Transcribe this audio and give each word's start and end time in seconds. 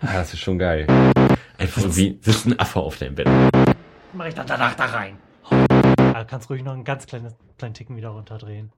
Ah, 0.00 0.14
das 0.14 0.32
ist 0.32 0.40
schon 0.40 0.58
geil. 0.58 0.86
Einfach 1.58 1.82
wie 1.96 2.18
sitzt 2.20 2.46
ein 2.46 2.58
Affe 2.58 2.80
auf 2.80 2.98
deinem 2.98 3.16
Bett. 3.16 3.28
Mach 4.12 4.26
ich 4.26 4.34
dann 4.34 4.46
danach 4.46 4.74
da 4.74 4.84
rein. 4.86 5.18
Ja, 5.98 6.24
kannst 6.24 6.48
ruhig 6.50 6.62
noch 6.62 6.72
einen 6.72 6.84
ganz 6.84 7.06
kleinen, 7.06 7.34
kleinen 7.58 7.74
Ticken 7.74 7.96
wieder 7.96 8.10
runterdrehen. 8.10 8.70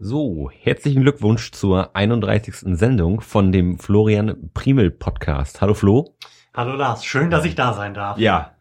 So, 0.00 0.50
herzlichen 0.50 1.02
Glückwunsch 1.02 1.52
zur 1.52 1.94
31. 1.94 2.76
Sendung 2.76 3.20
von 3.20 3.52
dem 3.52 3.78
Florian 3.78 4.50
Primel 4.52 4.90
Podcast. 4.90 5.60
Hallo 5.60 5.74
Flo. 5.74 6.16
Hallo 6.52 6.74
Lars, 6.74 7.04
schön, 7.04 7.30
dass 7.30 7.44
ich 7.44 7.54
da 7.54 7.72
sein 7.72 7.94
darf. 7.94 8.18
Ja. 8.18 8.54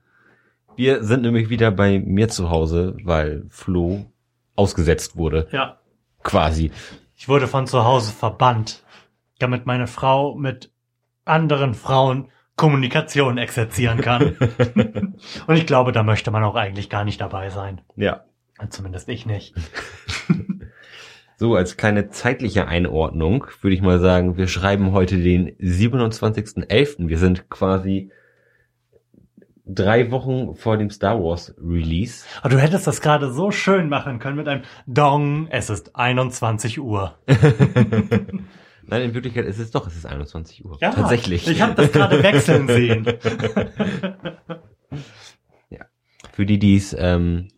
Wir 0.75 1.03
sind 1.03 1.23
nämlich 1.23 1.49
wieder 1.49 1.71
bei 1.71 1.99
mir 1.99 2.29
zu 2.29 2.49
Hause, 2.49 2.95
weil 3.03 3.45
Flo 3.49 4.05
ausgesetzt 4.55 5.15
wurde. 5.15 5.47
Ja. 5.51 5.79
Quasi. 6.23 6.71
Ich 7.15 7.27
wurde 7.27 7.47
von 7.47 7.67
zu 7.67 7.83
Hause 7.83 8.11
verbannt, 8.11 8.83
damit 9.39 9.65
meine 9.65 9.87
Frau 9.87 10.35
mit 10.35 10.71
anderen 11.25 11.73
Frauen 11.73 12.29
Kommunikation 12.55 13.39
exerzieren 13.39 14.01
kann. 14.01 14.35
Und 15.47 15.55
ich 15.55 15.65
glaube, 15.65 15.91
da 15.91 16.03
möchte 16.03 16.29
man 16.29 16.43
auch 16.43 16.55
eigentlich 16.55 16.89
gar 16.89 17.03
nicht 17.03 17.19
dabei 17.19 17.49
sein. 17.49 17.81
Ja. 17.95 18.23
Zumindest 18.69 19.09
ich 19.09 19.25
nicht. 19.25 19.55
So, 21.43 21.55
als 21.55 21.75
kleine 21.75 22.09
zeitliche 22.09 22.69
Einordnung 22.69 23.47
würde 23.59 23.75
ich 23.75 23.81
mal 23.81 23.99
sagen, 23.99 24.37
wir 24.37 24.47
schreiben 24.47 24.93
heute 24.93 25.17
den 25.17 25.49
27.11. 25.57 27.09
Wir 27.09 27.17
sind 27.17 27.49
quasi 27.49 28.11
drei 29.65 30.09
Wochen 30.09 30.55
vor 30.55 30.77
dem 30.77 30.89
Star 30.89 31.21
Wars 31.21 31.53
Release. 31.61 32.23
Aber 32.39 32.47
du 32.47 32.59
hättest 32.59 32.87
das 32.87 33.01
gerade 33.01 33.33
so 33.33 33.51
schön 33.51 33.89
machen 33.89 34.19
können 34.19 34.37
mit 34.37 34.47
einem 34.47 34.63
Dong, 34.87 35.49
es 35.49 35.69
ist 35.69 35.97
21 35.97 36.79
Uhr. 36.79 37.17
Nein, 38.87 39.01
in 39.01 39.13
Wirklichkeit 39.13 39.43
ist 39.43 39.59
es 39.59 39.69
doch, 39.69 39.85
es 39.85 39.97
ist 39.97 40.05
21 40.05 40.63
Uhr. 40.63 40.77
Ja, 40.79 40.91
Tatsächlich. 40.91 41.49
Ich 41.49 41.61
habe 41.61 41.73
das 41.73 41.91
gerade 41.91 42.23
wechseln 42.23 42.69
sehen. 42.69 43.05
ja. 45.69 45.81
Für 46.31 46.45
die, 46.45 46.57
die 46.57 46.77
es 46.77 46.95
ähm, 46.97 47.49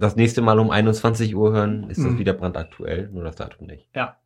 das 0.00 0.16
nächste 0.16 0.42
Mal 0.42 0.58
um 0.58 0.70
21 0.70 1.36
Uhr 1.36 1.52
hören, 1.52 1.88
ist 1.90 1.98
das 1.98 2.12
Mhm. 2.12 2.18
wieder 2.18 2.32
brandaktuell, 2.32 3.08
nur 3.12 3.22
das 3.24 3.36
Datum 3.36 3.66
nicht. 3.66 3.88
Ja. 3.94 4.16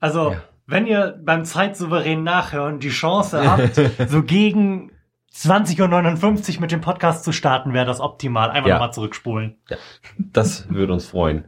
Also, 0.00 0.32
Ja. 0.32 0.42
wenn 0.66 0.86
ihr 0.86 1.18
beim 1.24 1.44
Zeitsouverän 1.44 2.22
nachhören 2.22 2.78
die 2.80 2.90
Chance 2.90 3.48
habt, 3.48 3.74
so 4.10 4.22
gegen 4.22 4.92
20.59 5.32 6.56
Uhr 6.56 6.60
mit 6.60 6.72
dem 6.72 6.80
Podcast 6.80 7.24
zu 7.24 7.32
starten, 7.32 7.72
wäre 7.72 7.86
das 7.86 8.00
optimal. 8.00 8.50
Einfach 8.50 8.68
Ja. 8.68 8.74
nochmal 8.76 8.92
zurückspulen. 8.92 9.56
Das 10.18 10.68
würde 10.68 10.92
uns 10.92 11.06
freuen. 11.06 11.46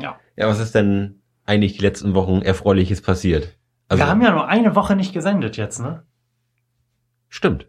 Ja. 0.00 0.18
Ja, 0.36 0.48
was 0.48 0.58
ist 0.58 0.74
denn 0.74 1.22
eigentlich 1.46 1.74
die 1.76 1.82
letzten 1.82 2.14
Wochen 2.14 2.42
Erfreuliches 2.42 3.02
passiert? 3.02 3.56
Also, 3.88 4.02
Wir 4.02 4.08
haben 4.08 4.22
ja 4.22 4.30
nur 4.32 4.48
eine 4.48 4.74
Woche 4.76 4.96
nicht 4.96 5.12
gesendet 5.12 5.56
jetzt, 5.56 5.80
ne? 5.80 6.04
Stimmt. 7.28 7.66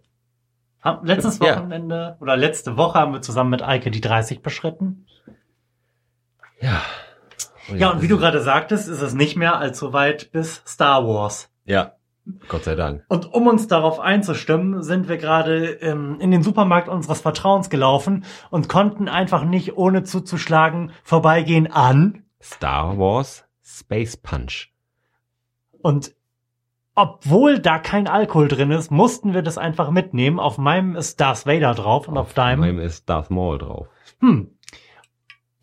Letztes 1.03 1.39
Ja. 1.39 1.57
Wochenende 1.57 2.17
oder 2.19 2.35
letzte 2.37 2.77
Woche 2.77 2.99
haben 2.99 3.13
wir 3.13 3.21
zusammen 3.21 3.51
mit 3.51 3.61
Eike 3.61 3.91
die 3.91 4.01
30 4.01 4.41
beschritten. 4.41 5.05
Ja. 6.59 6.81
Ja, 7.75 7.91
und 7.91 8.01
wie 8.01 8.07
du 8.07 8.17
gerade 8.17 8.41
sagtest, 8.41 8.87
ist 8.89 9.01
es 9.01 9.13
nicht 9.13 9.37
mehr 9.37 9.57
allzu 9.57 9.93
weit 9.93 10.31
bis 10.31 10.61
Star 10.67 11.07
Wars. 11.07 11.49
Ja. 11.65 11.93
Gott 12.47 12.63
sei 12.65 12.75
Dank. 12.75 13.03
Und 13.07 13.33
um 13.33 13.47
uns 13.47 13.67
darauf 13.67 13.99
einzustimmen, 13.99 14.83
sind 14.83 15.09
wir 15.09 15.17
gerade 15.17 15.71
ähm, 15.81 16.17
in 16.19 16.29
den 16.31 16.43
Supermarkt 16.43 16.87
unseres 16.87 17.21
Vertrauens 17.21 17.69
gelaufen 17.69 18.25
und 18.51 18.69
konnten 18.69 19.07
einfach 19.07 19.43
nicht 19.43 19.75
ohne 19.75 20.03
zuzuschlagen 20.03 20.91
vorbeigehen 21.03 21.71
an. 21.71 22.23
Star 22.41 22.97
Wars 22.97 23.45
Space 23.63 24.17
Punch. 24.17 24.71
Und 25.81 26.13
obwohl 26.95 27.59
da 27.59 27.79
kein 27.79 28.07
Alkohol 28.07 28.47
drin 28.47 28.71
ist, 28.71 28.91
mussten 28.91 29.33
wir 29.33 29.41
das 29.41 29.57
einfach 29.57 29.91
mitnehmen. 29.91 30.39
Auf 30.39 30.57
meinem 30.57 30.95
ist 30.95 31.19
Darth 31.21 31.45
Vader 31.45 31.73
drauf 31.73 32.07
und 32.07 32.17
auf, 32.17 32.33
deinem. 32.33 32.59
Meinem 32.59 32.79
ist 32.79 33.09
Darth 33.09 33.29
Maul 33.29 33.57
drauf. 33.57 33.87
Hm. 34.19 34.57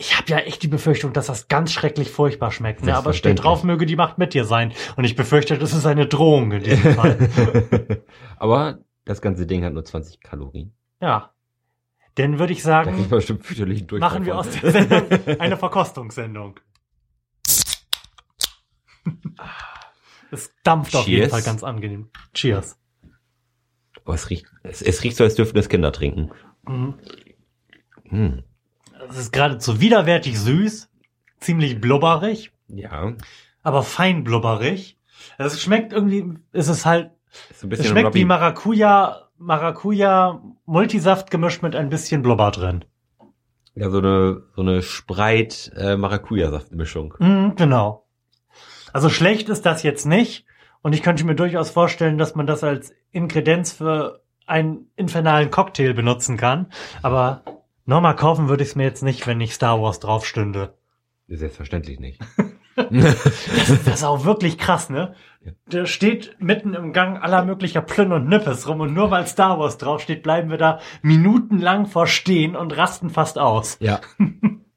Ich 0.00 0.16
habe 0.16 0.30
ja 0.30 0.38
echt 0.38 0.62
die 0.62 0.68
Befürchtung, 0.68 1.12
dass 1.12 1.26
das 1.26 1.48
ganz 1.48 1.72
schrecklich 1.72 2.10
furchtbar 2.10 2.52
schmeckt. 2.52 2.84
Ne? 2.84 2.96
Aber 2.96 3.12
steht 3.12 3.42
drauf, 3.42 3.64
möge 3.64 3.84
die 3.84 3.96
Macht 3.96 4.16
mit 4.16 4.32
dir 4.32 4.44
sein. 4.44 4.72
Und 4.96 5.04
ich 5.04 5.16
befürchte, 5.16 5.58
das 5.58 5.72
ist 5.72 5.86
eine 5.86 6.06
Drohung 6.06 6.52
in 6.52 6.62
diesem 6.62 6.94
Fall. 6.94 8.04
Aber 8.36 8.78
das 9.04 9.20
ganze 9.20 9.44
Ding 9.44 9.64
hat 9.64 9.72
nur 9.72 9.84
20 9.84 10.20
Kalorien. 10.20 10.72
ja. 11.00 11.32
Dann 12.14 12.40
würde 12.40 12.52
ich 12.52 12.64
sagen. 12.64 12.96
Durchfall 13.08 14.00
machen 14.00 14.26
wir 14.26 14.36
aus 14.36 14.50
der 14.50 14.72
Sendung 14.72 15.02
eine 15.38 15.56
Verkostungssendung. 15.56 16.58
Es 20.30 20.52
dampft 20.62 20.94
auf 20.96 21.06
jeden 21.06 21.22
Cheers. 21.22 21.30
Fall 21.32 21.42
ganz 21.42 21.62
angenehm. 21.64 22.10
Cheers. 22.34 22.78
Oh, 24.04 24.12
es 24.12 24.30
riecht, 24.30 24.46
es, 24.62 24.82
es 24.82 25.02
riecht 25.02 25.16
so, 25.16 25.24
als 25.24 25.34
dürften 25.34 25.58
es 25.58 25.68
Kinder 25.68 25.92
trinken. 25.92 26.30
Mhm. 26.66 26.94
Hm. 28.04 28.42
Es 29.10 29.16
ist 29.18 29.32
geradezu 29.32 29.80
widerwärtig 29.80 30.38
süß, 30.38 30.90
ziemlich 31.40 31.80
blubberig, 31.80 32.52
Ja. 32.68 33.14
aber 33.62 33.82
fein 33.82 34.24
blubberig. 34.24 34.98
Es 35.36 35.60
schmeckt 35.60 35.92
irgendwie, 35.92 36.34
es 36.52 36.68
ist 36.68 36.86
halt, 36.86 37.10
Ist 37.50 37.64
es 37.64 37.86
schmeckt 37.86 38.14
wie 38.14 38.24
Maracuja, 38.24 39.28
Maracuja 39.36 40.42
Multisaft 40.66 41.30
gemischt 41.30 41.62
mit 41.62 41.76
ein 41.76 41.90
bisschen 41.90 42.22
Blubber 42.22 42.50
drin. 42.50 42.84
Ja, 43.74 43.90
so 43.90 43.98
eine, 43.98 44.42
so 44.56 44.62
eine 44.62 44.82
Spreit, 44.82 45.70
äh. 45.76 45.96
Mhm, 45.96 47.54
genau. 47.56 48.07
Also 48.92 49.08
schlecht 49.08 49.48
ist 49.48 49.66
das 49.66 49.82
jetzt 49.82 50.06
nicht. 50.06 50.44
Und 50.82 50.92
ich 50.94 51.02
könnte 51.02 51.24
mir 51.24 51.34
durchaus 51.34 51.70
vorstellen, 51.70 52.18
dass 52.18 52.34
man 52.34 52.46
das 52.46 52.62
als 52.62 52.94
Inkredenz 53.10 53.72
für 53.72 54.22
einen 54.46 54.90
infernalen 54.96 55.50
Cocktail 55.50 55.92
benutzen 55.92 56.36
kann. 56.36 56.66
Aber 57.02 57.42
nochmal 57.84 58.16
kaufen 58.16 58.48
würde 58.48 58.62
ich 58.62 58.70
es 58.70 58.76
mir 58.76 58.84
jetzt 58.84 59.02
nicht, 59.02 59.26
wenn 59.26 59.38
nicht 59.38 59.54
Star 59.54 59.82
Wars 59.82 60.00
drauf 60.00 60.24
stünde. 60.26 60.74
Selbstverständlich 61.26 62.00
nicht. 62.00 62.20
Das, 62.90 63.82
das 63.84 63.94
ist 63.94 64.04
auch 64.04 64.24
wirklich 64.24 64.56
krass, 64.56 64.88
ne? 64.88 65.14
Der 65.66 65.86
steht 65.86 66.36
mitten 66.38 66.74
im 66.74 66.92
Gang 66.92 67.20
aller 67.20 67.44
möglicher 67.44 67.82
Plünn 67.82 68.12
und 68.12 68.28
Nippes 68.28 68.68
rum 68.68 68.80
und 68.80 68.94
nur 68.94 69.10
weil 69.10 69.26
Star 69.26 69.58
Wars 69.58 69.78
draufsteht, 69.78 70.22
bleiben 70.22 70.48
wir 70.48 70.58
da 70.58 70.78
minutenlang 71.02 71.86
vorstehen 71.86 72.54
und 72.54 72.76
rasten 72.76 73.10
fast 73.10 73.36
aus. 73.38 73.78
ja. 73.80 74.00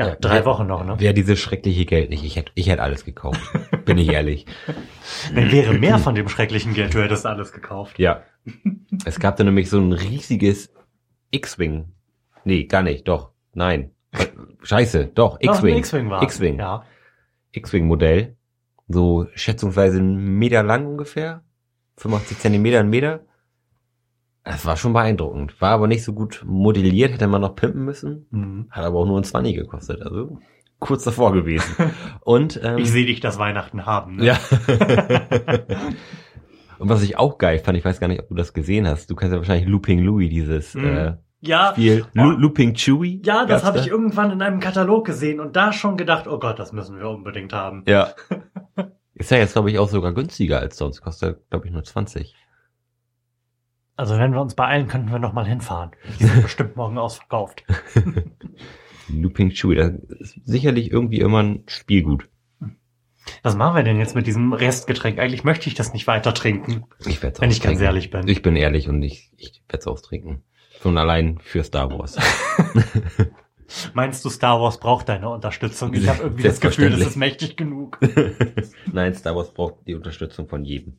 Ja, 0.00 0.08
Ja, 0.08 0.16
drei 0.16 0.36
wer- 0.36 0.44
Wochen 0.46 0.66
noch, 0.66 0.84
ne? 0.84 0.98
Wäre 0.98 1.12
dieses 1.14 1.38
schreckliche 1.38 1.84
Geld 1.84 2.08
nicht. 2.10 2.24
Ich 2.24 2.36
hätte, 2.36 2.52
ich 2.54 2.68
hätte 2.68 2.82
alles 2.82 3.04
gekauft. 3.04 3.40
Bin 3.84 3.98
ich 3.98 4.08
ehrlich. 4.10 4.46
Wenn 5.32 5.52
wäre 5.52 5.74
mehr 5.74 5.98
von 6.06 6.14
dem 6.14 6.28
schrecklichen 6.28 6.72
Geld, 6.74 6.94
du 6.94 7.02
hättest 7.02 7.26
alles 7.26 7.52
gekauft. 7.52 7.98
Ja. 7.98 8.22
Es 9.06 9.18
gab 9.20 9.36
da 9.36 9.44
nämlich 9.44 9.70
so 9.70 9.78
ein 9.78 9.92
riesiges 9.92 10.72
X-Wing. 11.30 11.92
Nee, 12.44 12.64
gar 12.64 12.82
nicht. 12.82 13.06
Doch. 13.08 13.30
Nein. 13.54 13.92
Scheiße. 14.62 15.06
Doch. 15.14 15.38
X-Wing. 15.40 15.76
X-Wing 15.78 16.10
war. 16.10 16.22
X-Wing. 16.22 16.58
Ja. 16.58 16.84
X-Wing-Modell. 17.52 18.36
So 18.88 19.26
schätzungsweise 19.34 19.98
einen 19.98 20.38
Meter 20.38 20.62
lang 20.62 20.86
ungefähr. 20.86 21.42
85 21.98 22.38
Zentimeter, 22.40 22.80
ein 22.80 22.90
Meter. 22.90 23.20
Das 24.44 24.64
war 24.64 24.76
schon 24.76 24.92
beeindruckend. 24.94 25.60
War 25.60 25.72
aber 25.72 25.86
nicht 25.86 26.02
so 26.02 26.12
gut 26.14 26.42
modelliert, 26.46 27.12
hätte 27.12 27.26
man 27.26 27.42
noch 27.42 27.54
pimpen 27.56 27.84
müssen. 27.84 28.26
Mhm. 28.30 28.66
Hat 28.70 28.84
aber 28.84 28.98
auch 28.98 29.06
nur 29.06 29.20
ein 29.20 29.24
20 29.24 29.54
gekostet. 29.54 30.00
Also 30.02 30.38
kurz 30.78 31.04
davor 31.04 31.32
gewesen. 31.32 31.74
Und 32.20 32.58
ähm, 32.62 32.78
Ich 32.78 32.90
sehe 32.90 33.04
dich 33.06 33.20
das 33.20 33.38
Weihnachten 33.38 33.84
haben. 33.86 34.16
Ne? 34.16 34.24
ja. 34.26 34.38
Und 36.78 36.88
was 36.88 37.02
ich 37.02 37.18
auch 37.18 37.36
geil 37.36 37.58
fand, 37.58 37.76
ich 37.76 37.84
weiß 37.84 38.00
gar 38.00 38.08
nicht, 38.08 38.20
ob 38.22 38.28
du 38.28 38.34
das 38.34 38.54
gesehen 38.54 38.86
hast. 38.88 39.10
Du 39.10 39.14
kennst 39.14 39.32
ja 39.32 39.38
wahrscheinlich 39.38 39.68
Looping 39.68 39.98
Louis, 40.00 40.30
dieses 40.30 40.74
Mhm. 40.74 40.84
äh, 40.86 41.12
Ja, 41.42 41.72
Spiel. 41.72 42.06
Lo 42.14 42.30
Looping 42.30 42.74
Chewie. 42.74 43.20
ja, 43.24 43.44
das 43.44 43.64
habe 43.64 43.78
ich 43.78 43.88
irgendwann 43.88 44.30
in 44.30 44.40
einem 44.42 44.60
Katalog 44.60 45.04
gesehen 45.06 45.40
und 45.40 45.56
da 45.56 45.72
schon 45.74 45.96
gedacht, 45.98 46.26
oh 46.26 46.38
Gott, 46.38 46.58
das 46.58 46.72
müssen 46.72 46.98
wir 46.98 47.08
unbedingt 47.10 47.52
haben. 47.52 47.84
Ja. 47.86 48.14
Ist 49.14 49.30
ja 49.30 49.36
jetzt, 49.36 49.52
glaube 49.52 49.70
ich, 49.70 49.78
auch 49.78 49.88
sogar 49.90 50.14
günstiger 50.14 50.60
als 50.60 50.78
sonst. 50.78 51.02
Kostet, 51.02 51.50
glaube 51.50 51.66
ich, 51.66 51.72
nur 51.72 51.84
20. 51.84 52.34
Also 54.00 54.16
wenn 54.16 54.32
wir 54.32 54.40
uns 54.40 54.54
beeilen, 54.54 54.88
könnten 54.88 55.12
wir 55.12 55.18
noch 55.18 55.34
mal 55.34 55.46
hinfahren. 55.46 55.90
Die 56.18 56.24
sind 56.24 56.42
bestimmt 56.44 56.74
morgen 56.74 56.96
ausverkauft. 56.96 57.64
Looping 59.10 59.50
Chewie, 59.50 59.74
das 59.74 60.00
ist 60.20 60.40
sicherlich 60.46 60.90
irgendwie 60.90 61.18
immer 61.18 61.42
ein 61.42 61.64
Spielgut. 61.66 62.26
Was 63.42 63.56
machen 63.56 63.76
wir 63.76 63.82
denn 63.82 63.98
jetzt 63.98 64.14
mit 64.14 64.26
diesem 64.26 64.54
Restgetränk? 64.54 65.18
Eigentlich 65.18 65.44
möchte 65.44 65.68
ich 65.68 65.74
das 65.74 65.92
nicht 65.92 66.06
weiter 66.06 66.32
trinken, 66.32 66.84
Ich 67.04 67.22
werde 67.22 67.42
wenn 67.42 67.50
ich 67.50 67.60
ganz 67.60 67.78
ehrlich 67.78 68.08
bin. 68.08 68.26
Ich 68.26 68.40
bin 68.40 68.56
ehrlich 68.56 68.88
und 68.88 69.02
ich, 69.02 69.32
ich 69.36 69.62
werde 69.68 69.80
es 69.80 69.86
austrinken. 69.86 70.44
Schon 70.80 70.96
allein 70.96 71.38
für 71.42 71.62
Star 71.62 71.90
Wars. 71.90 72.16
Meinst 73.92 74.24
du, 74.24 74.30
Star 74.30 74.62
Wars 74.62 74.80
braucht 74.80 75.10
deine 75.10 75.28
Unterstützung? 75.28 75.92
Ich 75.92 76.08
habe 76.08 76.22
irgendwie 76.22 76.44
das 76.44 76.62
Gefühl, 76.62 76.88
das 76.88 77.00
ist 77.00 77.16
mächtig 77.16 77.58
genug. 77.58 77.98
Nein, 78.92 79.12
Star 79.12 79.36
Wars 79.36 79.52
braucht 79.52 79.86
die 79.86 79.94
Unterstützung 79.94 80.48
von 80.48 80.64
jedem. 80.64 80.98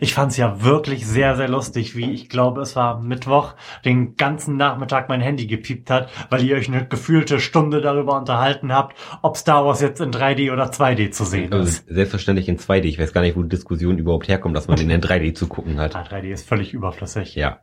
Ich 0.00 0.14
fand's 0.14 0.36
ja 0.36 0.62
wirklich 0.62 1.06
sehr, 1.06 1.36
sehr 1.36 1.48
lustig, 1.48 1.96
wie 1.96 2.10
ich 2.12 2.28
glaube, 2.28 2.60
es 2.60 2.76
war 2.76 3.00
Mittwoch, 3.00 3.54
den 3.84 4.16
ganzen 4.16 4.56
Nachmittag 4.56 5.08
mein 5.08 5.20
Handy 5.20 5.46
gepiept 5.46 5.90
hat, 5.90 6.10
weil 6.30 6.44
ihr 6.44 6.56
euch 6.56 6.68
eine 6.68 6.86
gefühlte 6.86 7.40
Stunde 7.40 7.80
darüber 7.80 8.18
unterhalten 8.18 8.72
habt, 8.72 8.96
ob 9.22 9.36
Star 9.36 9.64
Wars 9.64 9.80
jetzt 9.80 10.00
in 10.00 10.10
3D 10.10 10.52
oder 10.52 10.70
2D 10.70 11.10
zu 11.10 11.24
sehen 11.24 11.52
Also 11.52 11.66
ist. 11.68 11.86
selbstverständlich 11.88 12.48
in 12.48 12.58
2D. 12.58 12.84
Ich 12.84 12.98
weiß 12.98 13.12
gar 13.12 13.20
nicht, 13.22 13.36
wo 13.36 13.42
die 13.42 13.48
Diskussion 13.48 13.98
überhaupt 13.98 14.28
herkommt, 14.28 14.56
dass 14.56 14.68
man 14.68 14.76
den 14.76 14.90
in 14.90 15.00
3D 15.00 15.34
zu 15.34 15.48
gucken 15.48 15.78
hat. 15.78 15.94
Ah, 15.96 16.02
3D 16.02 16.30
ist 16.32 16.48
völlig 16.48 16.72
überflüssig. 16.74 17.34
Ja. 17.34 17.60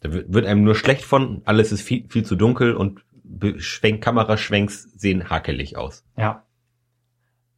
Da 0.00 0.12
wird 0.12 0.44
einem 0.46 0.64
nur 0.64 0.74
schlecht 0.74 1.04
von, 1.04 1.42
alles 1.44 1.72
ist 1.72 1.80
viel, 1.82 2.04
viel 2.08 2.24
zu 2.24 2.36
dunkel 2.36 2.74
und 2.74 3.00
Schwenk, 3.56 4.02
Kameraschwenks 4.02 4.82
sehen 4.96 5.30
hakelig 5.30 5.76
aus. 5.76 6.04
Ja. 6.16 6.44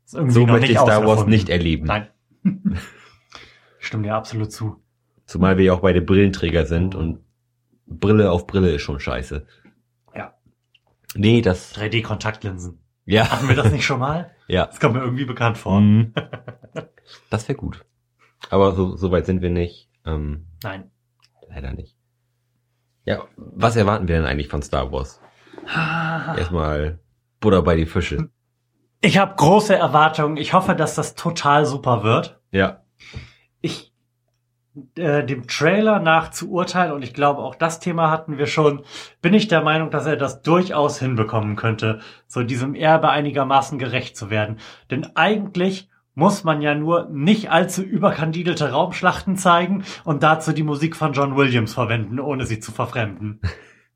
So 0.05 0.47
möchte 0.47 0.71
ich 0.73 0.79
Star 0.79 1.05
Wars 1.05 1.27
nicht 1.27 1.49
erleben. 1.49 1.87
Nein. 1.87 2.07
Ich 3.87 3.89
Stimme 3.89 4.03
dir 4.03 4.17
absolut 4.17 4.51
zu. 4.51 4.83
Zumal 5.27 5.59
wir 5.59 5.67
ja 5.67 5.73
auch 5.73 5.79
beide 5.79 6.03
Brillenträger 6.03 6.67
sind 6.67 6.97
und 6.97 7.21
Brille 7.87 8.33
auf 8.33 8.49
Brille 8.49 8.73
ist 8.75 8.83
schon 8.83 8.99
scheiße. 8.99 9.47
Ja. 10.13 10.35
Nee, 11.15 11.41
das, 11.41 11.73
3D-Kontaktlinsen. 11.77 12.81
ja, 13.05 13.31
Hatten 13.31 13.47
wir 13.49 13.55
das 13.55 13.71
nicht 13.71 13.87
schon 13.87 14.01
mal? 14.01 14.33
ja. 14.49 14.67
Das 14.67 14.81
kommt 14.81 14.95
mir 14.97 15.03
irgendwie 15.03 15.25
bekannt 15.25 15.57
vor. 15.57 15.81
Mhm. 15.81 16.13
Das 17.31 17.47
wäre 17.47 17.57
gut. 17.57 17.85
Aber 18.51 18.75
so, 18.75 18.97
so 18.97 19.13
weit 19.13 19.27
sind 19.27 19.41
wir 19.41 19.51
nicht. 19.51 19.89
Ähm, 20.05 20.47
Nein. 20.65 20.91
leider 21.49 21.73
nicht. 21.73 21.97
Ja, 23.05 23.23
was 23.37 23.77
erwarten 23.77 24.09
wir 24.09 24.17
denn 24.17 24.27
eigentlich 24.27 24.49
von 24.49 24.63
Star 24.63 24.91
Wars? 24.91 25.21
Erstmal 26.37 26.99
Butter 27.39 27.63
bei 27.63 27.77
die 27.77 27.87
Fische. 27.87 28.31
Ich 29.01 29.19
habe 29.19 29.37
große 29.37 29.77
Erwartungen. 29.77 30.37
Ich 30.39 30.55
hoffe, 30.55 30.75
dass 30.75 30.97
das 30.97 31.15
total 31.15 31.65
super 31.67 32.03
wird. 32.03 32.41
Ja. 32.51 32.83
Äh, 34.97 35.25
dem 35.25 35.47
Trailer 35.47 36.01
nach 36.01 36.31
zu 36.31 36.51
urteilen, 36.51 36.93
und 36.93 37.03
ich 37.03 37.15
glaube, 37.15 37.41
auch 37.41 37.55
das 37.55 37.81
Thema 37.81 38.11
hatten 38.11 38.37
wir 38.37 38.47
schon, 38.47 38.83
bin 39.23 39.33
ich 39.33 39.49
der 39.49 39.63
Meinung, 39.63 39.91
dass 39.91 40.05
er 40.05 40.17
das 40.19 40.43
durchaus 40.43 40.99
hinbekommen 40.99 41.57
könnte, 41.57 42.01
so 42.27 42.43
diesem 42.43 42.75
Erbe 42.75 43.09
einigermaßen 43.09 43.79
gerecht 43.79 44.19
zu 44.19 44.29
werden. 44.29 44.59
Denn 44.91 45.07
eigentlich 45.15 45.89
muss 46.15 46.45
man 46.45 46.61
ja 46.61 46.75
nur 46.75 47.09
nicht 47.11 47.51
allzu 47.51 47.83
überkandidelte 47.83 48.71
Raumschlachten 48.71 49.37
zeigen 49.37 49.85
und 50.05 50.23
dazu 50.23 50.53
die 50.53 50.63
Musik 50.63 50.95
von 50.95 51.15
John 51.15 51.37
Williams 51.37 51.73
verwenden, 51.73 52.21
ohne 52.21 52.45
sie 52.45 52.61
zu 52.61 52.71
verfremden. 52.71 53.41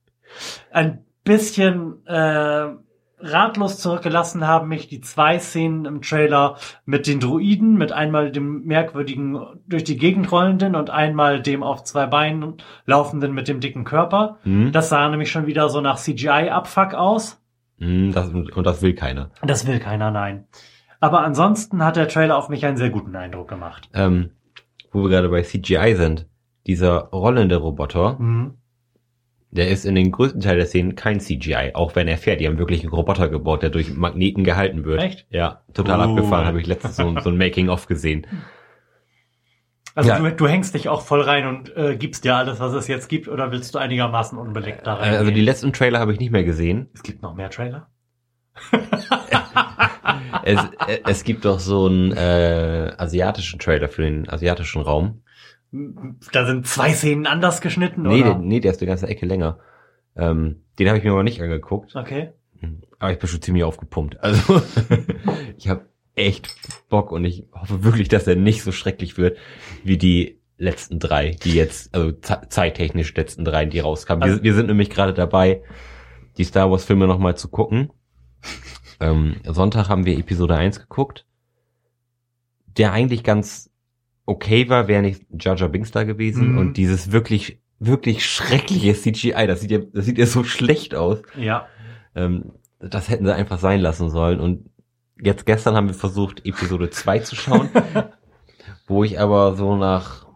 Ein 0.70 1.04
bisschen 1.24 2.06
äh, 2.06 2.68
ratlos 3.22 3.78
zurückgelassen 3.78 4.46
haben 4.46 4.68
mich 4.68 4.88
die 4.88 5.00
zwei 5.00 5.38
Szenen 5.38 5.84
im 5.84 6.02
Trailer 6.02 6.56
mit 6.84 7.06
den 7.06 7.20
Druiden, 7.20 7.76
mit 7.76 7.92
einmal 7.92 8.30
dem 8.32 8.64
merkwürdigen 8.64 9.38
durch 9.66 9.84
die 9.84 9.96
Gegend 9.96 10.30
rollenden 10.32 10.74
und 10.74 10.90
einmal 10.90 11.40
dem 11.40 11.62
auf 11.62 11.84
zwei 11.84 12.06
Beinen 12.06 12.54
laufenden 12.86 13.32
mit 13.32 13.48
dem 13.48 13.60
dicken 13.60 13.84
Körper. 13.84 14.38
Mhm. 14.44 14.72
Das 14.72 14.88
sah 14.88 15.08
nämlich 15.08 15.30
schon 15.30 15.46
wieder 15.46 15.68
so 15.68 15.80
nach 15.80 15.96
CGI-Abfuck 15.98 16.94
aus. 16.94 17.40
Mhm, 17.78 18.12
das, 18.12 18.28
und 18.28 18.64
das 18.66 18.82
will 18.82 18.94
keiner. 18.94 19.30
Das 19.42 19.66
will 19.66 19.78
keiner, 19.78 20.10
nein. 20.10 20.46
Aber 21.00 21.22
ansonsten 21.22 21.84
hat 21.84 21.96
der 21.96 22.08
Trailer 22.08 22.36
auf 22.36 22.48
mich 22.48 22.66
einen 22.66 22.76
sehr 22.76 22.90
guten 22.90 23.16
Eindruck 23.16 23.48
gemacht. 23.48 23.88
Ähm, 23.94 24.30
wo 24.92 25.02
wir 25.02 25.08
gerade 25.08 25.28
bei 25.28 25.42
CGI 25.42 25.94
sind. 25.96 26.26
Dieser 26.66 27.04
rollende 27.08 27.56
Roboter, 27.56 28.16
Mhm. 28.18 28.54
Der 29.52 29.68
ist 29.68 29.84
in 29.84 29.94
den 29.94 30.12
größten 30.12 30.40
Teil 30.40 30.56
der 30.56 30.66
Szenen 30.66 30.94
kein 30.94 31.20
CGI, 31.20 31.72
auch 31.74 31.96
wenn 31.96 32.06
er 32.08 32.18
fährt. 32.18 32.40
Die 32.40 32.46
haben 32.46 32.58
wirklich 32.58 32.82
einen 32.82 32.92
Roboter 32.92 33.28
gebaut, 33.28 33.62
der 33.62 33.70
durch 33.70 33.92
Magneten 33.94 34.44
gehalten 34.44 34.84
wird. 34.84 35.02
Echt? 35.02 35.26
Ja, 35.30 35.62
total 35.74 35.98
Cool. 36.00 36.04
abgefahren. 36.18 36.46
Habe 36.46 36.60
ich 36.60 36.66
letztens 36.66 36.96
so, 36.96 37.14
so 37.20 37.30
ein 37.30 37.36
Making-of 37.36 37.86
gesehen. 37.86 38.26
Also 39.96 40.10
Ja. 40.10 40.18
du, 40.20 40.30
du 40.32 40.46
hängst 40.46 40.74
dich 40.74 40.88
auch 40.88 41.02
voll 41.02 41.20
rein 41.22 41.46
und 41.48 41.76
äh, 41.76 41.96
gibst 41.96 42.24
dir 42.24 42.36
alles, 42.36 42.60
was 42.60 42.72
es 42.74 42.86
jetzt 42.86 43.08
gibt, 43.08 43.26
oder 43.26 43.50
willst 43.50 43.74
du 43.74 43.78
einigermaßen 43.80 44.38
unbeleckt 44.38 44.86
da 44.86 44.94
rein? 44.94 45.14
Äh, 45.14 45.16
Also 45.16 45.30
die 45.32 45.40
letzten 45.40 45.72
Trailer 45.72 45.98
habe 45.98 46.12
ich 46.12 46.20
nicht 46.20 46.30
mehr 46.30 46.44
gesehen. 46.44 46.88
es 46.94 47.02
gibt 47.02 47.22
noch 47.22 47.34
mehr 47.34 47.50
Trailer? 47.50 47.88
Es, 50.42 50.58
äh, 50.86 51.00
es 51.06 51.24
gibt 51.24 51.44
doch 51.44 51.58
so 51.60 51.86
einen 51.86 52.12
äh, 52.12 52.92
asiatischen 52.96 53.58
Trailer 53.58 53.88
für 53.88 54.02
den 54.02 54.28
asiatischen 54.28 54.80
Raum. 54.82 55.22
Da 55.72 56.46
sind 56.46 56.66
zwei 56.66 56.92
Szenen 56.92 57.26
anders 57.26 57.60
geschnitten, 57.60 58.02
Nee, 58.02 58.22
der, 58.22 58.30
oder? 58.32 58.38
nee, 58.40 58.60
der 58.60 58.72
ist 58.72 58.80
eine 58.80 58.88
ganze 58.88 59.06
Ecke 59.06 59.24
länger. 59.26 59.58
Ähm, 60.16 60.62
den 60.78 60.88
habe 60.88 60.98
ich 60.98 61.04
mir 61.04 61.12
aber 61.12 61.22
nicht 61.22 61.40
angeguckt. 61.40 61.94
Okay. 61.94 62.30
Aber 62.98 63.12
ich 63.12 63.18
bin 63.18 63.28
schon 63.28 63.40
ziemlich 63.40 63.64
aufgepumpt. 63.64 64.20
Also 64.20 64.60
ich 65.56 65.68
habe 65.68 65.86
echt 66.16 66.54
Bock 66.88 67.12
und 67.12 67.24
ich 67.24 67.46
hoffe 67.52 67.84
wirklich, 67.84 68.08
dass 68.08 68.26
er 68.26 68.36
nicht 68.36 68.62
so 68.62 68.72
schrecklich 68.72 69.16
wird 69.16 69.38
wie 69.84 69.96
die 69.96 70.40
letzten 70.58 70.98
drei, 70.98 71.30
die 71.42 71.54
jetzt, 71.54 71.94
also 71.94 72.12
ze- 72.12 72.42
zeittechnisch 72.48 73.14
letzten 73.14 73.44
drei, 73.44 73.64
die 73.64 73.78
rauskamen. 73.78 74.22
Also- 74.22 74.36
wir, 74.38 74.42
wir 74.42 74.54
sind 74.54 74.66
nämlich 74.66 74.90
gerade 74.90 75.14
dabei, 75.14 75.62
die 76.36 76.44
Star 76.44 76.70
Wars 76.70 76.84
Filme 76.84 77.06
nochmal 77.06 77.36
zu 77.36 77.48
gucken. 77.48 77.90
Ähm, 78.98 79.36
Sonntag 79.44 79.88
haben 79.88 80.04
wir 80.04 80.18
Episode 80.18 80.56
1 80.56 80.80
geguckt, 80.80 81.24
der 82.76 82.92
eigentlich 82.92 83.24
ganz 83.24 83.69
okay 84.30 84.68
war, 84.68 84.86
wäre 84.88 85.02
nicht 85.02 85.26
Jar 85.38 85.56
Jar 85.56 85.68
Binks 85.68 85.90
da 85.90 86.04
gewesen 86.04 86.52
Mhm. 86.52 86.58
und 86.58 86.76
dieses 86.76 87.10
wirklich, 87.12 87.60
wirklich 87.78 88.24
schreckliche 88.26 88.94
CGI, 88.94 89.46
das 89.46 89.60
sieht 89.60 89.70
ja, 89.72 89.78
das 89.92 90.04
sieht 90.06 90.18
ja 90.18 90.26
so 90.26 90.44
schlecht 90.44 90.94
aus. 90.94 91.20
Ja. 91.36 91.66
Ähm, 92.14 92.52
das 92.78 93.08
hätten 93.08 93.26
sie 93.26 93.34
einfach 93.34 93.58
sein 93.58 93.80
lassen 93.80 94.08
sollen. 94.10 94.40
Und 94.40 94.70
jetzt 95.20 95.44
gestern 95.46 95.74
haben 95.74 95.88
wir 95.88 95.94
versucht, 95.94 96.46
Episode 96.46 96.90
2 96.90 97.18
zu 97.20 97.36
schauen, 97.36 97.68
wo 98.86 99.04
ich 99.04 99.18
aber 99.20 99.54
so 99.56 99.76
nach 99.76 100.26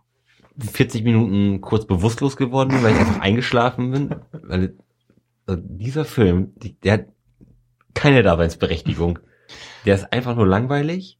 40 0.58 1.05
Minuten 1.05 1.61
kurz 1.61 1.87
bewusstlos 1.87 2.37
geworden 2.37 2.70
bin, 2.70 2.82
weil 2.82 2.93
ich 2.93 2.99
einfach 3.00 3.20
eingeschlafen 3.20 3.91
bin. 3.93 4.14
Weil 4.43 4.76
also 5.46 5.62
dieser 5.64 6.05
Film, 6.05 6.52
der 6.82 6.93
hat 6.93 7.06
keine 7.94 8.23
Daseinsberechtigung. 8.23 9.19
Der 9.85 9.94
ist 9.94 10.12
einfach 10.12 10.35
nur 10.37 10.46
langweilig. 10.46 11.19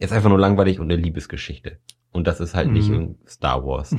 Ist 0.00 0.12
einfach 0.12 0.28
nur 0.30 0.38
langweilig 0.38 0.80
und 0.80 0.90
eine 0.90 1.00
Liebesgeschichte. 1.00 1.78
Und 2.10 2.26
das 2.26 2.40
ist 2.40 2.54
halt 2.56 2.72
nicht 2.72 2.88
Mhm. 2.88 2.94
in 2.94 3.18
Star 3.28 3.64
Wars. 3.64 3.94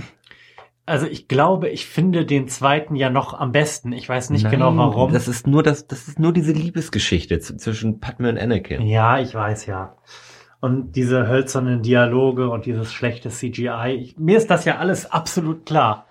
Also 0.86 1.06
ich 1.06 1.28
glaube, 1.30 1.70
ich 1.70 1.86
finde 1.86 2.26
den 2.26 2.48
zweiten 2.50 2.96
ja 2.96 3.10
noch 3.10 3.34
am 3.40 3.52
besten. 3.54 3.94
Ich 3.94 4.10
weiß 4.10 4.32
nicht 4.32 4.44
Nein, 4.44 4.52
genau 4.52 4.76
warum. 4.76 5.14
Das 5.14 5.28
ist 5.30 5.48
nur 5.48 5.64
das, 5.64 5.88
das 5.88 6.08
ist 6.10 6.20
nur 6.20 6.34
diese 6.34 6.52
Liebesgeschichte 6.52 7.40
zwischen 7.40 8.00
Padme 8.00 8.30
und 8.30 8.38
Anakin. 8.40 8.82
ja, 8.82 9.20
ich 9.20 9.34
weiß 9.34 9.68
ja. 9.68 9.96
Und 10.60 10.96
diese 10.96 11.28
hölzernen 11.28 11.82
Dialoge 11.82 12.50
und 12.50 12.66
dieses 12.66 12.92
schlechte 12.92 13.30
CGI. 13.30 13.96
Ich, 14.00 14.18
mir 14.18 14.38
ist 14.38 14.50
das 14.50 14.66
ja 14.66 14.78
alles 14.80 15.10
absolut 15.10 15.66
klar. 15.66 16.08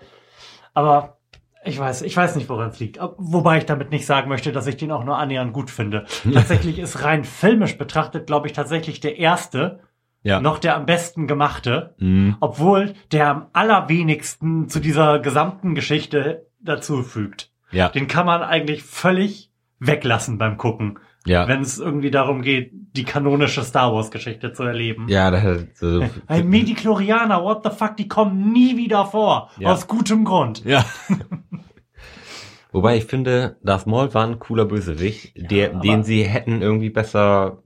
Aber 0.73 1.17
ich 1.63 1.77
weiß, 1.79 2.01
ich 2.01 2.15
weiß 2.17 2.35
nicht, 2.35 2.49
woran 2.49 2.69
es 2.69 2.79
liegt. 2.79 2.99
Wobei 3.17 3.57
ich 3.59 3.65
damit 3.65 3.91
nicht 3.91 4.05
sagen 4.05 4.29
möchte, 4.29 4.51
dass 4.51 4.67
ich 4.67 4.77
den 4.77 4.91
auch 4.91 5.03
nur 5.03 5.17
annähernd 5.17 5.53
gut 5.53 5.69
finde. 5.69 6.05
Tatsächlich 6.33 6.79
ist 6.79 7.03
rein 7.03 7.23
filmisch 7.23 7.77
betrachtet, 7.77 8.27
glaube 8.27 8.47
ich, 8.47 8.53
tatsächlich 8.53 8.99
der 8.99 9.17
erste 9.19 9.79
Ja. 10.23 10.39
noch 10.41 10.57
der 10.59 10.75
am 10.75 10.85
besten 10.85 11.27
gemachte. 11.27 11.95
Mhm. 11.99 12.37
Obwohl 12.39 12.93
der 13.11 13.27
am 13.29 13.45
allerwenigsten 13.53 14.69
zu 14.69 14.79
dieser 14.79 15.19
gesamten 15.19 15.75
Geschichte 15.75 16.47
dazufügt. 16.59 17.51
Ja. 17.71 17.89
Den 17.89 18.07
kann 18.07 18.25
man 18.25 18.41
eigentlich 18.43 18.83
völlig 18.83 19.51
weglassen 19.79 20.37
beim 20.37 20.57
Gucken, 20.57 20.99
Ja. 21.25 21.47
wenn 21.47 21.61
es 21.61 21.77
irgendwie 21.77 22.09
darum 22.09 22.41
geht, 22.41 22.71
die 22.73 23.03
kanonische 23.03 23.63
Star 23.63 23.93
Wars 23.93 24.09
Geschichte 24.09 24.53
zu 24.53 24.63
erleben. 24.63 25.07
Ja, 25.07 25.29
da 25.29 25.41
hat 25.41 25.67
so, 25.75 26.03
Ein 26.27 26.49
Mediklorianer, 26.49 27.43
what 27.43 27.63
the 27.63 27.69
fuck, 27.69 27.95
die 27.95 28.07
kommen 28.07 28.51
nie 28.51 28.75
wieder 28.75 29.05
vor. 29.05 29.51
Ja. 29.59 29.71
Aus 29.71 29.87
gutem 29.87 30.25
Grund. 30.25 30.65
Ja. 30.65 30.83
Wobei 32.71 32.97
ich 32.97 33.05
finde, 33.05 33.57
Darth 33.63 33.85
Maul 33.85 34.13
war 34.13 34.25
ein 34.25 34.39
cooler 34.39 34.65
Bösewicht, 34.65 35.33
der, 35.51 35.71
aber- 35.71 35.79
den 35.81 36.03
sie 36.03 36.23
hätten 36.23 36.61
irgendwie 36.61 36.89
besser 36.89 37.63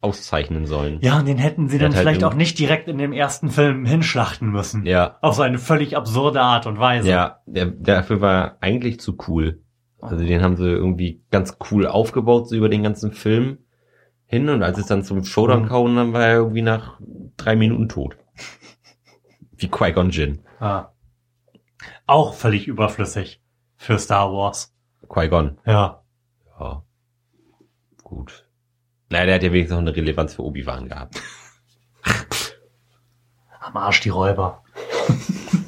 auszeichnen 0.00 0.66
sollen. 0.66 0.98
Ja, 1.00 1.18
und 1.20 1.26
den 1.26 1.38
hätten 1.38 1.68
sie 1.68 1.78
Der 1.78 1.88
dann 1.88 1.94
halt 1.96 2.02
vielleicht 2.02 2.24
auch 2.24 2.30
irgendwie- 2.32 2.42
nicht 2.42 2.58
direkt 2.58 2.88
in 2.88 2.98
dem 2.98 3.12
ersten 3.12 3.48
Film 3.48 3.86
hinschlachten 3.86 4.50
müssen. 4.50 4.84
Ja, 4.84 5.16
Auf 5.22 5.36
so 5.36 5.42
eine 5.42 5.58
völlig 5.58 5.96
absurde 5.96 6.42
Art 6.42 6.66
und 6.66 6.78
Weise. 6.78 7.08
ja, 7.08 7.38
der, 7.46 7.66
dafür 7.66 8.20
war 8.20 8.58
eigentlich 8.60 9.00
zu 9.00 9.16
cool. 9.28 9.62
Also 10.04 10.24
den 10.24 10.42
haben 10.42 10.56
sie 10.56 10.68
irgendwie 10.68 11.22
ganz 11.30 11.56
cool 11.70 11.86
aufgebaut, 11.86 12.48
so 12.48 12.56
über 12.56 12.68
den 12.68 12.82
ganzen 12.82 13.12
Film 13.12 13.58
hin. 14.26 14.48
Und 14.48 14.62
als 14.62 14.78
es 14.78 14.86
dann 14.86 15.02
zum 15.04 15.24
Showdown 15.24 15.62
Mhm. 15.62 15.68
kam, 15.68 15.96
dann 15.96 16.12
war 16.12 16.22
er 16.26 16.34
irgendwie 16.36 16.62
nach 16.62 16.98
drei 17.36 17.56
Minuten 17.56 17.88
tot. 17.88 18.16
Wie 19.56 19.68
Qui-Gon 19.68 20.10
Jinn. 20.10 20.44
Ah. 20.60 20.88
Auch 22.06 22.34
völlig 22.34 22.66
überflüssig 22.68 23.42
für 23.76 23.98
Star 23.98 24.32
Wars. 24.32 24.74
Qui-Gon. 25.08 25.58
Ja. 25.64 26.02
Ja. 26.60 26.82
Gut. 28.02 28.46
Naja, 29.10 29.26
der 29.26 29.34
hat 29.36 29.42
ja 29.42 29.52
wenigstens 29.52 29.74
noch 29.76 29.86
eine 29.86 29.96
Relevanz 29.96 30.34
für 30.34 30.42
Obi-Wan 30.44 30.88
gehabt. 30.88 31.20
Am 33.60 33.76
Arsch 33.76 34.00
die 34.00 34.10
Räuber. 34.10 34.62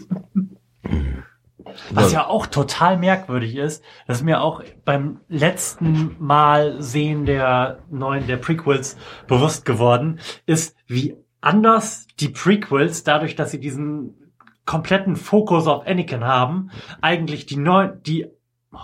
Was 1.90 2.12
ja 2.12 2.26
auch 2.26 2.46
total 2.46 2.98
merkwürdig 2.98 3.56
ist, 3.56 3.82
das 4.06 4.18
ist 4.18 4.22
mir 4.24 4.40
auch 4.40 4.62
beim 4.84 5.20
letzten 5.28 6.16
Mal 6.18 6.82
sehen 6.82 7.26
der 7.26 7.80
neuen, 7.90 8.26
der 8.26 8.36
Prequels 8.36 8.96
bewusst 9.26 9.64
geworden, 9.64 10.20
ist, 10.46 10.76
wie 10.86 11.16
anders 11.40 12.06
die 12.18 12.28
Prequels, 12.28 13.04
dadurch, 13.04 13.36
dass 13.36 13.50
sie 13.50 13.60
diesen 13.60 14.32
kompletten 14.64 15.16
Fokus 15.16 15.66
auf 15.66 15.86
Anakin 15.86 16.24
haben, 16.24 16.70
eigentlich 17.00 17.46
die 17.46 17.56
neu, 17.56 17.88
die, 17.88 18.26
oh, 18.72 18.78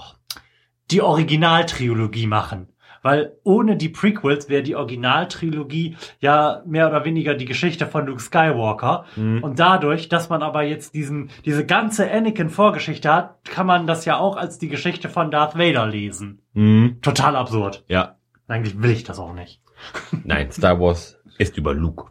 die 0.91 1.03
Originaltrilogie 1.03 2.27
machen. 2.27 2.72
Weil 3.03 3.33
ohne 3.43 3.77
die 3.77 3.89
Prequels 3.89 4.49
wäre 4.49 4.63
die 4.63 4.77
Originaltrilogie 4.77 5.97
ja 6.21 6.63
mehr 6.67 6.89
oder 6.89 7.05
weniger 7.05 7.35
die 7.35 7.45
Geschichte 7.45 7.87
von 7.87 8.07
Luke 8.07 8.23
Skywalker. 8.23 9.05
Mhm. 9.17 9.43
Und 9.43 9.59
dadurch, 9.59 10.09
dass 10.09 10.29
man 10.29 10.43
aber 10.43 10.63
jetzt 10.63 10.95
diesen, 10.95 11.31
diese 11.45 11.67
ganze 11.67 12.11
Anakin-Vorgeschichte 12.11 13.13
hat, 13.13 13.45
kann 13.45 13.67
man 13.67 13.87
das 13.87 14.05
ja 14.05 14.19
auch 14.19 14.37
als 14.37 14.59
die 14.59 14.69
Geschichte 14.69 15.09
von 15.09 15.31
Darth 15.31 15.59
Vader 15.59 15.87
lesen. 15.87 16.43
Mhm. 16.55 16.99
Total 17.03 17.37
absurd. 17.37 17.85
Ja. 17.89 18.17
Eigentlich 18.49 18.81
will 18.81 18.91
ich 18.91 19.05
das 19.05 19.19
auch 19.19 19.35
nicht. 19.35 19.61
Nein, 20.25 20.51
Star 20.53 20.79
Wars 20.81 21.19
ist 21.39 21.57
über 21.59 21.75
Luke. 21.75 22.11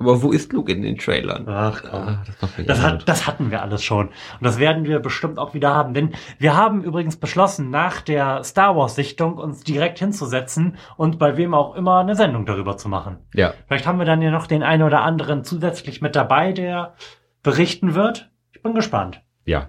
Aber 0.00 0.22
wo 0.22 0.32
ist 0.32 0.52
Luke 0.52 0.72
in 0.72 0.80
den 0.82 0.96
Trailern? 0.96 1.46
Ach 1.46 1.82
komm. 1.82 2.00
Ah, 2.08 2.22
das 2.40 2.66
Das, 2.66 2.82
hat, 2.82 3.08
das 3.08 3.26
hatten 3.26 3.50
wir 3.50 3.62
alles 3.62 3.84
schon. 3.84 4.08
Und 4.08 4.14
das 4.40 4.58
werden 4.58 4.84
wir 4.84 4.98
bestimmt 4.98 5.38
auch 5.38 5.52
wieder 5.54 5.74
haben. 5.74 5.92
Denn 5.94 6.14
wir 6.38 6.56
haben 6.56 6.82
übrigens 6.82 7.16
beschlossen, 7.16 7.68
nach 7.70 8.00
der 8.00 8.42
Star 8.42 8.74
Wars-Sichtung 8.76 9.36
uns 9.36 9.62
direkt 9.62 9.98
hinzusetzen 9.98 10.78
und 10.96 11.18
bei 11.18 11.36
wem 11.36 11.52
auch 11.52 11.74
immer 11.76 11.98
eine 12.00 12.16
Sendung 12.16 12.46
darüber 12.46 12.78
zu 12.78 12.88
machen. 12.88 13.18
ja, 13.34 13.52
Vielleicht 13.68 13.86
haben 13.86 13.98
wir 13.98 14.06
dann 14.06 14.22
ja 14.22 14.30
noch 14.30 14.46
den 14.46 14.62
einen 14.62 14.82
oder 14.82 15.02
anderen 15.02 15.44
zusätzlich 15.44 16.00
mit 16.00 16.16
dabei, 16.16 16.52
der 16.52 16.94
berichten 17.42 17.94
wird. 17.94 18.30
Ich 18.52 18.62
bin 18.62 18.74
gespannt. 18.74 19.22
ja. 19.44 19.68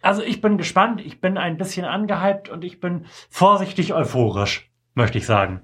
Also 0.00 0.22
ich 0.22 0.40
bin 0.40 0.58
gespannt, 0.58 1.00
ich 1.04 1.20
bin 1.20 1.36
ein 1.36 1.56
bisschen 1.58 1.84
angehypt 1.84 2.48
und 2.48 2.62
ich 2.64 2.78
bin 2.78 3.06
vorsichtig 3.28 3.92
euphorisch, 3.94 4.70
möchte 4.94 5.18
ich 5.18 5.26
sagen. 5.26 5.62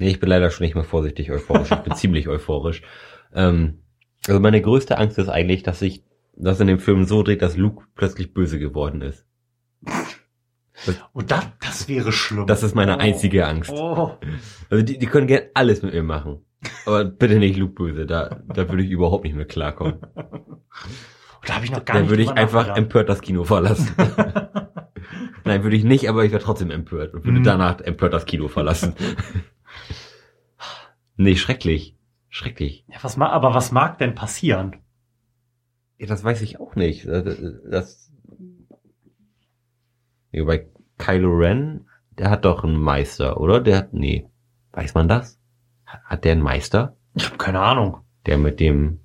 Nee, 0.00 0.08
ich 0.08 0.18
bin 0.20 0.28
leider 0.28 0.50
schon 0.50 0.64
nicht 0.64 0.74
mehr 0.74 0.84
vorsichtig 0.84 1.30
euphorisch. 1.30 1.70
Ich 1.70 1.78
bin 1.78 1.94
ziemlich 1.94 2.26
euphorisch. 2.28 2.82
Ähm, 3.34 3.82
also 4.26 4.40
meine 4.40 4.60
größte 4.60 4.98
Angst 4.98 5.18
ist 5.18 5.28
eigentlich, 5.28 5.62
dass 5.62 5.78
sich 5.78 6.04
das 6.36 6.58
in 6.60 6.66
dem 6.66 6.78
Film 6.78 7.04
so 7.04 7.22
dreht, 7.22 7.42
dass 7.42 7.56
Luke 7.56 7.84
plötzlich 7.94 8.32
böse 8.34 8.58
geworden 8.58 9.02
ist. 9.02 9.26
Und 11.12 11.30
das, 11.30 11.46
das 11.60 11.88
wäre 11.88 12.10
schlimm. 12.12 12.46
Das 12.46 12.62
ist 12.62 12.74
meine 12.74 12.98
einzige 12.98 13.46
Angst. 13.46 13.70
Oh. 13.70 14.16
Also 14.70 14.82
die, 14.82 14.96
die 14.98 15.06
können 15.06 15.26
gern 15.26 15.42
alles 15.52 15.82
mit 15.82 15.92
mir 15.92 16.02
machen. 16.02 16.40
Aber 16.86 17.04
bitte 17.04 17.38
nicht 17.38 17.58
Luke 17.58 17.74
böse. 17.74 18.06
Da, 18.06 18.40
da 18.48 18.68
würde 18.68 18.82
ich 18.82 18.90
überhaupt 18.90 19.24
nicht 19.24 19.36
mehr 19.36 19.44
klarkommen. 19.44 19.98
Da 21.46 21.54
habe 21.54 21.64
ich 21.66 21.70
noch 21.70 21.84
gar 21.84 21.96
Dann 21.98 22.08
würde 22.08 22.22
ich 22.22 22.30
einfach 22.30 22.68
nachgedacht. 22.68 22.78
empört 22.78 23.08
das 23.10 23.20
Kino 23.20 23.44
verlassen. 23.44 23.90
Nein, 25.44 25.62
würde 25.62 25.76
ich 25.76 25.84
nicht, 25.84 26.08
aber 26.08 26.24
ich 26.24 26.32
wäre 26.32 26.42
trotzdem 26.42 26.70
empört 26.70 27.12
und 27.14 27.24
würde 27.24 27.40
Mhm. 27.40 27.44
danach 27.44 27.80
empört 27.80 28.12
das 28.14 28.24
Kino 28.26 28.48
verlassen. 28.48 28.94
Nee, 31.20 31.36
schrecklich. 31.36 31.96
Schrecklich. 32.28 32.84
Ja, 32.88 32.96
was 33.02 33.16
ma 33.16 33.28
aber 33.28 33.54
was 33.54 33.72
mag 33.72 33.98
denn 33.98 34.14
passieren? 34.14 34.76
Ja, 35.98 36.06
das 36.06 36.24
weiß 36.24 36.42
ich 36.42 36.60
auch 36.60 36.76
nicht. 36.76 37.06
Das, 37.06 37.36
das 37.70 38.12
nee, 40.32 40.42
bei 40.42 40.68
Kylo 40.98 41.30
Ren, 41.30 41.86
der 42.18 42.30
hat 42.30 42.44
doch 42.44 42.64
einen 42.64 42.76
Meister, 42.76 43.40
oder? 43.40 43.60
Der 43.60 43.78
hat, 43.78 43.92
nee. 43.92 44.28
Weiß 44.72 44.94
man 44.94 45.08
das? 45.08 45.40
Hat 45.84 46.24
der 46.24 46.32
einen 46.32 46.42
Meister? 46.42 46.96
Ich 47.14 47.26
habe 47.26 47.38
keine 47.38 47.60
Ahnung. 47.60 47.98
Der 48.26 48.38
mit 48.38 48.60
dem 48.60 49.00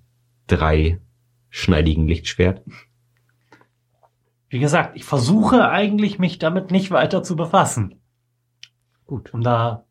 dreischneidigen 0.48 2.08
Lichtschwert? 2.08 2.62
Wie 4.50 4.60
gesagt, 4.60 4.96
ich 4.96 5.04
versuche 5.04 5.70
eigentlich 5.70 6.20
mich 6.20 6.38
damit 6.38 6.72
nicht 6.72 6.92
weiter 6.92 7.24
zu 7.24 7.36
befassen, 7.36 8.02
Gut. 9.06 9.34
um 9.34 9.42
da 9.42 9.85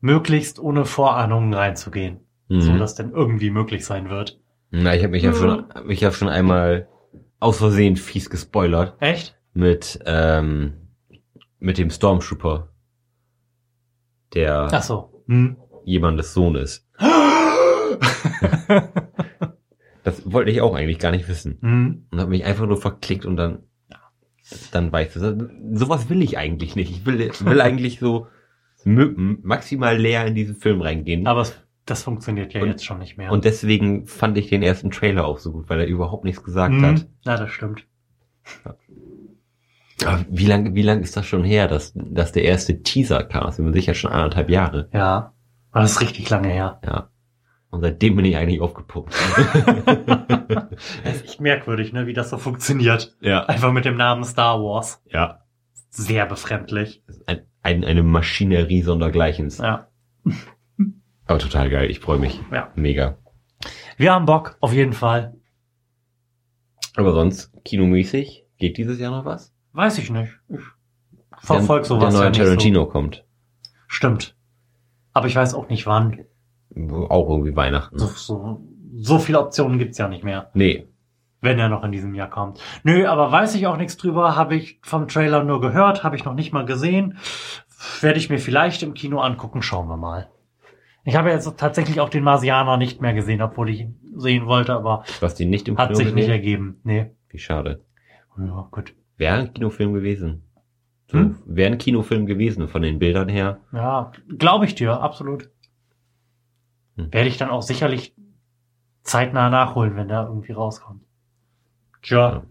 möglichst 0.00 0.58
ohne 0.58 0.84
Vorahnungen 0.84 1.52
reinzugehen, 1.54 2.20
so 2.48 2.72
Mhm. 2.72 2.78
dass 2.78 2.94
denn 2.94 3.10
irgendwie 3.12 3.50
möglich 3.50 3.84
sein 3.84 4.08
wird. 4.10 4.40
Na, 4.70 4.94
ich 4.94 5.02
habe 5.02 5.12
mich 5.12 5.22
ja 5.22 5.32
schon, 5.32 5.68
hab 5.68 5.84
mich 5.86 6.00
ja 6.00 6.12
schon 6.12 6.28
einmal 6.28 6.88
aus 7.40 7.58
Versehen 7.58 7.96
fies 7.96 8.28
gespoilert 8.30 8.94
Echt? 9.00 9.38
mit, 9.54 9.98
ähm, 10.06 10.74
mit 11.58 11.78
dem 11.78 11.90
Stormtrooper, 11.90 12.68
der 14.34 14.68
Ach 14.72 14.82
so. 14.82 15.24
Hm. 15.26 15.56
jemandes 15.84 16.34
Sohn 16.34 16.54
ist. 16.56 16.86
Das 20.04 20.30
wollte 20.32 20.50
ich 20.50 20.60
auch 20.62 20.74
eigentlich 20.74 20.98
gar 20.98 21.10
nicht 21.10 21.28
wissen. 21.28 21.58
hm. 21.60 22.06
Und 22.10 22.18
habe 22.20 22.30
mich 22.30 22.44
einfach 22.44 22.66
nur 22.66 22.80
verklickt 22.80 23.26
und 23.26 23.36
dann, 23.36 23.64
dann 24.72 24.90
weißt 24.90 25.16
du, 25.16 25.50
sowas 25.72 26.08
will 26.08 26.22
ich 26.22 26.38
eigentlich 26.38 26.76
nicht. 26.76 26.90
Ich 26.90 27.04
will, 27.06 27.18
will 27.40 27.60
eigentlich 27.60 27.98
so 27.98 28.26
maximal 28.96 29.96
leer 29.96 30.26
in 30.26 30.34
diesen 30.34 30.56
Film 30.56 30.80
reingehen. 30.80 31.26
Aber 31.26 31.46
das 31.86 32.02
funktioniert 32.02 32.52
ja 32.54 32.62
Und- 32.62 32.68
jetzt 32.68 32.84
schon 32.84 32.98
nicht 32.98 33.16
mehr. 33.16 33.32
Und 33.32 33.44
deswegen 33.44 34.06
fand 34.06 34.36
ich 34.38 34.48
den 34.48 34.62
ersten 34.62 34.90
Trailer 34.90 35.26
auch 35.26 35.38
so 35.38 35.52
gut, 35.52 35.68
weil 35.68 35.80
er 35.80 35.86
überhaupt 35.86 36.24
nichts 36.24 36.42
gesagt 36.42 36.74
hm. 36.74 36.84
hat. 36.84 37.06
Ja, 37.24 37.36
das 37.36 37.50
stimmt. 37.50 37.84
Aber 40.04 40.24
wie 40.28 40.46
lang, 40.46 40.74
wie 40.74 40.82
lang 40.82 41.00
ist 41.00 41.16
das 41.16 41.26
schon 41.26 41.44
her, 41.44 41.66
dass, 41.66 41.92
dass 41.94 42.32
der 42.32 42.44
erste 42.44 42.82
Teaser 42.82 43.24
kam? 43.24 43.44
Das 43.46 43.56
sind 43.56 43.72
sicher 43.72 43.94
schon 43.94 44.12
anderthalb 44.12 44.48
Jahre. 44.48 44.88
Ja. 44.92 45.34
Aber 45.70 45.82
das 45.82 45.92
ist 45.92 46.00
richtig 46.00 46.30
lange 46.30 46.48
her. 46.48 46.80
Ja. 46.84 47.10
Und 47.70 47.82
seitdem 47.82 48.16
bin 48.16 48.24
ich 48.24 48.36
eigentlich 48.36 48.60
aufgepumpt. 48.60 49.14
Das 51.02 51.16
ist 51.16 51.24
echt 51.24 51.40
merkwürdig, 51.40 51.92
ne, 51.92 52.06
wie 52.06 52.12
das 52.12 52.30
so 52.30 52.38
funktioniert. 52.38 53.16
ja. 53.20 53.44
Einfach 53.46 53.72
mit 53.72 53.84
dem 53.84 53.96
Namen 53.96 54.22
Star 54.24 54.62
Wars. 54.62 55.02
Ja. 55.06 55.40
Sehr 55.90 56.24
befremdlich. 56.24 57.02
Ein, 57.26 57.46
ein, 57.68 57.84
eine 57.84 58.02
Maschinerie 58.02 58.82
sondergleichens. 58.82 59.58
Ja. 59.58 59.88
Aber 61.26 61.38
total 61.38 61.68
geil. 61.68 61.90
Ich 61.90 62.00
freue 62.00 62.18
mich. 62.18 62.40
Ja. 62.50 62.72
Mega. 62.74 63.18
Wir 63.98 64.12
haben 64.12 64.24
Bock, 64.24 64.56
auf 64.60 64.72
jeden 64.72 64.94
Fall. 64.94 65.34
Aber 66.96 67.12
sonst, 67.12 67.52
kinomäßig, 67.64 68.46
geht 68.56 68.78
dieses 68.78 68.98
Jahr 68.98 69.10
noch 69.10 69.24
was? 69.24 69.52
Weiß 69.72 69.98
ich 69.98 70.10
nicht. 70.10 70.32
Ich 70.48 70.60
verfolg 71.46 71.84
sowas 71.84 72.14
Der 72.14 72.22
neue 72.22 72.32
ja 72.32 72.44
Tarantino 72.44 72.86
kommt. 72.86 73.16
So. 73.16 73.70
Stimmt. 73.86 74.36
Aber 75.12 75.26
ich 75.26 75.36
weiß 75.36 75.54
auch 75.54 75.68
nicht 75.68 75.86
wann. 75.86 76.24
Auch 77.08 77.28
irgendwie 77.28 77.54
Weihnachten. 77.54 77.98
So, 77.98 78.06
so, 78.06 78.68
so 78.96 79.18
viele 79.18 79.40
Optionen 79.40 79.78
gibt's 79.78 79.98
ja 79.98 80.08
nicht 80.08 80.24
mehr, 80.24 80.50
Nee. 80.54 80.87
Wenn 81.40 81.58
er 81.58 81.68
noch 81.68 81.84
in 81.84 81.92
diesem 81.92 82.14
Jahr 82.14 82.30
kommt. 82.30 82.60
Nö, 82.82 83.06
aber 83.06 83.30
weiß 83.30 83.54
ich 83.54 83.66
auch 83.66 83.76
nichts 83.76 83.96
drüber. 83.96 84.36
Habe 84.36 84.56
ich 84.56 84.80
vom 84.82 85.06
Trailer 85.08 85.44
nur 85.44 85.60
gehört, 85.60 86.02
habe 86.04 86.16
ich 86.16 86.24
noch 86.24 86.34
nicht 86.34 86.52
mal 86.52 86.64
gesehen. 86.64 87.18
Werde 88.00 88.18
ich 88.18 88.28
mir 88.28 88.38
vielleicht 88.38 88.82
im 88.82 88.94
Kino 88.94 89.20
angucken, 89.20 89.62
schauen 89.62 89.88
wir 89.88 89.96
mal. 89.96 90.28
Ich 91.04 91.16
habe 91.16 91.30
jetzt 91.30 91.56
tatsächlich 91.58 92.00
auch 92.00 92.08
den 92.08 92.24
Marsianer 92.24 92.76
nicht 92.76 93.00
mehr 93.00 93.14
gesehen, 93.14 93.40
obwohl 93.40 93.70
ich 93.70 93.80
ihn 93.80 93.98
sehen 94.16 94.46
wollte, 94.46 94.74
aber 94.74 95.04
Was 95.20 95.34
die 95.36 95.46
nicht 95.46 95.68
im 95.68 95.78
hat 95.78 95.88
Kino 95.88 95.96
sich 95.96 96.06
nicht 96.06 96.16
gesehen? 96.16 96.30
ergeben. 96.32 96.80
Nee. 96.82 97.10
Wie 97.30 97.38
schade. 97.38 97.84
Ja, 98.36 98.68
gut. 98.70 98.94
Wäre 99.16 99.36
ein 99.38 99.54
Kinofilm 99.54 99.94
gewesen. 99.94 100.42
So, 101.06 101.18
Hm? 101.18 101.38
Wäre 101.46 101.72
ein 101.72 101.78
Kinofilm 101.78 102.26
gewesen 102.26 102.68
von 102.68 102.82
den 102.82 102.98
Bildern 102.98 103.28
her. 103.28 103.60
Ja, 103.72 104.12
glaube 104.36 104.66
ich 104.66 104.74
dir, 104.74 105.00
absolut. 105.00 105.48
Hm. 106.96 107.12
Werde 107.12 107.28
ich 107.28 107.38
dann 107.38 107.50
auch 107.50 107.62
sicherlich 107.62 108.14
zeitnah 109.02 109.48
nachholen, 109.50 109.96
wenn 109.96 110.08
der 110.08 110.24
irgendwie 110.24 110.52
rauskommt. 110.52 111.02
Tja. 112.08 112.42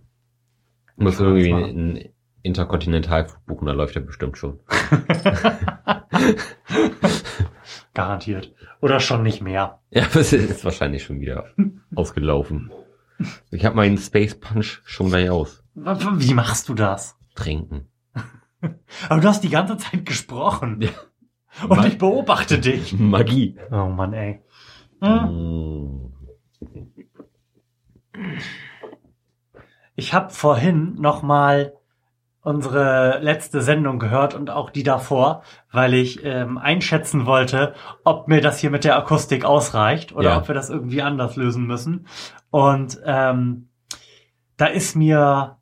Muss 0.97 1.19
irgendwie 1.19 1.51
einen 1.51 2.09
Interkontinentalflug 2.43 3.43
buchen, 3.47 3.65
da 3.65 3.73
läuft 3.73 3.95
er 3.95 4.03
bestimmt 4.03 4.37
schon. 4.37 4.59
Garantiert. 7.93 8.53
Oder 8.81 8.99
schon 8.99 9.23
nicht 9.23 9.41
mehr. 9.41 9.79
Ja, 9.89 10.05
das 10.13 10.31
ist 10.33 10.63
wahrscheinlich 10.63 11.03
schon 11.03 11.19
wieder 11.19 11.47
ausgelaufen. 11.95 12.71
Ich 13.49 13.65
habe 13.65 13.75
meinen 13.75 13.97
Space 13.97 14.39
Punch 14.39 14.81
schon 14.85 15.09
gleich 15.09 15.29
aus. 15.31 15.63
Wie 15.73 16.35
machst 16.35 16.69
du 16.69 16.75
das? 16.75 17.17
Trinken. 17.33 17.87
Aber 19.09 19.21
du 19.21 19.27
hast 19.27 19.43
die 19.43 19.49
ganze 19.49 19.77
Zeit 19.77 20.05
gesprochen. 20.05 20.81
Ja. 20.81 20.89
Und 21.63 21.77
Ma- 21.77 21.87
ich 21.87 21.97
beobachte 21.97 22.59
dich. 22.59 22.93
Magie. 22.93 23.57
Oh 23.71 23.87
Mann, 23.87 24.13
ey. 24.13 24.41
Hm? 25.01 26.13
Mm. 26.13 26.13
Ich 29.98 30.13
habe 30.13 30.30
vorhin 30.30 30.94
noch 31.00 31.24
mal 31.24 31.74
unsere 32.42 33.18
letzte 33.20 33.62
Sendung 33.62 33.98
gehört 33.98 34.36
und 34.36 34.51
auch 34.51 34.70
die 34.70 34.84
davor, 34.84 35.42
weil 35.72 35.96
ich 35.96 36.24
ähm, 36.24 36.60
einschätzen 36.60 37.25
wollte, 37.25 37.74
ob 38.06 38.27
mir 38.27 38.39
das 38.39 38.60
hier 38.60 38.70
mit 38.70 38.84
der 38.84 38.96
Akustik 38.96 39.44
ausreicht 39.44 40.13
oder 40.13 40.30
Ja. 40.30 40.38
ob 40.38 40.48
wir 40.48 40.54
das 40.56 40.70
irgendwie 40.70 41.01
anders 41.01 41.36
lösen 41.36 41.66
müssen. 41.66 42.08
Und 42.51 43.01
ähm, 43.06 43.70
da 44.56 44.68
ist 44.68 44.96
mir 44.96 45.58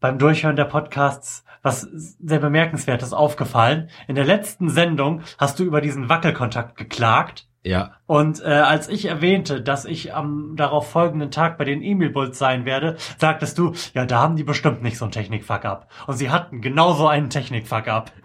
beim 0.00 0.18
Durchhören 0.18 0.56
der 0.56 0.64
Podcasts 0.64 1.44
was 1.62 1.82
sehr 1.92 2.40
bemerkenswertes 2.40 3.12
aufgefallen. 3.12 3.88
In 4.08 4.14
der 4.16 4.24
letzten 4.24 4.70
Sendung 4.70 5.20
hast 5.38 5.58
du 5.58 5.62
über 5.62 5.80
diesen 5.82 6.08
Wackelkontakt 6.08 6.74
geklagt 6.76 7.46
Ja. 7.64 7.92
Und 8.06 8.42
äh, 8.42 8.48
als 8.48 8.88
ich 8.88 9.04
erwähnte, 9.04 9.60
dass 9.60 9.84
ich 9.84 10.12
am 10.14 10.56
darauf 10.56 10.90
folgenden 10.90 11.30
Tag 11.30 11.58
bei 11.58 11.64
den 11.64 11.80
Emil 11.80 12.10
Bulls 12.10 12.36
sein 12.36 12.64
werde, 12.64 12.96
sagtest 13.18 13.56
du, 13.56 13.72
ja, 13.94 14.04
da 14.04 14.20
haben 14.20 14.34
die 14.34 14.42
bestimmt 14.42 14.82
nicht 14.82 14.98
so 14.98 15.04
einen 15.04 15.12
Technik-Fuck-up. 15.12 15.88
Und 16.08 16.16
sie 16.16 16.30
hatten 16.30 16.60
genauso 16.60 17.06
einen 17.06 17.30
Technik-Fuck-up. 17.30 18.10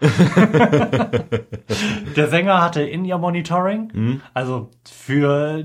Der 2.16 2.26
Sänger 2.28 2.60
hatte 2.60 2.82
In-Ear-Monitoring, 2.82 4.20
also 4.34 4.70
für, 4.90 5.64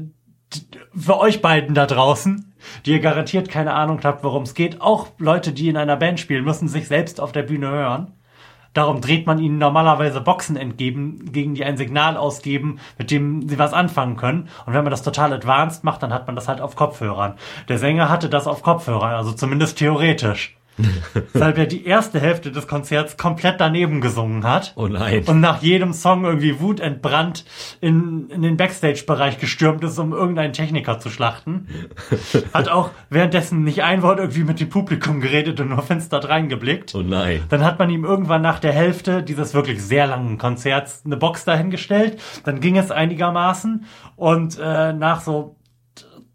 für 0.96 1.20
euch 1.20 1.42
beiden 1.42 1.74
da 1.74 1.88
draußen, 1.88 2.54
die 2.86 2.92
ihr 2.92 3.00
garantiert 3.00 3.50
keine 3.50 3.74
Ahnung 3.74 4.00
habt, 4.04 4.24
worum 4.24 4.44
es 4.44 4.54
geht. 4.54 4.82
Auch 4.82 5.08
Leute, 5.18 5.52
die 5.52 5.70
in 5.70 5.78
einer 5.78 5.98
Band 5.98 6.20
spielen, 6.20 6.44
müssen 6.44 6.68
sich 6.68 6.88
selbst 6.88 7.20
auf 7.20 7.32
der 7.32 7.44
Bühne 7.44 7.70
hören. 7.70 8.14
Darum 8.74 9.02
dreht 9.02 9.28
man 9.28 9.40
ihnen 9.40 9.60
normalerweise 9.60 10.20
Boxen 10.22 10.56
entgegen, 10.56 11.32
gegen 11.32 11.54
die 11.54 11.64
ein 11.64 11.78
Signal 11.78 12.18
ausgeben, 12.18 12.80
mit 12.98 13.12
dem 13.12 13.48
sie 13.48 13.60
was 13.60 13.74
anfangen 13.74 14.18
können. 14.18 14.50
Und 14.66 14.74
wenn 14.74 14.84
man 14.84 14.92
das 14.92 15.04
total 15.04 15.32
advanced 15.34 15.84
macht, 15.84 16.02
dann 16.02 16.14
hat 16.14 16.26
man 16.28 16.36
das 16.36 16.48
halt 16.48 16.60
auf 16.60 16.76
Kopfhörern. 16.76 17.36
Der 17.70 17.78
Sänger 17.78 18.10
hatte 18.10 18.30
das 18.30 18.48
auf 18.48 18.64
Kopfhörern, 18.64 19.14
also 19.14 19.32
zumindest 19.32 19.78
theoretisch. 19.78 20.58
Weshalb 21.34 21.58
er 21.58 21.66
die 21.66 21.86
erste 21.86 22.20
Hälfte 22.20 22.52
des 22.52 22.68
Konzerts 22.68 23.18
komplett 23.18 23.60
daneben 23.60 24.02
gesungen 24.02 24.44
hat. 24.44 24.74
Oh 24.76 24.88
nein. 24.88 25.24
Und 25.28 25.40
nach 25.40 25.62
jedem 25.62 25.94
Song 25.94 26.26
irgendwie 26.26 26.60
wutentbrannt 26.60 27.46
in, 27.80 28.30
in 28.30 28.42
den 28.42 28.58
Backstage-Bereich 28.58 29.38
gestürmt 29.38 29.84
ist, 29.84 30.00
um 30.00 30.14
irgendeinen 30.14 30.54
Techniker 30.54 31.00
zu 31.00 31.10
schlachten. 31.10 31.68
Hat 32.54 32.70
auch 32.70 32.90
währenddessen 33.10 33.64
nicht 33.64 33.84
ein 33.84 34.02
Wort 34.02 34.20
irgendwie 34.20 34.44
mit 34.44 34.60
dem 34.60 34.70
Publikum 34.70 35.22
geredet 35.22 35.60
und 35.60 35.70
nur 35.70 35.82
finster 35.84 36.24
reingeblickt. 36.28 36.96
Oh 36.96 37.02
nein. 37.02 37.44
Dann 37.50 37.64
hat 37.64 37.80
man 37.80 37.90
ihm 37.90 38.04
irgendwann 38.04 38.42
nach 38.42 38.60
der 38.60 38.74
Hälfte 38.74 39.24
dieses 39.24 39.54
wirklich 39.54 39.82
sehr 39.82 40.08
langen 40.08 40.38
Konzerts 40.38 41.04
eine 41.06 41.18
Box 41.18 41.46
dahingestellt. 41.46 42.20
Dann 42.44 42.60
ging 42.60 42.78
es 42.78 42.92
einigermaßen 42.92 43.86
und 44.16 44.58
äh, 44.60 44.94
nach 44.94 45.22
so 45.22 45.56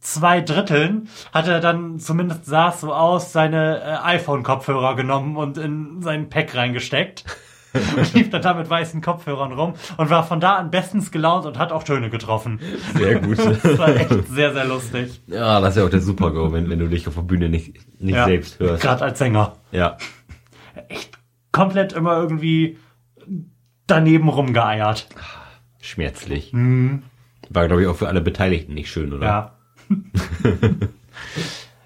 zwei 0.00 0.40
Dritteln 0.40 1.08
hat 1.32 1.48
er 1.48 1.60
dann 1.60 1.98
zumindest 1.98 2.46
sah 2.46 2.68
es 2.70 2.80
so 2.80 2.92
aus 2.92 3.32
seine 3.32 3.80
äh, 3.80 3.96
iPhone-Kopfhörer 4.16 4.96
genommen 4.96 5.36
und 5.36 5.58
in 5.58 6.02
seinen 6.02 6.28
Pack 6.28 6.54
reingesteckt. 6.54 7.24
und 7.96 8.14
lief 8.14 8.30
dann 8.30 8.40
da 8.40 8.54
mit 8.54 8.68
weißen 8.68 9.02
Kopfhörern 9.02 9.52
rum 9.52 9.74
und 9.98 10.08
war 10.08 10.26
von 10.26 10.40
da 10.40 10.56
an 10.56 10.70
bestens 10.70 11.10
gelaunt 11.10 11.44
und 11.44 11.58
hat 11.58 11.70
auch 11.70 11.82
Töne 11.82 12.08
getroffen. 12.08 12.60
Sehr 12.96 13.20
gut. 13.20 13.38
Das 13.62 13.78
war 13.78 13.94
echt 13.94 14.28
sehr, 14.28 14.52
sehr 14.52 14.64
lustig. 14.64 15.20
ja, 15.26 15.60
das 15.60 15.70
ist 15.70 15.76
ja 15.80 15.84
auch 15.86 15.90
der 15.90 16.00
Super-Go, 16.00 16.52
wenn, 16.52 16.70
wenn 16.70 16.78
du 16.78 16.88
dich 16.88 17.06
auf 17.08 17.14
der 17.14 17.22
Bühne 17.22 17.48
nicht, 17.48 17.74
nicht 18.00 18.14
Ja, 18.14 18.24
selbst 18.24 18.58
hörst. 18.58 18.82
Gerade 18.82 19.04
als 19.04 19.18
Sänger. 19.18 19.56
Ja. 19.70 19.98
Echt 20.88 21.18
komplett 21.52 21.92
immer 21.92 22.16
irgendwie 22.16 22.78
daneben 23.86 24.28
rumgeeiert. 24.28 25.08
Schmerzlich. 25.80 26.52
Mhm. 26.52 27.02
War, 27.50 27.66
glaube 27.66 27.82
ich, 27.82 27.88
auch 27.88 27.96
für 27.96 28.08
alle 28.08 28.20
Beteiligten 28.20 28.74
nicht 28.74 28.90
schön, 28.90 29.12
oder? 29.12 29.26
Ja. 29.26 29.57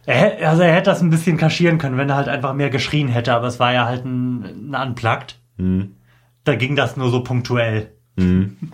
er, 0.07 0.49
also 0.49 0.63
er 0.63 0.75
hätte 0.75 0.91
das 0.91 1.03
ein 1.03 1.11
bisschen 1.11 1.37
kaschieren 1.37 1.79
können, 1.79 1.97
wenn 1.97 2.09
er 2.09 2.17
halt 2.17 2.29
einfach 2.29 2.55
mehr 2.55 2.71
geschrien 2.71 3.09
hätte, 3.09 3.35
aber 3.35 3.47
es 3.47 3.61
war 3.61 3.73
ja 3.73 3.87
halt 3.87 4.05
ein, 4.05 4.73
ein 4.75 4.89
Unplugged. 4.89 5.39
Mhm. 5.57 5.97
Da 6.45 6.57
ging 6.57 6.77
das 6.77 6.97
nur 6.97 7.11
so 7.11 7.23
punktuell. 7.23 7.93
Mhm. 8.17 8.57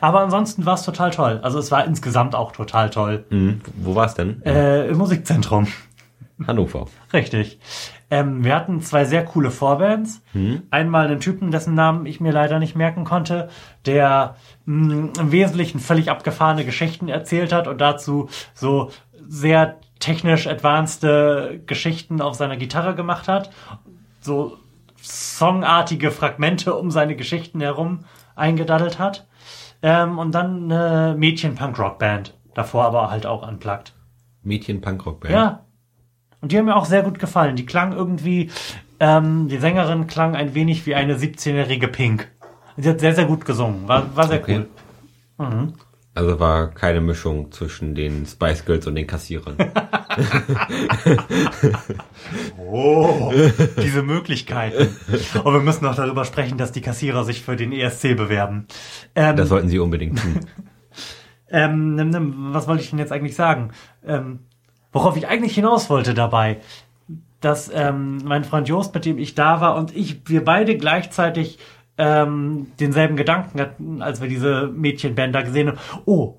Aber 0.00 0.20
ansonsten 0.20 0.64
war 0.64 0.74
es 0.74 0.82
total 0.82 1.10
toll. 1.10 1.40
Also 1.42 1.58
es 1.58 1.70
war 1.70 1.84
insgesamt 1.84 2.34
auch 2.34 2.52
total 2.52 2.88
toll. 2.88 3.26
Mhm. 3.28 3.60
Wo 3.76 3.94
war's 3.94 4.14
denn? 4.14 4.42
Äh, 4.42 4.88
Im 4.88 4.96
Musikzentrum. 4.96 5.68
Hannover. 6.46 6.86
Richtig. 7.12 7.60
Ähm, 8.12 8.44
wir 8.44 8.54
hatten 8.54 8.82
zwei 8.82 9.06
sehr 9.06 9.24
coole 9.24 9.50
Vorbands. 9.50 10.22
Einmal 10.70 11.06
einen 11.06 11.20
Typen, 11.20 11.50
dessen 11.50 11.74
Namen 11.74 12.04
ich 12.04 12.20
mir 12.20 12.30
leider 12.30 12.58
nicht 12.58 12.76
merken 12.76 13.04
konnte, 13.04 13.48
der 13.86 14.36
mh, 14.66 15.18
im 15.18 15.32
Wesentlichen 15.32 15.80
völlig 15.80 16.10
abgefahrene 16.10 16.66
Geschichten 16.66 17.08
erzählt 17.08 17.54
hat 17.54 17.66
und 17.68 17.80
dazu 17.80 18.28
so 18.52 18.90
sehr 19.26 19.78
technisch 19.98 20.46
advanced 20.46 21.00
Geschichten 21.66 22.20
auf 22.20 22.34
seiner 22.34 22.58
Gitarre 22.58 22.94
gemacht 22.94 23.28
hat. 23.28 23.50
So 24.20 24.58
songartige 25.00 26.10
Fragmente 26.10 26.74
um 26.74 26.90
seine 26.90 27.16
Geschichten 27.16 27.62
herum 27.62 28.00
eingedaddelt 28.36 28.98
hat. 28.98 29.26
Ähm, 29.80 30.18
und 30.18 30.32
dann 30.32 30.70
eine 30.70 31.14
Mädchen-Punk-Rock-Band. 31.16 32.34
Davor 32.52 32.84
aber 32.84 33.10
halt 33.10 33.24
auch 33.24 33.48
unplugged. 33.48 33.94
Mädchen-Punkrock-Band. 34.42 35.32
Ja. 35.34 35.64
Und 36.42 36.52
die 36.52 36.58
haben 36.58 36.66
mir 36.66 36.76
auch 36.76 36.84
sehr 36.84 37.02
gut 37.02 37.18
gefallen. 37.18 37.56
Die 37.56 37.64
klang 37.64 37.92
irgendwie, 37.92 38.50
ähm, 39.00 39.48
die 39.48 39.58
Sängerin 39.58 40.06
klang 40.08 40.34
ein 40.36 40.54
wenig 40.54 40.84
wie 40.86 40.94
eine 40.94 41.16
17-jährige 41.16 41.88
Pink. 41.88 42.28
Sie 42.76 42.88
hat 42.88 43.00
sehr, 43.00 43.14
sehr 43.14 43.24
gut 43.26 43.44
gesungen. 43.44 43.86
War, 43.88 44.14
war 44.16 44.28
sehr 44.28 44.40
Okay. 44.40 44.64
cool. 45.38 45.72
Also 46.14 46.38
war 46.38 46.68
keine 46.72 47.00
Mischung 47.00 47.50
zwischen 47.52 47.94
den 47.94 48.26
Spice 48.26 48.64
Girls 48.66 48.86
und 48.86 48.96
den 48.96 49.06
Kassierern. 49.06 49.56
Oh, 52.58 53.32
diese 53.82 54.02
Möglichkeiten. 54.02 54.96
Und 55.44 55.52
wir 55.52 55.60
müssen 55.60 55.84
noch 55.84 55.94
darüber 55.94 56.24
sprechen, 56.24 56.58
dass 56.58 56.72
die 56.72 56.80
Kassierer 56.80 57.24
sich 57.24 57.42
für 57.42 57.56
den 57.56 57.72
ESC 57.72 58.14
bewerben. 58.16 58.66
Ähm, 59.14 59.36
Das 59.36 59.48
sollten 59.48 59.68
sie 59.68 59.78
unbedingt 59.78 60.18
tun. 60.20 60.40
Ähm, 61.54 61.98
was 62.54 62.66
wollte 62.66 62.82
ich 62.82 62.88
denn 62.88 62.98
jetzt 62.98 63.12
eigentlich 63.12 63.34
sagen? 63.36 63.72
Ähm, 64.06 64.38
worauf 64.92 65.16
ich 65.16 65.26
eigentlich 65.28 65.54
hinaus 65.54 65.90
wollte 65.90 66.14
dabei, 66.14 66.58
dass 67.40 67.70
ähm, 67.74 68.18
mein 68.24 68.44
Freund 68.44 68.68
Jost, 68.68 68.94
mit 68.94 69.04
dem 69.04 69.18
ich 69.18 69.34
da 69.34 69.60
war, 69.60 69.76
und 69.76 69.94
ich, 69.96 70.20
wir 70.26 70.44
beide 70.44 70.76
gleichzeitig 70.76 71.58
ähm, 71.98 72.68
denselben 72.80 73.16
Gedanken 73.16 73.60
hatten, 73.60 74.00
als 74.02 74.20
wir 74.20 74.28
diese 74.28 74.68
Mädchenband 74.68 75.34
da 75.34 75.42
gesehen 75.42 75.68
haben. 75.68 75.78
Oh, 76.06 76.36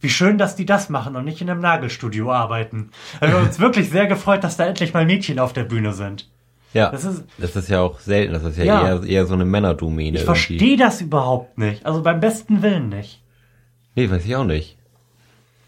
wie 0.00 0.10
schön, 0.10 0.38
dass 0.38 0.54
die 0.54 0.66
das 0.66 0.90
machen 0.90 1.16
und 1.16 1.24
nicht 1.24 1.40
in 1.40 1.50
einem 1.50 1.60
Nagelstudio 1.60 2.30
arbeiten. 2.30 2.90
Wir 3.20 3.32
haben 3.32 3.46
uns 3.46 3.58
wirklich 3.60 3.90
sehr 3.90 4.06
gefreut, 4.06 4.44
dass 4.44 4.56
da 4.56 4.66
endlich 4.66 4.94
mal 4.94 5.04
Mädchen 5.04 5.38
auf 5.40 5.52
der 5.52 5.64
Bühne 5.64 5.92
sind. 5.92 6.28
Ja. 6.74 6.90
Das 6.90 7.04
ist- 7.04 7.24
das 7.38 7.56
ist 7.56 7.68
ja 7.68 7.80
auch 7.80 7.98
selten. 7.98 8.32
Das 8.34 8.44
ist 8.44 8.58
ja, 8.58 8.64
Ja. 8.64 8.82
Eher, 8.86 9.02
eher 9.02 9.26
so 9.26 9.34
eine 9.34 9.44
Männerdomäne. 9.46 10.18
Ich 10.18 10.24
verstehe 10.24 10.76
das 10.76 11.00
überhaupt 11.00 11.58
nicht. 11.58 11.84
Also 11.86 12.02
beim 12.02 12.20
besten 12.20 12.62
Willen 12.62 12.90
nicht. 12.90 13.22
Nee, 13.96 14.08
weiß 14.10 14.24
ich 14.24 14.36
auch 14.36 14.44
nicht. 14.44 14.77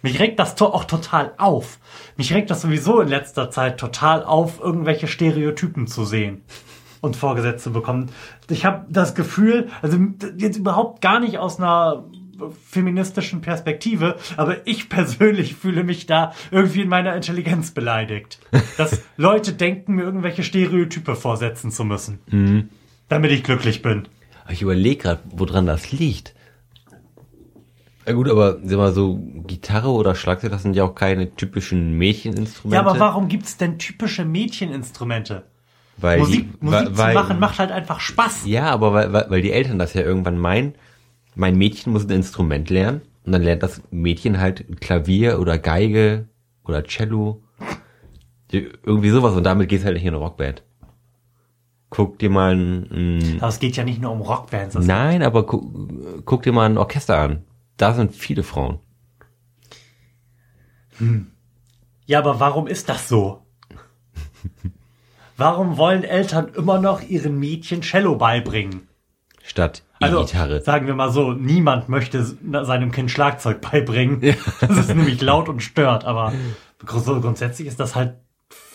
Mich 0.02 0.18
regt 0.20 0.38
das 0.38 0.54
to 0.54 0.66
auch 0.66 0.84
total 0.84 1.32
auf. 1.36 1.78
Mich 2.16 2.32
regt 2.32 2.50
das 2.50 2.62
sowieso 2.62 3.00
in 3.00 3.08
letzter 3.08 3.50
Zeit 3.50 3.78
total 3.78 4.24
auf, 4.24 4.60
irgendwelche 4.60 5.06
Stereotypen 5.06 5.86
zu 5.86 6.04
sehen 6.04 6.42
und 7.00 7.16
vorgesetzt 7.16 7.64
zu 7.64 7.72
bekommen. 7.72 8.10
Ich 8.48 8.64
habe 8.64 8.86
das 8.88 9.14
Gefühl, 9.14 9.68
also 9.82 9.98
jetzt 10.36 10.58
überhaupt 10.58 11.00
gar 11.00 11.20
nicht 11.20 11.38
aus 11.38 11.58
einer 11.58 12.04
feministischen 12.66 13.42
Perspektive, 13.42 14.16
aber 14.36 14.66
ich 14.66 14.88
persönlich 14.88 15.54
fühle 15.54 15.84
mich 15.84 16.06
da 16.06 16.32
irgendwie 16.50 16.82
in 16.82 16.88
meiner 16.88 17.14
Intelligenz 17.14 17.72
beleidigt. 17.72 18.38
Dass 18.76 19.02
Leute 19.16 19.52
denken, 19.52 19.94
mir 19.94 20.02
irgendwelche 20.02 20.42
Stereotype 20.42 21.16
vorsetzen 21.16 21.70
zu 21.70 21.84
müssen, 21.84 22.70
damit 23.08 23.32
ich 23.32 23.44
glücklich 23.44 23.82
bin. 23.82 24.08
Ich 24.48 24.62
überlege 24.62 25.02
gerade, 25.02 25.20
woran 25.30 25.66
das 25.66 25.92
liegt. 25.92 26.34
Ja 28.06 28.12
gut, 28.14 28.28
aber 28.28 28.58
sag 28.64 28.78
mal 28.78 28.92
so, 28.92 29.20
Gitarre 29.46 29.90
oder 29.90 30.14
Schlagzeug, 30.14 30.50
das 30.50 30.62
sind 30.62 30.74
ja 30.74 30.84
auch 30.84 30.94
keine 30.94 31.34
typischen 31.34 31.98
Mädcheninstrumente. 31.98 32.82
Ja, 32.82 32.88
aber 32.88 32.98
warum 32.98 33.28
gibt's 33.28 33.56
denn 33.56 33.78
typische 33.78 34.24
Mädcheninstrumente? 34.24 35.44
Weil 35.98 36.18
Musik, 36.18 36.48
die, 36.60 36.64
Musik 36.64 36.88
weil, 36.92 37.12
zu 37.12 37.20
machen 37.20 37.38
macht 37.38 37.58
halt 37.58 37.70
einfach 37.70 38.00
Spaß. 38.00 38.46
Ja, 38.46 38.70
aber 38.70 38.94
weil, 38.94 39.12
weil, 39.12 39.26
weil 39.28 39.42
die 39.42 39.52
Eltern 39.52 39.78
das 39.78 39.92
ja 39.94 40.00
irgendwann 40.00 40.38
meinen, 40.38 40.74
mein 41.34 41.56
Mädchen 41.56 41.92
muss 41.92 42.04
ein 42.04 42.10
Instrument 42.10 42.70
lernen 42.70 43.02
und 43.24 43.32
dann 43.32 43.42
lernt 43.42 43.62
das 43.62 43.82
Mädchen 43.90 44.40
halt 44.40 44.80
Klavier 44.80 45.38
oder 45.38 45.58
Geige 45.58 46.28
oder 46.64 46.84
Cello. 46.84 47.42
Irgendwie 48.50 49.10
sowas 49.10 49.36
und 49.36 49.44
damit 49.44 49.68
geht's 49.68 49.84
halt 49.84 49.94
nicht 49.94 50.04
in 50.04 50.14
eine 50.14 50.16
Rockband. 50.16 50.64
Guck 51.90 52.18
dir 52.18 52.30
mal 52.30 52.54
ein, 52.54 52.90
ein 52.90 53.36
Aber 53.38 53.48
es 53.48 53.58
geht 53.58 53.76
ja 53.76 53.84
nicht 53.84 54.00
nur 54.00 54.12
um 54.12 54.20
Rockbands. 54.22 54.76
Nein, 54.76 55.22
aber 55.22 55.44
gu 55.44 56.22
guck 56.24 56.42
dir 56.42 56.52
mal 56.52 56.68
ein 56.68 56.78
Orchester 56.78 57.18
an. 57.18 57.44
Da 57.80 57.94
sind 57.94 58.14
viele 58.14 58.42
Frauen. 58.42 58.78
Ja, 62.04 62.18
aber 62.18 62.38
warum 62.38 62.66
ist 62.66 62.90
das 62.90 63.08
so? 63.08 63.40
Warum 65.38 65.78
wollen 65.78 66.04
Eltern 66.04 66.48
immer 66.48 66.78
noch 66.78 67.00
ihren 67.00 67.38
Mädchen 67.38 67.80
Cello 67.80 68.16
beibringen? 68.16 68.86
Statt 69.42 69.82
Also, 69.98 70.18
E-Gitarre. 70.18 70.60
sagen 70.60 70.86
wir 70.88 70.94
mal 70.94 71.10
so, 71.10 71.32
niemand 71.32 71.88
möchte 71.88 72.22
seinem 72.22 72.92
Kind 72.92 73.10
Schlagzeug 73.10 73.62
beibringen. 73.62 74.20
Das 74.60 74.76
ist 74.76 74.94
nämlich 74.94 75.22
laut 75.22 75.48
und 75.48 75.62
stört, 75.62 76.04
aber 76.04 76.34
so 76.86 77.18
grundsätzlich 77.18 77.66
ist 77.66 77.80
das 77.80 77.94
halt 77.94 78.16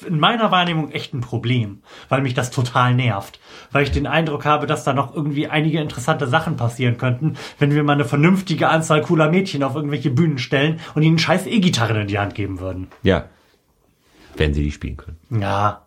in 0.06 0.20
meiner 0.20 0.52
Wahrnehmung 0.52 0.92
echt 0.92 1.14
ein 1.14 1.22
Problem, 1.22 1.82
weil 2.10 2.22
mich 2.22 2.34
das 2.34 2.52
total 2.52 2.94
nervt. 2.94 3.40
Weil 3.72 3.84
ich 3.84 3.92
den 3.92 4.08
Eindruck 4.08 4.46
habe, 4.46 4.68
dass 4.68 4.84
da 4.84 4.94
noch 4.94 5.16
irgendwie 5.16 5.48
einige 5.48 5.80
interessante 5.80 6.28
Sachen 6.28 6.58
passieren 6.58 6.98
könnten, 6.98 7.38
wenn 7.60 7.72
wir 7.72 7.84
mal 7.84 7.94
eine 7.94 8.06
vernünftige 8.06 8.70
Anzahl 8.70 9.02
cooler 9.02 9.30
Mädchen 9.30 9.64
auf 9.64 9.76
irgendwelche 9.76 10.10
Bühnen 10.10 10.38
stellen 10.38 10.80
und 10.94 11.04
ihnen 11.04 11.20
scheiß 11.20 11.46
E-Gitarren 11.46 12.02
in 12.02 12.08
die 12.08 12.20
Hand 12.20 12.36
geben 12.36 12.60
würden. 12.60 12.88
ja. 13.04 13.26
Wenn 14.38 14.54
sie 14.54 14.64
die 14.64 14.72
spielen 14.74 14.98
können. 14.98 15.18
Ja. 15.30 15.86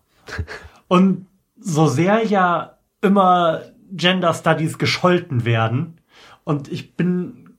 Und 0.88 1.27
so 1.61 1.87
sehr 1.87 2.25
ja 2.25 2.79
immer 3.03 3.61
Gender 3.92 4.33
Studies 4.33 4.79
gescholten 4.79 5.44
werden 5.44 6.01
und 6.44 6.73
ich 6.73 6.97
bin 6.97 7.59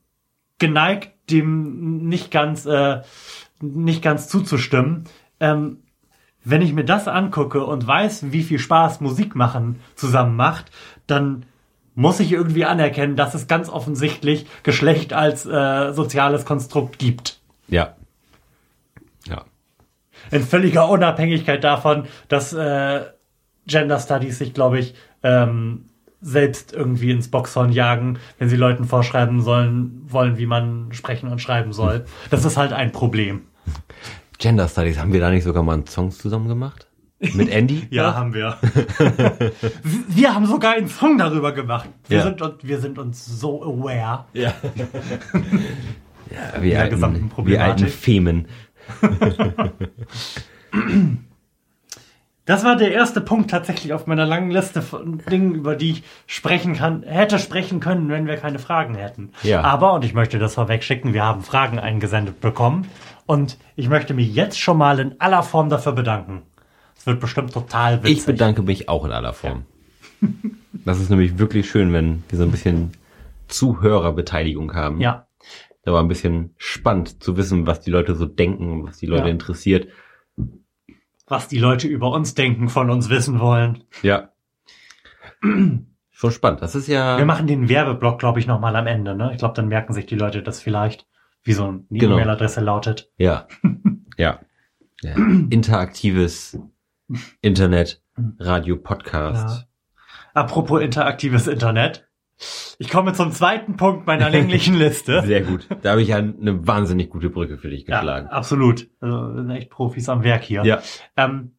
geneigt, 0.58 1.12
dem 1.30 2.08
nicht 2.08 2.32
ganz, 2.32 2.66
äh, 2.66 3.02
nicht 3.62 4.02
ganz 4.02 4.28
zuzustimmen. 4.28 5.04
Ähm, 5.40 5.84
wenn 6.44 6.62
ich 6.62 6.74
mir 6.74 6.86
das 6.86 7.08
angucke 7.08 7.64
und 7.64 7.86
weiß, 7.86 8.32
wie 8.32 8.44
viel 8.44 8.60
Spaß 8.60 9.02
Musik 9.02 9.36
machen 9.36 9.80
zusammen 9.96 10.36
macht, 10.36 10.72
dann 11.08 11.46
muss 11.96 12.20
ich 12.20 12.32
irgendwie 12.32 12.66
anerkennen, 12.66 13.16
dass 13.16 13.34
es 13.34 13.48
ganz 13.48 13.68
offensichtlich 13.68 14.46
Geschlecht 14.64 15.12
als 15.14 15.46
äh, 15.46 15.92
soziales 15.92 16.46
Konstrukt 16.46 16.98
gibt. 16.98 17.40
Ja. 17.68 17.96
Ja. 19.28 19.44
In 20.32 20.44
völliger 20.44 20.88
Unabhängigkeit 20.90 21.64
davon, 21.64 22.06
dass 22.30 22.54
äh, 22.54 23.02
Gender 23.68 24.00
Studies 24.00 24.38
sich, 24.38 24.54
glaube 24.54 24.80
ich, 24.80 24.96
ähm, 25.24 25.90
selbst 26.22 26.74
irgendwie 26.74 27.12
ins 27.12 27.30
Boxhorn 27.30 27.72
jagen, 27.72 28.20
wenn 28.38 28.50
sie 28.50 28.58
Leuten 28.58 28.86
vorschreiben 28.86 29.42
sollen, 29.42 30.02
wollen, 30.06 30.38
wie 30.38 30.46
man 30.46 30.92
sprechen 30.92 31.30
und 31.30 31.40
schreiben 31.40 31.74
soll. 31.74 32.06
Das 32.30 32.46
ist 32.46 32.58
halt 32.58 32.74
ein 32.74 32.92
Problem. 32.92 33.44
Gender 34.40 34.68
Studies, 34.68 34.98
haben 34.98 35.14
wir 35.14 35.20
da 35.20 35.30
nicht 35.30 35.44
sogar 35.44 35.64
mal 35.64 35.74
einen 35.74 35.86
Song 35.88 36.12
zusammen 36.12 36.48
gemacht? 36.48 36.88
Mit 37.20 37.50
Andy? 37.52 37.86
Ja, 37.92 38.16
haben 38.16 38.34
wir. 38.34 38.58
wir 40.08 40.34
haben 40.34 40.46
sogar 40.46 40.74
einen 40.74 40.88
Song 40.88 41.18
darüber 41.18 41.52
gemacht. 41.52 41.90
Wir, 42.08 42.20
Ja. 42.20 42.24
sind, 42.24 42.42
wir 42.64 42.80
sind 42.80 42.98
uns 42.98 43.26
so 43.26 43.62
aware. 43.64 44.26
Ja. 44.34 44.54
ja, 46.32 46.62
wir 46.62 46.72
Der 46.72 46.82
alten, 46.82 46.96
gesamten 46.96 47.24
wir 47.24 47.30
Problematik. 47.30 47.70
alten 47.86 47.88
Femen. 47.88 48.48
Das 52.46 52.64
war 52.64 52.76
der 52.78 52.94
erste 52.94 53.22
Punkt 53.22 53.52
tatsächlich 53.52 53.94
auf 53.94 54.08
meiner 54.08 54.26
langen 54.26 54.50
Liste 54.50 54.82
von 54.82 55.20
Dingen, 55.30 55.54
über 55.54 55.76
die 55.76 55.92
ich 55.92 56.04
sprechen 56.26 56.74
kann, 56.76 57.04
hätte 57.04 57.38
sprechen 57.38 57.80
können, 57.80 58.10
wenn 58.10 58.26
wir 58.26 58.38
keine 58.38 58.58
Fragen 58.58 58.96
hätten. 58.96 59.34
Ja. 59.44 59.62
Aber, 59.62 59.94
und 59.94 60.04
ich 60.06 60.14
möchte 60.16 60.40
das 60.40 60.56
vorwegschicken, 60.56 61.14
wir 61.14 61.24
haben 61.24 61.44
Fragen 61.44 61.78
eingesendet 61.78 62.42
bekommen. 62.42 62.88
Und 63.30 63.60
ich 63.76 63.90
möchte 63.90 64.16
mich 64.16 64.34
jetzt 64.34 64.60
schon 64.60 64.80
mal 64.80 64.98
in 65.00 65.22
aller 65.22 65.44
Form 65.44 65.70
dafür 65.70 65.92
bedanken. 65.92 66.42
Es 66.98 67.06
wird 67.06 67.20
bestimmt 67.20 67.54
total 67.54 68.02
witzig. 68.02 68.18
Ich 68.18 68.26
bedanke 68.26 68.64
mich 68.64 68.90
auch 68.90 69.06
in 69.06 69.12
aller 69.12 69.34
Form. 69.34 69.66
Das 70.84 71.00
ist 71.00 71.12
nämlich 71.12 71.38
wirklich 71.38 71.70
schön, 71.70 71.94
wenn 71.94 72.24
wir 72.28 72.40
so 72.40 72.44
ein 72.44 72.50
bisschen 72.50 72.94
Zuhörerbeteiligung 73.48 74.74
haben. 74.74 75.00
Ja. 75.00 75.28
Da 75.84 75.94
war 75.94 76.02
ein 76.02 76.08
bisschen 76.08 76.56
spannend 76.58 77.22
zu 77.22 77.38
wissen, 77.38 77.68
was 77.68 77.82
die 77.82 77.92
Leute 77.92 78.16
so 78.16 78.26
denken, 78.26 78.88
was 78.88 78.98
die 78.98 79.06
Leute 79.06 79.26
Ja. 79.26 79.30
interessiert. 79.30 79.90
Was 81.28 81.48
die 81.48 81.60
Leute 81.60 81.88
über 81.88 82.10
uns 82.12 82.34
denken, 82.34 82.68
von 82.68 82.90
uns 82.90 83.12
wissen 83.12 83.40
wollen. 83.40 83.84
Ja. 84.02 84.30
Schon 86.10 86.32
spannend. 86.32 86.64
Das 86.64 86.74
ist 86.74 86.88
ja. 86.88 87.20
Wir 87.20 87.26
machen 87.26 87.46
den 87.46 87.70
Werbeblock, 87.70 88.18
glaube 88.18 88.40
ich, 88.40 88.48
nochmal 88.48 88.76
am 88.76 88.88
Ende. 88.88 89.16
Ne? 89.16 89.34
Ich 89.34 89.38
glaube, 89.38 89.54
dann 89.54 89.68
merken 89.68 89.94
sich 89.94 90.08
die 90.08 90.16
Leute 90.16 90.42
das 90.42 90.60
vielleicht, 90.64 91.06
wie 91.44 91.54
so 91.54 91.66
eine 91.66 91.84
Genau. 91.90 92.16
E-Mail-Adresse 92.16 92.62
lautet. 92.62 93.12
Ja. 93.18 93.48
ja. 94.18 94.40
ja. 95.02 95.16
Interaktives 95.50 96.60
Internet, 97.42 98.02
Radio, 98.40 98.76
Podcast. 98.78 99.68
Apropos 100.34 100.82
interaktives 100.82 101.48
Internet. 101.48 102.06
Ich 102.78 102.90
komme 102.90 103.14
zum 103.14 103.32
zweiten 103.32 103.76
Punkt 103.78 104.06
meiner 104.08 104.30
länglichen 104.32 104.76
Liste. 104.76 105.22
Sehr 105.24 105.42
gut. 105.42 105.68
Da 105.82 105.92
habe 105.92 106.02
ich 106.02 106.10
ja 106.10 106.18
eine 106.18 106.66
wahnsinnig 106.68 107.10
gute 107.10 107.30
Brücke 107.30 107.58
für 107.58 107.70
dich 107.70 107.86
Ja, 107.88 107.98
geschlagen. 107.98 108.28
absolut. 108.28 108.90
Also, 109.02 109.34
wir 109.36 109.42
sind 109.42 109.50
echt 109.52 109.70
Profis 109.70 110.08
am 110.08 110.24
Werk 110.24 110.44
hier. 110.44 110.64
Ja. 110.64 110.82
Ähm, 111.18 111.52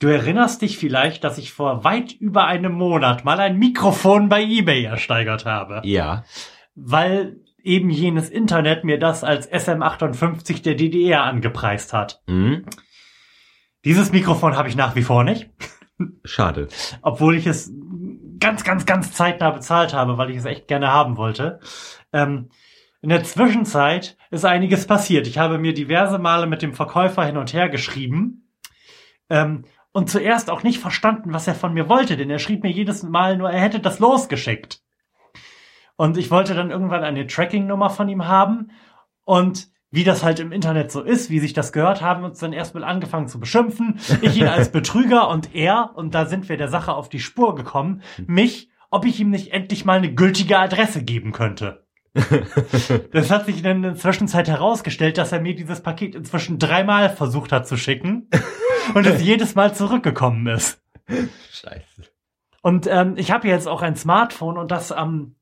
du 0.00 0.08
erinnerst 0.08 0.62
dich 0.62 0.78
vielleicht, 0.78 1.22
dass 1.24 1.38
ich 1.38 1.52
vor 1.52 1.84
weit 1.84 2.12
über 2.12 2.46
einem 2.46 2.72
Monat 2.72 3.24
mal 3.24 3.38
ein 3.38 3.58
Mikrofon 3.58 4.28
bei 4.28 4.42
eBay 4.42 4.84
ersteigert 4.84 5.44
habe. 5.46 5.82
Ja. 5.84 6.24
Weil 6.74 7.36
eben 7.64 7.90
jenes 7.90 8.28
Internet 8.28 8.84
mir 8.84 8.98
das 8.98 9.24
als 9.24 9.50
SM58 9.50 10.62
der 10.62 10.74
DDR 10.74 11.24
angepreist 11.24 11.92
hat. 11.92 12.22
Hm? 12.26 12.64
Dieses 13.84 14.12
Mikrofon 14.12 14.56
habe 14.56 14.68
ich 14.68 14.76
nach 14.76 14.94
wie 14.94 15.02
vor 15.02 15.24
nicht. 15.24 15.50
Schade. 16.24 16.68
obwohl 17.02 17.36
ich 17.36 17.46
es 17.46 17.72
ganz, 18.38 18.64
ganz, 18.64 18.86
ganz 18.86 19.12
zeitnah 19.12 19.50
bezahlt 19.50 19.92
habe, 19.92 20.18
weil 20.18 20.30
ich 20.30 20.38
es 20.38 20.46
echt 20.46 20.66
gerne 20.66 20.88
haben 20.88 21.16
wollte. 21.16 21.60
Ähm, 22.12 22.48
in 23.02 23.08
der 23.08 23.22
Zwischenzeit 23.24 24.16
ist 24.30 24.44
einiges 24.44 24.86
passiert. 24.86 25.26
Ich 25.26 25.38
habe 25.38 25.58
mir 25.58 25.72
diverse 25.72 26.18
Male 26.18 26.46
mit 26.46 26.62
dem 26.62 26.74
Verkäufer 26.74 27.24
hin 27.24 27.36
und 27.36 27.52
her 27.52 27.68
geschrieben 27.68 28.50
ähm, 29.30 29.64
und 29.92 30.10
zuerst 30.10 30.50
auch 30.50 30.62
nicht 30.62 30.80
verstanden, 30.80 31.32
was 31.32 31.46
er 31.46 31.54
von 31.54 31.72
mir 31.72 31.88
wollte, 31.88 32.16
denn 32.16 32.30
er 32.30 32.38
schrieb 32.38 32.62
mir 32.62 32.70
jedes 32.70 33.02
Mal 33.02 33.36
nur, 33.36 33.50
er 33.50 33.60
hätte 33.60 33.80
das 33.80 33.98
losgeschickt. 33.98 34.79
Und 36.00 36.16
ich 36.16 36.30
wollte 36.30 36.54
dann 36.54 36.70
irgendwann 36.70 37.04
eine 37.04 37.26
Tracking-Nummer 37.26 37.90
von 37.90 38.08
ihm 38.08 38.26
haben 38.26 38.70
und 39.26 39.68
wie 39.90 40.02
das 40.02 40.24
halt 40.24 40.40
im 40.40 40.50
Internet 40.50 40.90
so 40.90 41.02
ist, 41.02 41.28
wie 41.28 41.40
sich 41.40 41.52
das 41.52 41.72
gehört, 41.72 42.00
haben 42.00 42.24
uns 42.24 42.38
dann 42.38 42.54
erstmal 42.54 42.84
angefangen 42.84 43.28
zu 43.28 43.38
beschimpfen. 43.38 44.00
Ich 44.22 44.34
ihn 44.34 44.46
als 44.46 44.68
Betrüger 44.72 45.28
und 45.28 45.54
er, 45.54 45.90
und 45.94 46.14
da 46.14 46.24
sind 46.24 46.48
wir 46.48 46.56
der 46.56 46.68
Sache 46.68 46.94
auf 46.94 47.10
die 47.10 47.20
Spur 47.20 47.54
gekommen, 47.54 48.00
mich, 48.26 48.70
ob 48.90 49.04
ich 49.04 49.20
ihm 49.20 49.28
nicht 49.28 49.52
endlich 49.52 49.84
mal 49.84 49.98
eine 49.98 50.14
gültige 50.14 50.58
Adresse 50.58 51.04
geben 51.04 51.32
könnte. 51.32 51.84
Das 53.12 53.30
hat 53.30 53.44
sich 53.44 53.60
dann 53.60 53.76
in 53.76 53.82
der 53.82 53.94
Zwischenzeit 53.96 54.48
herausgestellt, 54.48 55.18
dass 55.18 55.32
er 55.32 55.42
mir 55.42 55.54
dieses 55.54 55.82
Paket 55.82 56.14
inzwischen 56.14 56.58
dreimal 56.58 57.10
versucht 57.10 57.52
hat 57.52 57.68
zu 57.68 57.76
schicken 57.76 58.30
und 58.94 59.04
es 59.04 59.22
jedes 59.22 59.54
Mal 59.54 59.74
zurückgekommen 59.74 60.46
ist. 60.46 60.82
Scheiße. 61.52 62.10
Und 62.62 62.86
ähm, 62.86 63.14
ich 63.16 63.30
habe 63.30 63.48
jetzt 63.48 63.68
auch 63.68 63.82
ein 63.82 63.96
Smartphone 63.96 64.56
und 64.56 64.70
das 64.70 64.92
am, 64.92 65.34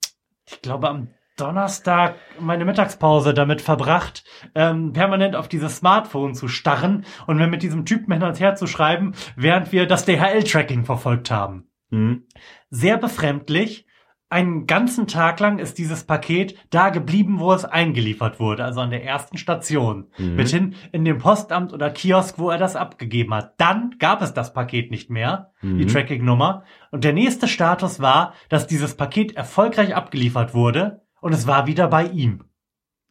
ich 0.50 0.62
glaube 0.62 0.88
am 0.88 1.08
Donnerstag 1.37 2.16
meine 2.40 2.64
Mittagspause 2.64 3.32
damit 3.32 3.61
verbracht, 3.62 4.24
ähm, 4.54 4.92
permanent 4.92 5.37
auf 5.37 5.48
dieses 5.48 5.76
Smartphone 5.76 6.34
zu 6.34 6.48
starren 6.48 7.04
und 7.26 7.37
mir 7.37 7.46
mit 7.46 7.62
diesem 7.62 7.84
Typen 7.84 8.12
hin 8.12 8.24
und 8.24 8.40
her 8.40 8.56
zu 8.56 8.66
schreiben, 8.66 9.14
während 9.37 9.70
wir 9.70 9.87
das 9.87 10.04
DHL-Tracking 10.04 10.84
verfolgt 10.84 11.30
haben. 11.30 11.70
Hm? 11.90 12.26
Sehr 12.70 12.98
befremdlich. 12.98 13.87
Einen 14.31 14.67
ganzen 14.67 15.07
Tag 15.07 15.41
lang 15.41 15.59
ist 15.59 15.79
dieses 15.79 16.05
Paket 16.05 16.55
da 16.69 16.91
geblieben, 16.91 17.38
wo 17.38 17.53
es 17.53 17.64
eingeliefert 17.64 18.38
wurde, 18.38 18.62
also 18.62 18.81
an 18.81 18.91
der 18.91 19.03
ersten 19.03 19.38
Station. 19.38 20.09
Mhm. 20.19 20.37
Mithin 20.37 20.75
in 20.93 21.07
dem 21.07 21.17
Postamt 21.17 21.73
oder 21.73 21.91
Kiosk, 21.91 22.38
wo 22.38 22.51
er 22.51 22.59
das 22.59 22.77
abgegeben 22.77 23.33
hat. 23.33 23.55
Dann 23.59 23.97
gab 23.99 24.21
es 24.21 24.35
das 24.35 24.53
Paket 24.53 24.91
nicht 24.91 25.09
mehr, 25.09 25.53
die 25.62 25.69
Mhm. 25.69 25.88
Tracking-Nummer. 25.88 26.64
Und 26.91 27.05
der 27.05 27.14
nächste 27.14 27.49
Status 27.49 28.01
war, 28.01 28.35
dass 28.51 28.67
dieses 28.67 28.97
Paket 28.97 29.35
erfolgreich 29.35 29.97
abgeliefert 29.97 30.53
wurde 30.53 31.01
und 31.23 31.33
es 31.33 31.47
war 31.47 31.67
wieder 31.67 31.88
bei 31.88 32.05
ihm. 32.05 32.45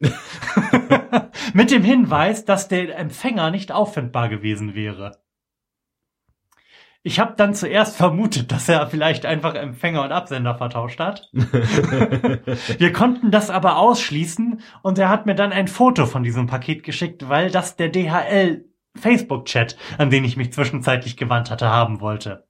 Mit 1.52 1.70
dem 1.72 1.82
Hinweis, 1.82 2.44
dass 2.44 2.68
der 2.68 2.96
Empfänger 2.96 3.50
nicht 3.50 3.72
auffindbar 3.72 4.28
gewesen 4.28 4.74
wäre. 4.74 5.18
Ich 7.02 7.20
habe 7.20 7.34
dann 7.36 7.54
zuerst 7.54 7.96
vermutet, 7.96 8.50
dass 8.50 8.68
er 8.68 8.86
vielleicht 8.88 9.24
einfach 9.24 9.54
Empfänger 9.54 10.02
und 10.02 10.12
Absender 10.12 10.56
vertauscht 10.56 10.98
hat. 10.98 11.28
Wir 11.32 12.92
konnten 12.92 13.30
das 13.30 13.50
aber 13.50 13.78
ausschließen 13.78 14.60
und 14.82 14.98
er 14.98 15.08
hat 15.08 15.24
mir 15.24 15.36
dann 15.36 15.52
ein 15.52 15.68
Foto 15.68 16.06
von 16.06 16.24
diesem 16.24 16.46
Paket 16.46 16.82
geschickt, 16.82 17.28
weil 17.28 17.50
das 17.50 17.76
der 17.76 17.88
DHL 17.90 18.64
Facebook-Chat, 18.96 19.76
an 19.96 20.10
den 20.10 20.24
ich 20.24 20.36
mich 20.36 20.52
zwischenzeitlich 20.52 21.16
gewandt 21.16 21.50
hatte, 21.50 21.68
haben 21.68 22.00
wollte. 22.00 22.48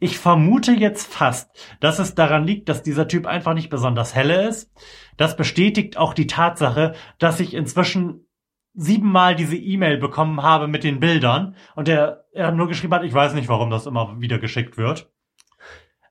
Ich 0.00 0.18
vermute 0.18 0.72
jetzt 0.72 1.06
fast, 1.12 1.48
dass 1.78 2.00
es 2.00 2.16
daran 2.16 2.44
liegt, 2.44 2.68
dass 2.68 2.82
dieser 2.82 3.06
Typ 3.06 3.24
einfach 3.24 3.54
nicht 3.54 3.70
besonders 3.70 4.16
helle 4.16 4.48
ist. 4.48 4.72
Das 5.16 5.36
bestätigt 5.36 5.96
auch 5.96 6.12
die 6.12 6.26
Tatsache, 6.26 6.94
dass 7.18 7.38
ich 7.38 7.54
inzwischen 7.54 8.26
siebenmal 8.74 9.34
diese 9.34 9.56
E-Mail 9.56 9.98
bekommen 9.98 10.42
habe 10.42 10.66
mit 10.68 10.84
den 10.84 11.00
Bildern 11.00 11.56
und 11.74 11.88
er, 11.88 12.24
er 12.32 12.52
nur 12.52 12.68
geschrieben 12.68 12.94
hat, 12.94 13.04
ich 13.04 13.12
weiß 13.12 13.34
nicht, 13.34 13.48
warum 13.48 13.70
das 13.70 13.86
immer 13.86 14.20
wieder 14.20 14.38
geschickt 14.38 14.76
wird. 14.78 15.10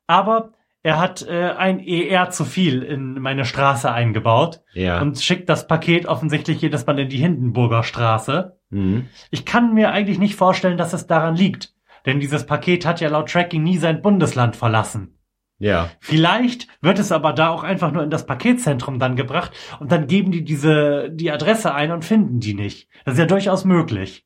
Aber 0.07 0.53
er 0.83 0.99
hat 0.99 1.21
äh, 1.21 1.51
ein 1.57 1.79
ER 1.79 2.31
zu 2.31 2.43
viel 2.43 2.81
in 2.81 3.19
meine 3.21 3.45
Straße 3.45 3.91
eingebaut 3.91 4.61
Ja. 4.73 4.99
und 5.01 5.19
schickt 5.19 5.47
das 5.49 5.67
Paket 5.67 6.05
offensichtlich 6.07 6.61
jedes 6.61 6.85
Mal 6.85 6.99
in 6.99 7.09
die 7.09 7.17
Hindenburger 7.17 7.83
Straße. 7.83 8.57
Hm? 8.71 9.07
Ich 9.29 9.45
kann 9.45 9.73
mir 9.73 9.91
eigentlich 9.91 10.17
nicht 10.19 10.35
vorstellen, 10.35 10.77
dass 10.77 10.93
es 10.93 11.05
daran 11.07 11.35
liegt, 11.35 11.73
denn 12.05 12.19
dieses 12.19 12.45
Paket 12.47 12.85
hat 12.85 12.99
ja 12.99 13.09
laut 13.09 13.29
Tracking 13.29 13.61
nie 13.63 13.77
sein 13.77 14.01
Bundesland 14.01 14.55
verlassen. 14.55 15.19
Ja. 15.63 15.91
Vielleicht 15.99 16.67
wird 16.81 16.97
es 16.97 17.11
aber 17.11 17.33
da 17.33 17.49
auch 17.49 17.61
einfach 17.61 17.91
nur 17.91 18.01
in 18.01 18.09
das 18.09 18.25
Paketzentrum 18.25 18.97
dann 18.97 19.15
gebracht 19.15 19.51
und 19.79 19.91
dann 19.91 20.07
geben 20.07 20.31
die 20.31 20.43
diese, 20.43 21.11
die 21.11 21.29
Adresse 21.31 21.75
ein 21.75 21.91
und 21.91 22.03
finden 22.03 22.39
die 22.39 22.55
nicht. 22.55 22.89
Das 23.05 23.13
ist 23.13 23.19
ja 23.19 23.27
durchaus 23.27 23.63
möglich. 23.63 24.25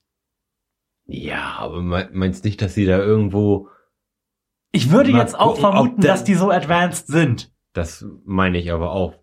Ja, 1.08 1.56
aber 1.60 1.82
me- 1.82 2.10
meinst 2.14 2.46
nicht, 2.46 2.62
dass 2.62 2.74
sie 2.74 2.86
da 2.86 3.00
irgendwo, 3.00 3.68
Ich 4.72 4.92
würde 4.92 5.12
jetzt 5.12 5.38
auch 5.38 5.56
gucken, 5.56 5.62
vermuten, 5.62 6.02
dass 6.02 6.24
die 6.24 6.36
so 6.36 6.52
advanced 6.52 7.08
sind. 7.08 7.52
das 7.74 8.06
meine 8.24 8.58
ich 8.58 8.72
aber 8.72 8.92
auch. 8.92 9.16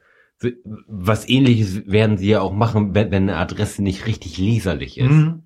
Was 0.87 1.27
ähnliches 1.29 1.87
werden 1.87 2.19
sie 2.19 2.29
ja 2.29 2.43
auch 2.43 2.53
machen, 2.53 2.95
wenn, 2.95 3.11
wenn 3.11 3.23
eine 3.31 3.39
Adresse 3.39 3.83
nicht 3.83 4.07
richtig 4.07 4.37
leserlich 4.37 4.99
ist. 4.99 5.09
Mhm. 5.11 5.45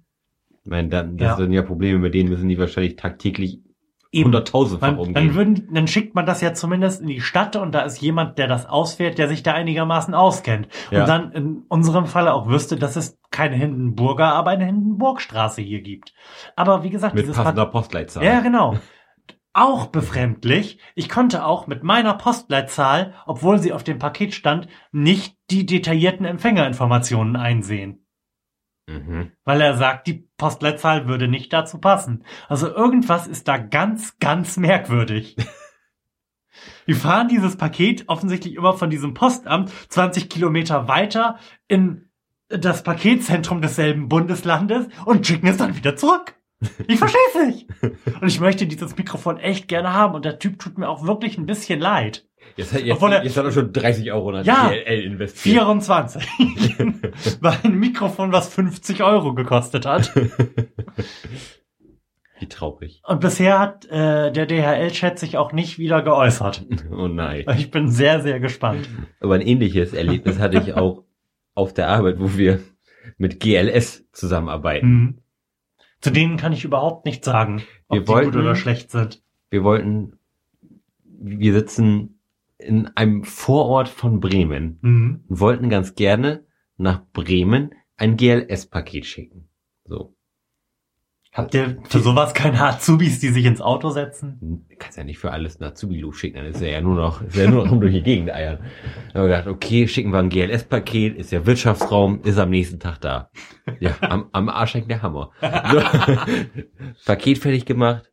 Ich 0.64 0.68
meine, 0.70 0.88
dann, 0.88 1.16
das 1.16 1.29
Ja. 1.29 1.37
sind 1.37 1.52
ja 1.52 1.62
Probleme, 1.62 2.00
mit 2.00 2.12
denen 2.14 2.29
müssen 2.29 2.48
die 2.48 2.59
wahrscheinlich 2.59 2.96
tagtäglich. 2.96 3.61
Hunderttausendfach 4.14 4.96
umgehen. 4.96 5.14
dann, 5.14 5.34
würden, 5.34 5.68
dann 5.72 5.88
schickt 5.88 6.14
man 6.14 6.26
das 6.26 6.40
ja 6.40 6.54
zumindest 6.54 7.00
in 7.00 7.08
die 7.08 7.20
Stadt 7.20 7.56
und 7.56 7.74
da 7.74 7.80
ist 7.80 8.00
jemand, 8.00 8.38
der 8.38 8.46
das 8.46 8.66
ausfährt, 8.66 9.18
der 9.18 9.28
sich 9.28 9.42
da 9.42 9.52
einigermaßen 9.52 10.14
auskennt. 10.14 10.68
Ja. 10.90 11.00
Und 11.00 11.08
dann 11.08 11.32
in 11.32 11.62
unserem 11.68 12.06
Falle 12.06 12.32
auch 12.32 12.48
wüsste, 12.48 12.76
dass 12.76 12.96
es 12.96 13.18
keine 13.30 13.56
Hindenburger, 13.56 14.32
aber 14.32 14.50
eine 14.50 14.64
Hindenburgstraße 14.66 15.60
hier 15.62 15.82
gibt. 15.82 16.14
Aber 16.54 16.82
wie 16.82 16.90
gesagt, 16.90 17.14
mit 17.14 17.30
passender 17.32 17.66
Postleitzahl. 17.66 18.24
Ja, 18.24 18.40
genau. 18.40 18.76
Auch 19.52 19.86
befremdlich, 19.86 20.78
ich 20.94 21.08
konnte 21.08 21.44
auch 21.46 21.66
mit 21.66 21.82
meiner 21.82 22.14
Postleitzahl, 22.14 23.14
obwohl 23.24 23.58
sie 23.58 23.72
auf 23.72 23.84
dem 23.84 23.98
Paket 23.98 24.34
stand, 24.34 24.68
nicht 24.92 25.36
die 25.50 25.64
detaillierten 25.64 26.26
Empfängerinformationen 26.26 27.36
einsehen. 27.36 28.05
Mhm. 28.87 29.33
Weil 29.44 29.61
er 29.61 29.77
sagt, 29.77 30.07
die 30.07 30.29
Postleitzahl 30.37 31.09
würde 31.09 31.29
nicht 31.29 31.53
dazu 31.53 31.79
passen. 31.79 32.25
Also 32.49 32.68
irgendwas 32.68 33.27
ist 33.27 33.49
da 33.49 33.57
ganz, 33.57 34.18
ganz 34.18 34.57
merkwürdig. 34.57 35.37
Wir 36.87 36.96
fahren 36.96 37.29
dieses 37.29 37.57
Paket 37.57 38.05
offensichtlich 38.09 38.55
immer 38.55 38.72
von 38.75 38.90
diesem 38.90 39.12
Postamt 39.12 39.70
20 39.88 40.31
Kilometer 40.31 40.88
weiter 40.88 41.38
in 41.68 42.09
das 42.49 42.83
Paketzentrum 42.83 43.61
desselben 43.61 44.09
Bundeslandes 44.09 44.87
und 45.05 45.27
schicken 45.27 45.49
es 45.49 45.57
dann 45.57 45.77
wieder 45.77 45.96
zurück. 45.96 46.37
Ich 46.87 46.99
verstehe 46.99 47.20
es 47.35 47.46
nicht. 47.46 47.68
Und 48.20 48.29
ich 48.29 48.40
möchte 48.40 48.66
dieses 48.66 48.96
Mikrofon 48.96 49.37
echt 49.37 49.68
gerne 49.68 49.92
haben 49.92 50.14
und 50.14 50.25
der 50.25 50.38
Typ 50.38 50.59
tut 50.59 50.79
mir 50.79 50.88
auch 50.88 51.05
wirklich 51.07 51.37
ein 51.37 51.44
bisschen 51.44 51.81
leid. 51.81 52.27
Jetzt, 52.56 52.72
hat- 52.72 52.80
jetzt, 52.82 52.96
Obwohl 52.96 53.12
er- 53.12 53.22
jetzt 53.24 53.36
hat 53.36 53.44
er 53.44 53.52
schon 53.52 53.72
30 53.72 54.12
Euro 54.12 54.32
nach 54.32 54.44
Ja. 54.44 54.68
DLL 54.70 55.02
investiert. 55.02 55.54
24. 55.54 56.26
Weil 57.40 57.58
ein 57.62 57.78
Mikrofon, 57.78 58.32
was 58.32 58.48
50 58.52 59.02
Euro 59.02 59.34
gekostet 59.34 59.84
hat. 59.86 60.12
Wie 62.38 62.48
traurig. 62.48 63.00
Und 63.06 63.20
bisher 63.20 63.58
hat 63.58 63.86
äh, 63.86 64.30
der 64.30 64.44
DHL-Chat 64.46 65.18
sich 65.18 65.38
auch 65.38 65.52
nicht 65.52 65.78
wieder 65.78 66.02
geäußert. 66.02 66.66
Oh 66.90 67.08
nein. 67.08 67.44
Ich 67.56 67.70
bin 67.70 67.88
sehr, 67.90 68.20
sehr 68.20 68.40
gespannt. 68.40 68.88
Aber 69.20 69.34
ein 69.36 69.40
ähnliches 69.40 69.92
Erlebnis 69.94 70.38
hatte 70.38 70.58
ich 70.58 70.74
auch 70.74 71.04
auf 71.54 71.72
der 71.72 71.88
Arbeit, 71.88 72.18
wo 72.20 72.36
wir 72.36 72.60
mit 73.18 73.40
GLS 73.40 74.04
zusammenarbeiten. 74.12 74.86
Mhm. 74.88 75.18
Zu 76.00 76.10
denen 76.10 76.36
kann 76.36 76.52
ich 76.52 76.64
überhaupt 76.64 77.06
nichts 77.06 77.24
sagen, 77.24 77.62
ob 77.88 77.96
Wir 77.96 78.00
die 78.02 78.08
wollten- 78.08 78.30
gut 78.32 78.40
oder 78.40 78.54
schlecht 78.54 78.90
sind. 78.90 79.22
Wir 79.48 79.64
wollten, 79.64 80.18
wir 81.04 81.52
sitzen 81.54 82.15
in 82.58 82.86
einem 82.96 83.24
Vorort 83.24 83.88
von 83.88 84.20
Bremen 84.20 84.78
Mhm. 84.82 85.24
und 85.28 85.40
wollten 85.40 85.68
ganz 85.70 85.94
gerne 85.94 86.46
nach 86.76 87.02
Bremen 87.12 87.72
ein 87.96 88.16
GLS-Paket 88.16 89.06
schicken. 89.06 89.48
So. 89.84 90.14
Habt 91.32 91.52
ihr 91.54 91.76
für 91.86 91.98
sowas 91.98 92.32
keine 92.32 92.62
Azubis, 92.62 93.20
die 93.20 93.28
sich 93.28 93.44
ins 93.44 93.60
Auto 93.60 93.90
setzen? 93.90 94.38
Du 94.40 94.76
kannst 94.78 94.96
ja 94.96 95.04
nicht 95.04 95.18
für 95.18 95.32
alles 95.32 95.58
nach 95.60 95.74
Zubilu 95.74 96.10
schicken, 96.12 96.36
dann 96.38 96.46
ist 96.46 96.62
er 96.62 96.70
ja 96.70 96.80
nur 96.80 96.94
noch, 96.96 97.20
ist 97.20 97.36
er 97.36 97.44
ja 97.44 97.50
nur 97.50 97.66
noch 97.66 97.76
durch 97.80 97.92
die 97.92 98.02
Gegend 98.02 98.30
eiern. 98.30 98.58
Dann 99.12 99.22
haben 99.22 99.28
wir 99.28 99.36
gedacht, 99.36 99.46
okay, 99.48 99.86
schicken 99.86 100.12
wir 100.12 100.18
ein 100.20 100.30
GLS-Paket, 100.30 101.14
ist 101.18 101.32
ja 101.32 101.44
Wirtschaftsraum, 101.44 102.22
ist 102.22 102.38
am 102.38 102.48
nächsten 102.48 102.80
Tag 102.80 103.02
da. 103.02 103.30
Ja, 103.80 103.94
am, 104.00 104.30
am 104.32 104.48
Arsch 104.48 104.74
hängt 104.74 104.90
der 104.90 105.02
Hammer. 105.02 105.30
So. 105.42 105.80
Paket 107.04 107.36
fertig 107.38 107.66
gemacht. 107.66 108.10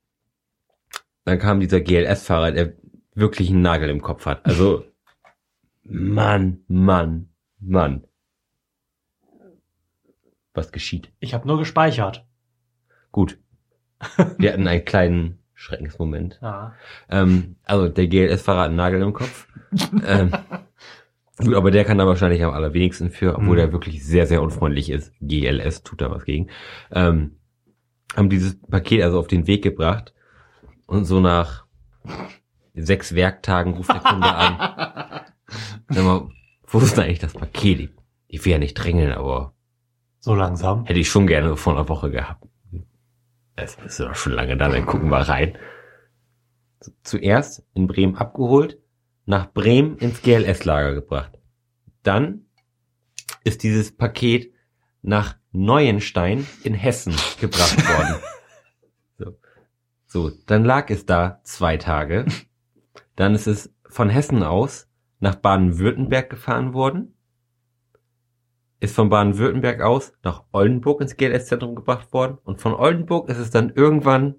Dann 1.23 1.39
kam 1.39 1.61
dieser 1.61 1.79
GLS-Fahrer, 1.79 2.51
der 2.51 2.73
wirklich 3.15 3.49
einen 3.49 3.61
Nagel 3.61 3.89
im 3.89 4.01
Kopf 4.01 4.25
hat. 4.25 4.45
Also, 4.45 4.85
Mann, 5.83 6.63
Mann, 6.67 7.29
Mann. 7.59 8.05
Was 10.53 10.71
geschieht? 10.71 11.11
Ich 11.19 11.33
habe 11.33 11.47
nur 11.47 11.57
gespeichert. 11.57 12.25
Gut. 13.11 13.39
Wir 14.37 14.51
hatten 14.53 14.67
einen 14.67 14.85
kleinen 14.85 15.39
Schreckensmoment. 15.53 16.39
Ja. 16.41 16.75
Ähm, 17.09 17.55
also 17.63 17.87
der 17.89 18.07
GLS-Fahrer 18.07 18.61
hat 18.61 18.67
einen 18.67 18.75
Nagel 18.75 19.01
im 19.01 19.13
Kopf. 19.13 19.47
ähm, 20.05 20.31
gut, 21.37 21.55
aber 21.55 21.71
der 21.71 21.85
kann 21.85 21.97
da 21.97 22.05
wahrscheinlich 22.05 22.43
am 22.43 22.53
allerwenigsten 22.53 23.09
für, 23.11 23.35
obwohl 23.35 23.53
Mhm. 23.55 23.57
der 23.61 23.71
wirklich 23.71 24.05
sehr, 24.05 24.27
sehr 24.27 24.41
unfreundlich 24.41 24.89
ist. 24.89 25.13
GLS 25.21 25.83
tut 25.83 26.01
da 26.01 26.11
was 26.11 26.25
gegen. 26.25 26.49
Ähm, 26.91 27.37
haben 28.15 28.29
dieses 28.29 28.59
Paket 28.61 29.01
also 29.03 29.17
auf 29.19 29.27
den 29.27 29.47
Weg 29.47 29.63
gebracht 29.63 30.13
und 30.85 31.05
so 31.05 31.19
nach 31.19 31.65
sechs 32.73 33.15
Werktagen 33.15 33.73
ruft 33.73 33.89
der 33.91 33.99
Kunde 33.99 34.33
an. 34.33 34.57
Sag 35.89 36.03
mal, 36.03 36.29
wo 36.67 36.79
ist 36.79 36.97
denn 36.97 37.03
eigentlich 37.05 37.19
das 37.19 37.33
Paket? 37.33 37.79
Ich, 37.79 37.89
ich 38.27 38.45
will 38.45 38.53
ja 38.53 38.57
nicht 38.57 38.73
drängeln, 38.75 39.11
aber 39.13 39.53
So 40.19 40.33
langsam. 40.35 40.85
hätte 40.85 40.99
ich 40.99 41.09
schon 41.09 41.27
gerne 41.27 41.55
vor 41.55 41.73
einer 41.73 41.87
Woche 41.89 42.09
gehabt. 42.11 42.43
Es 43.55 43.75
ist 43.85 43.99
doch 43.99 44.15
schon 44.15 44.33
lange 44.33 44.57
da, 44.57 44.69
dann 44.69 44.85
gucken 44.87 45.09
wir 45.09 45.17
rein. 45.19 45.57
Zuerst 47.03 47.63
in 47.75 47.87
Bremen 47.87 48.15
abgeholt, 48.15 48.79
nach 49.25 49.51
Bremen 49.53 49.97
ins 49.99 50.21
GLS-Lager 50.21 50.95
gebracht. 50.95 51.31
Dann 52.01 52.47
ist 53.43 53.63
dieses 53.63 53.95
Paket 53.95 54.51
nach 55.01 55.35
Neuenstein 55.51 56.47
in 56.63 56.73
Hessen 56.73 57.15
gebracht 57.39 57.77
worden. 57.87 58.15
So. 59.19 59.37
so, 60.07 60.31
dann 60.47 60.65
lag 60.65 60.89
es 60.89 61.05
da 61.05 61.39
zwei 61.43 61.77
Tage. 61.77 62.25
Dann 63.15 63.35
ist 63.35 63.47
es 63.47 63.73
von 63.89 64.09
Hessen 64.09 64.43
aus 64.43 64.89
nach 65.19 65.35
Baden-Württemberg 65.35 66.29
gefahren 66.29 66.73
worden 66.73 67.13
ist 68.83 68.95
von 68.95 69.07
Baden-Württemberg 69.09 69.79
aus 69.81 70.11
nach 70.23 70.43
Oldenburg 70.51 70.99
ins 70.99 71.15
GLS-Zentrum 71.15 71.73
gebracht 71.73 72.11
worden 72.11 72.37
und 72.43 72.59
von 72.59 72.73
Oldenburg 72.73 73.29
ist 73.29 73.37
es 73.37 73.49
dann 73.49 73.69
irgendwann 73.69 74.35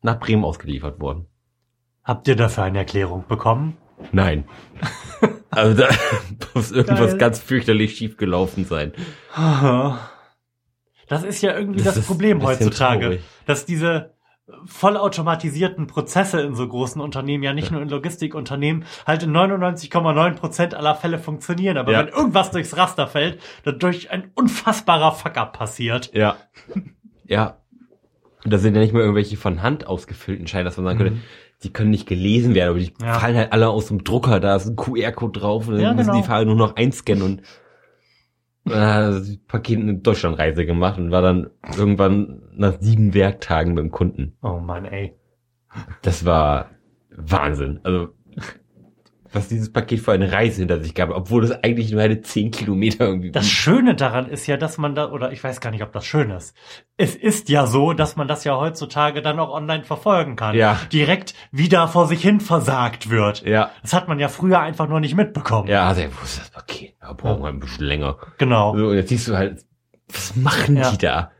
nach 0.00 0.20
Bremen 0.20 0.44
ausgeliefert 0.44 1.00
worden. 1.00 1.26
Habt 2.04 2.28
ihr 2.28 2.36
dafür 2.36 2.62
eine 2.64 2.78
Erklärung 2.78 3.24
bekommen? 3.28 3.76
Nein. 4.12 4.44
Also 5.52 5.82
da 5.82 5.88
muss 6.54 6.70
irgendwas 6.70 7.10
Geil. 7.10 7.18
ganz 7.18 7.40
fürchterlich 7.40 7.96
schief 7.96 8.16
gelaufen 8.16 8.64
sein. 8.64 8.92
Das 11.08 11.24
ist 11.24 11.42
ja 11.42 11.58
irgendwie 11.58 11.82
Das 11.82 11.96
das, 11.96 12.06
Problem 12.06 12.40
heutzutage, 12.44 13.00
traurig. 13.06 13.20
dass 13.46 13.66
diese 13.66 14.14
vollautomatisierten 14.64 15.86
Prozesse 15.86 16.40
in 16.40 16.54
so 16.54 16.66
großen 16.66 17.00
Unternehmen, 17.00 17.42
ja 17.42 17.52
nicht 17.52 17.70
nur 17.70 17.80
in 17.82 17.88
Logistikunternehmen, 17.88 18.84
halt 19.06 19.22
in 19.22 19.32
99,9 19.32 20.34
Prozent 20.34 20.74
aller 20.74 20.94
Fälle 20.94 21.18
funktionieren. 21.18 21.76
Aber 21.76 21.92
Ja. 21.92 22.00
wenn 22.00 22.08
irgendwas 22.08 22.50
durchs 22.50 22.76
Raster 22.76 23.06
fällt, 23.06 23.40
dadurch 23.64 24.10
ein 24.10 24.30
unfassbarer 24.34 25.12
Fuck-up 25.12 25.56
passiert. 25.56 26.10
Ja. 26.14 26.36
Ja. 27.24 27.56
Und 28.44 28.52
da 28.52 28.58
sind 28.58 28.74
ja 28.74 28.80
nicht 28.80 28.92
mal 28.94 29.00
irgendwelche 29.00 29.36
von 29.36 29.62
Hand 29.62 29.86
ausgefüllten 29.86 30.46
Scheine, 30.46 30.64
dass 30.64 30.76
man 30.76 30.86
sagen 30.86 30.98
könnte, 30.98 31.14
Mhm. 31.14 31.20
die 31.62 31.72
können 31.72 31.90
nicht 31.90 32.08
gelesen 32.08 32.54
werden, 32.54 32.70
aber 32.70 32.78
die 32.78 32.92
Ja. 33.02 33.18
fallen 33.18 33.36
halt 33.36 33.52
alle 33.52 33.68
aus 33.68 33.88
dem 33.88 34.02
Drucker, 34.02 34.40
da 34.40 34.56
ist 34.56 34.66
ein 34.66 34.76
QR-Code 34.76 35.38
drauf 35.40 35.68
und 35.68 35.74
dann 35.74 35.82
Ja, 35.82 35.92
müssen 35.92 36.10
genau. 36.10 36.20
die 36.22 36.26
Fahrer 36.26 36.44
nur 36.46 36.56
noch 36.56 36.76
einscannen 36.76 37.22
und 37.22 37.42
äh, 38.66 39.20
Paket 39.46 39.78
eine 39.80 39.94
Deutschlandreise 39.96 40.66
gemacht 40.66 40.98
und 40.98 41.10
war 41.10 41.22
dann 41.22 41.50
irgendwann 41.76 42.42
nach 42.52 42.80
sieben 42.80 43.14
Werktagen 43.14 43.74
beim 43.74 43.90
Kunden. 43.90 44.36
Oh 44.42 44.58
Mann, 44.58 44.84
ey. 44.84 45.14
Das 46.02 46.24
war 46.24 46.70
Wahnsinn. 47.10 47.80
Also, 47.82 48.08
was 49.32 49.48
dieses 49.48 49.72
Paket 49.72 50.00
für 50.00 50.12
eine 50.12 50.32
Reise 50.32 50.60
hinter 50.60 50.82
sich 50.82 50.94
gab, 50.94 51.10
obwohl 51.10 51.44
es 51.44 51.52
eigentlich 51.52 51.90
nur 51.92 52.00
eine 52.02 52.20
zehn 52.20 52.50
Kilometer 52.50 53.06
irgendwie 53.06 53.30
Das 53.30 53.48
Schöne 53.48 53.94
daran 53.94 54.28
ist 54.28 54.46
ja, 54.46 54.56
dass 54.56 54.78
man 54.78 54.94
da, 54.94 55.10
oder 55.10 55.32
ich 55.32 55.42
weiß 55.42 55.60
gar 55.60 55.70
nicht, 55.70 55.82
ob 55.82 55.92
das 55.92 56.04
schön 56.04 56.30
ist. 56.30 56.54
Es 56.96 57.14
ist 57.14 57.48
ja 57.48 57.66
so, 57.66 57.92
dass 57.92 58.16
man 58.16 58.28
das 58.28 58.44
ja 58.44 58.56
heutzutage 58.56 59.22
dann 59.22 59.38
auch 59.38 59.50
online 59.50 59.84
verfolgen 59.84 60.36
kann. 60.36 60.54
Ja. 60.56 60.78
Direkt 60.92 61.34
wieder 61.52 61.88
vor 61.88 62.06
sich 62.06 62.22
hin 62.22 62.40
versagt 62.40 63.10
wird. 63.10 63.44
Ja. 63.46 63.70
Das 63.82 63.92
hat 63.92 64.08
man 64.08 64.18
ja 64.18 64.28
früher 64.28 64.60
einfach 64.60 64.88
nur 64.88 65.00
nicht 65.00 65.14
mitbekommen. 65.14 65.68
Ja, 65.68 65.88
also, 65.88 66.02
wo 66.02 66.24
ist 66.24 66.38
das 66.40 66.50
Paket? 66.50 66.94
Ja, 67.00 67.12
brauchen 67.12 67.42
wir 67.42 67.48
ein 67.48 67.60
bisschen 67.60 67.86
länger. 67.86 68.16
Genau. 68.38 68.76
So, 68.76 68.88
und 68.88 68.94
jetzt 68.96 69.08
siehst 69.08 69.28
du 69.28 69.36
halt, 69.36 69.64
was 70.08 70.34
machen 70.36 70.76
Ja. 70.76 70.90
die 70.90 70.98
da? 70.98 71.30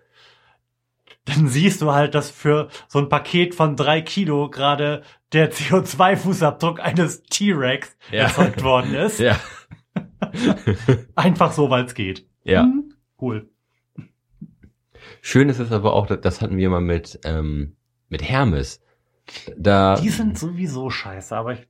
Dann 1.34 1.48
siehst 1.48 1.80
du 1.82 1.92
halt, 1.92 2.14
dass 2.14 2.30
für 2.30 2.68
so 2.88 2.98
ein 2.98 3.08
Paket 3.08 3.54
von 3.54 3.76
drei 3.76 4.00
Kilo 4.02 4.48
gerade 4.50 5.02
der 5.32 5.52
CO2-Fußabdruck 5.52 6.78
eines 6.80 7.22
T-Rex 7.24 7.96
Ja. 8.10 8.22
erzeugt 8.24 8.62
worden 8.62 8.94
ist. 8.94 9.20
Ja. 9.20 9.36
Einfach 11.14 11.52
so, 11.52 11.70
weil 11.70 11.84
es 11.84 11.94
geht. 11.94 12.26
Ja. 12.44 12.62
Hm, 12.62 12.94
Cool. 13.20 13.50
Schön 15.20 15.48
ist 15.50 15.58
es 15.58 15.72
aber 15.72 15.92
auch, 15.92 16.06
das- 16.06 16.20
das 16.22 16.40
hatten 16.40 16.56
wir 16.56 16.70
mal 16.70 16.80
mit, 16.80 17.20
ähm, 17.24 17.76
mit 18.08 18.22
Hermes. 18.22 18.82
Da, 19.56 19.96
Die 19.96 20.08
sind 20.08 20.38
sowieso 20.38 20.88
scheiße, 20.90 21.36
aber 21.36 21.52
ich 21.52 21.68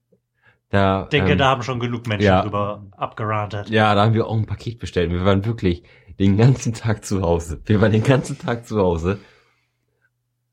da, 0.70 1.06
denke, 1.10 1.32
ähm, 1.32 1.38
da 1.38 1.46
haben 1.48 1.62
schon 1.62 1.80
genug 1.80 2.06
Menschen 2.06 2.26
ja. 2.26 2.42
drüber 2.42 2.86
abgerantet. 2.96 3.68
Ja, 3.70 3.92
da 3.96 4.02
haben 4.04 4.14
wir 4.14 4.26
auch 4.28 4.36
ein 4.36 4.46
Paket 4.46 4.78
bestellt. 4.78 5.10
Wir 5.10 5.24
waren 5.24 5.44
wirklich 5.44 5.82
den 6.20 6.36
ganzen 6.36 6.72
Tag 6.74 7.04
zu 7.04 7.22
Hause. 7.22 7.60
Wir 7.66 7.80
waren 7.80 7.90
den 7.92 8.04
ganzen 8.04 8.38
Tag 8.38 8.64
zu 8.66 8.78
Hause. 8.78 9.18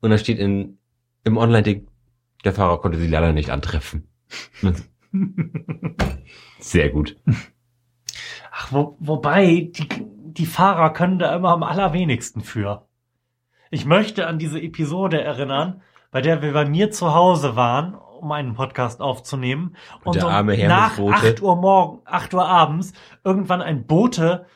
Und 0.00 0.10
da 0.10 0.18
steht 0.18 0.38
in, 0.38 0.78
im 1.24 1.36
Online-Ding, 1.36 1.88
der 2.44 2.52
Fahrer 2.52 2.80
konnte 2.80 2.98
sie 2.98 3.08
leider 3.08 3.32
nicht 3.32 3.50
antreffen. 3.50 4.08
Sehr 6.60 6.90
gut. 6.90 7.16
Ach, 8.52 8.72
wo, 8.72 8.96
wobei, 9.00 9.70
die, 9.72 9.88
die 9.88 10.46
Fahrer 10.46 10.92
können 10.92 11.18
da 11.18 11.34
immer 11.34 11.50
am 11.50 11.62
allerwenigsten 11.62 12.42
für. 12.42 12.86
Ich 13.70 13.84
möchte 13.84 14.26
an 14.26 14.38
diese 14.38 14.60
Episode 14.60 15.22
erinnern, 15.22 15.82
bei 16.10 16.20
der 16.20 16.42
wir 16.42 16.52
bei 16.52 16.64
mir 16.64 16.90
zu 16.90 17.14
Hause 17.14 17.56
waren, 17.56 17.94
um 17.94 18.32
einen 18.32 18.54
Podcast 18.54 19.00
aufzunehmen. 19.00 19.76
Und, 20.04 20.16
der 20.16 20.26
um 20.26 20.32
nach. 20.68 20.98
8 20.98 21.42
Uhr 21.42 21.56
morgen, 21.56 22.00
8 22.04 22.34
Uhr 22.34 22.46
abends, 22.46 22.92
irgendwann 23.24 23.62
ein 23.62 23.86
Bote 23.86 24.46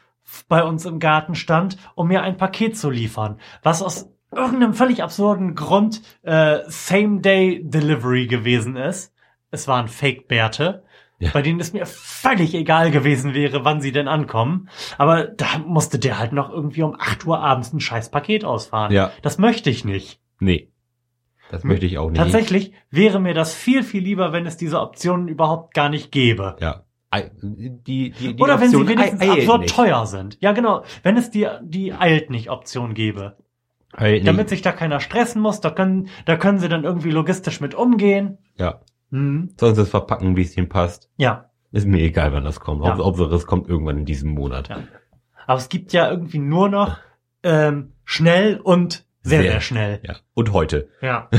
bei 0.48 0.62
uns 0.62 0.86
im 0.86 0.98
Garten 0.98 1.34
stand, 1.34 1.76
um 1.94 2.08
mir 2.08 2.22
ein 2.22 2.36
Paket 2.36 2.76
zu 2.76 2.90
liefern. 2.90 3.38
Was 3.62 3.82
aus 3.82 4.10
irgendeinem 4.32 4.74
völlig 4.74 5.02
absurden 5.02 5.54
Grund 5.54 6.02
äh, 6.22 6.58
Same-Day-Delivery 6.66 8.26
gewesen 8.26 8.76
ist. 8.76 9.12
Es 9.50 9.68
waren 9.68 9.88
Fake-Bärte. 9.88 10.82
Ja. 11.18 11.30
Bei 11.32 11.42
denen 11.42 11.60
es 11.60 11.72
mir 11.72 11.86
völlig 11.86 12.52
egal 12.52 12.90
gewesen 12.90 13.32
wäre, 13.32 13.64
wann 13.64 13.80
sie 13.80 13.92
denn 13.92 14.08
ankommen. 14.08 14.68
Aber 14.98 15.24
da 15.24 15.58
musste 15.64 16.00
der 16.00 16.18
halt 16.18 16.32
noch 16.32 16.50
irgendwie 16.50 16.82
um 16.82 16.96
8 16.98 17.24
Uhr 17.26 17.38
abends 17.38 17.72
ein 17.72 17.78
scheiß 17.78 18.10
Paket 18.10 18.44
ausfahren. 18.44 18.92
Ja. 18.92 19.12
Das 19.22 19.38
möchte 19.38 19.70
ich 19.70 19.84
nicht. 19.84 20.20
Nee. 20.40 20.72
Das 21.52 21.62
möchte 21.62 21.86
ich 21.86 21.98
auch 21.98 22.10
nicht. 22.10 22.18
Tatsächlich 22.18 22.72
wäre 22.90 23.20
mir 23.20 23.34
das 23.34 23.54
viel, 23.54 23.84
viel 23.84 24.02
lieber, 24.02 24.32
wenn 24.32 24.46
es 24.46 24.56
diese 24.56 24.80
Optionen 24.80 25.28
überhaupt 25.28 25.74
gar 25.74 25.90
nicht 25.90 26.10
gäbe. 26.10 26.56
Ja. 26.60 26.82
Die, 27.42 27.70
die, 27.70 28.10
die 28.10 28.42
Oder 28.42 28.58
wenn 28.58 28.70
sie 28.70 28.76
Option 28.76 28.88
wenigstens 28.88 29.28
absurd 29.28 29.60
nicht. 29.60 29.76
teuer 29.76 30.06
sind. 30.06 30.38
Ja, 30.40 30.52
genau. 30.52 30.82
Wenn 31.02 31.18
es 31.18 31.30
die, 31.30 31.46
die 31.62 31.92
eilt 31.92 32.30
nicht 32.30 32.48
Option 32.50 32.94
gäbe. 32.94 33.36
Eilt 33.92 34.26
Damit 34.26 34.48
sich 34.48 34.62
da 34.62 34.72
keiner 34.72 35.00
stressen 35.00 35.42
muss, 35.42 35.60
da 35.60 35.70
können, 35.70 36.08
da 36.24 36.36
können 36.36 36.58
sie 36.58 36.68
dann 36.68 36.84
irgendwie 36.84 37.10
logistisch 37.10 37.60
mit 37.60 37.74
umgehen. 37.74 38.38
Ja. 38.56 38.80
Mhm. 39.10 39.50
Sonst 39.58 39.76
das 39.76 39.90
verpacken, 39.90 40.36
wie 40.36 40.42
es 40.42 40.56
ihnen 40.56 40.68
passt. 40.68 41.10
Ja. 41.16 41.50
Ist 41.72 41.86
mir 41.86 42.00
egal, 42.00 42.32
wann 42.32 42.44
das 42.44 42.60
kommt. 42.60 42.84
Ja. 42.84 42.96
Hauptsache, 42.96 43.34
es 43.34 43.46
kommt 43.46 43.68
irgendwann 43.68 43.98
in 43.98 44.04
diesem 44.04 44.30
Monat. 44.30 44.68
Ja. 44.68 44.78
Aber 45.46 45.58
es 45.58 45.68
gibt 45.68 45.92
ja 45.92 46.10
irgendwie 46.10 46.38
nur 46.38 46.68
noch 46.68 46.98
ähm, 47.42 47.92
schnell 48.04 48.60
und 48.60 49.04
sehr, 49.22 49.42
sehr, 49.42 49.50
Sehr. 49.52 49.60
schnell. 49.60 50.00
Ja. 50.04 50.16
Und 50.34 50.52
heute. 50.52 50.88
Ja. 51.00 51.28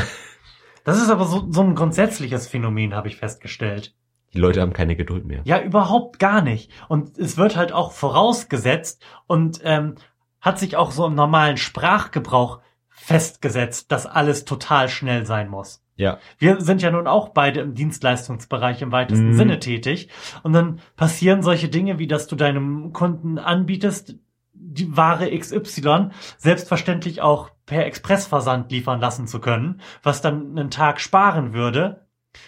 Das 0.86 1.02
ist 1.02 1.10
aber 1.10 1.24
so, 1.24 1.50
so 1.50 1.62
ein 1.62 1.76
grundsätzliches 1.76 2.50
Phänomen, 2.50 2.94
habe 2.94 3.08
ich 3.08 3.16
festgestellt. 3.16 3.96
Die 4.34 4.39
Leute 4.39 4.60
haben 4.60 4.74
keine 4.74 4.98
Geduld 4.98 5.26
mehr. 5.26 5.39
Ja, 5.46 5.62
überhaupt 5.62 6.20
gar 6.20 6.42
nicht. 6.42 6.72
Und 6.89 7.18
es 7.18 7.38
wird 7.38 7.56
halt 7.56 7.72
auch 7.72 7.94
vorausgesetzt 7.94 9.02
und 9.26 9.62
ähm, 9.63 9.96
hat 10.43 10.60
sich 10.60 10.75
auch 10.75 10.91
so 10.91 11.08
im 11.08 11.15
normalen 11.15 11.58
Sprachgebrauch 11.58 12.60
festgesetzt, 12.89 13.91
dass 13.91 14.06
alles 14.06 14.45
total 14.45 14.89
schnell 14.89 15.25
sein 15.25 15.49
muss. 15.49 15.84
Ja. 15.95 16.19
Wir 16.38 16.60
sind 16.62 16.82
ja 16.82 16.91
nun 16.91 17.08
auch 17.08 17.29
beide 17.29 17.62
im 17.62 17.75
Dienstleistungsbereich 17.75 18.82
im 18.82 18.91
weitesten 18.91 19.29
Mhm. 19.29 19.38
Sinne 19.38 19.60
tätig. 19.60 20.10
Und 20.43 20.53
dann 20.53 20.79
passieren 20.95 21.41
solche 21.41 21.69
Dinge, 21.69 21.97
wie 21.97 22.08
dass 22.08 22.27
du 22.27 22.36
deinem 22.36 22.93
Kunden 22.93 23.38
anbietest, 23.38 24.15
die 24.53 24.95
Ware 24.95 25.29
XY 25.38 26.10
selbstverständlich 26.38 27.21
auch 27.21 27.49
per 27.65 27.86
Expressversand 27.86 28.71
liefern 28.71 28.99
lassen 28.99 29.27
zu 29.27 29.39
können, 29.39 29.82
was 30.01 30.21
dann 30.21 30.51
einen 30.51 30.69
Tag 30.69 30.99
sparen 30.99 31.53
würde. 31.53 32.08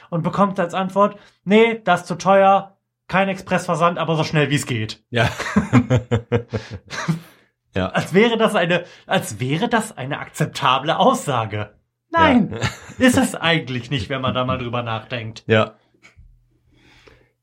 Und 0.10 0.24
bekommt 0.24 0.60
als 0.60 0.74
Antwort, 0.74 1.18
nee, 1.44 1.80
das 1.84 2.02
ist 2.02 2.08
zu 2.08 2.16
teuer, 2.16 2.78
kein 3.08 3.30
Expressversand, 3.30 4.00
aber 4.00 4.16
so 4.16 4.24
schnell 4.24 4.50
wie 4.50 4.56
es 4.56 4.66
geht. 4.66 5.04
Ja. 5.12 5.30
ja. 7.76 7.90
Als 7.90 8.14
wäre 8.14 8.38
das 8.38 8.56
eine, 8.56 8.86
als 9.06 9.40
wäre 9.40 9.68
das 9.70 9.98
eine 9.98 10.20
akzeptable 10.20 10.98
Aussage. 10.98 11.76
Nein, 12.12 12.58
ist 12.98 13.18
es 13.18 13.36
eigentlich 13.36 13.90
nicht, 13.92 14.10
wenn 14.10 14.22
man 14.22 14.34
da 14.34 14.46
mal 14.46 14.58
drüber 14.58 14.84
nachdenkt. 14.84 15.44
Ja. 15.48 15.76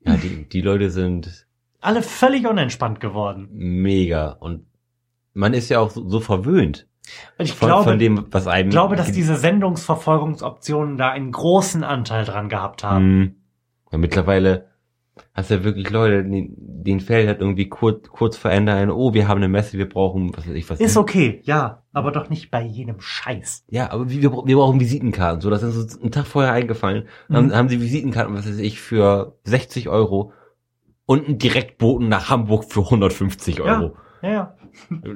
Ja, 0.05 0.17
die, 0.17 0.49
die 0.49 0.61
Leute 0.63 0.91
sind 0.91 1.47
Alle 1.81 2.03
völlig 2.03 2.47
unentspannt 2.47 2.99
geworden. 3.01 3.49
mega 3.53 4.31
und 4.31 4.67
man 5.35 5.55
ist 5.55 5.69
ja 5.69 5.79
auch 5.79 5.91
so, 5.91 6.09
so 6.09 6.21
verwöhnt 6.21 6.89
Und 7.39 7.45
ich 7.45 7.55
von, 7.55 7.69
glaube, 7.69 7.85
von 7.85 7.99
dem, 7.99 8.27
was 8.31 8.47
einem. 8.47 8.69
ich 8.69 8.73
glaube, 8.73 8.97
dass 8.97 9.13
diese 9.13 9.37
Sendungsverfolgungsoptionen 9.37 10.97
da 10.97 11.11
einen 11.11 11.33
großen 11.33 11.85
Anteil 11.85 12.25
dran 12.25 12.49
gehabt 12.49 12.83
haben. 12.85 13.05
Hm. 13.05 13.37
Ja, 13.93 13.99
mittlerweile 13.99 14.72
hast 15.35 15.51
du 15.51 15.55
ja 15.55 15.65
wirklich 15.65 15.91
Leute, 15.91 16.25
den, 16.25 16.55
den 16.57 17.01
fällt 17.01 17.29
halt 17.29 17.41
irgendwie 17.41 17.69
kurz, 17.69 18.09
kurz 18.09 18.45
ein, 18.47 18.91
oh, 18.91 19.15
wir 19.15 19.29
haben 19.29 19.39
eine 19.39 19.49
Messe, 19.49 19.79
wir 19.79 19.89
brauchen, 19.89 20.37
was 20.37 20.47
weiß 20.49 20.55
ich, 20.55 20.69
was. 20.71 20.81
Ist 20.81 20.97
okay, 20.97 21.41
ja, 21.45 21.83
aber 21.93 22.13
doch 22.13 22.31
nicht 22.31 22.51
bei 22.51 22.63
jedem 22.63 23.01
Scheiß. 23.01 23.65
Ja, 23.69 23.91
aber 23.91 24.09
wir, 24.11 24.23
wir 24.23 24.57
brauchen 24.57 24.81
Visitenkarten. 24.81 25.41
So, 25.41 25.51
das 25.51 25.63
ist 25.63 25.77
uns 25.77 26.01
einen 26.01 26.11
Tag 26.13 26.27
vorher 26.27 26.53
eingefallen. 26.53 27.09
Dann 27.29 27.47
Mhm. 27.47 27.55
haben 27.55 27.69
sie 27.69 27.81
Visitenkarten, 27.81 28.35
was 28.35 28.49
weiß 28.49 28.59
ich, 28.59 28.81
für 28.81 29.37
60 29.45 29.89
Euro 29.89 30.33
und 31.07 31.27
einen 31.27 31.39
Direktboten 31.39 32.09
nach 32.09 32.31
Hamburg 32.31 32.65
für 32.65 32.81
150 32.81 33.61
Euro. 33.61 33.97
Ja, 34.23 34.31
ja. 34.31 34.57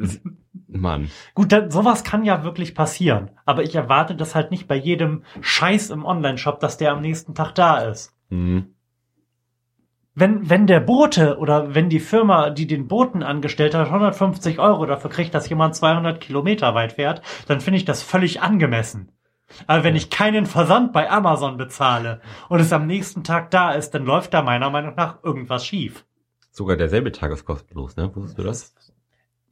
Mann. 0.69 1.11
Gut, 1.35 1.53
dann, 1.53 1.71
sowas 1.71 2.05
kann 2.05 2.25
ja 2.25 2.45
wirklich 2.45 2.75
passieren. 2.75 3.31
Aber 3.45 3.63
ich 3.63 3.75
erwarte 3.75 4.15
das 4.17 4.35
halt 4.35 4.51
nicht 4.51 4.67
bei 4.69 4.77
jedem 4.77 5.23
Scheiß 5.41 5.91
im 5.91 6.05
Online-Shop, 6.05 6.61
dass 6.61 6.77
der 6.77 6.93
am 6.93 7.01
nächsten 7.01 7.35
Tag 7.35 7.55
da 7.55 7.79
ist. 7.79 8.15
Mhm. 8.31 8.75
Wenn, 10.19 10.49
wenn 10.49 10.67
der 10.67 10.81
Bote 10.81 11.37
oder 11.37 11.75
wenn 11.75 11.91
die 11.91 12.01
Firma, 12.01 12.49
die 12.49 12.67
den 12.67 12.89
Boten 12.89 13.23
angestellt 13.23 13.75
hat, 13.75 13.89
150 13.89 14.59
Euro 14.59 14.87
dafür 14.87 15.11
kriegt, 15.11 15.35
dass 15.35 15.47
jemand 15.51 15.77
200 15.77 16.23
Kilometer 16.23 16.75
weit 16.75 16.95
fährt, 16.95 17.21
dann 17.49 17.61
finde 17.61 17.77
ich 17.77 17.85
das 17.85 18.03
völlig 18.03 18.41
angemessen. 18.41 19.13
Aber 19.67 19.85
wenn 19.85 19.95
ich 19.95 20.09
keinen 20.09 20.47
Versand 20.47 20.95
bei 20.95 21.11
Amazon 21.11 21.59
bezahle 21.59 22.23
und 22.49 22.61
es 22.61 22.73
am 22.73 22.87
nächsten 22.87 23.25
Tag 23.25 23.51
da 23.51 23.73
ist, 23.73 23.91
dann 23.91 24.07
läuft 24.07 24.33
da 24.33 24.41
meiner 24.41 24.71
Meinung 24.71 24.95
nach 24.97 25.23
irgendwas 25.23 25.67
schief. 25.67 26.07
Sogar 26.51 26.79
derselbe 26.79 27.13
Tag 27.13 27.31
ist 27.31 27.45
kostenlos, 27.45 27.97
ne? 27.97 28.11
Wusstest 28.15 28.39
du 28.39 28.43
das? 28.43 28.75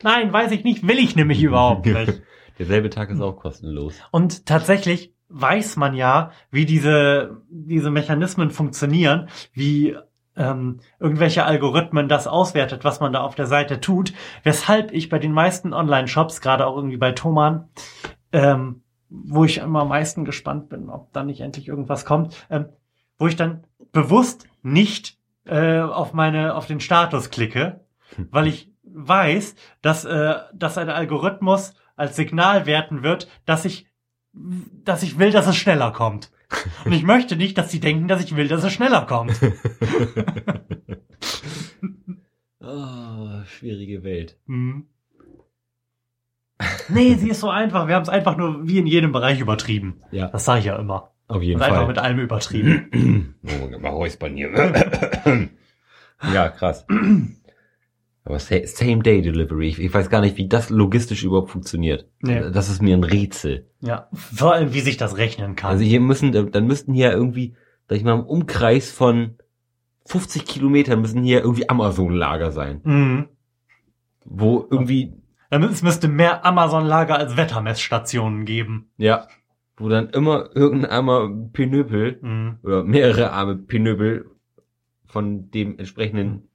Nein, 0.02 0.32
weiß 0.32 0.50
ich 0.52 0.64
nicht, 0.64 0.88
will 0.88 0.98
ich 0.98 1.14
nämlich 1.14 1.42
überhaupt 1.42 1.84
nicht. 1.86 2.22
Derselbe 2.58 2.88
Tag 2.88 3.10
ist 3.10 3.20
auch 3.20 3.36
kostenlos. 3.36 3.96
Und 4.10 4.46
tatsächlich 4.46 5.14
weiß 5.28 5.76
man 5.76 5.94
ja, 5.94 6.30
wie 6.50 6.64
diese, 6.64 7.42
diese 7.50 7.90
Mechanismen 7.90 8.50
funktionieren, 8.50 9.28
wie 9.52 9.96
ähm, 10.36 10.80
irgendwelche 10.98 11.44
Algorithmen 11.44 12.08
das 12.08 12.26
auswertet, 12.26 12.84
was 12.84 13.00
man 13.00 13.12
da 13.12 13.22
auf 13.22 13.34
der 13.34 13.46
Seite 13.46 13.80
tut, 13.80 14.12
weshalb 14.42 14.92
ich 14.92 15.08
bei 15.08 15.18
den 15.18 15.32
meisten 15.32 15.72
Online-Shops, 15.72 16.40
gerade 16.40 16.66
auch 16.66 16.76
irgendwie 16.76 16.96
bei 16.96 17.12
Thomann, 17.12 17.68
ähm, 18.32 18.82
wo 19.08 19.44
ich 19.44 19.58
immer 19.58 19.82
am 19.82 19.88
meisten 19.88 20.24
gespannt 20.24 20.68
bin, 20.68 20.90
ob 20.90 21.12
da 21.12 21.22
nicht 21.22 21.40
endlich 21.40 21.68
irgendwas 21.68 22.04
kommt, 22.04 22.46
ähm, 22.50 22.66
wo 23.18 23.26
ich 23.26 23.36
dann 23.36 23.64
bewusst 23.92 24.46
nicht 24.62 25.18
äh, 25.46 25.80
auf 25.80 26.12
meine 26.14 26.54
auf 26.54 26.66
den 26.66 26.80
Status 26.80 27.30
klicke, 27.30 27.80
weil 28.30 28.46
ich 28.46 28.72
weiß, 28.82 29.54
dass 29.82 30.04
äh, 30.04 30.34
dass 30.52 30.78
ein 30.78 30.88
Algorithmus 30.88 31.74
als 31.96 32.16
Signal 32.16 32.66
werten 32.66 33.02
wird, 33.02 33.28
dass 33.44 33.64
ich 33.64 33.86
dass 34.32 35.02
ich 35.02 35.18
will, 35.18 35.30
dass 35.30 35.46
es 35.46 35.56
schneller 35.56 35.92
kommt. 35.92 36.32
Und 36.84 36.92
ich 36.92 37.02
möchte 37.02 37.36
nicht, 37.36 37.56
dass 37.58 37.70
sie 37.70 37.80
denken, 37.80 38.08
dass 38.08 38.22
ich 38.22 38.36
will, 38.36 38.48
dass 38.48 38.62
es 38.64 38.72
schneller 38.72 39.06
kommt. 39.06 39.38
oh, 42.60 43.42
schwierige 43.46 44.02
Welt. 44.04 44.36
Hm. 44.46 44.86
Nee, 46.88 47.14
sie 47.14 47.30
ist 47.30 47.40
so 47.40 47.50
einfach. 47.50 47.88
Wir 47.88 47.94
haben 47.96 48.02
es 48.02 48.08
einfach 48.08 48.36
nur 48.36 48.66
wie 48.68 48.78
in 48.78 48.86
jedem 48.86 49.12
Bereich 49.12 49.40
übertrieben. 49.40 50.00
Ja, 50.12 50.28
Das 50.28 50.44
sage 50.44 50.60
ich 50.60 50.66
ja 50.66 50.76
immer. 50.76 51.10
auf 51.28 51.42
jeden 51.42 51.56
Und 51.56 51.62
einfach 51.62 51.78
Fall. 51.78 51.88
mit 51.88 51.98
allem 51.98 52.18
übertrieben. 52.20 53.34
Oh, 53.46 53.78
mal 53.78 53.90
räuspern 53.90 54.36
hier. 54.36 54.50
ja, 56.32 56.48
krass. 56.48 56.86
Aber 58.26 58.38
sa- 58.38 58.64
Same-Day-Delivery, 58.66 59.68
ich, 59.68 59.78
ich 59.78 59.92
weiß 59.92 60.08
gar 60.08 60.20
nicht, 60.22 60.36
wie 60.38 60.48
das 60.48 60.70
logistisch 60.70 61.24
überhaupt 61.24 61.50
funktioniert. 61.50 62.08
Nee. 62.20 62.40
Das 62.52 62.70
ist 62.70 62.80
mir 62.80 62.96
ein 62.96 63.04
Rätsel. 63.04 63.68
Ja, 63.80 64.08
vor 64.12 64.54
allem, 64.54 64.72
wie 64.72 64.80
sich 64.80 64.96
das 64.96 65.18
rechnen 65.18 65.56
kann. 65.56 65.70
Also 65.70 65.84
hier 65.84 66.00
müssen, 66.00 66.32
dann 66.50 66.66
müssten 66.66 66.94
hier 66.94 67.12
irgendwie, 67.12 67.54
sag 67.88 67.98
ich 67.98 68.04
mal, 68.04 68.14
im 68.14 68.24
Umkreis 68.24 68.90
von 68.90 69.36
50 70.06 70.46
Kilometern 70.46 71.00
müssen 71.02 71.22
hier 71.22 71.40
irgendwie 71.40 71.68
Amazon-Lager 71.68 72.50
sein. 72.52 72.80
mhm. 72.84 73.28
Wo 74.24 74.66
irgendwie, 74.70 75.12
Damit 75.50 75.70
es 75.70 75.82
müsste 75.82 76.08
mehr 76.08 76.46
Amazon-Lager 76.46 77.16
als 77.18 77.36
Wettermessstationen 77.36 78.44
geben. 78.46 78.90
ja, 78.96 79.26
wo 79.76 79.88
dann 79.88 80.08
immer 80.10 80.50
irgendein 80.54 80.90
armer 80.90 81.28
Pinöpel 81.52 82.18
Mhm. 82.22 82.58
oder 82.62 82.84
mehrere 82.84 83.32
arme 83.32 83.56
Pinöpel 83.56 84.30
von 85.04 85.50
dem 85.50 85.78
entsprechenden, 85.78 86.48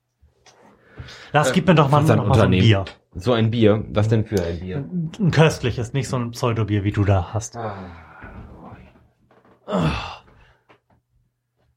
Das 1.34 1.52
Äh, 1.52 1.54
gibt 1.54 1.68
mir 1.68 1.76
doch 1.76 1.90
mal, 1.90 2.04
noch 2.04 2.26
mal 2.28 2.36
so 2.36 2.42
ein. 2.44 2.52
Bier. 2.52 2.86
so 3.16 3.34
ein 3.34 3.52
Bier. 3.52 3.84
Was 3.90 4.08
denn 4.08 4.26
für 4.26 4.44
ein 4.44 4.60
Bier? 4.60 4.78
Ein 5.20 5.32
köstliches, 5.32 5.94
nicht 5.94 6.08
so 6.08 6.18
ein 6.18 6.32
Pseudobier, 6.32 6.84
wie 6.84 6.92
du 6.92 7.04
da 7.04 7.34
hast. 7.34 7.58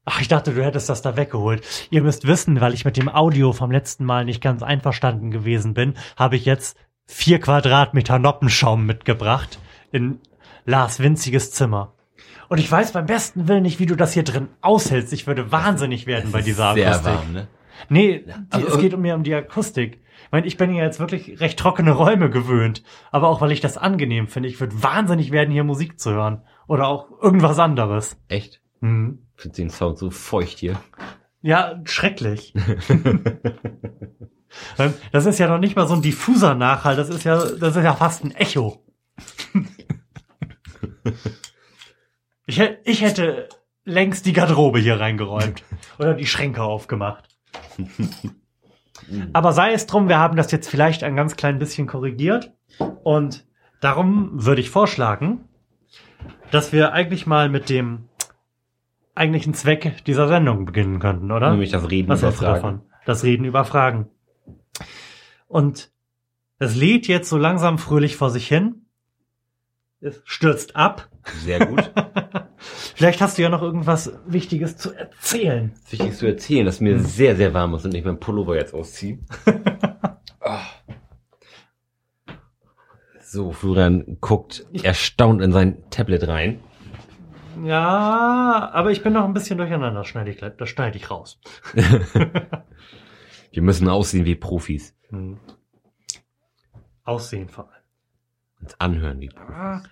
Ach, 0.05 0.19
ich 0.19 0.27
dachte, 0.27 0.53
du 0.53 0.63
hättest 0.63 0.89
das 0.89 1.01
da 1.01 1.15
weggeholt. 1.15 1.63
Ihr 1.89 2.03
müsst 2.03 2.27
wissen, 2.27 2.59
weil 2.59 2.73
ich 2.73 2.83
mit 2.85 2.97
dem 2.97 3.07
Audio 3.07 3.53
vom 3.53 3.71
letzten 3.71 4.03
Mal 4.03 4.25
nicht 4.25 4.41
ganz 4.41 4.61
einverstanden 4.61 5.31
gewesen 5.31 5.73
bin, 5.73 5.93
habe 6.17 6.35
ich 6.35 6.43
jetzt 6.45 6.77
vier 7.05 7.39
Quadratmeter 7.39 8.19
Noppenschaum 8.19 8.85
mitgebracht 8.85 9.59
in 9.91 10.19
Lars 10.65 10.99
winziges 10.99 11.51
Zimmer. 11.51 11.93
Und 12.49 12.57
ich 12.59 12.69
weiß 12.69 12.91
beim 12.91 13.05
besten 13.05 13.47
Willen 13.47 13.63
nicht, 13.63 13.79
wie 13.79 13.85
du 13.85 13.95
das 13.95 14.13
hier 14.13 14.23
drin 14.23 14.49
aushältst. 14.61 15.13
Ich 15.13 15.25
würde 15.25 15.51
wahnsinnig 15.51 16.05
werden 16.05 16.31
bei 16.31 16.41
dieser 16.41 16.73
Sehr 16.73 16.89
Akustik. 16.91 17.13
warm, 17.13 17.33
ne? 17.33 17.47
Nee, 17.89 18.19
die, 18.25 18.33
Also- 18.51 18.67
es 18.67 18.77
geht 18.79 18.93
um 18.93 19.01
mir 19.01 19.15
um 19.15 19.23
die 19.23 19.33
Akustik. 19.33 20.01
Ich 20.25 20.31
meine, 20.31 20.47
ich 20.47 20.57
bin 20.57 20.73
ja 20.73 20.83
jetzt 20.83 20.99
wirklich 20.99 21.39
recht 21.41 21.59
trockene 21.59 21.91
Räume 21.91 22.29
gewöhnt. 22.29 22.83
Aber 23.11 23.27
auch, 23.29 23.41
weil 23.41 23.51
ich 23.51 23.61
das 23.61 23.77
angenehm 23.77 24.27
finde. 24.27 24.49
Ich 24.49 24.59
würde 24.59 24.81
wahnsinnig 24.81 25.31
werden, 25.31 25.51
hier 25.51 25.63
Musik 25.63 25.99
zu 25.99 26.11
hören. 26.11 26.43
Oder 26.67 26.87
auch 26.87 27.09
irgendwas 27.21 27.59
anderes. 27.59 28.17
Echt? 28.29 28.61
Hm. 28.81 29.19
Ich 29.35 29.41
finde 29.43 29.55
den 29.57 29.69
Sound 29.69 29.97
so 29.97 30.09
feucht 30.09 30.57
hier. 30.59 30.79
Ja, 31.41 31.81
schrecklich. 31.85 32.53
Ähm, 34.77 34.93
Das 35.11 35.25
ist 35.25 35.39
ja 35.39 35.47
noch 35.47 35.57
nicht 35.57 35.75
mal 35.75 35.87
so 35.87 35.95
ein 35.95 36.01
diffuser 36.03 36.53
Nachhall, 36.53 36.95
das 36.95 37.09
ist 37.09 37.23
ja, 37.23 37.37
das 37.37 37.75
ist 37.75 37.83
ja 37.83 37.95
fast 37.95 38.23
ein 38.23 38.31
Echo. 38.35 38.85
Ich, 42.45 42.59
ich 42.83 43.01
hätte 43.01 43.49
längst 43.85 44.25
die 44.25 44.33
Garderobe 44.33 44.79
hier 44.79 44.99
reingeräumt 44.99 45.63
oder 45.99 46.13
die 46.13 46.25
Schränke 46.27 46.61
aufgemacht. 46.61 47.32
Aber 49.33 49.53
sei 49.53 49.73
es 49.73 49.85
drum, 49.85 50.07
wir 50.07 50.17
haben 50.17 50.37
das 50.37 50.51
jetzt 50.51 50.69
vielleicht 50.69 51.03
ein 51.03 51.15
ganz 51.15 51.35
klein 51.35 51.59
bisschen 51.59 51.87
korrigiert 51.87 52.53
und 53.03 53.45
darum 53.81 54.29
würde 54.33 54.61
ich 54.61 54.69
vorschlagen, 54.69 55.45
dass 56.51 56.71
wir 56.71 56.93
eigentlich 56.93 57.25
mal 57.25 57.49
mit 57.49 57.69
dem 57.69 58.07
eigentlichen 59.15 59.53
Zweck 59.53 60.03
dieser 60.05 60.27
Sendung 60.27 60.65
beginnen 60.65 60.99
könnten, 60.99 61.31
oder? 61.31 61.51
Nämlich 61.51 61.71
das 61.71 61.89
Reden 61.89 62.09
Was 62.09 62.21
über 62.21 62.31
Fragen. 62.31 62.53
davon? 62.55 62.81
Das 63.05 63.23
Reden 63.23 63.45
über 63.45 63.65
Fragen. 63.65 64.09
Und 65.47 65.91
es 66.59 66.75
lädt 66.75 67.07
jetzt 67.07 67.29
so 67.29 67.37
langsam 67.37 67.77
fröhlich 67.77 68.15
vor 68.15 68.29
sich 68.29 68.47
hin. 68.47 68.85
Es 69.99 70.21
stürzt 70.25 70.75
ab. 70.75 71.09
Sehr 71.43 71.65
gut. 71.65 71.91
Vielleicht 72.95 73.21
hast 73.21 73.37
du 73.37 73.41
ja 73.41 73.49
noch 73.49 73.61
irgendwas 73.61 74.13
Wichtiges 74.25 74.77
zu 74.77 74.93
erzählen. 74.93 75.71
Es 75.75 75.81
ist 75.81 75.91
wichtig 75.99 76.17
zu 76.17 76.25
erzählen, 76.27 76.65
dass 76.65 76.79
mir 76.79 76.99
sehr, 76.99 77.35
sehr 77.35 77.53
warm 77.53 77.73
ist 77.75 77.85
und 77.85 77.93
ich 77.95 78.03
meinen 78.05 78.19
Pullover 78.19 78.55
jetzt 78.55 78.73
ausziehe. 78.73 79.19
Ah. 80.45 80.65
so, 83.21 83.53
Florian 83.53 84.17
guckt 84.19 84.65
erstaunt 84.83 85.41
in 85.41 85.53
sein 85.53 85.89
Tablet 85.89 86.27
rein. 86.27 86.59
Ja, 87.63 88.69
aber 88.73 88.91
ich 88.91 89.03
bin 89.03 89.13
noch 89.13 89.23
ein 89.23 89.33
bisschen 89.33 89.57
durcheinander. 89.57 89.99
Das 90.01 90.07
schneide 90.07 90.31
ich, 90.31 90.37
gleich- 90.37 90.57
das 90.57 90.67
schneide 90.67 90.97
ich 90.97 91.09
raus. 91.09 91.39
Wir 93.51 93.61
müssen 93.61 93.87
aussehen 93.87 94.25
wie 94.25 94.35
Profis. 94.35 94.97
Hm. 95.09 95.39
Aussehen 97.05 97.47
vor 97.47 97.69
allem. 97.71 97.83
Uns 98.61 98.79
anhören 98.81 99.21
wie 99.21 99.29
Profis. 99.29 99.49
Ah, 99.55 99.83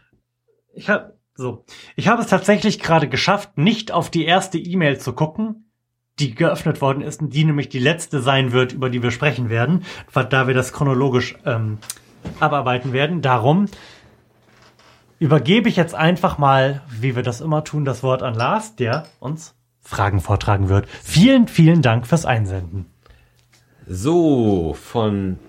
Ich 0.74 0.90
habe 0.90 1.18
so, 1.36 1.66
ich 1.96 2.08
habe 2.08 2.22
es 2.22 2.28
tatsächlich 2.28 2.80
gerade 2.80 3.08
geschafft, 3.08 3.58
nicht 3.58 3.92
auf 3.92 4.10
die 4.10 4.26
erste 4.26 4.58
E-Mail 4.58 5.00
zu 5.00 5.14
gucken, 5.14 5.72
die 6.20 6.36
geöffnet 6.36 6.82
worden 6.82 7.02
ist, 7.02 7.22
und 7.22 7.34
die 7.34 7.46
nämlich 7.46 7.70
die 7.70 7.80
letzte 7.80 8.22
sein 8.22 8.52
wird, 8.52 8.74
über 8.74 8.90
die 8.90 9.02
wir 9.02 9.12
sprechen 9.12 9.50
werden, 9.50 9.84
da 10.30 10.48
wir 10.48 10.54
das 10.54 10.74
chronologisch 10.74 11.38
ähm, 11.46 11.80
abarbeiten 12.40 12.94
werden. 12.94 13.22
Darum 13.22 13.68
übergebe 15.20 15.70
ich 15.70 15.76
jetzt 15.76 15.96
einfach 15.96 16.38
mal, 16.38 16.82
wie 16.90 17.16
wir 17.16 17.24
das 17.24 17.42
immer 17.42 17.64
tun, 17.64 17.86
das 17.86 18.04
Wort 18.04 18.24
an 18.24 18.36
Lars, 18.36 18.76
der 18.76 19.08
uns 19.20 19.56
Fragen 19.80 20.20
vortragen 20.20 20.70
wird. 20.70 20.88
Vielen, 20.88 21.48
vielen 21.48 21.82
Dank 21.82 22.06
fürs 22.06 22.26
Einsenden. 22.26 22.86
So, 23.88 24.74
von 24.74 25.40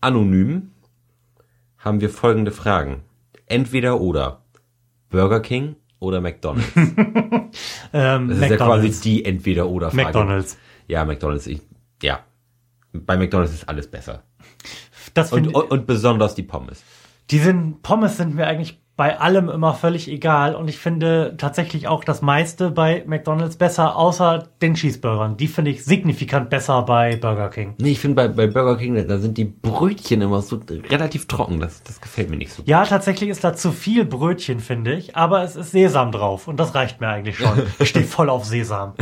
Anonym 0.00 0.72
haben 1.78 2.00
wir 2.00 2.10
folgende 2.10 2.52
Fragen. 2.52 3.02
Entweder 3.46 4.00
oder. 4.00 4.41
Burger 5.12 5.40
King 5.40 5.76
oder 6.00 6.20
McDonald's? 6.20 6.72
Ähm, 7.94 8.28
Das 8.28 8.38
ist 8.38 8.50
ja 8.50 8.56
quasi 8.56 8.90
die 9.02 9.24
Entweder-Oder-Frage. 9.26 10.04
McDonald's. 10.04 10.58
Ja, 10.88 11.04
McDonald's. 11.04 11.46
Ich, 11.46 11.60
ja. 12.02 12.20
Bei 12.92 13.16
McDonald's 13.18 13.52
ist 13.52 13.68
alles 13.68 13.86
besser. 13.90 14.22
Das 15.14 15.32
Und, 15.32 15.54
und, 15.54 15.70
und 15.70 15.86
besonders 15.86 16.34
die 16.34 16.42
Pommes. 16.42 16.82
Die 17.30 17.38
sind, 17.38 17.82
Pommes 17.82 18.16
sind 18.16 18.34
mir 18.34 18.46
eigentlich 18.46 18.81
bei 18.96 19.18
allem 19.18 19.48
immer 19.48 19.72
völlig 19.72 20.08
egal 20.08 20.54
und 20.54 20.68
ich 20.68 20.78
finde 20.78 21.34
tatsächlich 21.38 21.88
auch 21.88 22.04
das 22.04 22.20
meiste 22.20 22.70
bei 22.70 23.04
McDonalds 23.06 23.56
besser, 23.56 23.96
außer 23.96 24.48
den 24.60 24.74
Cheeseburgern. 24.74 25.36
Die 25.38 25.48
finde 25.48 25.70
ich 25.70 25.84
signifikant 25.84 26.50
besser 26.50 26.82
bei 26.82 27.16
Burger 27.16 27.48
King. 27.48 27.74
Nee, 27.80 27.92
ich 27.92 28.00
finde 28.00 28.16
bei, 28.16 28.28
bei 28.28 28.46
Burger 28.46 28.76
King, 28.76 29.06
da 29.08 29.18
sind 29.18 29.38
die 29.38 29.46
Brötchen 29.46 30.20
immer 30.20 30.42
so 30.42 30.60
relativ 30.90 31.26
trocken. 31.26 31.58
Das, 31.58 31.82
das 31.82 32.00
gefällt 32.00 32.28
mir 32.28 32.36
nicht 32.36 32.52
so. 32.52 32.62
Ja, 32.66 32.84
tatsächlich 32.84 33.30
ist 33.30 33.42
da 33.42 33.54
zu 33.54 33.72
viel 33.72 34.04
Brötchen, 34.04 34.60
finde 34.60 34.92
ich, 34.94 35.16
aber 35.16 35.42
es 35.42 35.56
ist 35.56 35.72
Sesam 35.72 36.12
drauf 36.12 36.46
und 36.46 36.60
das 36.60 36.74
reicht 36.74 37.00
mir 37.00 37.08
eigentlich 37.08 37.38
schon. 37.38 37.62
Ich 37.78 37.88
stehe 37.88 38.04
voll 38.04 38.28
auf 38.28 38.44
Sesam. 38.44 38.92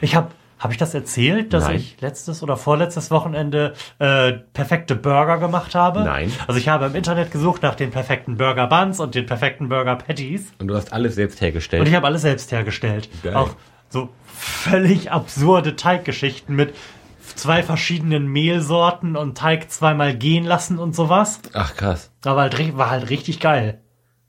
Ich 0.00 0.16
habe 0.16 0.28
habe 0.60 0.74
ich 0.74 0.78
das 0.78 0.92
erzählt, 0.92 1.54
dass 1.54 1.64
Nein. 1.64 1.76
ich 1.76 2.00
letztes 2.02 2.42
oder 2.42 2.58
vorletztes 2.58 3.10
Wochenende 3.10 3.72
äh, 3.98 4.32
perfekte 4.32 4.94
Burger 4.94 5.38
gemacht 5.38 5.74
habe? 5.74 6.04
Nein. 6.04 6.30
Also 6.46 6.60
ich 6.60 6.68
habe 6.68 6.84
im 6.84 6.94
Internet 6.94 7.32
gesucht 7.32 7.62
nach 7.62 7.74
den 7.74 7.90
perfekten 7.90 8.36
Burger 8.36 8.66
Buns 8.66 9.00
und 9.00 9.14
den 9.14 9.24
perfekten 9.24 9.70
Burger 9.70 9.96
Patties. 9.96 10.52
Und 10.58 10.68
du 10.68 10.76
hast 10.76 10.92
alles 10.92 11.14
selbst 11.14 11.36
Und 11.36 11.46
hergestellt. 11.46 11.88
ich 11.88 11.94
habe 11.94 12.06
alles 12.06 12.22
selbst 12.22 12.52
hergestellt. 12.52 13.08
Geil. 13.22 13.34
Auch 13.34 13.56
so 13.88 14.10
völlig 14.26 15.10
absurde 15.10 15.76
Teiggeschichten 15.76 16.54
mit 16.54 16.74
zwei 17.20 17.62
verschiedenen 17.62 18.26
Mehlsorten 18.26 19.16
und 19.16 19.38
Teig 19.38 19.70
zweimal 19.70 20.14
gehen 20.14 20.44
lassen 20.44 20.78
und 20.78 20.94
sowas. 20.94 21.40
Ach 21.54 21.74
krass. 21.74 22.12
Aber 22.22 22.42
halt, 22.42 22.76
war 22.76 22.90
halt 22.90 23.08
richtig 23.08 23.40
geil. 23.40 23.80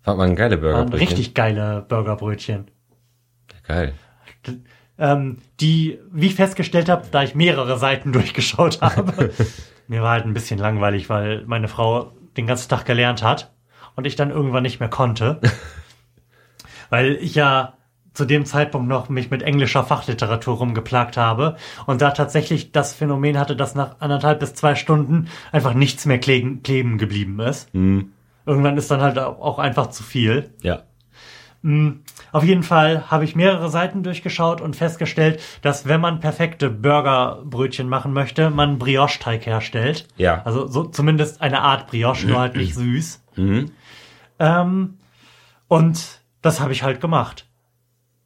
War 0.05 0.15
mal 0.15 0.29
ein 0.29 0.38
geiler 0.38 0.55
Burger. 0.55 0.77
Waren 0.77 0.93
richtig 0.93 1.34
geile 1.34 1.86
Burgerbrötchen. 1.89 2.71
Geil. 3.67 3.93
Ähm, 5.01 5.39
die, 5.59 5.97
wie 6.11 6.27
ich 6.27 6.35
festgestellt 6.35 6.87
habe, 6.87 7.07
da 7.09 7.23
ich 7.23 7.33
mehrere 7.33 7.79
Seiten 7.79 8.11
durchgeschaut 8.13 8.81
habe, 8.81 9.31
mir 9.87 10.03
war 10.03 10.11
halt 10.11 10.25
ein 10.25 10.33
bisschen 10.33 10.59
langweilig, 10.59 11.09
weil 11.09 11.43
meine 11.47 11.67
Frau 11.67 12.13
den 12.37 12.45
ganzen 12.45 12.69
Tag 12.69 12.85
gelernt 12.85 13.23
hat 13.23 13.51
und 13.95 14.05
ich 14.05 14.15
dann 14.15 14.29
irgendwann 14.29 14.61
nicht 14.61 14.79
mehr 14.79 14.89
konnte. 14.89 15.41
weil 16.91 17.13
ich 17.15 17.33
ja 17.33 17.73
zu 18.13 18.25
dem 18.25 18.45
Zeitpunkt 18.45 18.87
noch 18.87 19.09
mich 19.09 19.31
mit 19.31 19.41
englischer 19.41 19.83
Fachliteratur 19.83 20.57
rumgeplagt 20.57 21.17
habe 21.17 21.55
und 21.87 22.01
da 22.01 22.11
tatsächlich 22.11 22.71
das 22.71 22.93
Phänomen 22.93 23.39
hatte, 23.39 23.55
dass 23.55 23.73
nach 23.73 23.95
anderthalb 24.01 24.39
bis 24.39 24.53
zwei 24.53 24.75
Stunden 24.75 25.29
einfach 25.51 25.73
nichts 25.73 26.05
mehr 26.05 26.19
kleben, 26.19 26.61
kleben 26.61 26.99
geblieben 26.99 27.39
ist. 27.39 27.73
Hm. 27.73 28.11
Irgendwann 28.45 28.77
ist 28.77 28.91
dann 28.91 29.01
halt 29.01 29.17
auch 29.17 29.57
einfach 29.57 29.87
zu 29.87 30.03
viel. 30.03 30.53
Ja. 30.61 30.83
Auf 32.32 32.43
jeden 32.43 32.63
Fall 32.63 33.11
habe 33.11 33.23
ich 33.23 33.36
mehrere 33.36 33.69
Seiten 33.69 34.03
durchgeschaut 34.03 34.61
und 34.61 34.75
festgestellt, 34.75 35.41
dass 35.61 35.88
wenn 35.88 36.01
man 36.01 36.19
perfekte 36.19 36.69
Burgerbrötchen 36.69 37.89
machen 37.89 38.13
möchte, 38.13 38.49
man 38.49 38.79
Brioche-Teig 38.79 39.45
herstellt. 39.45 40.07
Ja. 40.17 40.41
Also 40.43 40.67
so 40.67 40.86
zumindest 40.86 41.41
eine 41.41 41.61
Art 41.61 41.88
Brioche, 41.88 42.27
nur 42.27 42.39
halt 42.39 42.55
nicht 42.55 42.75
süß. 42.75 43.23
Mhm. 43.36 43.71
Ähm, 44.39 44.97
und 45.67 46.21
das 46.41 46.59
habe 46.59 46.71
ich 46.71 46.84
halt 46.84 47.01
gemacht. 47.01 47.45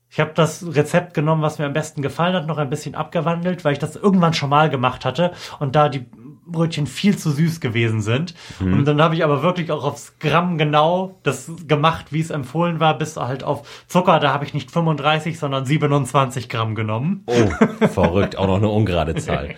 Ich 0.09 0.19
habe 0.21 0.31
das 0.33 0.65
Rezept 0.65 1.13
genommen, 1.13 1.41
was 1.41 1.59
mir 1.59 1.65
am 1.65 1.73
besten 1.73 2.01
gefallen 2.01 2.35
hat, 2.35 2.47
noch 2.47 2.57
ein 2.57 2.69
bisschen 2.69 2.95
abgewandelt, 2.95 3.65
weil 3.65 3.73
ich 3.73 3.79
das 3.79 3.97
irgendwann 3.97 4.33
schon 4.33 4.49
mal 4.49 4.69
gemacht 4.69 5.03
hatte 5.03 5.33
und 5.59 5.75
da 5.75 5.89
die 5.89 6.05
Brötchen 6.47 6.87
viel 6.87 7.17
zu 7.17 7.31
süß 7.31 7.59
gewesen 7.59 8.01
sind. 8.01 8.35
Und 8.59 8.85
dann 8.85 9.01
habe 9.01 9.15
ich 9.15 9.23
aber 9.23 9.41
wirklich 9.43 9.71
auch 9.71 9.83
aufs 9.83 10.19
Gramm 10.19 10.57
genau 10.57 11.19
das 11.23 11.51
gemacht, 11.67 12.11
wie 12.11 12.19
es 12.21 12.29
empfohlen 12.29 12.79
war, 12.79 12.97
bis 12.97 13.17
halt 13.17 13.43
auf 13.43 13.85
Zucker. 13.87 14.19
Da 14.19 14.31
habe 14.33 14.45
ich 14.45 14.53
nicht 14.53 14.71
35, 14.71 15.39
sondern 15.39 15.65
27 15.65 16.47
Gramm 16.49 16.75
genommen. 16.75 17.23
Oh, 17.25 17.87
verrückt. 17.87 18.37
Auch 18.37 18.47
noch 18.47 18.57
eine 18.57 18.69
ungerade 18.69 19.15
Zahl. 19.21 19.55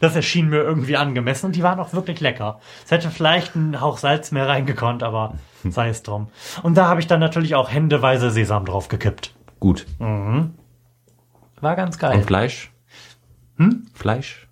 Das 0.00 0.16
erschien 0.16 0.48
mir 0.48 0.62
irgendwie 0.62 0.96
angemessen 0.96 1.46
und 1.46 1.56
die 1.56 1.62
waren 1.62 1.78
auch 1.78 1.92
wirklich 1.92 2.20
lecker. 2.20 2.60
Es 2.84 2.90
hätte 2.90 3.10
vielleicht 3.10 3.54
ein 3.54 3.80
Hauch 3.80 3.98
Salz 3.98 4.32
mehr 4.32 4.48
reingekonnt, 4.48 5.02
aber 5.02 5.34
sei 5.68 5.88
es 5.88 6.02
drum. 6.02 6.28
Und 6.62 6.76
da 6.76 6.86
habe 6.88 7.00
ich 7.00 7.06
dann 7.06 7.20
natürlich 7.20 7.54
auch 7.54 7.70
händeweise 7.70 8.30
Sesam 8.30 8.64
drauf 8.64 8.88
gekippt. 8.88 9.34
Gut. 9.60 9.86
War 9.98 11.76
ganz 11.76 11.96
Und 11.96 12.00
geil. 12.00 12.22
Fleisch? 12.22 12.72
Hm? 13.56 13.86
Fleisch? 13.94 14.48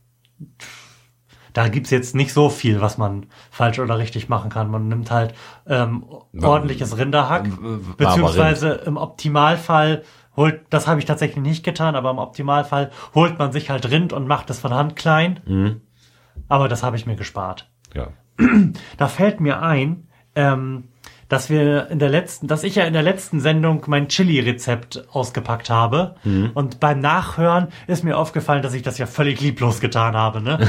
Da 1.53 1.69
gibt's 1.69 1.91
jetzt 1.91 2.15
nicht 2.15 2.33
so 2.33 2.49
viel, 2.49 2.81
was 2.81 2.99
man 2.99 3.27
falsch 3.51 3.79
oder 3.79 3.99
richtig 3.99 4.29
machen 4.29 4.51
kann. 4.51 4.71
Man 4.71 4.89
nimmt 4.89 5.11
halt 5.11 5.35
ähm, 5.67 6.05
ordentliches 6.41 6.97
Rinderhack, 6.97 7.45
Barber 7.45 7.95
beziehungsweise 7.97 8.71
im 8.87 8.97
Optimalfall 8.97 10.03
holt, 10.37 10.63
das 10.71 10.87
habe 10.87 10.99
ich 10.99 11.05
tatsächlich 11.05 11.43
nicht 11.43 11.65
getan, 11.65 11.95
aber 11.95 12.11
im 12.11 12.19
Optimalfall 12.19 12.91
holt 13.15 13.39
man 13.39 13.53
sich 13.53 13.71
halt 13.71 13.91
Rind 13.91 14.13
und 14.13 14.27
macht 14.27 14.51
es 14.51 14.61
von 14.61 14.73
Hand 14.73 14.97
klein. 14.97 15.41
Mhm. 15.47 15.81
Aber 16.49 16.69
das 16.69 16.83
habe 16.83 16.97
ich 16.97 17.07
mir 17.07 17.17
gespart. 17.17 17.71
Ja. 17.95 18.09
Da 18.97 19.09
fällt 19.09 19.41
mir 19.41 19.61
ein, 19.61 20.09
ähm, 20.35 20.89
dass 21.33 21.49
wir 21.49 21.89
in 21.89 21.99
der 21.99 22.11
letzten, 22.11 22.47
dass 22.47 22.63
ich 22.63 22.75
ja 22.75 22.85
in 22.85 22.93
der 22.93 23.01
letzten 23.01 23.41
Sendung 23.41 23.83
mein 23.87 24.09
Chili-Rezept 24.09 25.07
ausgepackt 25.13 25.71
habe. 25.71 26.17
Und 26.53 26.79
beim 26.79 27.01
Nachhören 27.01 27.69
ist 27.87 28.05
mir 28.05 28.19
aufgefallen, 28.19 28.63
dass 28.63 28.75
ich 28.75 28.83
das 28.83 28.99
ja 28.99 29.07
völlig 29.07 29.41
lieblos 29.41 29.81
getan 29.81 30.15
habe, 30.15 30.43
ne? 30.43 30.59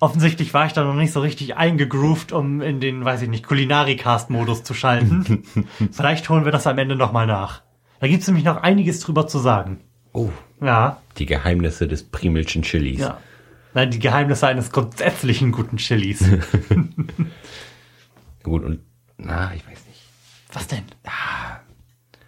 Offensichtlich 0.00 0.54
war 0.54 0.64
ich 0.64 0.72
da 0.72 0.84
noch 0.84 0.94
nicht 0.94 1.12
so 1.12 1.20
richtig 1.20 1.58
eingegroovt, 1.58 2.32
um 2.32 2.62
in 2.62 2.80
den, 2.80 3.04
weiß 3.04 3.20
ich 3.20 3.28
nicht, 3.28 3.46
Kulinarikast-Modus 3.46 4.62
zu 4.62 4.72
schalten. 4.72 5.42
Vielleicht 5.92 6.30
holen 6.30 6.46
wir 6.46 6.52
das 6.52 6.66
am 6.66 6.78
Ende 6.78 6.96
nochmal 6.96 7.26
nach. 7.26 7.60
Da 8.00 8.08
gibt's 8.08 8.28
nämlich 8.28 8.46
noch 8.46 8.62
einiges 8.62 9.00
drüber 9.00 9.26
zu 9.26 9.38
sagen. 9.38 9.80
Oh. 10.14 10.30
Ja, 10.62 10.96
Die 11.18 11.26
Geheimnisse 11.26 11.88
des 11.88 12.04
Primelschen 12.04 12.62
Chilis. 12.62 13.00
ja. 13.00 13.18
Nein, 13.74 13.90
die 13.90 13.98
Geheimnisse 13.98 14.46
eines 14.46 14.72
grundsätzlichen 14.72 15.52
guten 15.52 15.76
Chilis. 15.76 16.24
Gut, 18.42 18.64
und, 18.64 18.80
na, 19.18 19.52
ich 19.54 19.66
weiß 19.66 19.86
nicht. 19.86 20.00
Was 20.52 20.66
denn? 20.66 20.84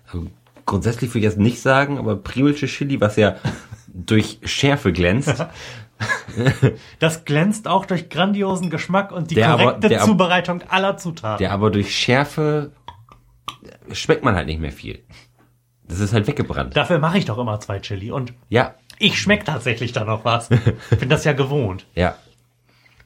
Also, 0.07 0.27
grundsätzlich 0.67 1.11
würde 1.11 1.19
ich 1.21 1.25
jetzt 1.25 1.39
nicht 1.39 1.61
sagen, 1.61 1.99
aber 1.99 2.17
Priolsche 2.17 2.67
Chili, 2.67 3.01
was 3.01 3.17
ja 3.17 3.37
durch 3.89 4.39
Schärfe 4.45 4.93
glänzt, 4.93 5.45
Das 6.99 7.25
glänzt 7.25 7.69
auch 7.69 7.87
durch 7.87 8.09
grandiosen 8.11 8.69
Geschmack 8.71 9.13
und 9.13 9.31
die 9.31 9.37
Der 9.37 9.51
aber- 9.51 9.63
korrekte 9.65 9.89
der 9.89 10.01
ab- 10.03 10.07
Zubereitung 10.07 10.63
aller 10.69 10.97
Zutaten. 10.97 11.39
der 11.39 11.53
aber 11.53 11.71
durch 11.71 11.95
Schärfe 11.97 12.73
schmeckt 13.93 14.25
man 14.25 14.35
halt 14.35 14.47
nicht 14.47 14.61
mehr 14.61 14.73
viel. 14.73 15.05
Das 15.87 16.01
ist 16.01 16.13
halt 16.13 16.27
weggebrannt. 16.27 16.77
Dafür 16.77 16.99
mache 16.99 17.19
ich 17.19 17.27
doch 17.27 17.39
immer 17.39 17.61
zwei 17.61 17.79
Chili 17.79 18.11
und 18.11 18.33
Ja, 18.49 18.75
ich 18.99 19.21
schmeck 19.21 19.45
tatsächlich 19.45 19.93
da 19.93 20.05
noch 20.05 20.25
was. 20.25 20.49
Bin 20.49 21.09
das 21.09 21.25
ja 21.25 21.33
gewohnt. 21.33 21.87
ja. 21.95 22.17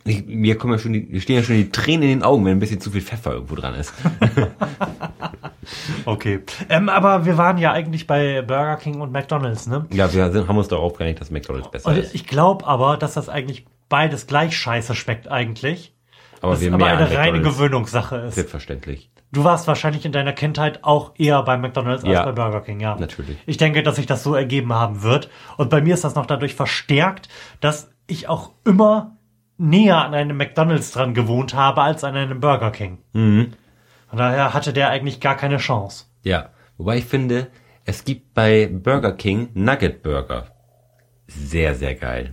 Ich, 0.08 0.26
mir 0.26 0.56
kommen 0.58 0.72
ja 0.74 0.78
schon 0.78 0.92
die, 0.92 1.20
stehen 1.20 1.36
ja 1.36 1.42
schon 1.42 1.56
die 1.56 1.70
Tränen 1.70 2.02
in 2.02 2.08
den 2.08 2.22
Augen, 2.22 2.44
wenn 2.44 2.52
ein 2.52 2.60
bisschen 2.60 2.80
zu 2.80 2.90
viel 2.90 3.00
Pfeffer 3.02 3.32
irgendwo 3.32 3.54
dran 3.54 3.74
ist. 3.74 3.92
Okay. 6.06 6.40
Ähm, 6.70 6.88
aber 6.88 7.26
wir 7.26 7.36
waren 7.36 7.58
ja 7.58 7.72
eigentlich 7.72 8.06
bei 8.06 8.40
Burger 8.42 8.76
King 8.76 9.00
und 9.00 9.12
McDonalds, 9.12 9.66
ne? 9.66 9.86
Ja, 9.92 10.12
wir 10.12 10.30
sind, 10.32 10.48
haben 10.48 10.56
uns 10.56 10.68
darauf 10.68 10.94
geeinigt, 10.94 11.20
dass 11.20 11.30
McDonalds 11.30 11.70
besser 11.70 11.90
Und 11.90 11.98
ist. 11.98 12.14
ich 12.14 12.26
glaube 12.26 12.66
aber, 12.66 12.96
dass 12.96 13.14
das 13.14 13.28
eigentlich 13.28 13.66
beides 13.90 14.26
gleich 14.26 14.56
scheiße 14.56 14.94
schmeckt 14.94 15.28
eigentlich. 15.28 15.94
Aber 16.40 16.52
Das 16.52 16.62
wir 16.62 16.72
aber 16.72 16.86
eine 16.86 17.14
reine. 17.14 17.42
Gewöhnungssache 17.42 18.16
ist. 18.16 18.36
Selbstverständlich. 18.36 19.10
Du 19.32 19.44
warst 19.44 19.66
wahrscheinlich 19.66 20.06
in 20.06 20.12
deiner 20.12 20.32
Kindheit 20.32 20.84
auch 20.84 21.12
eher 21.18 21.42
bei 21.42 21.58
McDonalds 21.58 22.02
als 22.04 22.12
Ja. 22.14 22.24
bei 22.24 22.32
Burger 22.32 22.62
King, 22.62 22.80
ja. 22.80 22.96
Natürlich. 22.98 23.36
Ich 23.44 23.58
denke, 23.58 23.82
dass 23.82 23.96
sich 23.96 24.06
das 24.06 24.22
so 24.22 24.34
ergeben 24.34 24.72
haben 24.72 25.02
wird. 25.02 25.28
Und 25.58 25.68
bei 25.68 25.82
mir 25.82 25.92
ist 25.92 26.04
das 26.04 26.14
noch 26.14 26.24
dadurch 26.24 26.54
verstärkt, 26.54 27.28
dass 27.60 27.90
ich 28.06 28.28
auch 28.28 28.52
immer 28.64 29.17
näher 29.58 30.04
an 30.04 30.14
einem 30.14 30.36
McDonalds 30.36 30.92
dran 30.92 31.14
gewohnt 31.14 31.54
habe 31.54 31.82
als 31.82 32.04
an 32.04 32.16
einem 32.16 32.40
Burger 32.40 32.70
King. 32.70 32.98
Mhm. 33.12 33.52
Von 34.08 34.18
daher 34.18 34.54
hatte 34.54 34.72
der 34.72 34.88
eigentlich 34.88 35.20
gar 35.20 35.36
keine 35.36 35.58
Chance. 35.58 36.06
Ja. 36.22 36.50
Wobei 36.78 36.98
ich 36.98 37.04
finde, 37.04 37.48
es 37.84 38.04
gibt 38.04 38.34
bei 38.34 38.68
Burger 38.72 39.12
King 39.12 39.50
Nugget 39.54 40.02
Burger. 40.02 40.46
Sehr, 41.26 41.74
sehr 41.74 41.94
geil. 41.94 42.32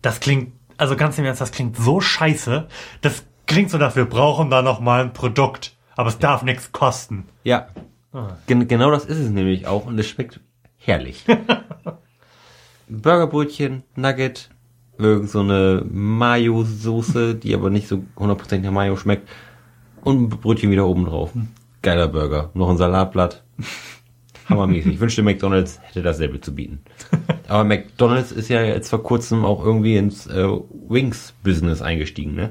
Das 0.00 0.20
klingt, 0.20 0.52
also 0.78 0.96
ganz 0.96 1.18
im 1.18 1.24
Ernst, 1.24 1.40
das 1.40 1.52
klingt 1.52 1.76
so 1.76 2.00
scheiße. 2.00 2.68
Das 3.02 3.24
klingt 3.46 3.70
so 3.70 3.78
nach, 3.78 3.96
wir 3.96 4.06
brauchen 4.06 4.50
da 4.50 4.62
noch 4.62 4.80
mal 4.80 5.02
ein 5.02 5.12
Produkt. 5.12 5.76
Aber 5.96 6.08
es 6.08 6.18
darf 6.18 6.42
nichts 6.42 6.72
kosten. 6.72 7.26
Ja. 7.44 7.68
Ah. 8.12 8.36
Gen 8.46 8.68
genau 8.68 8.90
das 8.90 9.04
ist 9.04 9.18
es 9.18 9.30
nämlich 9.30 9.66
auch 9.66 9.86
und 9.86 9.98
es 9.98 10.08
schmeckt 10.08 10.40
herrlich. 10.78 11.24
Burgerbrötchen, 12.88 13.84
Nugget, 13.96 14.50
irgend 14.98 15.30
so 15.30 15.40
eine 15.40 15.84
Mayo-Soße, 15.90 17.34
die 17.34 17.54
aber 17.54 17.70
nicht 17.70 17.88
so 17.88 18.02
hundertprozentig 18.16 18.66
nach 18.66 18.74
Mayo 18.74 18.96
schmeckt 18.96 19.28
und 20.02 20.22
ein 20.22 20.28
Brötchen 20.28 20.70
wieder 20.70 20.86
oben 20.86 21.04
drauf. 21.04 21.32
Geiler 21.82 22.08
Burger. 22.08 22.50
Noch 22.54 22.70
ein 22.70 22.76
Salatblatt. 22.76 23.42
Hammermäßig. 24.48 24.94
Ich 24.94 25.00
wünschte, 25.00 25.22
McDonalds 25.22 25.80
hätte 25.82 26.02
dasselbe 26.02 26.40
zu 26.40 26.54
bieten. 26.54 26.80
Aber 27.48 27.64
McDonalds 27.64 28.32
ist 28.32 28.48
ja 28.48 28.62
jetzt 28.62 28.90
vor 28.90 29.02
kurzem 29.02 29.44
auch 29.44 29.64
irgendwie 29.64 29.96
ins 29.96 30.26
äh, 30.26 30.46
Wings-Business 30.88 31.80
eingestiegen, 31.82 32.34
ne? 32.34 32.50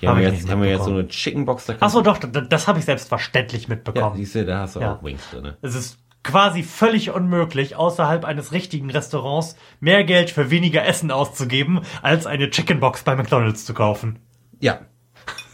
Die 0.00 0.08
Hab 0.08 0.16
haben 0.16 0.22
ich 0.24 0.32
jetzt, 0.32 0.50
haben 0.50 0.60
wir 0.62 0.68
jetzt 0.70 0.84
so 0.84 0.90
eine 0.90 1.06
Chicken 1.06 1.44
Box. 1.46 1.66
Da 1.66 1.76
Ach 1.78 1.88
so, 1.88 2.02
doch, 2.02 2.18
das, 2.18 2.48
das 2.48 2.68
habe 2.68 2.80
ich 2.80 2.84
selbstverständlich 2.84 3.62
ja, 3.64 3.68
mitbekommen. 3.70 4.16
siehst 4.16 4.34
du, 4.34 4.44
da 4.44 4.60
hast 4.60 4.74
du 4.76 4.80
Ja. 4.80 4.94
auch 4.96 5.04
Wings 5.04 5.22
drin. 5.30 5.52
Es 5.62 5.74
ist 5.76 5.98
quasi 6.24 6.64
völlig 6.64 7.10
unmöglich, 7.10 7.76
außerhalb 7.76 8.24
eines 8.24 8.50
richtigen 8.50 8.90
Restaurants 8.90 9.56
mehr 9.78 10.02
Geld 10.02 10.30
für 10.30 10.50
weniger 10.50 10.84
Essen 10.84 11.12
auszugeben, 11.12 11.82
als 12.02 12.26
eine 12.26 12.50
Chickenbox 12.50 13.04
bei 13.04 13.14
McDonalds 13.14 13.64
zu 13.64 13.74
kaufen. 13.74 14.18
Ja. 14.58 14.80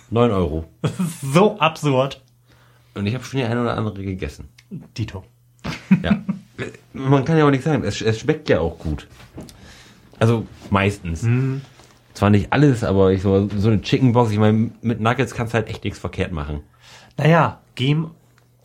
9 0.08 0.30
Euro. 0.30 0.64
Das 0.80 0.98
ist 0.98 1.20
so 1.20 1.58
absurd. 1.58 2.22
Und 2.94 3.06
ich 3.06 3.14
habe 3.14 3.24
schon 3.24 3.40
die 3.40 3.44
eine 3.44 3.60
oder 3.60 3.76
andere 3.76 4.02
gegessen. 4.02 4.48
Dito. 4.70 5.24
Ja. 6.02 6.22
Man 6.92 7.24
kann 7.24 7.38
ja 7.38 7.46
auch 7.46 7.50
nicht 7.50 7.64
sagen, 7.64 7.84
es, 7.84 8.00
es 8.00 8.20
schmeckt 8.20 8.48
ja 8.48 8.60
auch 8.60 8.78
gut. 8.78 9.08
Also 10.18 10.46
meistens. 10.70 11.26
Zwar 12.14 12.30
nicht 12.30 12.52
alles, 12.52 12.84
aber 12.84 13.12
ich 13.12 13.22
so, 13.22 13.48
so 13.56 13.68
eine 13.68 13.80
Chicken 13.80 14.12
Box, 14.12 14.30
ich 14.30 14.38
meine, 14.38 14.70
mit 14.82 15.00
Nuggets 15.00 15.34
kannst 15.34 15.54
du 15.54 15.58
halt 15.58 15.68
echt 15.68 15.84
nichts 15.84 15.98
verkehrt 15.98 16.32
machen. 16.32 16.60
Naja, 17.16 17.60
geh, 17.74 17.96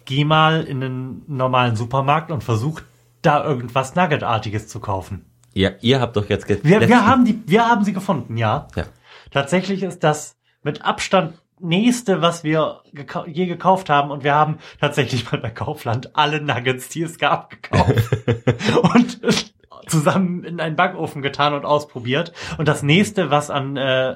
geh 0.05 0.23
mal 0.23 0.63
in 0.63 0.83
einen 0.83 1.23
normalen 1.27 1.75
Supermarkt 1.75 2.31
und 2.31 2.43
versuch 2.43 2.81
da 3.21 3.43
irgendwas 3.43 3.95
Nuggetartiges 3.95 4.67
zu 4.67 4.79
kaufen. 4.79 5.25
Ja, 5.53 5.71
ihr 5.81 6.01
habt 6.01 6.15
doch 6.15 6.29
jetzt... 6.29 6.47
Wir, 6.47 6.87
wir, 6.87 7.05
haben 7.05 7.25
die, 7.25 7.41
wir 7.47 7.67
haben 7.67 7.83
sie 7.83 7.93
gefunden, 7.93 8.37
ja. 8.37 8.67
Ja. 8.75 8.85
Tatsächlich 9.31 9.83
ist 9.83 10.03
das 10.03 10.37
mit 10.63 10.83
Abstand 10.83 11.33
nächste, 11.59 12.21
was 12.21 12.43
wir 12.43 12.81
gekau 12.93 13.25
je 13.25 13.45
gekauft 13.45 13.89
haben. 13.89 14.11
Und 14.11 14.23
wir 14.23 14.35
haben 14.35 14.57
tatsächlich 14.79 15.31
mal 15.31 15.39
bei 15.39 15.49
Kaufland 15.49 16.15
alle 16.15 16.41
Nuggets, 16.41 16.89
die 16.89 17.03
es 17.03 17.17
gab, 17.17 17.49
gekauft. 17.49 17.93
und 18.93 19.21
zusammen 19.87 20.43
in 20.43 20.59
einen 20.59 20.75
Backofen 20.75 21.21
getan 21.21 21.53
und 21.53 21.65
ausprobiert. 21.65 22.33
Und 22.57 22.67
das 22.67 22.83
nächste, 22.83 23.29
was 23.29 23.49
an 23.49 23.77
äh, 23.77 24.15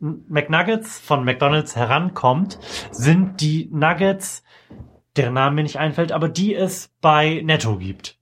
McNuggets 0.00 0.98
von 0.98 1.24
McDonald's 1.24 1.76
herankommt, 1.76 2.58
sind 2.90 3.40
die 3.40 3.68
Nuggets, 3.70 4.42
deren 5.16 5.34
Name 5.34 5.56
mir 5.56 5.62
nicht 5.62 5.78
einfällt, 5.78 6.12
aber 6.12 6.28
die 6.28 6.54
es 6.54 6.90
bei 7.00 7.40
Netto 7.44 7.76
gibt. 7.78 8.18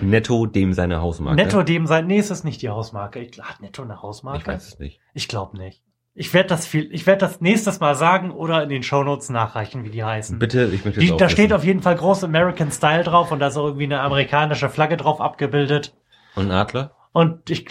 Netto 0.00 0.46
dem 0.46 0.72
seine 0.74 1.00
Hausmarke. 1.00 1.36
Netto 1.36 1.62
dem 1.62 1.86
sein, 1.86 2.06
nee, 2.06 2.18
es 2.18 2.30
ist 2.30 2.44
nicht 2.44 2.62
die 2.62 2.68
Hausmarke. 2.68 3.20
Ich, 3.20 3.40
hat 3.40 3.60
Netto 3.60 3.82
eine 3.82 4.00
Hausmarke? 4.02 4.40
Ich 4.40 4.46
weiß 4.46 4.68
es 4.68 4.78
nicht. 4.78 5.00
Ich 5.14 5.28
glaube 5.28 5.58
nicht. 5.58 5.82
Ich 6.14 6.34
werde 6.34 6.48
das 6.48 6.66
viel, 6.66 6.92
ich 6.92 7.06
werde 7.06 7.20
das 7.20 7.40
nächstes 7.40 7.78
Mal 7.80 7.94
sagen 7.94 8.30
oder 8.32 8.62
in 8.62 8.68
den 8.68 8.82
Shownotes 8.82 9.30
nachreichen, 9.30 9.84
wie 9.84 9.90
die 9.90 10.02
heißen. 10.02 10.38
Bitte, 10.38 10.70
ich 10.72 10.84
möchte 10.84 11.00
Die, 11.00 11.16
da 11.16 11.28
steht 11.28 11.46
wissen. 11.46 11.52
auf 11.54 11.64
jeden 11.64 11.82
Fall 11.82 11.94
groß 11.96 12.24
American 12.24 12.72
Style 12.72 13.04
drauf 13.04 13.30
und 13.30 13.38
da 13.38 13.48
ist 13.48 13.56
auch 13.56 13.66
irgendwie 13.66 13.84
eine 13.84 14.00
amerikanische 14.00 14.68
Flagge 14.68 14.96
drauf 14.96 15.20
abgebildet. 15.20 15.94
Und 16.34 16.50
Adler? 16.50 16.92
Und 17.12 17.50
ich, 17.50 17.66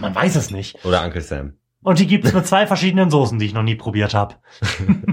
man 0.00 0.14
weiß 0.14 0.36
es 0.36 0.50
nicht. 0.50 0.82
Oder 0.84 1.04
Uncle 1.04 1.20
Sam. 1.20 1.54
Und 1.82 1.98
die 1.98 2.06
gibt's 2.06 2.32
mit 2.32 2.46
zwei 2.46 2.66
verschiedenen 2.66 3.10
Soßen, 3.10 3.38
die 3.38 3.46
ich 3.46 3.54
noch 3.54 3.62
nie 3.62 3.76
probiert 3.76 4.14
habe. 4.14 4.36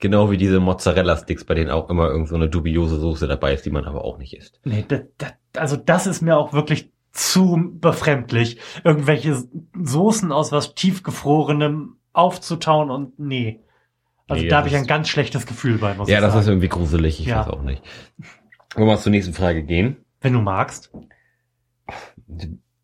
Genau 0.00 0.30
wie 0.30 0.36
diese 0.36 0.60
Mozzarella-Sticks, 0.60 1.44
bei 1.44 1.54
denen 1.54 1.70
auch 1.70 1.90
immer 1.90 2.08
irgend 2.08 2.28
so 2.28 2.36
eine 2.36 2.48
dubiose 2.48 3.00
Soße 3.00 3.26
dabei 3.26 3.54
ist, 3.54 3.66
die 3.66 3.70
man 3.70 3.84
aber 3.84 4.04
auch 4.04 4.18
nicht 4.18 4.36
isst. 4.36 4.60
Nee, 4.64 4.84
das, 4.86 5.00
das, 5.18 5.32
also 5.56 5.76
das 5.76 6.06
ist 6.06 6.22
mir 6.22 6.36
auch 6.36 6.52
wirklich 6.52 6.92
zu 7.10 7.72
befremdlich. 7.80 8.58
Irgendwelche 8.84 9.42
Soßen 9.74 10.30
aus 10.30 10.52
was 10.52 10.74
tiefgefrorenem 10.74 11.96
aufzutauen 12.12 12.90
und 12.90 13.18
nee. 13.18 13.60
Also 14.28 14.42
Nee, 14.42 14.48
da 14.48 14.56
das 14.56 14.58
habe 14.58 14.68
ich 14.68 14.76
ein 14.76 14.86
ganz 14.86 15.08
schlechtes 15.08 15.46
Gefühl 15.46 15.78
bei, 15.78 15.94
muss 15.94 16.08
Ja, 16.08 16.16
ich 16.18 16.20
das 16.20 16.32
sagen. 16.32 16.42
ist 16.42 16.48
irgendwie 16.48 16.68
gruselig, 16.68 17.18
ich 17.20 17.26
Ja. 17.26 17.40
weiß 17.40 17.48
auch 17.48 17.62
nicht. 17.62 17.82
Wollen 18.74 18.86
wir 18.86 18.92
mal 18.94 18.98
zur 18.98 19.10
nächsten 19.10 19.34
Frage 19.34 19.64
gehen? 19.64 19.96
Wenn 20.20 20.34
du 20.34 20.40
magst. 20.40 20.92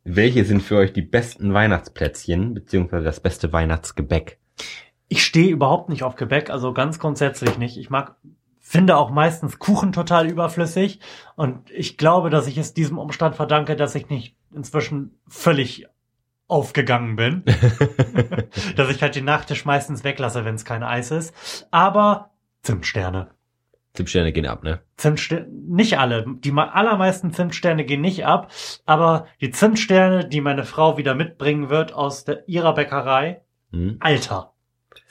Welche 0.05 0.45
sind 0.45 0.62
für 0.62 0.77
euch 0.77 0.93
die 0.93 1.03
besten 1.03 1.55
Weihnachtsplätzchen, 1.55 2.55
beziehungsweise 2.55 3.05
das 3.05 3.21
beste 3.21 3.53
Weihnachtsgebäck? 3.53 4.39
Ich 5.09 5.24
stehe 5.24 5.50
überhaupt 5.50 5.88
nicht 5.88 6.02
auf 6.02 6.16
Gebäck, 6.16 6.50
also 6.50 6.72
ganz 6.72 6.98
grundsätzlich 6.98 7.59
nicht. 7.59 7.76
Ich 7.76 7.90
mag, 7.90 8.16
finde 8.59 8.96
auch 8.96 9.11
meistens 9.11 9.59
Kuchen 9.59 9.92
total 9.92 10.28
überflüssig 10.28 11.00
und 11.36 11.70
ich 11.70 11.96
glaube, 11.98 12.30
dass 12.30 12.46
ich 12.46 12.59
es 12.59 12.74
diesem 12.74 12.98
Umstand 12.98 13.36
verdanke, 13.36 13.76
dass 13.76 13.94
ich 13.94 14.09
nicht 14.09 14.36
inzwischen 14.55 15.18
völlig 15.28 15.86
aufgegangen 16.46 17.16
bin. 17.16 17.44
dass 18.76 18.90
ich 18.90 19.02
halt 19.02 19.14
den 19.14 19.24
Nachtisch 19.24 19.64
meistens 19.64 20.05
weglasse, 20.05 20.44
wenn 20.44 20.55
es 20.55 20.64
kein 20.64 20.82
Eis 20.82 21.11
ist. 21.11 21.66
Aber 21.70 22.30
Zimtsterne. 22.62 23.30
Zimtsterne 23.92 24.32
gehen 24.32 24.46
ab, 24.46 24.64
ne? 24.64 24.80
Zimtsterne, 24.96 25.46
nicht 25.48 25.98
alle. 25.98 26.24
Die 26.38 26.52
allermeisten 26.52 27.32
Zimtsterne 27.32 27.84
gehen 27.84 28.00
nicht 28.00 28.26
ab, 28.26 28.50
aber 28.86 29.26
die 29.40 29.50
Zimtsterne, 29.50 30.28
die 30.28 30.40
meine 30.40 30.64
Frau 30.64 30.98
wieder 30.98 31.14
mitbringen 31.14 31.68
wird 31.68 31.92
aus 31.92 32.24
der, 32.24 32.48
ihrer 32.48 32.74
Bäckerei, 32.74 33.44
Hm? 33.74 33.96
Alter. 33.98 34.53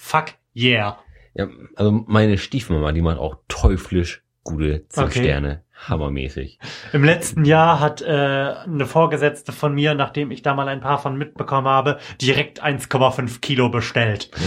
Fuck 0.03 0.33
yeah. 0.53 0.99
Ja, 1.33 1.47
also 1.77 1.91
meine 2.07 2.37
Stiefmama, 2.37 2.91
die 2.91 3.01
macht 3.01 3.17
auch 3.19 3.37
teuflisch 3.47 4.21
gute 4.43 4.85
Zimtsterne. 4.89 5.63
Hammermäßig. 5.87 6.59
Im 6.91 7.03
letzten 7.05 7.45
Jahr 7.45 7.79
hat 7.79 8.01
äh, 8.01 8.05
eine 8.05 8.85
Vorgesetzte 8.85 9.53
von 9.53 9.73
mir, 9.73 9.93
nachdem 9.95 10.31
ich 10.31 10.41
da 10.41 10.53
mal 10.53 10.67
ein 10.67 10.81
paar 10.81 10.99
von 10.99 11.17
mitbekommen 11.17 11.67
habe, 11.67 11.99
direkt 12.21 12.61
1,5 12.63 13.39
Kilo 13.39 13.69
bestellt. 13.69 14.29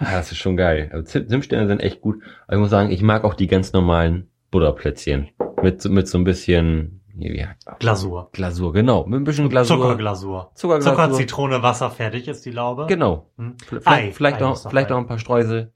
Ah, 0.00 0.12
das 0.12 0.30
ist 0.30 0.38
schon 0.38 0.56
geil. 0.56 0.90
Also 0.92 1.04
Zim- 1.06 1.28
Zimtsterne 1.28 1.66
sind 1.66 1.80
echt 1.80 2.00
gut. 2.00 2.22
Aber 2.46 2.54
ich 2.56 2.60
muss 2.60 2.70
sagen, 2.70 2.90
ich 2.92 3.02
mag 3.02 3.24
auch 3.24 3.34
die 3.34 3.48
ganz 3.48 3.72
normalen 3.72 4.30
Butterplätzchen. 4.52 5.30
Mit, 5.60 5.84
mit 5.86 6.06
so 6.06 6.18
ein 6.18 6.22
bisschen, 6.24 6.97
wie, 7.20 7.46
Glasur. 7.78 8.30
Glasur, 8.32 8.72
genau. 8.72 9.06
Mit 9.06 9.20
ein 9.20 9.24
bisschen 9.24 9.48
Glasur. 9.48 9.78
Zuckerglasur. 9.78 10.52
Zuckerglasur. 10.54 10.96
Zucker, 10.96 11.12
Zitrone, 11.12 11.62
Wasser, 11.62 11.90
fertig 11.90 12.28
ist 12.28 12.44
die 12.44 12.50
Laube. 12.50 12.86
Genau. 12.86 13.30
Hm. 13.36 13.56
Vielleicht, 13.66 13.86
Ei. 13.86 14.12
vielleicht, 14.12 14.42
Ei 14.42 14.44
auch, 14.44 14.62
noch 14.64 14.70
vielleicht 14.70 14.92
auch 14.92 14.98
ein 14.98 15.06
paar 15.06 15.18
Streusel. 15.18 15.72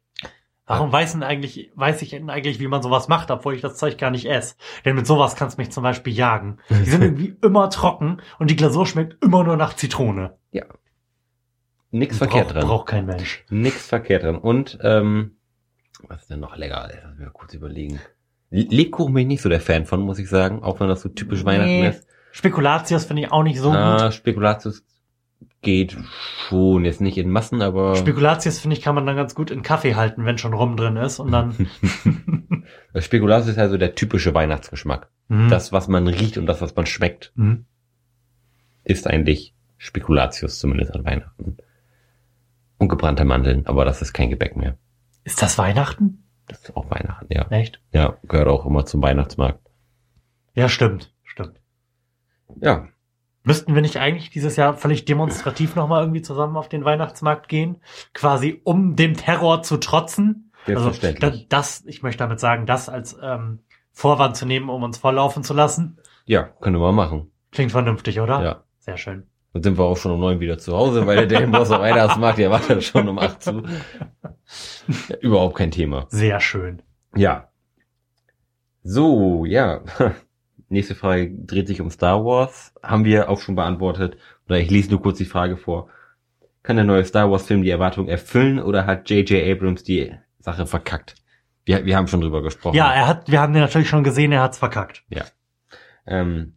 Warum 0.64 0.92
weiß, 0.92 1.12
denn 1.12 1.22
eigentlich, 1.22 1.70
weiß 1.74 2.00
ich 2.02 2.10
denn 2.10 2.30
eigentlich, 2.30 2.60
wie 2.60 2.68
man 2.68 2.82
sowas 2.82 3.08
macht, 3.08 3.30
obwohl 3.30 3.54
ich 3.54 3.60
das 3.60 3.76
Zeug 3.76 3.98
gar 3.98 4.10
nicht 4.10 4.26
esse? 4.26 4.54
Denn 4.84 4.94
mit 4.94 5.06
sowas 5.06 5.34
kannst 5.34 5.58
du 5.58 5.60
mich 5.60 5.70
zum 5.70 5.82
Beispiel 5.82 6.14
jagen. 6.14 6.58
Die 6.70 6.84
sind 6.88 7.02
irgendwie 7.02 7.36
immer 7.42 7.68
trocken 7.68 8.22
und 8.38 8.48
die 8.48 8.56
Glasur 8.56 8.86
schmeckt 8.86 9.22
immer 9.22 9.44
nur 9.44 9.56
nach 9.56 9.74
Zitrone. 9.74 10.38
Nix 11.92 12.16
verkehrt 12.16 12.46
braucht, 12.46 12.56
dran. 12.56 12.66
Braucht 12.66 12.88
kein 12.88 13.06
Mensch. 13.06 13.44
Nix 13.50 13.86
verkehrt 13.86 14.24
dran. 14.24 14.38
Und 14.38 14.78
ähm, 14.82 15.36
Was 16.08 16.22
ist 16.22 16.30
denn 16.30 16.40
noch 16.40 16.56
lecker? 16.56 16.88
Lass 16.90 17.16
mich 17.16 17.26
mal 17.26 17.32
kurz 17.32 17.52
überlegen. 17.52 18.00
Le- 18.52 18.66
Lebkuchen 18.70 19.12
bin 19.14 19.22
ich 19.22 19.28
nicht 19.28 19.42
so 19.42 19.48
der 19.48 19.60
Fan 19.60 19.86
von, 19.86 20.00
muss 20.00 20.18
ich 20.20 20.28
sagen. 20.28 20.62
Auch 20.62 20.78
wenn 20.78 20.88
das 20.88 21.02
so 21.02 21.08
typisch 21.08 21.44
Weihnachten 21.44 21.68
Nee. 21.80 21.88
ist. 21.88 22.06
Spekulatius 22.30 23.04
finde 23.06 23.22
ich 23.22 23.32
auch 23.32 23.42
nicht 23.42 23.58
so 23.58 23.68
gut. 23.70 23.76
Ah, 23.78 24.12
Spekulatius 24.12 24.84
geht 25.60 25.96
schon. 26.48 26.84
Jetzt 26.84 27.00
nicht 27.00 27.18
in 27.18 27.30
Massen, 27.30 27.62
aber 27.62 27.94
Spekulatius 27.96 28.58
finde 28.60 28.76
ich 28.76 28.82
kann 28.82 28.94
man 28.94 29.06
dann 29.06 29.16
ganz 29.16 29.34
gut 29.34 29.50
in 29.50 29.62
Kaffee 29.62 29.94
halten, 29.96 30.24
wenn 30.24 30.38
schon 30.38 30.54
Rum 30.54 30.76
drin 30.76 30.96
ist 30.96 31.18
und 31.18 31.30
dann 31.32 31.68
Spekulatius 32.98 33.48
ist 33.52 33.58
also 33.58 33.76
der 33.76 33.94
typische 33.94 34.34
Weihnachtsgeschmack. 34.34 35.08
Mhm. 35.28 35.48
Das, 35.48 35.72
was 35.72 35.88
man 35.88 36.06
riecht 36.08 36.38
und 36.38 36.46
das, 36.46 36.60
was 36.60 36.74
man 36.76 36.86
schmeckt, 36.86 37.32
Mhm. 37.36 37.64
ist 38.84 39.06
eigentlich 39.06 39.54
Spekulatius, 39.78 40.58
zumindest 40.58 40.94
an 40.94 41.04
Weihnachten. 41.04 41.56
Und 42.78 42.88
gebrannte 42.88 43.24
Mandeln, 43.24 43.66
aber 43.66 43.84
das 43.84 44.02
ist 44.02 44.12
kein 44.12 44.30
Gebäck 44.30 44.56
mehr. 44.56 44.76
Ist 45.24 45.40
das 45.42 45.58
Weihnachten? 45.58 46.24
Das 46.52 46.62
ist 46.62 46.76
auch 46.76 46.90
Weihnachten, 46.90 47.26
ja. 47.30 47.46
Echt? 47.48 47.80
Ja, 47.92 48.18
gehört 48.22 48.48
auch 48.48 48.66
immer 48.66 48.84
zum 48.86 49.02
Weihnachtsmarkt. 49.02 49.60
Ja, 50.54 50.68
stimmt, 50.68 51.14
stimmt. 51.24 51.60
Ja, 52.60 52.88
Müssten 53.44 53.74
wir 53.74 53.82
nicht 53.82 53.96
eigentlich 53.96 54.30
dieses 54.30 54.54
Jahr 54.56 54.74
völlig 54.74 55.04
demonstrativ 55.04 55.74
nochmal 55.74 56.02
irgendwie 56.02 56.22
zusammen 56.22 56.56
auf 56.56 56.68
den 56.68 56.84
Weihnachtsmarkt 56.84 57.48
gehen? 57.48 57.80
Quasi 58.14 58.60
um 58.62 58.94
dem 58.94 59.16
Terror 59.16 59.62
zu 59.62 59.78
trotzen? 59.78 60.52
Also 60.68 60.92
das, 61.48 61.84
ich 61.86 62.02
möchte 62.04 62.18
damit 62.18 62.38
sagen, 62.38 62.66
das 62.66 62.88
als 62.88 63.16
ähm, 63.20 63.58
Vorwand 63.90 64.36
zu 64.36 64.46
nehmen, 64.46 64.68
um 64.68 64.84
uns 64.84 64.98
volllaufen 64.98 65.42
zu 65.42 65.54
lassen. 65.54 65.98
ja, 66.24 66.44
können 66.44 66.76
wir 66.76 66.80
mal 66.80 66.92
machen. 66.92 67.32
Klingt 67.50 67.72
vernünftig, 67.72 68.20
oder? 68.20 68.42
Ja. 68.42 68.64
Sehr 68.78 68.96
schön. 68.96 69.26
Dann 69.52 69.62
sind 69.62 69.78
wir 69.78 69.84
auch 69.84 69.96
schon 69.96 70.12
um 70.12 70.20
neun 70.20 70.40
wieder 70.40 70.58
zu 70.58 70.74
Hause, 70.74 71.06
weil 71.06 71.26
der 71.26 71.46
Boss 71.46 71.70
auf 71.70 71.80
Weihnachtsmarkt, 71.80 72.38
der 72.38 72.58
dann 72.58 72.80
schon 72.80 73.08
um 73.08 73.18
acht 73.18 73.42
zu. 73.42 73.62
Ja, 75.08 75.16
überhaupt 75.20 75.56
kein 75.56 75.70
Thema. 75.70 76.06
Sehr 76.08 76.40
schön. 76.40 76.82
Ja. 77.14 77.48
So, 78.82 79.44
ja. 79.44 79.82
Nächste 80.68 80.94
Frage 80.94 81.30
dreht 81.30 81.68
sich 81.68 81.82
um 81.82 81.90
Star 81.90 82.24
Wars. 82.24 82.72
Haben 82.82 83.04
wir 83.04 83.28
auch 83.28 83.40
schon 83.40 83.54
beantwortet. 83.54 84.16
Oder 84.48 84.58
ich 84.58 84.70
lese 84.70 84.90
nur 84.90 85.02
kurz 85.02 85.18
die 85.18 85.26
Frage 85.26 85.58
vor. 85.58 85.88
Kann 86.62 86.76
der 86.76 86.86
neue 86.86 87.04
Star 87.04 87.30
Wars 87.30 87.46
Film 87.46 87.62
die 87.62 87.70
Erwartung 87.70 88.08
erfüllen 88.08 88.58
oder 88.58 88.86
hat 88.86 89.10
J.J. 89.10 89.50
Abrams 89.50 89.82
die 89.82 90.14
Sache 90.38 90.66
verkackt? 90.66 91.16
Wir, 91.64 91.84
wir 91.84 91.96
haben 91.96 92.08
schon 92.08 92.22
drüber 92.22 92.42
gesprochen. 92.42 92.76
Ja, 92.76 92.92
er 92.92 93.06
hat, 93.06 93.30
wir 93.30 93.40
haben 93.40 93.52
den 93.52 93.62
natürlich 93.62 93.88
schon 93.88 94.02
gesehen, 94.02 94.32
er 94.32 94.42
hat's 94.42 94.58
verkackt. 94.58 95.04
Ähm, 96.06 96.54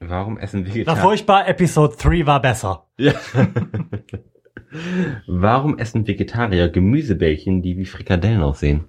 warum 0.00 0.38
essen 0.38 0.66
Vegetarier? 0.66 1.00
furchtbar, 1.00 1.48
Episode 1.48 1.96
3 1.96 2.26
war 2.26 2.40
besser. 2.40 2.86
Ja. 2.98 3.14
Warum 5.26 5.78
essen 5.78 6.06
Vegetarier 6.06 6.68
Gemüsebällchen, 6.68 7.62
die 7.62 7.78
wie 7.78 7.86
Frikadellen 7.86 8.42
aussehen? 8.42 8.84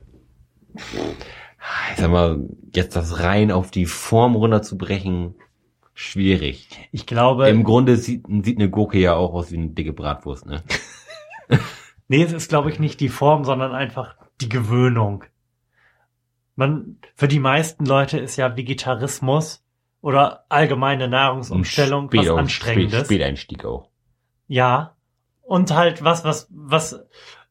Ich 0.75 1.97
sag 1.97 2.11
mal, 2.11 2.49
jetzt 2.73 2.95
das 2.95 3.21
rein 3.21 3.51
auf 3.51 3.71
die 3.71 3.85
Form 3.85 4.35
runterzubrechen, 4.35 5.35
schwierig. 5.93 6.69
Ich 6.91 7.05
glaube, 7.05 7.49
Im 7.49 7.63
Grunde 7.63 7.97
sieht, 7.97 8.25
sieht 8.43 8.57
eine 8.57 8.69
Gurke 8.69 8.99
ja 8.99 9.15
auch 9.15 9.33
aus 9.33 9.51
wie 9.51 9.57
eine 9.57 9.69
dicke 9.69 9.93
Bratwurst, 9.93 10.45
ne? 10.45 10.63
nee, 12.07 12.23
es 12.23 12.33
ist 12.33 12.49
glaube 12.49 12.69
ich 12.71 12.79
nicht 12.79 12.99
die 12.99 13.09
Form, 13.09 13.43
sondern 13.43 13.73
einfach 13.73 14.15
die 14.41 14.49
Gewöhnung. 14.49 15.25
Man, 16.55 16.97
für 17.15 17.27
die 17.27 17.39
meisten 17.39 17.85
Leute 17.85 18.19
ist 18.19 18.35
ja 18.35 18.57
Vegetarismus 18.57 19.63
oder 20.01 20.45
allgemeine 20.49 21.07
Nahrungsumstellung 21.07 22.09
was 22.13 22.25
Spät- 22.25 22.37
Anstrengendes. 22.37 22.99
Spät, 22.99 23.05
Späteinstieg 23.05 23.65
auch. 23.65 23.89
Ja. 24.47 24.95
Und 25.41 25.73
halt 25.73 26.03
was, 26.03 26.23
was, 26.23 26.47
was 26.51 26.93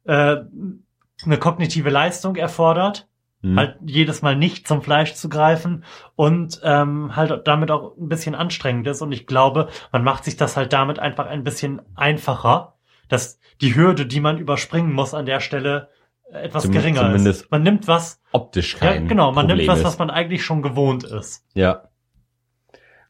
äh, 0.05 0.37
eine 1.25 1.39
kognitive 1.39 1.91
Leistung 1.91 2.37
erfordert. 2.37 3.07
Hm. 3.43 3.57
Halt 3.57 3.77
jedes 3.85 4.21
Mal 4.23 4.35
nicht 4.35 4.67
zum 4.67 4.83
Fleisch 4.83 5.15
zu 5.15 5.29
greifen 5.29 5.85
und 6.17 6.61
ähm, 6.65 7.15
halt 7.15 7.47
damit 7.47 7.71
auch 7.71 7.97
ein 7.97 8.09
bisschen 8.09 8.35
anstrengend 8.35 8.87
ist. 8.89 9.01
Und 9.03 9.13
ich 9.13 9.27
glaube, 9.29 9.69
man 9.93 10.03
macht 10.03 10.25
sich 10.25 10.37
das 10.37 10.57
halt 10.57 10.73
damit 10.73 10.99
einfach 10.99 11.27
ein 11.27 11.45
bisschen 11.45 11.81
einfacher, 11.95 12.75
dass 13.09 13.39
die 13.61 13.77
Hürde, 13.77 14.07
die 14.07 14.21
man 14.21 14.39
überspringen 14.39 14.93
muss 14.93 15.15
an 15.15 15.25
der 15.27 15.39
Stelle, 15.41 15.89
etwas 16.33 16.65
Zum- 16.65 16.73
geringer 16.73 17.03
zumindest 17.03 17.43
ist. 17.43 17.51
Man 17.51 17.63
nimmt 17.63 17.87
was, 17.87 18.21
Optisch 18.33 18.75
ja, 18.75 18.81
kein 18.81 19.09
genau, 19.09 19.27
man 19.33 19.47
Problem 19.47 19.59
nimmt 19.59 19.69
was, 19.69 19.79
ist. 19.79 19.85
was 19.85 19.99
man 19.99 20.11
eigentlich 20.11 20.45
schon 20.45 20.61
gewohnt 20.63 21.05
ist. 21.05 21.45
Ja. 21.55 21.88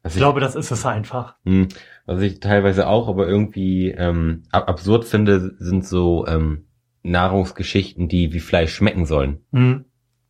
Was 0.09 0.15
Ich 0.15 0.21
glaube, 0.21 0.41
das 0.41 0.55
ist 0.55 0.71
es 0.71 0.87
einfach. 0.87 1.37
Hm, 1.45 1.69
Was 2.07 2.23
ich 2.23 2.41
teilweise 2.41 2.87
auch, 2.89 3.09
aber 3.09 3.29
irgendwie 3.29 3.91
ähm, 3.91 4.45
ab 4.51 4.67
absurd 4.67 5.05
finde, 5.05 5.55
sind 5.59 5.87
so 5.87 6.27
ähm, 6.27 6.67
Nahrungsgeschichten, 7.03 8.09
die 8.09 8.33
wie 8.33 8.41
Fleisch 8.41 8.75
schmecken 8.75 9.05
sollen. 9.05 9.45
Hm. 9.53 9.85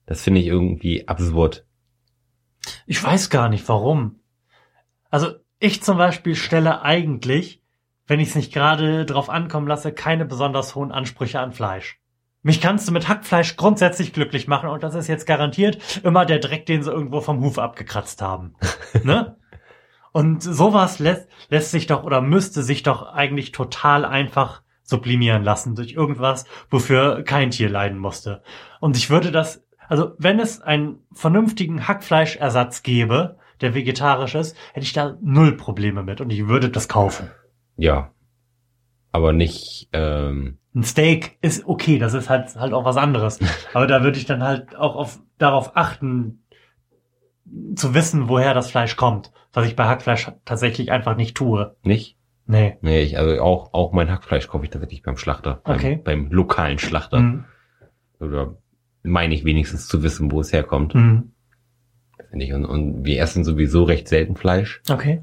Das 0.05 0.23
finde 0.23 0.41
ich 0.41 0.49
irgendwie 0.49 1.07
absurd. 1.07 1.65
Ich 2.87 3.03
weiß 3.03 3.31
gar 3.31 3.49
nicht 3.49 3.69
warum. 3.69 4.19
Also 5.11 5.35
ich 5.61 5.81
zum 5.81 5.97
Beispiel 5.97 6.35
stelle 6.35 6.83
eigentlich, 6.83 7.63
wenn 8.09 8.19
ich 8.19 8.31
es 8.31 8.35
nicht 8.35 8.53
gerade 8.53 9.07
drauf 9.07 9.31
ankommen 9.31 9.69
lasse, 9.69 9.93
keine 9.93 10.25
besonders 10.25 10.75
hohen 10.75 10.91
Ansprüche 10.91 11.39
an 11.39 11.53
Fleisch. 11.53 12.01
Mich 12.43 12.61
kannst 12.61 12.89
du 12.89 12.93
mit 12.93 13.07
Hackfleisch 13.07 13.57
grundsätzlich 13.57 14.13
glücklich 14.13 14.49
machen 14.49 14.71
und 14.71 14.83
das 14.83 14.97
ist 14.97 15.07
jetzt 15.07 15.27
garantiert 15.27 15.79
immer 16.03 16.27
der 16.27 16.41
Dreck, 16.41 16.67
den 16.67 16.83
sie 16.83 16.91
irgendwo 16.91 17.21
vom 17.21 17.41
Huf 17.43 17.61
abgekratzt 17.61 18.23
haben. 18.23 18.57
ne? 19.05 19.37
Und 20.13 20.43
sowas 20.43 20.99
lässt, 20.99 21.29
lässt 21.49 21.71
sich 21.71 21.87
doch 21.87 22.05
oder 22.05 22.21
müsste 22.21 22.63
sich 22.63 22.83
doch 22.83 23.13
eigentlich 23.13 23.53
total 23.53 24.05
einfach 24.05 24.63
sublimieren 24.83 25.45
lassen 25.45 25.75
durch 25.75 25.93
irgendwas, 25.93 26.47
wofür 26.71 27.23
kein 27.23 27.51
Tier 27.51 27.69
leiden 27.69 27.99
musste. 27.99 28.43
Und 28.81 28.97
ich 28.97 29.11
würde 29.11 29.31
das, 29.31 29.63
also 29.87 30.13
wenn 30.19 30.41
es 30.41 30.63
einen 30.63 31.01
vernünftigen 31.13 31.87
Hackfleischersatz 31.87 32.83
gäbe, 32.83 33.37
der 33.61 33.75
vegetarisch 33.75 34.35
ist, 34.35 34.57
hätte 34.73 34.87
ich 34.87 34.93
da 34.93 35.17
null 35.21 35.57
Probleme 35.57 36.03
mit 36.03 36.21
und 36.21 36.31
ich 36.31 36.49
würde 36.49 36.71
das 36.71 36.89
kaufen. 36.89 37.31
Ja. 37.77 38.13
Aber 39.13 39.33
nicht, 39.33 39.89
ähm, 39.93 40.59
Ein 40.75 40.85
Steak 40.85 41.39
ist 41.41 41.67
okay, 41.67 41.99
das 41.99 42.15
ist 42.15 42.31
halt 42.31 42.55
halt 42.57 42.73
auch 42.73 42.85
was 42.85 42.97
anderes. 42.97 43.41
Aber 43.75 43.87
da 43.87 44.03
würde 44.03 44.19
ich 44.19 44.27
dann 44.27 44.43
halt 44.43 44.77
auch 44.77 44.97
auf, 44.97 45.19
darauf 45.39 45.77
achten, 45.77 46.45
zu 47.75 47.95
wissen, 47.95 48.29
woher 48.29 48.55
das 48.55 48.71
Fleisch 48.71 48.97
kommt. 48.97 49.33
Was 49.53 49.67
ich 49.67 49.77
bei 49.77 49.87
Hackfleisch 49.87 50.31
tatsächlich 50.45 50.93
einfach 50.93 51.17
nicht 51.17 51.37
tue. 51.37 51.75
nicht? 51.83 52.17
Nee. 52.51 52.79
Nee, 52.81 53.03
ich, 53.03 53.19
also 53.19 53.41
auch, 53.43 53.75
auch 53.75 53.93
mein 53.93 54.11
Hackfleisch 54.11 54.49
kaufe 54.49 54.65
ich 54.65 54.71
tatsächlich 54.71 55.03
beim 55.03 55.19
Schlachter. 55.19 55.61
Beim, 55.65 55.77
Okay. 55.77 56.01
Beim 56.03 56.31
lokalen 56.31 56.79
Schlachter. 56.79 57.19
Mhm. 57.21 57.45
Oder 58.21 58.57
meine 59.03 59.35
ich 59.35 59.45
wenigstens 59.45 59.87
zu 59.87 60.03
wissen, 60.03 60.31
wo 60.33 60.41
es 60.41 60.53
herkommt. 60.53 60.95
Mhm. 60.95 61.33
Finde 62.31 62.45
ich. 62.47 62.53
Und, 62.55 62.65
und 62.65 63.05
wir 63.05 63.21
essen 63.21 63.45
sowieso 63.45 63.85
recht 63.85 64.09
selten 64.09 64.35
Fleisch. 64.37 64.81
Okay. 64.91 65.23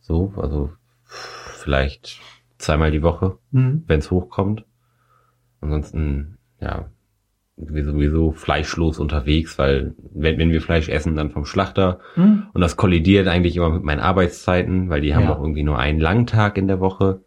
So, 0.00 0.32
also 0.36 0.72
vielleicht 1.04 2.18
zweimal 2.58 2.90
die 2.90 3.02
Woche, 3.02 3.38
Mhm. 3.50 3.84
wenn 3.86 3.98
es 3.98 4.10
hochkommt. 4.10 4.64
Ansonsten, 5.60 6.38
ja, 6.60 6.86
wir 7.56 7.84
sowieso 7.84 8.32
fleischlos 8.32 8.98
unterwegs, 8.98 9.58
weil 9.58 9.94
wenn, 10.12 10.38
wenn 10.38 10.50
wir 10.50 10.60
Fleisch 10.60 10.88
essen, 10.88 11.14
dann 11.14 11.30
vom 11.30 11.44
Schlachter. 11.44 12.00
Mhm. 12.16 12.48
Und 12.52 12.60
das 12.60 12.76
kollidiert 12.76 13.28
eigentlich 13.28 13.56
immer 13.56 13.70
mit 13.70 13.84
meinen 13.84 14.00
Arbeitszeiten, 14.00 14.90
weil 14.90 15.00
die 15.00 15.14
haben 15.14 15.24
Ja. 15.24 15.34
auch 15.34 15.40
irgendwie 15.40 15.62
nur 15.62 15.78
einen 15.78 16.00
langen 16.00 16.26
Tag 16.26 16.58
in 16.58 16.66
der 16.66 16.80
Woche. 16.80 17.20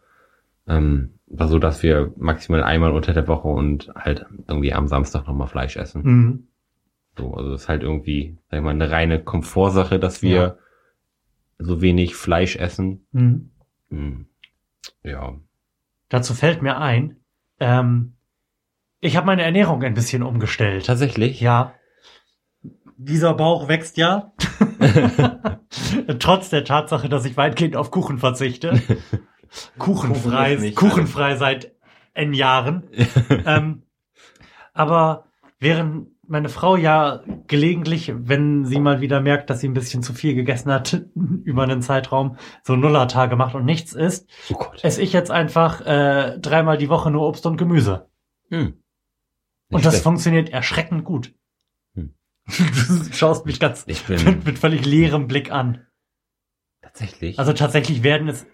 Ähm, 0.67 1.13
war 1.27 1.47
so, 1.47 1.59
dass 1.59 1.81
wir 1.83 2.11
maximal 2.17 2.63
einmal 2.63 2.91
unter 2.91 3.13
der 3.13 3.27
Woche 3.27 3.47
und 3.47 3.89
halt 3.95 4.25
irgendwie 4.47 4.73
am 4.73 4.87
Samstag 4.87 5.27
nochmal 5.27 5.47
Fleisch 5.47 5.77
essen. 5.77 6.01
Mhm. 6.03 6.47
So, 7.17 7.33
also 7.33 7.51
das 7.51 7.63
ist 7.63 7.69
halt 7.69 7.83
irgendwie, 7.83 8.37
sag 8.49 8.57
ich 8.59 8.63
mal, 8.63 8.71
eine 8.71 8.91
reine 8.91 9.19
Komfortsache, 9.23 9.97
dass 9.99 10.21
wir 10.21 10.29
Ja. 10.29 10.55
so 11.57 11.81
wenig 11.81 12.15
Fleisch 12.15 12.55
essen. 12.57 13.05
Mhm. 13.13 13.49
Hm. 13.89 14.25
Ja. 15.03 15.35
Dazu 16.09 16.33
fällt 16.33 16.61
mir 16.61 16.77
ein, 16.77 17.15
ähm, 17.59 18.13
ich 18.99 19.15
habe 19.15 19.27
meine 19.27 19.43
Ernährung 19.43 19.83
ein 19.83 19.93
bisschen 19.93 20.23
umgestellt. 20.23 20.85
Tatsächlich? 20.85 21.39
Ja. 21.41 21.73
Dieser 22.97 23.33
Bauch 23.33 23.67
wächst 23.67 23.97
ja. 23.97 24.33
Trotz 26.19 26.49
der 26.49 26.63
Tatsache, 26.63 27.09
dass 27.09 27.25
ich 27.25 27.37
weitgehend 27.37 27.75
auf 27.75 27.91
Kuchen 27.91 28.17
verzichte. 28.17 28.81
Kuchenfrei, 29.77 30.55
Kuchen 30.75 30.75
kuchenfrei 30.75 31.35
seit 31.35 31.75
N 32.13 32.33
Jahren. 32.33 32.89
ähm, 33.45 33.83
aber 34.73 35.25
während 35.59 36.07
meine 36.27 36.49
Frau 36.49 36.75
ja 36.75 37.21
gelegentlich, 37.47 38.11
wenn 38.13 38.65
sie 38.65 38.79
mal 38.79 38.99
wieder 38.99 39.21
merkt, 39.21 39.49
dass 39.49 39.61
sie 39.61 39.69
ein 39.69 39.73
bisschen 39.73 40.03
zu 40.03 40.13
viel 40.13 40.35
gegessen 40.35 40.71
hat, 40.71 41.05
über 41.43 41.63
einen 41.63 41.81
Zeitraum 41.81 42.37
so 42.63 42.75
Nullertage 42.75 43.37
macht 43.37 43.55
und 43.55 43.63
nichts 43.63 43.93
isst, 43.93 44.29
Oh 44.53 44.65
esse 44.81 45.01
ich 45.01 45.13
jetzt 45.13 45.31
einfach 45.31 45.81
äh, 45.85 46.37
dreimal 46.39 46.77
die 46.77 46.89
Woche 46.89 47.11
nur 47.11 47.25
Obst 47.27 47.45
und 47.45 47.57
Gemüse. 47.57 48.09
Hm. 48.49 48.73
Und 49.69 49.85
das 49.85 50.01
funktioniert 50.01 50.49
erschreckend 50.49 51.03
gut. 51.03 51.33
Hm. 51.95 52.13
Du 52.47 53.13
schaust 53.13 53.45
mich 53.45 53.59
ganz 53.59 53.85
mit, 53.87 54.45
mit 54.45 54.57
völlig 54.59 54.85
leerem 54.85 55.27
Blick 55.27 55.51
an. 55.51 55.85
tatsächlich. 56.81 57.37
Also 57.39 57.53
tatsächlich 57.53 58.03
werden 58.03 58.27
es 58.29 58.45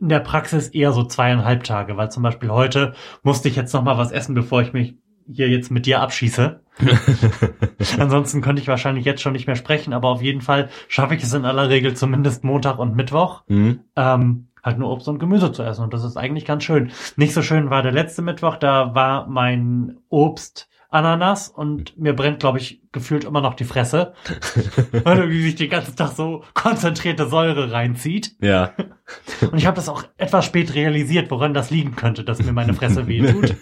in 0.00 0.08
der 0.10 0.20
Praxis 0.20 0.68
eher 0.68 0.92
so 0.92 1.04
zweieinhalb 1.04 1.64
Tage, 1.64 1.96
weil 1.96 2.10
zum 2.10 2.22
Beispiel 2.22 2.50
heute 2.50 2.94
musste 3.22 3.48
ich 3.48 3.56
jetzt 3.56 3.72
noch 3.72 3.82
mal 3.82 3.96
was 3.98 4.12
essen, 4.12 4.34
bevor 4.34 4.60
ich 4.62 4.72
mich 4.72 4.96
hier 5.28 5.48
jetzt 5.48 5.70
mit 5.70 5.86
dir 5.86 6.00
abschieße. 6.00 6.60
Ansonsten 7.98 8.42
könnte 8.42 8.62
ich 8.62 8.68
wahrscheinlich 8.68 9.04
jetzt 9.04 9.22
schon 9.22 9.32
nicht 9.32 9.46
mehr 9.46 9.56
sprechen, 9.56 9.92
aber 9.92 10.08
auf 10.08 10.22
jeden 10.22 10.40
Fall 10.40 10.68
schaffe 10.88 11.14
ich 11.14 11.22
es 11.22 11.32
in 11.32 11.44
aller 11.44 11.68
Regel 11.68 11.94
zumindest 11.96 12.44
Montag 12.44 12.78
und 12.78 12.94
Mittwoch, 12.94 13.42
Mhm. 13.48 13.80
ähm, 13.96 14.48
halt 14.66 14.78
nur 14.78 14.90
Obst 14.90 15.08
und 15.08 15.18
Gemüse 15.18 15.50
zu 15.52 15.62
essen. 15.62 15.82
Und 15.84 15.94
das 15.94 16.04
ist 16.04 16.18
eigentlich 16.18 16.44
ganz 16.44 16.64
schön. 16.64 16.90
Nicht 17.16 17.32
so 17.32 17.40
schön 17.40 17.70
war 17.70 17.82
der 17.82 17.92
letzte 17.92 18.20
Mittwoch, 18.20 18.56
da 18.56 18.94
war 18.94 19.26
mein 19.28 19.96
Obst 20.10 20.68
Ananas 20.88 21.48
und 21.48 21.98
mir 21.98 22.14
brennt, 22.14 22.38
glaube 22.40 22.58
ich, 22.58 22.80
gefühlt 22.92 23.24
immer 23.24 23.40
noch 23.40 23.54
die 23.54 23.64
Fresse, 23.64 24.14
weil 25.04 25.18
irgendwie 25.18 25.42
sich 25.42 25.56
den 25.56 25.68
ganzen 25.68 25.96
Tag 25.96 26.12
so 26.12 26.42
konzentrierte 26.54 27.26
Säure 27.28 27.72
reinzieht. 27.72 28.36
Ja. 28.40 28.72
Und 29.50 29.58
ich 29.58 29.66
habe 29.66 29.74
das 29.76 29.88
auch 29.88 30.04
etwas 30.16 30.44
spät 30.46 30.74
realisiert, 30.74 31.30
woran 31.30 31.54
das 31.54 31.70
liegen 31.70 31.96
könnte, 31.96 32.24
dass 32.24 32.42
mir 32.42 32.52
meine 32.52 32.72
Fresse 32.74 33.06
wehtut. 33.08 33.54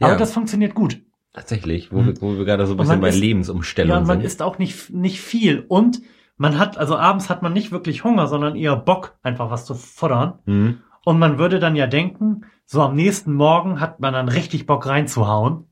Aber 0.00 0.12
ja, 0.12 0.16
das 0.18 0.32
funktioniert 0.32 0.74
gut. 0.74 1.00
tatsächlich, 1.32 1.92
wo, 1.92 2.04
wir, 2.04 2.20
wo 2.20 2.36
wir 2.36 2.44
gerade 2.44 2.66
so 2.66 2.74
ein 2.74 2.76
bisschen 2.76 2.94
man 2.94 3.00
bei 3.00 3.08
isst- 3.08 3.20
Lebensumstellung 3.20 3.90
Ja, 3.90 3.98
und 3.98 4.06
man 4.06 4.18
sind. 4.18 4.26
isst 4.26 4.42
auch 4.42 4.58
nicht, 4.58 4.90
nicht 4.90 5.20
viel. 5.20 5.64
Und 5.68 6.00
man 6.36 6.58
hat, 6.58 6.78
also 6.78 6.96
abends 6.96 7.30
hat 7.30 7.42
man 7.42 7.52
nicht 7.52 7.72
wirklich 7.72 8.04
Hunger, 8.04 8.26
sondern 8.26 8.56
eher 8.56 8.76
Bock, 8.76 9.16
einfach 9.22 9.50
was 9.50 9.64
zu 9.66 9.74
futtern. 9.74 10.38
Mhm. 10.44 10.78
Und 11.04 11.18
man 11.18 11.38
würde 11.38 11.58
dann 11.58 11.76
ja 11.76 11.86
denken, 11.86 12.44
so 12.64 12.80
am 12.82 12.94
nächsten 12.94 13.34
Morgen 13.34 13.80
hat 13.80 14.00
man 14.00 14.12
dann 14.12 14.28
richtig 14.28 14.66
Bock 14.66 14.86
reinzuhauen. 14.86 15.66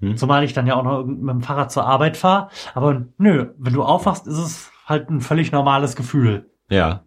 Hm. 0.00 0.16
Zumal 0.16 0.42
ich 0.44 0.52
dann 0.52 0.66
ja 0.66 0.74
auch 0.74 0.82
noch 0.82 1.04
mit 1.04 1.30
dem 1.30 1.42
Fahrrad 1.42 1.70
zur 1.70 1.86
Arbeit 1.86 2.16
fahre. 2.16 2.48
Aber 2.74 3.06
nö, 3.18 3.52
wenn 3.56 3.72
du 3.72 3.84
aufwachst, 3.84 4.26
ist 4.26 4.38
es 4.38 4.70
halt 4.84 5.08
ein 5.08 5.20
völlig 5.20 5.52
normales 5.52 5.94
Gefühl. 5.94 6.50
Ja. 6.68 7.04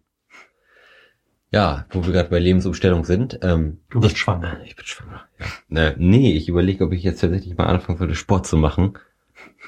Ja, 1.52 1.86
wo 1.92 2.06
wir 2.06 2.14
gerade 2.14 2.30
bei 2.30 2.40
Lebensumstellung 2.40 3.06
sind. 3.06 3.40
Ähm, 3.42 3.82
Du 3.90 4.00
bist 4.00 4.18
schwanger. 4.18 4.62
ich 4.66 4.76
bin 4.76 4.86
schwanger. 4.86 5.22
Ja. 5.40 5.46
Ne, 5.68 5.96
nee, 5.98 6.34
ich 6.34 6.50
überlege, 6.50 6.86
ob 6.86 6.94
ich 6.94 7.04
jetzt 7.04 7.22
tatsächlich 7.22 7.58
mal 7.58 7.68
anfangen 7.68 7.98
sollte, 7.98 8.16
Sport 8.16 8.48
zu 8.48 8.58
machen. 8.58 8.98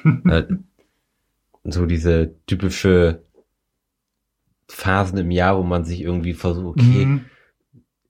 äh, 0.30 0.44
so 1.66 1.86
diese 1.86 2.36
typische 2.46 3.24
Phasen 4.70 5.18
im 5.18 5.32
Jahr, 5.32 5.58
wo 5.58 5.64
man 5.64 5.84
sich 5.86 6.02
irgendwie 6.02 6.34
versucht, 6.34 6.80
okay, 6.80 7.06
Mhm. 7.06 7.26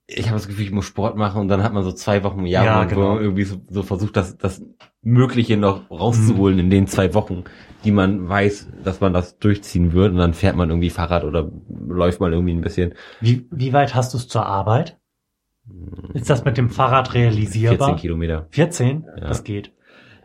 ich 0.07 0.25
habe 0.27 0.37
das 0.37 0.47
Gefühl, 0.47 0.65
ich 0.65 0.71
muss 0.71 0.85
Sport 0.85 1.17
machen 1.17 1.41
und 1.41 1.47
dann 1.49 1.63
hat 1.63 1.73
man 1.73 1.83
so 1.83 1.91
zwei 1.91 2.23
Wochen 2.23 2.39
im 2.39 2.45
Jahr, 2.45 2.65
Ja, 2.65 2.73
wo 2.75 2.77
man- 2.79 2.89
wo 2.91 2.95
genau. 2.95 3.13
man 3.15 3.23
irgendwie 3.23 3.43
so, 3.43 3.61
so 3.69 3.83
versucht, 3.83 4.15
das, 4.15 4.37
das 4.37 4.63
Mögliche 5.01 5.57
noch 5.57 5.89
rauszuholen 5.91 6.59
in 6.59 6.69
den 6.69 6.87
zwei 6.87 7.13
Wochen, 7.13 7.43
die 7.83 7.91
man 7.91 8.27
weiß, 8.27 8.67
dass 8.83 8.99
man 9.01 9.13
das 9.13 9.37
durchziehen 9.37 9.93
wird 9.93 10.11
und 10.11 10.17
dann 10.17 10.33
fährt 10.33 10.55
man 10.55 10.69
irgendwie 10.69 10.89
Fahrrad 10.89 11.23
oder 11.23 11.51
läuft 11.87 12.19
man 12.19 12.31
irgendwie 12.33 12.53
ein 12.53 12.61
bisschen. 12.61 12.93
Wie, 13.21 13.47
wie 13.51 13.73
weit 13.73 13.95
hast 13.95 14.13
du 14.13 14.17
es 14.17 14.27
zur 14.27 14.45
Arbeit? 14.45 14.97
Ist 16.13 16.29
das 16.29 16.45
mit 16.45 16.57
dem 16.57 16.69
Fahrrad 16.69 17.09
14 17.09 17.21
realisierbar? 17.29 17.95
Kilometer. 17.97 18.47
14? 18.51 19.03
Ja. 19.17 19.27
Das 19.27 19.43
geht. 19.43 19.73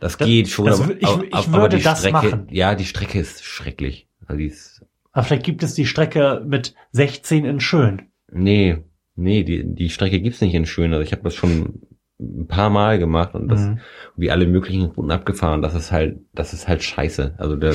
Das, 0.00 0.16
Das- 0.16 0.26
geht 0.26 0.48
schon, 0.48 0.66
das 0.66 0.80
aber, 0.80 0.94
ich- 0.94 1.02
ich 1.02 1.34
aber 1.34 1.52
würde 1.62 1.76
die 1.78 1.82
das 1.82 1.98
Strecke, 1.98 2.12
machen. 2.12 2.46
ja, 2.50 2.74
die 2.76 2.84
Strecke 2.84 3.18
ist 3.18 3.44
schrecklich. 3.44 4.08
Also 4.26 4.38
die 4.38 4.46
ist, 4.46 4.71
Aber 5.12 5.24
vielleicht 5.24 5.44
gibt 5.44 5.62
es 5.62 5.74
die 5.74 5.86
Strecke 5.86 6.42
mit 6.46 6.74
16 6.92 7.44
in 7.44 7.60
schön. 7.60 8.02
nee, 8.30 8.78
nee, 9.14 9.44
die, 9.44 9.74
die 9.74 9.90
Strecke 9.90 10.20
gibt's 10.20 10.40
nicht 10.40 10.54
in 10.54 10.64
Schön. 10.66 10.92
Also 10.92 11.02
ich 11.04 11.12
habe 11.12 11.22
das 11.22 11.34
schon 11.34 11.82
ein 12.18 12.46
paar 12.46 12.70
Mal 12.70 12.98
gemacht 12.98 13.34
und 13.34 13.48
das 13.48 13.60
Mhm. 13.60 13.80
wie 14.16 14.30
alle 14.30 14.46
möglichen 14.46 14.84
Routen 14.86 15.10
abgefahren. 15.10 15.60
Das 15.60 15.74
ist 15.74 15.92
halt, 15.92 16.20
das 16.32 16.52
ist 16.54 16.66
halt 16.68 16.82
scheiße. 16.82 17.34
Also 17.36 17.56
der, 17.56 17.74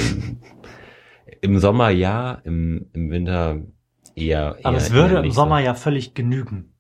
im 1.42 1.60
Sommer 1.60 1.90
ja, 1.90 2.42
im, 2.44 2.88
im 2.94 3.12
Winter 3.12 3.62
eher. 4.16 4.56
eher 4.58 4.66
Aber 4.66 4.78
es 4.78 4.92
würde 4.92 5.16
eher 5.16 5.24
im 5.24 5.32
Sommer 5.32 5.60
So. 5.60 5.66
ja 5.66 5.74
völlig 5.76 6.14
genügen. 6.14 6.74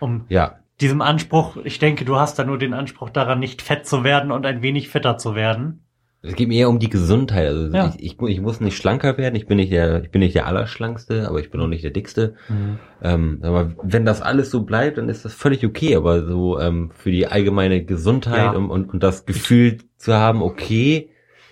Um 0.00 0.26
Ja, 0.28 0.58
diesem 0.80 1.00
Anspruch, 1.00 1.56
ich 1.64 1.78
denke, 1.78 2.04
du 2.04 2.16
hast 2.16 2.38
da 2.38 2.44
nur 2.44 2.58
den 2.58 2.74
Anspruch 2.74 3.08
daran, 3.10 3.38
nicht 3.38 3.62
fett 3.62 3.86
zu 3.86 4.04
werden 4.04 4.30
und 4.32 4.44
ein 4.44 4.60
wenig 4.62 4.88
fitter 4.88 5.16
zu 5.16 5.34
werden. 5.34 5.85
Es 6.26 6.34
geht 6.36 6.48
mir 6.48 6.58
eher 6.60 6.68
um 6.68 6.78
die 6.78 6.88
Gesundheit. 6.90 7.46
Also 7.48 7.74
Ja. 7.76 7.94
ich, 7.98 8.02
ich, 8.04 8.20
ich 8.28 8.40
muss 8.40 8.60
nicht 8.60 8.76
schlanker 8.76 9.16
werden. 9.18 9.34
Ich 9.36 9.46
bin 9.46 9.56
nicht 9.56 9.72
der, 9.72 10.02
ich 10.02 10.10
bin 10.10 10.20
nicht 10.20 10.34
der 10.34 10.46
Allerschlankste, 10.46 11.28
aber 11.28 11.40
ich 11.40 11.50
bin 11.50 11.60
auch 11.60 11.66
nicht 11.68 11.84
der 11.84 11.90
Dickste. 11.90 12.34
Ähm, 13.02 13.38
aber 13.42 13.72
wenn 13.82 14.04
das 14.04 14.22
alles 14.22 14.50
so 14.50 14.62
bleibt, 14.64 14.98
dann 14.98 15.08
ist 15.08 15.24
das 15.24 15.34
völlig 15.34 15.64
okay. 15.64 15.96
Aber 15.96 16.26
so 16.26 16.58
ähm, 16.58 16.90
für 16.94 17.10
die 17.10 17.26
allgemeine 17.26 17.84
Gesundheit 17.84 18.52
Ja. 18.52 18.52
und, 18.52 18.70
und, 18.70 18.92
und 18.92 19.02
das 19.02 19.26
Gefühl 19.26 19.78
zu 19.96 20.14
haben, 20.14 20.42
okay, 20.42 21.10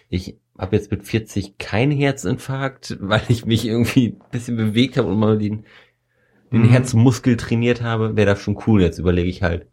ich 0.08 0.38
habe 0.58 0.76
jetzt 0.76 0.90
mit 0.90 1.04
40 1.04 1.58
keinen 1.58 1.92
Herzinfarkt, 1.92 2.96
weil 3.00 3.22
ich 3.28 3.44
mich 3.46 3.66
irgendwie 3.66 4.08
ein 4.20 4.30
bisschen 4.30 4.56
bewegt 4.56 4.96
habe 4.96 5.08
und 5.08 5.18
mal 5.18 5.38
den, 5.38 5.64
den 6.52 6.62
Mhm. 6.62 6.68
Herzmuskel 6.70 7.36
trainiert 7.36 7.82
habe, 7.82 8.16
wäre 8.16 8.26
das 8.26 8.40
schon 8.40 8.58
cool. 8.66 8.80
Jetzt 8.82 8.98
überlege 8.98 9.28
ich 9.28 9.42
halt, 9.42 9.66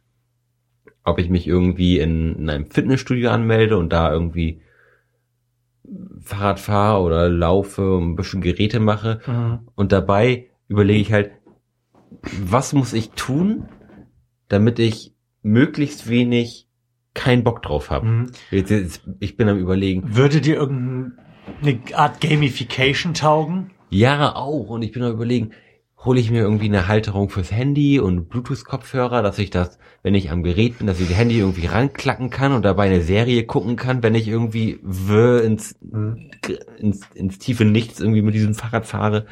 ob 1.04 1.20
ich 1.20 1.30
mich 1.30 1.48
irgendwie 1.48 2.00
in, 2.00 2.36
in 2.36 2.50
einem 2.50 2.66
Fitnessstudio 2.66 3.30
anmelde 3.30 3.78
und 3.78 3.92
da 3.94 4.12
irgendwie 4.12 4.62
Fahrrad 6.22 6.60
fahre 6.60 7.02
oder 7.02 7.30
laufe 7.30 7.96
und 7.98 8.12
ein 8.12 8.16
bisschen 8.16 8.42
Geräte 8.42 8.80
mache 8.80 9.20
Mhm. 9.28 9.68
und 9.76 9.92
dabei 9.92 10.48
überlege 10.68 11.02
ich 11.02 11.12
halt, 11.14 11.32
was 12.42 12.74
muss 12.74 12.94
ich 12.94 13.12
tun, 13.12 13.66
damit 14.48 14.80
ich 14.80 15.14
möglichst 15.42 16.08
wenig 16.10 16.68
keinen 17.14 17.44
Bock 17.44 17.62
drauf 17.62 17.90
habe. 17.90 18.06
Mhm. 18.06 18.32
Ich 19.20 19.36
bin 19.36 19.50
am 19.50 19.58
überlegen, 19.58 20.16
Würde 20.16 20.40
dir 20.40 20.56
irgendeine 20.56 21.14
Art 21.94 22.22
Gamification 22.22 23.14
taugen? 23.14 23.72
ja 23.90 24.36
auch, 24.36 24.70
und 24.70 24.84
ich 24.84 24.92
bin 24.94 25.04
am 25.04 25.12
überlegen, 25.12 25.52
hole 26.04 26.20
ich 26.20 26.32
mir 26.32 26.40
irgendwie 26.42 26.66
eine 26.66 26.88
Halterung 26.88 27.30
fürs 27.30 27.52
Handy 27.52 28.00
und 28.00 28.28
Bluetooth-Kopfhörer, 28.30 29.22
dass 29.22 29.38
ich 29.38 29.52
das, 29.52 29.78
wenn 30.02 30.16
ich 30.16 30.32
am 30.32 30.42
Gerät 30.42 30.80
bin, 30.80 30.88
dass 30.88 31.00
ich 31.00 31.08
das 31.08 31.18
Handy 31.18 31.38
irgendwie 31.40 31.68
ranklacken 31.68 32.30
kann 32.32 32.54
und 32.54 32.66
dabei 32.66 32.86
eine 32.88 33.02
Serie 33.02 33.46
gucken 33.46 33.76
kann, 33.76 34.02
wenn 34.02 34.16
ich 34.16 34.28
irgendwie 34.28 34.80
wirr 34.82 35.44
ins, 35.44 35.76
ins, 36.80 37.02
ins 37.14 37.38
tiefe 37.38 37.66
Nichts 37.66 38.00
irgendwie 38.00 38.24
mit 38.24 38.34
diesem 38.34 38.56
Fahrrad 38.56 38.88
fahre, 38.88 39.28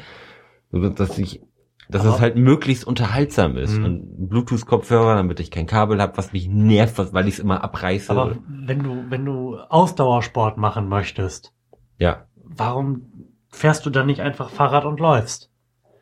dass 0.70 1.18
ich, 1.18 1.40
dass 1.88 2.02
Aber- 2.06 2.14
es 2.14 2.20
halt 2.20 2.36
möglichst 2.36 2.86
unterhaltsam 2.86 3.56
ist 3.56 3.76
Mhm. 3.78 3.84
und 3.84 4.28
Bluetooth-Kopfhörer, 4.28 5.16
damit 5.16 5.40
ich 5.40 5.50
kein 5.50 5.66
Kabel 5.66 6.00
habe, 6.00 6.16
was 6.18 6.32
mich 6.32 6.46
nervt, 6.48 7.12
weil 7.12 7.26
ich 7.26 7.34
es 7.34 7.40
immer 7.40 7.64
abreiße. 7.64 8.12
Aber 8.12 8.36
wenn 8.48 8.82
du, 8.84 9.04
wenn 9.08 9.24
du 9.24 9.56
Ausdauersport 9.56 10.56
machen 10.56 10.88
möchtest, 10.88 11.52
ja, 11.98 12.26
warum 12.44 13.06
fährst 13.48 13.84
du 13.86 13.90
dann 13.90 14.06
nicht 14.06 14.20
einfach 14.20 14.50
Fahrrad 14.50 14.84
und 14.84 15.00
läufst? 15.00 15.49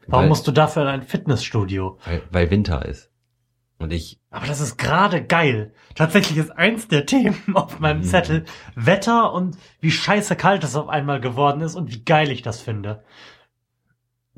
Warum 0.09 0.25
Weil- 0.25 0.29
musst 0.31 0.47
du 0.49 0.53
dafür 0.53 0.83
in 0.83 0.89
ein 0.89 1.03
Fitnessstudio? 1.03 1.99
weil, 2.05 2.23
weil 2.31 2.51
Winter 2.51 2.85
ist. 2.85 3.11
Und 3.79 3.93
ich, 3.93 4.19
Aber 4.31 4.47
das 4.47 4.61
ist 4.61 4.77
gerade 4.77 5.25
geil. 5.25 5.73
Tatsächlich 5.95 6.37
ist 6.39 6.51
eins 6.51 6.89
der 6.89 7.07
Themen 7.07 7.37
auf 7.55 7.79
meinem 7.79 7.99
Mhm. 7.99 8.05
Zettel 8.05 8.45
Wetter 8.75 9.33
und 9.33 9.57
wie 9.81 9.93
scheiße 9.93 10.35
kalt 10.35 10.65
es 10.65 10.75
auf 10.75 10.89
einmal 10.89 11.21
geworden 11.21 11.61
ist 11.61 11.77
und 11.77 11.93
wie 11.93 12.03
geil 12.05 12.31
ich 12.33 12.43
das 12.43 12.61
finde. 12.61 13.05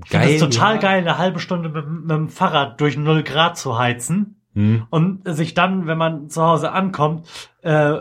Ich 0.04 0.10
finde 0.10 0.34
es 0.34 0.40
total 0.40 0.74
ja. 0.76 0.80
geil, 0.80 0.98
eine 1.00 1.18
halbe 1.18 1.38
Stunde 1.40 1.68
mit, 1.70 1.86
mit 1.88 2.10
dem 2.10 2.28
Fahrrad 2.28 2.80
durch 2.80 2.96
0 2.98 3.22
Grad 3.22 3.56
zu 3.56 3.78
heizen 3.78 4.36
Hm. 4.54 4.86
und 4.90 5.22
sich 5.32 5.54
dann, 5.54 5.86
wenn 5.86 5.96
man 5.96 6.28
zu 6.28 6.42
Hause 6.42 6.72
ankommt, 6.72 7.28
äh, 7.62 7.98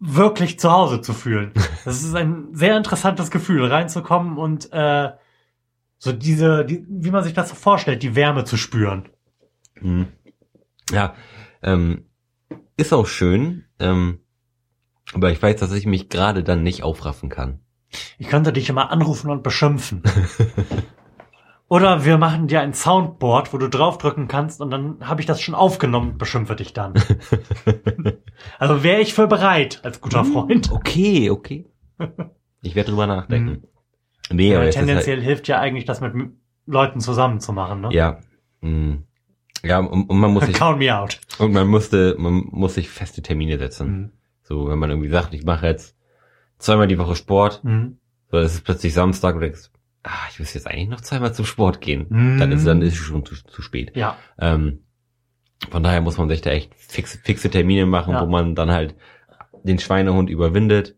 wirklich 0.00 0.58
zu 0.58 0.72
Hause 0.72 1.00
zu 1.00 1.12
fühlen. 1.12 1.52
Das 1.84 2.02
ist 2.02 2.14
ein 2.14 2.48
sehr 2.52 2.76
interessantes 2.76 3.30
Gefühl, 3.30 3.66
reinzukommen 3.66 4.36
und 4.36 4.72
äh, 4.72 5.10
so 6.02 6.10
diese, 6.10 6.64
die, 6.64 6.84
wie 6.88 7.12
man 7.12 7.22
sich 7.22 7.32
das 7.32 7.48
so 7.48 7.54
vorstellt, 7.54 8.02
die 8.02 8.16
Wärme 8.16 8.42
zu 8.42 8.56
spüren. 8.56 9.08
Hm. 9.74 10.08
Ja, 10.90 11.14
ähm, 11.62 12.06
ist 12.76 12.92
auch 12.92 13.06
schön, 13.06 13.66
ähm, 13.78 14.18
aber 15.14 15.30
ich 15.30 15.40
weiß, 15.40 15.60
dass 15.60 15.72
ich 15.72 15.86
mich 15.86 16.08
gerade 16.08 16.42
dann 16.42 16.64
nicht 16.64 16.82
aufraffen 16.82 17.28
kann. 17.28 17.60
Ich 18.18 18.26
könnte 18.26 18.52
dich 18.52 18.68
immer 18.68 18.90
anrufen 18.90 19.30
und 19.30 19.44
beschimpfen. 19.44 20.02
Oder 21.68 22.04
wir 22.04 22.18
machen 22.18 22.48
dir 22.48 22.62
ein 22.62 22.74
Soundboard, 22.74 23.52
wo 23.52 23.58
du 23.58 23.68
draufdrücken 23.68 24.26
kannst 24.26 24.60
und 24.60 24.72
dann 24.72 25.08
habe 25.08 25.20
ich 25.20 25.26
das 25.28 25.40
schon 25.40 25.54
aufgenommen 25.54 26.12
und 26.12 26.18
beschimpfe 26.18 26.56
dich 26.56 26.72
dann. 26.72 26.94
also 28.58 28.82
wäre 28.82 29.00
ich 29.00 29.14
für 29.14 29.28
bereit, 29.28 29.80
als 29.84 30.00
guter 30.00 30.24
Freund. 30.24 30.72
Okay, 30.72 31.30
okay. 31.30 31.70
Ich 32.64 32.76
werde 32.76 32.90
drüber 32.90 33.08
nachdenken. 33.08 33.66
Nee, 34.30 34.54
aber 34.54 34.68
ist 34.68 34.76
halt, 34.76 34.86
tendenziell 34.86 35.20
hilft 35.20 35.48
ja 35.48 35.58
eigentlich, 35.58 35.84
das 35.84 36.00
mit 36.00 36.12
Leuten 36.66 37.00
zusammen 37.00 37.40
zu 37.40 37.52
machen. 37.52 37.80
Ne? 37.82 37.88
ja, 37.92 38.20
mh. 38.60 38.98
ja, 39.64 39.78
und, 39.78 40.08
und 40.08 40.18
man 40.18 40.32
muss 40.32 40.44
sich 40.46 40.54
Count 40.56 40.78
me 40.78 40.96
out. 40.96 41.20
und 41.38 41.52
man 41.52 41.66
musste, 41.68 42.14
man 42.18 42.44
muss 42.50 42.74
sich 42.74 42.88
feste 42.88 43.22
Termine 43.22 43.58
setzen. 43.58 43.88
Mhm. 43.90 44.10
So, 44.42 44.68
wenn 44.68 44.78
man 44.78 44.90
irgendwie 44.90 45.08
sagt, 45.10 45.34
ich 45.34 45.44
mache 45.44 45.66
jetzt 45.66 45.96
zweimal 46.58 46.86
die 46.86 46.98
Woche 46.98 47.16
Sport, 47.16 47.62
Mhm. 47.64 47.98
so 48.30 48.38
es 48.38 48.54
ist 48.54 48.64
plötzlich 48.64 48.94
Samstag 48.94 49.34
und 49.34 49.40
denkst, 49.42 49.70
ah, 50.04 50.10
ich 50.30 50.38
müsste 50.38 50.58
jetzt 50.58 50.66
eigentlich 50.66 50.88
noch 50.88 51.00
zweimal 51.00 51.34
zum 51.34 51.44
Sport 51.44 51.80
gehen. 51.80 52.06
Mhm. 52.08 52.38
Dann 52.38 52.52
ist 52.52 52.66
dann 52.66 52.82
ist 52.82 52.94
es 52.94 52.98
schon 52.98 53.24
zu, 53.24 53.34
zu 53.34 53.62
spät. 53.62 53.96
Ja, 53.96 54.16
Ähm, 54.38 54.80
von 55.70 55.82
daher 55.84 56.00
muss 56.00 56.18
man 56.18 56.28
sich 56.28 56.40
da 56.40 56.50
echt 56.50 56.74
fixe, 56.74 57.18
fixe 57.18 57.48
Termine 57.50 57.86
machen, 57.86 58.14
Ja. 58.14 58.22
wo 58.22 58.26
man 58.30 58.54
dann 58.56 58.70
halt 58.72 58.96
den 59.62 59.78
Schweinehund 59.78 60.28
überwindet. 60.28 60.96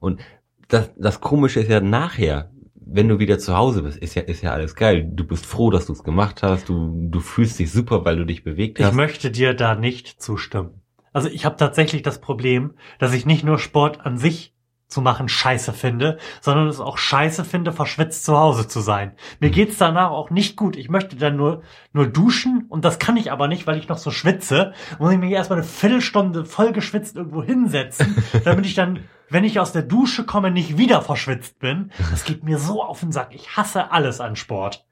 Und 0.00 0.20
das, 0.68 0.90
das 0.96 1.20
Komische 1.20 1.60
ist 1.60 1.70
ja 1.70 1.80
nachher, 1.80 2.50
wenn 2.74 3.08
du 3.08 3.18
wieder 3.18 3.38
zu 3.38 3.56
Hause 3.56 3.82
bist, 3.82 3.98
ist 3.98 4.14
ja, 4.14 4.22
ist 4.22 4.42
ja 4.42 4.52
alles 4.52 4.74
geil. 4.74 5.06
Du 5.12 5.26
bist 5.26 5.44
froh, 5.44 5.70
dass 5.70 5.86
du 5.86 5.92
es 5.92 6.02
gemacht 6.04 6.42
hast. 6.42 6.68
Du, 6.68 7.08
du 7.10 7.20
fühlst 7.20 7.58
dich 7.58 7.70
super, 7.70 8.04
weil 8.04 8.16
du 8.16 8.24
dich 8.24 8.44
bewegt 8.44 8.78
Ich 8.78 8.86
hast. 8.86 8.94
möchte 8.94 9.30
dir 9.30 9.54
da 9.54 9.74
nicht 9.74 10.22
zustimmen. 10.22 10.80
Also 11.12 11.28
ich 11.28 11.44
habe 11.44 11.56
tatsächlich 11.56 12.02
das 12.02 12.20
Problem, 12.20 12.74
dass 12.98 13.12
ich 13.12 13.26
nicht 13.26 13.44
nur 13.44 13.58
Sport 13.58 14.00
an 14.06 14.16
sich 14.18 14.54
zu 14.88 15.02
machen 15.02 15.28
scheiße 15.28 15.74
finde, 15.74 16.18
sondern 16.40 16.66
es 16.66 16.80
auch 16.80 16.96
scheiße 16.96 17.44
finde, 17.44 17.72
verschwitzt 17.72 18.24
zu 18.24 18.36
Hause 18.38 18.66
zu 18.66 18.80
sein. 18.80 19.12
Mir 19.38 19.50
geht's 19.50 19.76
danach 19.76 20.10
auch 20.10 20.30
nicht 20.30 20.56
gut. 20.56 20.76
Ich 20.76 20.88
möchte 20.88 21.16
dann 21.16 21.36
nur, 21.36 21.62
nur 21.92 22.06
duschen 22.06 22.64
und 22.68 22.84
das 22.84 22.98
kann 22.98 23.18
ich 23.18 23.30
aber 23.30 23.48
nicht, 23.48 23.66
weil 23.66 23.78
ich 23.78 23.88
noch 23.88 23.98
so 23.98 24.10
schwitze. 24.10 24.72
Muss 24.98 25.12
ich 25.12 25.18
mich 25.18 25.30
erstmal 25.30 25.58
eine 25.58 25.68
Viertelstunde 25.68 26.46
voll 26.46 26.72
geschwitzt 26.72 27.16
irgendwo 27.16 27.42
hinsetzen, 27.42 28.16
damit 28.44 28.64
ich 28.64 28.74
dann, 28.74 29.00
wenn 29.28 29.44
ich 29.44 29.60
aus 29.60 29.72
der 29.72 29.82
Dusche 29.82 30.24
komme, 30.24 30.50
nicht 30.50 30.78
wieder 30.78 31.02
verschwitzt 31.02 31.58
bin. 31.58 31.92
Das 32.10 32.24
geht 32.24 32.42
mir 32.42 32.58
so 32.58 32.82
auf 32.82 33.00
den 33.00 33.12
Sack. 33.12 33.34
Ich 33.34 33.56
hasse 33.56 33.92
alles 33.92 34.20
an 34.20 34.36
Sport. 34.36 34.86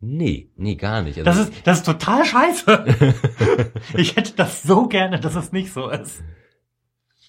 Nee, 0.00 0.50
nee, 0.56 0.74
gar 0.74 1.02
nicht. 1.02 1.18
Also, 1.18 1.24
Das 1.24 1.38
ist, 1.38 1.64
das 1.64 1.78
ist 1.78 1.86
total 1.86 2.24
scheiße. 2.24 2.84
Ich 3.94 4.16
hätte 4.16 4.32
das 4.32 4.64
so 4.64 4.88
gerne, 4.88 5.20
dass 5.20 5.36
es 5.36 5.52
nicht 5.52 5.72
so 5.72 5.88
ist. 5.88 6.24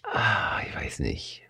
Ah, 0.03 0.59
ich 0.67 0.75
weiß 0.75 0.99
nicht. 0.99 1.42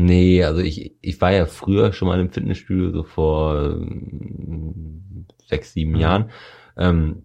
Nee, 0.00 0.44
also 0.44 0.60
ich, 0.60 0.94
ich 1.00 1.20
war 1.20 1.32
ja 1.32 1.44
früher 1.46 1.92
schon 1.92 2.06
mal 2.06 2.20
im 2.20 2.30
Fitnessstudio, 2.30 2.92
so 2.92 3.02
vor 3.02 3.72
ähm, 3.82 5.26
sechs, 5.46 5.72
sieben 5.72 5.92
Mhm. 5.92 5.96
Jahren. 5.98 6.30
Ähm, 6.76 7.22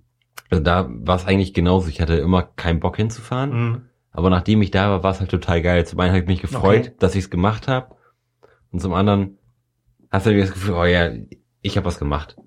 also 0.50 0.64
da 0.64 0.90
war 0.90 1.16
es 1.18 1.26
eigentlich 1.28 1.54
genauso. 1.54 1.88
Ich 1.88 2.02
hatte 2.02 2.16
immer 2.16 2.42
keinen 2.42 2.80
Bock 2.80 2.98
hinzufahren. 2.98 3.52
Mhm. 3.70 3.82
Aber 4.12 4.32
nachdem 4.32 4.62
ich 4.64 4.72
da 4.72 4.90
war, 4.90 5.04
war 5.04 5.12
es 5.12 5.20
halt 5.20 5.30
total 5.30 5.62
geil. 5.62 5.86
Zum 5.86 6.00
einen 6.00 6.12
habe 6.14 6.22
ich 6.22 6.28
mich 6.28 6.42
gefreut, 6.42 6.88
Okay. 6.88 6.92
dass 6.98 7.14
ich 7.14 7.26
es 7.26 7.30
gemacht 7.30 7.68
habe. 7.68 7.96
Und 8.72 8.80
zum 8.80 8.94
anderen 8.94 9.38
hast 10.10 10.26
du 10.26 10.32
irgendwie 10.32 10.48
das 10.48 10.54
Gefühl, 10.56 10.74
oh 10.74 10.86
ja, 10.86 11.12
ich 11.62 11.78
habe 11.78 11.86
was 11.86 12.00
gemacht. 12.00 12.38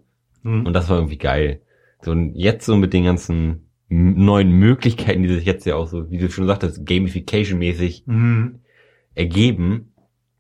Mhm. 0.42 0.66
Und 0.66 0.72
das 0.72 0.88
war 0.88 0.96
irgendwie 0.96 1.18
geil. 1.18 1.62
So, 2.02 2.10
und 2.10 2.34
jetzt 2.34 2.66
so 2.66 2.76
mit 2.76 2.92
den 2.92 3.04
ganzen 3.04 3.70
neuen 3.88 4.50
Möglichkeiten, 4.50 5.22
die 5.22 5.28
sich 5.32 5.44
jetzt 5.44 5.66
ja 5.66 5.76
auch 5.76 5.86
so, 5.86 6.10
wie 6.10 6.18
du 6.18 6.28
schon 6.30 6.48
sagtest, 6.48 6.84
Gamification-mäßig 6.84 8.02
Mhm. 8.06 8.58
ergeben, 9.14 9.92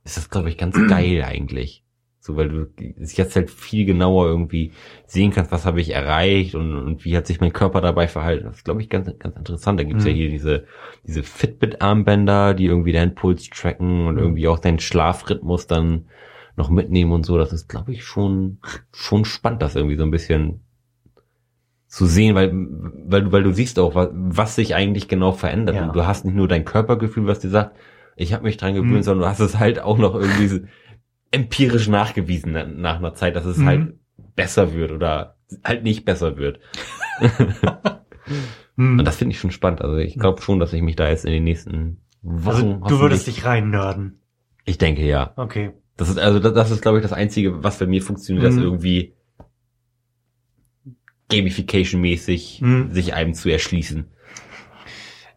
ist 0.06 0.16
das, 0.16 0.30
glaube 0.30 0.48
ich, 0.48 0.56
ganz 0.56 0.86
geil 0.86 1.22
eigentlich. 1.24 1.82
So, 2.20 2.36
weil 2.36 2.48
du 2.48 2.66
jetzt 2.98 3.36
halt 3.36 3.50
viel 3.50 3.84
genauer 3.86 4.26
irgendwie 4.26 4.72
sehen 5.06 5.30
kannst, 5.30 5.52
was 5.52 5.64
habe 5.64 5.80
ich 5.80 5.90
erreicht 5.90 6.56
und, 6.56 6.74
und 6.74 7.04
wie 7.04 7.16
hat 7.16 7.26
sich 7.28 7.40
mein 7.40 7.52
Körper 7.52 7.80
dabei 7.80 8.08
verhalten. 8.08 8.46
Das 8.46 8.56
ist, 8.56 8.64
glaube 8.64 8.82
ich, 8.82 8.88
ganz, 8.90 9.08
ganz 9.18 9.36
interessant. 9.36 9.78
Da 9.78 9.84
gibt's 9.84 10.04
ja 10.04 10.10
Mhm. 10.10 10.16
hier 10.16 10.30
diese, 10.30 10.64
diese 11.06 11.22
Fitbit-Armbänder, 11.22 12.54
die 12.54 12.66
irgendwie 12.66 12.92
deinen 12.92 13.14
Puls 13.14 13.48
tracken 13.50 14.06
und 14.08 14.14
Mhm. 14.14 14.20
irgendwie 14.20 14.48
auch 14.48 14.58
deinen 14.58 14.80
Schlafrhythmus 14.80 15.68
dann 15.68 16.06
noch 16.56 16.68
mitnehmen 16.70 17.12
und 17.12 17.24
so. 17.24 17.38
Das 17.38 17.52
ist, 17.52 17.68
glaube 17.68 17.92
ich, 17.92 18.04
schon, 18.04 18.58
schon 18.92 19.24
spannend, 19.24 19.62
das 19.62 19.76
irgendwie 19.76 19.96
so 19.96 20.02
ein 20.02 20.10
bisschen 20.10 20.60
zu 21.86 22.06
sehen, 22.06 22.34
weil, 22.34 22.50
weil 22.52 23.22
du, 23.22 23.32
weil 23.32 23.42
du 23.44 23.52
siehst 23.52 23.78
auch, 23.78 23.94
was, 23.94 24.08
was 24.12 24.56
sich 24.56 24.74
eigentlich 24.74 25.06
genau 25.06 25.30
verändert. 25.32 25.76
Ja. 25.76 25.86
Und 25.86 25.94
du 25.94 26.06
hast 26.06 26.24
nicht 26.24 26.34
nur 26.34 26.48
dein 26.48 26.64
Körpergefühl, 26.64 27.26
was 27.28 27.38
dir 27.38 27.50
sagt, 27.50 27.76
ich 28.16 28.32
habe 28.32 28.42
mich 28.44 28.56
dran 28.56 28.74
gewöhnt, 28.74 28.92
Mhm. 28.92 29.02
sondern 29.02 29.24
du 29.24 29.28
hast 29.30 29.40
es 29.40 29.58
halt 29.58 29.78
auch 29.80 29.98
noch 29.98 30.14
irgendwie 30.14 30.66
empirisch 31.30 31.86
nachgewiesen 31.88 32.52
na- 32.52 32.64
nach 32.66 32.96
einer 32.96 33.14
Zeit, 33.14 33.36
dass 33.36 33.44
es 33.44 33.58
Mhm. 33.58 33.66
halt 33.66 33.94
besser 34.34 34.72
wird 34.74 34.90
oder 34.90 35.36
halt 35.62 35.82
nicht 35.84 36.04
besser 36.04 36.36
wird. 36.36 36.58
Mhm. 38.78 38.98
Und 38.98 39.04
das 39.06 39.16
finde 39.16 39.32
ich 39.34 39.38
schon 39.40 39.52
spannend. 39.52 39.80
Also 39.80 39.96
ich 39.96 40.18
glaube 40.18 40.42
schon, 40.42 40.58
dass 40.58 40.72
ich 40.74 40.82
mich 40.82 40.96
da 40.96 41.08
jetzt 41.08 41.24
in 41.24 41.32
den 41.32 41.44
nächsten 41.44 41.98
Wochen 42.22 42.82
also, 42.82 42.96
du 42.96 43.00
würdest 43.00 43.26
dich 43.26 43.44
rein 43.44 43.70
nörden. 43.70 44.20
Ich 44.64 44.76
denke 44.78 45.06
ja. 45.06 45.32
Okay. 45.36 45.70
Das 45.96 46.08
ist 46.10 46.18
also 46.18 46.40
das, 46.40 46.52
das 46.52 46.70
ist 46.72 46.82
glaube 46.82 46.98
ich 46.98 47.02
das 47.02 47.12
einzige, 47.14 47.62
was 47.64 47.78
bei 47.78 47.86
mir 47.86 48.02
funktioniert, 48.02 48.44
Mhm. 48.44 48.56
das 48.56 48.56
irgendwie 48.64 49.14
Gamification-mäßig 51.30 52.60
Mhm. 52.62 52.90
sich 52.92 53.14
einem 53.14 53.34
zu 53.34 53.48
erschließen. 53.48 54.06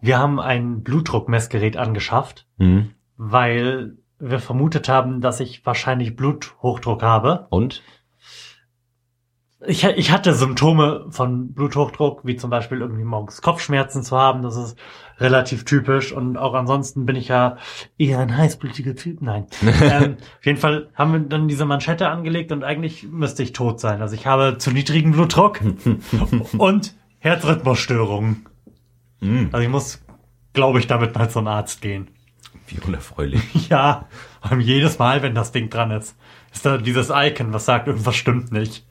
Wir 0.01 0.17
haben 0.17 0.39
ein 0.39 0.83
Blutdruckmessgerät 0.83 1.77
angeschafft, 1.77 2.47
Mhm. 2.57 2.91
weil 3.17 3.97
wir 4.19 4.39
vermutet 4.39 4.89
haben, 4.89 5.21
dass 5.21 5.39
ich 5.39 5.65
wahrscheinlich 5.65 6.15
Bluthochdruck 6.15 7.01
habe. 7.03 7.47
Und? 7.49 7.81
Ich, 9.67 9.83
ich 9.83 10.11
hatte 10.11 10.33
Symptome 10.33 11.07
von 11.09 11.53
Bluthochdruck, 11.53 12.25
wie 12.25 12.37
zum 12.37 12.49
Beispiel 12.49 12.79
irgendwie 12.79 13.03
morgens 13.03 13.41
Kopfschmerzen 13.41 14.03
zu 14.03 14.17
haben. 14.17 14.41
Das 14.41 14.55
ist 14.55 14.77
relativ 15.19 15.65
typisch. 15.65 16.13
Und 16.13 16.37
auch 16.37 16.53
ansonsten 16.53 17.05
bin 17.05 17.17
ich 17.17 17.27
ja 17.27 17.57
eher 17.97 18.19
ein 18.19 18.35
heißblütiger 18.37 18.95
Typ. 18.95 19.21
Nein. 19.21 19.47
ähm, 19.81 20.15
auf 20.39 20.45
jeden 20.45 20.59
Fall 20.59 20.89
haben 20.95 21.11
wir 21.11 21.19
dann 21.19 21.49
diese 21.49 21.65
Manschette 21.65 22.07
angelegt 22.07 22.53
und 22.53 22.63
eigentlich 22.63 23.03
müsste 23.09 23.43
ich 23.43 23.51
tot 23.51 23.81
sein. 23.81 24.01
Also 24.01 24.15
ich 24.15 24.25
habe 24.25 24.57
zu 24.59 24.71
niedrigen 24.71 25.11
Blutdruck 25.11 25.59
und 26.57 26.95
Herzrhythmusstörungen. 27.19 28.45
Mhm. 29.19 29.49
Also 29.51 29.63
ich 29.63 29.69
muss, 29.69 30.01
glaube 30.53 30.79
ich, 30.79 30.87
damit 30.87 31.15
mal 31.15 31.29
zum 31.29 31.47
Arzt 31.47 31.81
gehen. 31.81 32.09
Wie 32.67 32.79
unerfreulich. 32.79 33.41
Ja, 33.69 34.07
jedes 34.59 34.99
Mal, 34.99 35.21
wenn 35.21 35.35
das 35.35 35.51
Ding 35.51 35.69
dran 35.69 35.91
ist, 35.91 36.15
ist 36.53 36.65
da 36.65 36.77
dieses 36.77 37.11
Icon, 37.13 37.53
was 37.53 37.65
sagt, 37.65 37.87
irgendwas 37.87 38.15
stimmt 38.15 38.51
nicht. 38.51 38.85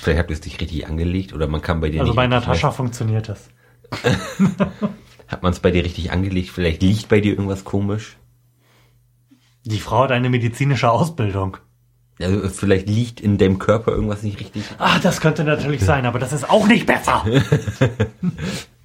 Vielleicht 0.00 0.18
habt 0.18 0.30
ihr 0.30 0.36
es 0.36 0.44
nicht 0.44 0.60
richtig 0.60 0.86
angelegt 0.86 1.34
oder 1.34 1.46
man 1.46 1.60
kann 1.60 1.80
bei 1.80 1.90
dir 1.90 2.00
Also 2.00 2.12
nicht 2.12 2.16
bei 2.16 2.24
richtig 2.24 2.46
Natascha 2.46 2.70
funktioniert 2.70 3.28
das. 3.28 3.50
Hat 5.28 5.42
man 5.42 5.52
es 5.52 5.60
bei 5.60 5.70
dir 5.70 5.84
richtig 5.84 6.10
angelegt? 6.10 6.50
Vielleicht 6.50 6.82
liegt 6.82 7.08
bei 7.08 7.20
dir 7.20 7.32
irgendwas 7.32 7.64
komisch? 7.64 8.16
Die 9.64 9.78
Frau 9.78 10.04
hat 10.04 10.12
eine 10.12 10.30
medizinische 10.30 10.90
Ausbildung. 10.90 11.58
Also 12.18 12.48
vielleicht 12.48 12.88
liegt 12.88 13.20
in 13.20 13.38
deinem 13.38 13.58
Körper 13.58 13.92
irgendwas 13.92 14.22
nicht 14.22 14.40
richtig. 14.40 14.64
Ah, 14.78 14.98
das 14.98 15.20
könnte 15.20 15.44
natürlich 15.44 15.82
sein, 15.82 16.06
aber 16.06 16.18
das 16.18 16.32
ist 16.32 16.48
auch 16.48 16.66
nicht 16.66 16.86
besser. 16.86 17.24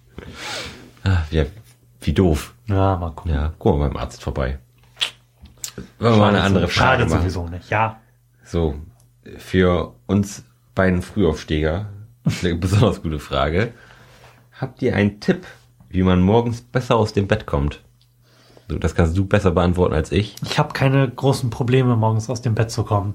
Ah, 1.05 1.23
ja, 1.29 1.45
wie 2.01 2.13
doof. 2.13 2.53
Ja, 2.67 2.97
mal 2.97 3.11
gucken. 3.11 3.31
Ja, 3.31 3.53
guck 3.59 3.77
mal 3.77 3.87
beim 3.87 3.97
Arzt 3.97 4.23
vorbei. 4.23 4.57
Wollen 5.99 6.13
wir 6.13 6.17
mal 6.17 6.29
eine 6.29 6.41
andere 6.41 6.67
Frage 6.67 7.01
Schade 7.01 7.05
machen. 7.05 7.19
sowieso 7.21 7.47
nicht. 7.47 7.69
Ja. 7.69 7.99
So, 8.43 8.75
für 9.37 9.93
uns 10.07 10.43
beiden 10.73 11.01
Frühaufsteher, 11.01 11.89
eine 12.41 12.55
besonders 12.55 13.01
gute 13.01 13.19
Frage. 13.19 13.73
Habt 14.59 14.81
ihr 14.81 14.95
einen 14.95 15.19
Tipp, 15.19 15.45
wie 15.89 16.01
man 16.03 16.21
morgens 16.21 16.61
besser 16.61 16.95
aus 16.95 17.13
dem 17.13 17.27
Bett 17.27 17.45
kommt? 17.45 17.83
So, 18.67 18.79
das 18.79 18.95
kannst 18.95 19.15
du 19.15 19.25
besser 19.25 19.51
beantworten 19.51 19.93
als 19.93 20.11
ich. 20.11 20.35
Ich 20.41 20.57
habe 20.57 20.73
keine 20.73 21.07
großen 21.07 21.51
Probleme, 21.51 21.95
morgens 21.95 22.29
aus 22.31 22.41
dem 22.41 22.55
Bett 22.55 22.71
zu 22.71 22.83
kommen. 22.83 23.13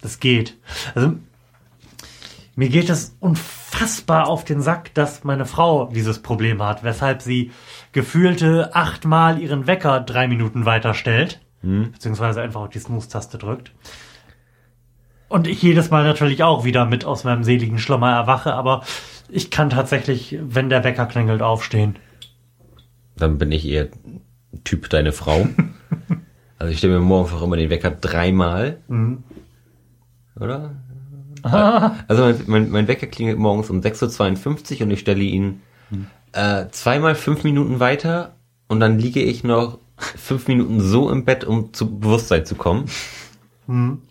Das 0.00 0.20
geht. 0.20 0.56
Also, 0.94 1.14
mir 2.54 2.68
geht 2.68 2.88
es 2.88 3.16
unfassbar 3.18 3.55
auf 4.08 4.44
den 4.44 4.60
Sack, 4.60 4.94
dass 4.94 5.24
meine 5.24 5.44
Frau 5.46 5.86
dieses 5.86 6.20
Problem 6.22 6.62
hat, 6.62 6.82
weshalb 6.82 7.22
sie 7.22 7.50
gefühlte 7.92 8.74
achtmal 8.74 9.40
ihren 9.40 9.66
Wecker 9.66 10.00
drei 10.00 10.28
Minuten 10.28 10.64
weiter 10.66 10.94
stellt, 10.94 11.40
Hm? 11.62 11.92
beziehungsweise 11.92 12.42
einfach 12.42 12.60
auf 12.62 12.70
die 12.70 12.78
Snooze-Taste 12.78 13.38
drückt. 13.38 13.72
Und 15.28 15.46
ich 15.48 15.60
jedes 15.62 15.90
Mal 15.90 16.04
natürlich 16.04 16.42
auch 16.42 16.64
wieder 16.64 16.84
mit 16.84 17.04
aus 17.04 17.24
meinem 17.24 17.42
seligen 17.44 17.78
Schlummer 17.78 18.12
erwache, 18.12 18.54
aber 18.54 18.82
ich 19.28 19.50
kann 19.50 19.70
tatsächlich, 19.70 20.38
wenn 20.40 20.68
der 20.70 20.84
Wecker 20.84 21.06
klingelt, 21.06 21.42
aufstehen. 21.42 21.96
Dann 23.16 23.38
bin 23.38 23.50
ich 23.50 23.66
eher 23.66 23.88
Typ 24.64 24.88
deine 24.90 25.12
Frau. 25.12 25.48
also 26.58 26.70
ich 26.72 26.78
stelle 26.78 26.94
mir 26.94 27.04
morgens 27.04 27.32
auch 27.32 27.42
immer 27.42 27.56
den 27.56 27.70
Wecker 27.70 27.90
dreimal, 27.90 28.78
Mhm. 28.88 29.24
oder? 30.38 30.76
Also 32.08 32.22
mein, 32.24 32.42
mein, 32.46 32.70
mein 32.70 32.88
Wecker 32.88 33.06
klingelt 33.06 33.38
morgens 33.38 33.70
um 33.70 33.80
6.52 33.80 34.76
Uhr 34.76 34.82
und 34.82 34.90
ich 34.90 35.00
stelle 35.00 35.22
ihn 35.22 35.62
äh, 36.32 36.66
zweimal 36.70 37.14
fünf 37.14 37.44
Minuten 37.44 37.80
weiter 37.80 38.36
und 38.68 38.80
dann 38.80 38.98
liege 38.98 39.22
ich 39.22 39.44
noch 39.44 39.78
fünf 39.96 40.48
Minuten 40.48 40.80
so 40.80 41.10
im 41.10 41.24
Bett, 41.24 41.44
um 41.44 41.72
zu 41.72 41.98
Bewusstsein 41.98 42.44
zu 42.44 42.54
kommen, 42.56 42.86
Mhm. 43.66 44.02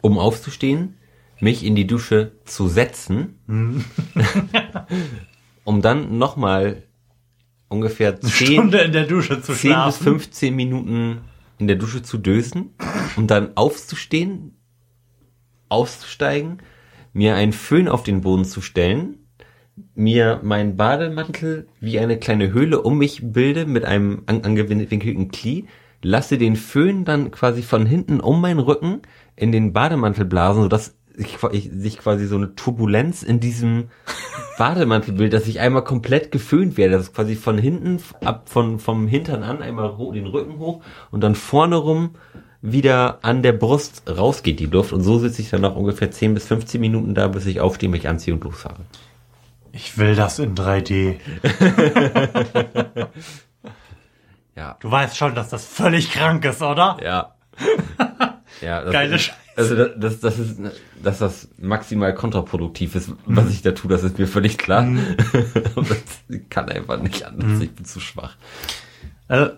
um 0.00 0.18
aufzustehen, 0.18 0.94
mich 1.40 1.64
in 1.64 1.74
die 1.74 1.86
Dusche 1.86 2.32
zu 2.44 2.68
setzen, 2.68 3.38
Mhm. 3.46 3.84
um 5.64 5.82
dann 5.82 6.18
nochmal 6.18 6.82
ungefähr 7.68 8.20
zehn, 8.20 8.70
10 9.54 9.54
bis 9.54 9.60
schlafen. 9.72 10.04
15 10.04 10.54
Minuten 10.54 11.18
in 11.58 11.66
der 11.66 11.76
Dusche 11.76 12.02
zu 12.02 12.18
dösen, 12.18 12.74
um 13.16 13.26
dann 13.26 13.56
aufzustehen, 13.56 14.55
auszusteigen, 15.68 16.58
mir 17.12 17.34
einen 17.34 17.52
Föhn 17.52 17.88
auf 17.88 18.02
den 18.02 18.20
Boden 18.20 18.44
zu 18.44 18.60
stellen, 18.60 19.26
mir 19.94 20.40
meinen 20.42 20.76
Bademantel 20.76 21.68
wie 21.80 21.98
eine 21.98 22.18
kleine 22.18 22.52
Höhle 22.52 22.80
um 22.80 22.98
mich 22.98 23.20
bilde 23.22 23.66
mit 23.66 23.84
einem 23.84 24.22
an 24.26 24.42
angewinkelten 24.42 25.30
Knie, 25.30 25.66
lasse 26.02 26.38
den 26.38 26.56
Föhn 26.56 27.04
dann 27.04 27.30
quasi 27.30 27.62
von 27.62 27.86
hinten 27.86 28.20
um 28.20 28.40
meinen 28.40 28.60
Rücken 28.60 29.02
in 29.34 29.52
den 29.52 29.72
Bademantel 29.72 30.24
blasen, 30.24 30.62
sodass 30.62 30.96
ich, 31.16 31.38
ich, 31.52 31.70
sich 31.72 31.98
quasi 31.98 32.26
so 32.26 32.36
eine 32.36 32.54
Turbulenz 32.54 33.22
in 33.22 33.40
diesem 33.40 33.88
Bademantel 34.58 35.14
bildet, 35.14 35.40
dass 35.40 35.48
ich 35.48 35.60
einmal 35.60 35.84
komplett 35.84 36.30
geföhnt 36.32 36.76
werde, 36.76 36.96
dass 36.96 37.12
quasi 37.12 37.34
von 37.34 37.58
hinten 37.58 37.98
ab 38.24 38.48
von 38.48 38.78
vom 38.78 39.06
Hintern 39.06 39.42
an 39.42 39.62
einmal 39.62 39.96
den 40.14 40.26
Rücken 40.26 40.58
hoch 40.58 40.82
und 41.10 41.22
dann 41.22 41.34
vorne 41.34 41.76
rum 41.76 42.10
wieder 42.72 43.18
an 43.22 43.42
der 43.42 43.52
Brust 43.52 44.02
rausgeht, 44.08 44.60
die 44.60 44.66
Luft. 44.66 44.92
Und 44.92 45.02
so 45.02 45.18
sitze 45.18 45.42
ich 45.42 45.50
dann 45.50 45.60
noch 45.62 45.76
ungefähr 45.76 46.10
10 46.10 46.34
bis 46.34 46.46
15 46.46 46.80
Minuten 46.80 47.14
da, 47.14 47.28
bis 47.28 47.46
ich 47.46 47.60
aufstehe, 47.60 47.88
mich 47.88 48.08
anziehe 48.08 48.34
und 48.34 48.44
losfahre. 48.44 48.84
Ich 49.72 49.98
will 49.98 50.14
das 50.14 50.38
in 50.38 50.54
3D. 50.54 51.16
Ja. 54.56 54.76
Du 54.80 54.90
weißt 54.90 55.16
schon, 55.16 55.34
dass 55.34 55.50
das 55.50 55.66
völlig 55.66 56.10
krank 56.10 56.44
ist, 56.44 56.62
oder? 56.62 56.96
Ja. 57.02 57.34
ja 58.62 58.82
das 58.82 58.92
Geile 58.92 59.16
ist, 59.16 59.22
Scheiße. 59.22 59.38
Also 59.54 59.74
das, 59.74 59.92
das, 59.98 60.20
das 60.20 60.38
ist, 60.38 60.60
dass 61.02 61.18
das 61.18 61.48
maximal 61.58 62.14
kontraproduktiv 62.14 62.94
ist, 62.94 63.12
was 63.26 63.50
ich 63.50 63.62
da 63.62 63.72
tue, 63.72 63.90
das 63.90 64.02
ist 64.02 64.18
mir 64.18 64.26
völlig 64.26 64.58
klar. 64.58 64.82
Und 65.74 65.90
das 65.90 65.98
kann 66.50 66.68
einfach 66.68 67.00
nicht 67.00 67.22
anders. 67.24 67.60
Ich 67.60 67.70
bin 67.72 67.84
zu 67.84 68.00
schwach. 68.00 68.36
Also, 69.28 69.52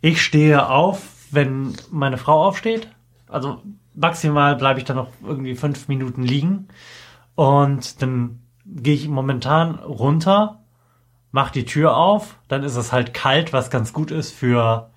ich 0.00 0.22
stehe 0.22 0.68
auf, 0.68 1.02
wenn 1.30 1.74
meine 1.90 2.18
Frau 2.18 2.44
aufsteht. 2.46 2.88
Also 3.28 3.62
maximal 3.94 4.56
bleibe 4.56 4.80
ich 4.80 4.84
dann 4.84 4.96
noch 4.96 5.08
irgendwie 5.22 5.54
fünf 5.54 5.88
Minuten 5.88 6.22
liegen. 6.22 6.68
Und 7.34 8.02
dann 8.02 8.40
gehe 8.66 8.94
ich 8.94 9.08
momentan 9.08 9.76
runter, 9.76 10.60
mach 11.32 11.50
die 11.50 11.64
Tür 11.64 11.96
auf, 11.96 12.38
dann 12.48 12.62
ist 12.62 12.76
es 12.76 12.92
halt 12.92 13.14
kalt, 13.14 13.52
was 13.52 13.70
ganz 13.70 13.92
gut 13.92 14.10
ist 14.10 14.32
für 14.32 14.90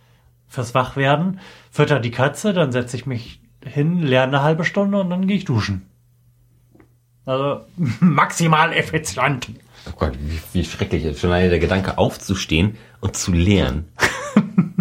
fürs 0.48 0.76
Wachwerden. 0.76 1.40
Fütter 1.72 2.00
die 2.00 2.12
Katze, 2.12 2.54
dann 2.54 2.72
setze 2.72 2.96
ich 2.96 3.06
mich 3.08 3.42
hin, 3.66 4.02
lerne 4.02 4.38
eine 4.38 4.44
halbe 4.44 4.66
Stunde 4.66 5.00
und 5.00 5.10
dann 5.10 5.26
gehe 5.26 5.38
ich 5.38 5.46
duschen. 5.46 5.90
Also 7.26 7.62
maximal 8.00 8.72
effizient. 8.74 9.50
Oh 9.88 9.94
Gott, 9.98 10.14
wie, 10.20 10.40
wie 10.54 10.66
schrecklich 10.66 11.06
ist 11.06 11.22
schon 11.22 11.32
alleine 11.32 11.50
der 11.50 11.60
Gedanke 11.60 11.98
aufzustehen 11.98 12.78
und 13.02 13.18
zu 13.18 13.32
lernen. 13.32 13.90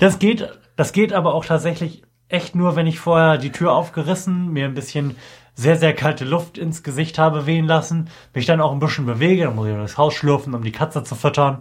Das 0.00 0.18
geht, 0.18 0.48
das 0.80 0.92
geht 0.92 1.12
aber 1.12 1.34
auch 1.34 1.44
tatsächlich 1.44 2.02
echt 2.28 2.54
nur, 2.54 2.74
wenn 2.74 2.86
ich 2.86 2.98
vorher 2.98 3.36
die 3.36 3.52
Tür 3.52 3.72
aufgerissen, 3.72 4.50
mir 4.50 4.64
ein 4.64 4.72
bisschen 4.72 5.14
sehr, 5.54 5.76
sehr 5.76 5.92
kalte 5.94 6.24
Luft 6.24 6.56
ins 6.56 6.82
Gesicht 6.82 7.18
habe 7.18 7.44
wehen 7.44 7.66
lassen, 7.66 8.08
mich 8.32 8.46
dann 8.46 8.62
auch 8.62 8.72
ein 8.72 8.78
bisschen 8.78 9.04
bewege, 9.04 9.44
dann 9.44 9.56
muss 9.56 9.68
ich 9.68 9.74
das 9.76 9.98
Haus 9.98 10.14
schlürfen, 10.14 10.54
um 10.54 10.64
die 10.64 10.72
Katze 10.72 11.04
zu 11.04 11.16
füttern. 11.16 11.60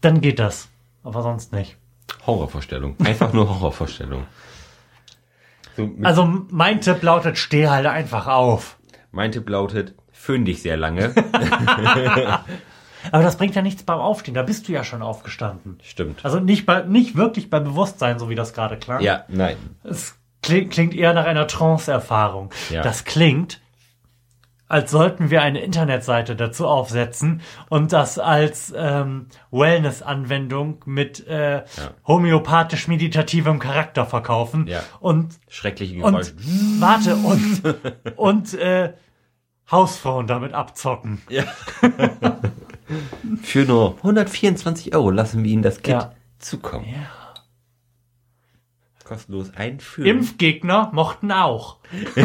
Dann 0.00 0.22
geht 0.22 0.38
das. 0.38 0.70
Aber 1.02 1.20
sonst 1.20 1.52
nicht. 1.52 1.76
Horrorvorstellung. 2.26 2.96
Einfach 3.04 3.34
nur 3.34 3.46
Horrorvorstellung. 3.46 4.24
So, 5.76 5.90
Also 6.02 6.24
mein 6.48 6.80
Tipp 6.80 7.02
lautet, 7.02 7.36
steh 7.36 7.68
halt 7.68 7.84
einfach 7.84 8.26
auf. 8.26 8.78
mein 9.10 9.32
Tipp 9.32 9.46
lautet, 9.50 9.94
föhn 10.12 10.46
dich 10.46 10.62
sehr 10.62 10.78
lange. 10.78 11.14
Aber 13.10 13.22
das 13.22 13.36
bringt 13.36 13.54
ja 13.54 13.62
nichts 13.62 13.82
beim 13.82 13.98
Aufstehen, 13.98 14.34
da 14.34 14.42
bist 14.42 14.68
du 14.68 14.72
ja 14.72 14.84
schon 14.84 15.02
aufgestanden. 15.02 15.78
Stimmt. 15.82 16.24
Also 16.24 16.40
nicht 16.40 16.66
bei, 16.66 16.82
nicht 16.82 17.16
wirklich 17.16 17.50
bei 17.50 17.60
Bewusstsein, 17.60 18.18
so 18.18 18.28
wie 18.28 18.34
das 18.34 18.52
gerade 18.52 18.76
klang. 18.76 19.00
Ja, 19.00 19.24
nein. 19.28 19.56
Es 19.82 20.14
klingt, 20.42 20.94
eher 20.94 21.14
nach 21.14 21.24
einer 21.24 21.46
Trance-Erfahrung. 21.46 22.50
Ja. 22.70 22.82
Das 22.82 23.04
klingt, 23.04 23.60
als 24.68 24.90
sollten 24.90 25.30
wir 25.30 25.42
eine 25.42 25.60
Internetseite 25.60 26.34
dazu 26.34 26.66
aufsetzen 26.66 27.42
und 27.68 27.92
das 27.92 28.18
als 28.18 28.72
ähm, 28.76 29.26
Wellness-Anwendung 29.50 30.82
mit 30.86 31.26
äh, 31.26 31.62
homöopathisch-meditativem 32.06 33.58
Charakter 33.58 34.06
verkaufen. 34.06 34.66
Ja. 34.66 34.82
Und, 35.00 35.34
Schreckliche 35.48 36.02
und 36.02 36.12
Geräusche. 36.12 36.34
warte, 36.80 37.16
und, 37.16 38.16
und 38.16 38.54
äh, 38.54 38.94
Hausfrauen 39.70 40.26
damit 40.26 40.54
abzocken. 40.54 41.22
Ja. 41.28 41.44
Für 43.42 43.64
nur 43.64 43.96
124 43.98 44.94
Euro 44.94 45.10
lassen 45.10 45.44
wir 45.44 45.50
Ihnen 45.50 45.62
das 45.62 45.78
Kit 45.82 45.92
Ja. 45.94 46.12
zukommen. 46.38 46.86
Ja. 46.86 47.08
Kostenlos 49.04 49.54
einführen. 49.54 50.08
Impfgegner 50.08 50.90
mochten 50.92 51.32
auch. 51.32 51.78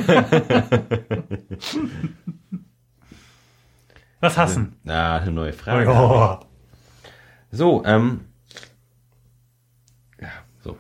Was 4.20 4.38
hassen? 4.38 4.76
Ah, 4.88 5.18
eine 5.18 5.32
neue 5.32 5.54
Frage. 5.54 5.90
Oh. 5.92 6.38
So, 7.52 7.84
ähm. 7.86 8.22
Ja, 10.20 10.30
so. 10.64 10.78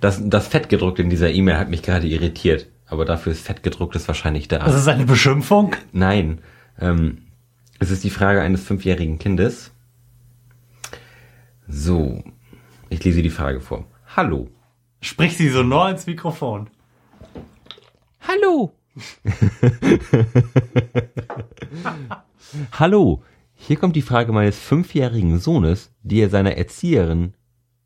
Das, 0.00 0.20
das 0.24 0.48
Fettgedruckte 0.48 1.02
in 1.02 1.10
dieser 1.10 1.30
E-Mail 1.30 1.56
hat 1.58 1.70
mich 1.70 1.82
gerade 1.82 2.06
irritiert. 2.08 2.66
Aber 2.86 3.04
dafür 3.04 3.32
ist 3.32 3.46
Fettgedrucktes 3.46 4.08
wahrscheinlich 4.08 4.48
da. 4.48 4.58
Das 4.58 4.74
ist 4.74 4.88
eine 4.88 5.04
Beschimpfung? 5.04 5.76
Nein. 5.92 6.40
Ähm, 6.80 7.18
es 7.78 7.90
ist 7.90 8.04
die 8.04 8.10
Frage 8.10 8.42
eines 8.42 8.64
fünfjährigen 8.64 9.18
Kindes. 9.18 9.72
So. 11.66 12.22
Ich 12.90 13.02
lese 13.04 13.22
die 13.22 13.30
Frage 13.30 13.60
vor. 13.60 13.86
Hallo. 14.16 14.48
Sprich 15.00 15.36
sie 15.36 15.48
so 15.48 15.62
nah 15.62 15.90
ins 15.90 16.06
Mikrofon. 16.06 16.70
Hallo. 18.20 18.72
Hallo. 22.72 23.22
Hier 23.54 23.76
kommt 23.76 23.96
die 23.96 24.02
Frage 24.02 24.32
meines 24.32 24.58
fünfjährigen 24.58 25.38
Sohnes, 25.38 25.92
die 26.02 26.20
er 26.20 26.30
seiner 26.30 26.56
Erzieherin 26.56 27.34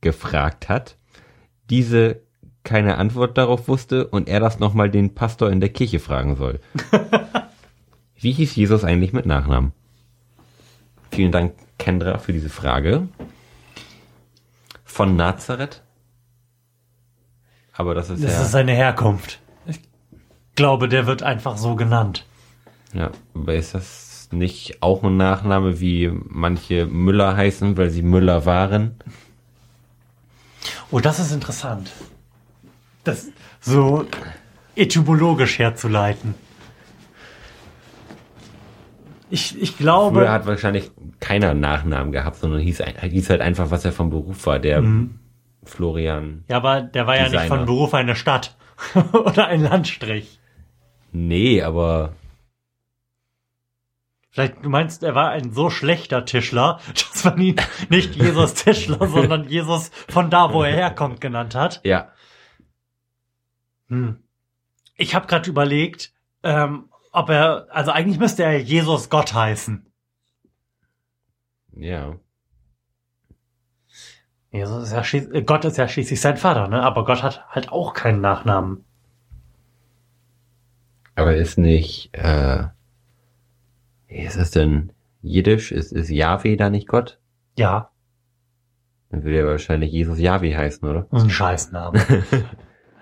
gefragt 0.01 0.69
hat. 0.69 0.97
Diese 1.69 2.23
keine 2.63 2.99
Antwort 2.99 3.37
darauf 3.37 3.69
wusste 3.69 4.07
und 4.07 4.29
er 4.29 4.41
das 4.41 4.61
nochmal 4.61 4.91
den 4.91 5.15
Pastor 5.15 5.51
in 5.51 5.61
der 5.61 5.71
Kirche 5.71 5.99
fragen 5.99 6.37
soll. 6.37 6.61
Wie 8.17 8.33
hieß 8.33 8.55
Jesus 8.55 8.85
eigentlich 8.85 9.13
mit 9.13 9.27
Nachnamen? 9.27 9.73
Vielen 11.13 11.31
Dank, 11.31 11.55
Kendra, 11.79 12.19
für 12.19 12.33
diese 12.33 12.49
Frage. 12.49 13.09
Von 14.85 15.15
Nazareth. 15.15 15.83
Aber 17.75 17.95
das 17.95 18.09
ist 18.11 18.25
Das 18.25 18.33
ja... 18.33 18.43
ist 18.43 18.51
seine 18.51 18.73
Herkunft. 18.73 19.41
Ich 19.67 19.81
glaube, 20.55 20.89
der 20.89 21.07
wird 21.07 21.23
einfach 21.23 21.59
so 21.59 21.77
genannt. 21.77 22.25
Ja, 22.95 23.11
aber 23.35 23.55
ist 23.55 23.75
das 23.75 24.29
nicht 24.33 24.83
auch 24.83 25.03
ein 25.03 25.19
Nachname, 25.19 25.81
wie 25.81 26.11
manche 26.11 26.87
Müller 26.87 27.37
heißen, 27.37 27.77
weil 27.77 27.91
sie 27.91 28.03
Müller 28.03 28.47
waren? 28.47 28.97
Oh, 30.91 31.01
das 31.01 31.19
ist 31.19 31.33
interessant. 31.33 31.91
Das 33.05 33.29
so 33.61 34.07
etymologisch 34.77 35.59
herzuleiten. 35.59 36.35
Ich, 39.33 39.59
ich 39.59 39.79
glaube. 39.79 40.19
Früher 40.21 40.31
hat 40.31 40.45
wahrscheinlich 40.45 40.91
keiner 41.19 41.55
Nachnamen 41.55 42.13
gehabt, 42.13 42.37
sondern 42.37 42.61
hieß, 42.61 42.83
hieß 43.01 43.31
halt 43.31 43.41
einfach, 43.41 43.71
was 43.71 43.83
er 43.83 43.93
vom 43.93 44.11
Beruf 44.11 44.45
war, 44.45 44.59
der 44.59 44.85
Florian. 45.65 46.45
ja, 46.49 46.59
aber 46.59 46.83
der 46.83 47.07
war 47.07 47.17
ja 47.17 47.23
nicht 47.23 47.33
Designer. 47.33 47.57
von 47.57 47.65
Beruf 47.65 47.95
eine 47.95 48.15
Stadt 48.15 48.59
oder 49.15 49.47
ein 49.47 49.63
Landstrich. 49.63 50.39
Nee, 51.13 51.63
aber 51.63 52.13
Vielleicht, 54.29 54.63
du 54.63 54.69
meinst, 54.69 55.03
er 55.03 55.15
war 55.15 55.31
ein 55.31 55.53
so 55.53 55.71
schlechter 55.71 56.27
Tischler, 56.27 56.81
dass 56.93 57.25
man 57.25 57.41
ihn 57.41 57.57
nicht 57.89 58.15
Jesus 58.15 58.53
Tischler, 58.53 59.07
sondern 59.09 59.49
Jesus 59.49 59.91
von 60.09 60.29
da, 60.29 60.53
wo 60.53 60.63
er 60.63 60.75
herkommt, 60.75 61.23
genannt 61.23 61.55
hat. 61.55 61.81
ja. 61.85 62.13
Hm. 63.89 64.19
Ich 64.97 65.15
habe 65.15 65.27
gerade 65.27 65.49
überlegt, 65.49 66.13
ähm, 66.43 66.91
ob 67.13 67.29
er, 67.29 67.67
also 67.71 67.91
eigentlich 67.93 68.19
müsste 68.19 68.43
er 68.45 68.59
Jesus 68.61 69.09
Gott 69.11 69.33
heißen. 69.35 69.87
Ja. 71.77 72.17
Jesus 74.51 74.85
ist 74.89 74.93
ja 74.93 75.01
schließ- 75.03 75.33
äh, 75.33 75.43
Gott 75.43 75.65
ist 75.65 75.79
ja 75.79 75.89
schließlich 75.89 76.21
sein 76.21 76.37
Vater, 76.37 76.69
ne? 76.69 76.83
Aber 76.83 77.05
Gott 77.05 77.23
hat 77.23 77.47
halt 77.49 77.71
auch 77.71 77.95
keinen 77.95 78.21
Nachnamen. 78.21 78.85
Aber 81.15 81.35
ist 81.37 81.59
nicht, 81.59 82.11
äh, 82.15 82.65
wie 84.09 84.19
ist 84.19 84.39
das 84.39 84.51
denn? 84.51 84.93
Jiddisch? 85.23 85.73
Ist, 85.73 85.93
ist 85.93 86.09
Yahweh 86.11 86.57
da 86.57 86.69
nicht 86.69 86.89
Gott? 86.89 87.19
Ja, 87.57 87.91
Dann 89.11 89.23
würde 89.25 89.39
er 89.39 89.47
wahrscheinlich 89.47 89.93
Jesus 89.93 90.19
Yahweh 90.19 90.57
heißen, 90.57 90.89
oder? 90.89 91.07
das 91.11 91.21
ist 91.23 91.29
ein 91.29 91.31
Scheißname. 91.31 92.01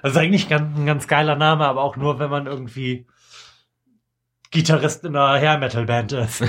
Das 0.02 0.12
ist 0.12 0.16
eigentlich 0.18 0.48
ganz, 0.48 0.78
ein 0.78 0.86
ganz 0.86 1.06
geiler 1.08 1.36
Name, 1.36 1.66
aber 1.66 1.82
auch 1.82 1.94
nur, 1.96 2.18
wenn 2.18 2.30
man 2.30 2.46
irgendwie 2.46 3.06
Gitarrist 4.50 5.04
in 5.04 5.16
einer 5.16 5.40
Hair 5.40 5.58
Metal 5.58 5.84
Band 5.86 6.12
ist. 6.12 6.40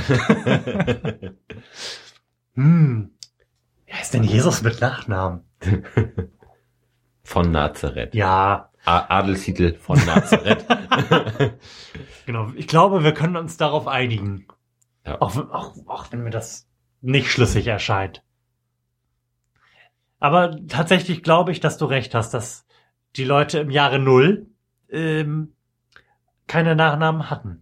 hm. 2.56 3.12
Wer 3.86 4.02
ist 4.02 4.14
denn 4.14 4.24
Jesus 4.24 4.62
mit 4.62 4.82
Nachnamen? 4.82 5.44
Von 7.24 7.52
Nazareth. 7.52 8.14
Ja, 8.16 8.70
A 8.84 9.20
Adelstitel 9.20 9.76
von 9.78 10.04
Nazareth. 10.06 10.66
genau. 12.26 12.52
Ich 12.56 12.68
glaube, 12.68 13.04
wir 13.04 13.14
können 13.14 13.38
uns 13.38 13.58
darauf 13.58 13.88
einigen. 13.88 14.48
Ja. 15.06 15.22
Auch, 15.22 15.36
wenn- 15.36 15.52
auch, 15.52 15.76
auch 15.88 16.12
wenn 16.12 16.24
mir 16.24 16.32
das 16.32 16.68
nicht 17.02 17.32
schlüssig 17.32 17.68
erscheint. 17.68 18.24
Aber 20.20 20.56
tatsächlich 20.68 21.22
glaube 21.24 21.52
ich, 21.52 21.60
dass 21.60 21.78
du 21.78 21.86
recht 21.86 22.16
hast, 22.16 22.34
dass 22.34 22.66
die 23.16 23.24
Leute 23.24 23.60
im 23.60 23.70
Jahre 23.70 24.00
Null 24.00 24.48
ähm, 24.90 25.54
keine 26.48 26.76
Nachnamen 26.76 27.30
hatten. 27.30 27.61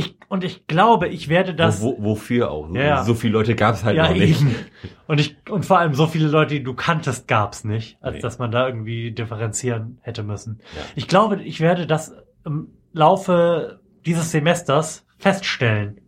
Ich, 0.00 0.16
und 0.28 0.44
ich 0.44 0.68
glaube, 0.68 1.08
ich 1.08 1.28
werde 1.28 1.54
das. 1.56 1.82
wo, 1.82 1.98
wo, 1.98 2.04
wofür 2.10 2.52
auch? 2.52 2.72
Ja, 2.72 2.82
ja. 2.82 3.02
So 3.04 3.14
viele 3.14 3.32
Leute 3.32 3.56
gab 3.56 3.74
es 3.74 3.82
halt 3.82 3.96
ja, 3.96 4.04
noch 4.08 4.14
nicht. 4.14 4.40
eben. 4.40 4.54
Und 5.08 5.18
ich, 5.18 5.36
und 5.50 5.66
vor 5.66 5.78
allem 5.80 5.94
so 5.94 6.06
viele 6.06 6.28
Leute, 6.28 6.54
die 6.54 6.62
du 6.62 6.72
kanntest, 6.74 7.26
gab's 7.26 7.64
nicht, 7.64 7.98
als 8.00 8.14
Nee. 8.14 8.20
dass 8.20 8.38
man 8.38 8.52
da 8.52 8.66
irgendwie 8.68 9.10
differenzieren 9.10 9.98
hätte 10.02 10.22
müssen. 10.22 10.60
Ja. 10.76 10.82
Ich 10.94 11.08
glaube, 11.08 11.42
ich 11.42 11.58
werde 11.60 11.86
das 11.88 12.14
im 12.46 12.68
Laufe 12.92 13.80
dieses 14.06 14.30
Semesters 14.30 15.04
feststellen. 15.18 16.00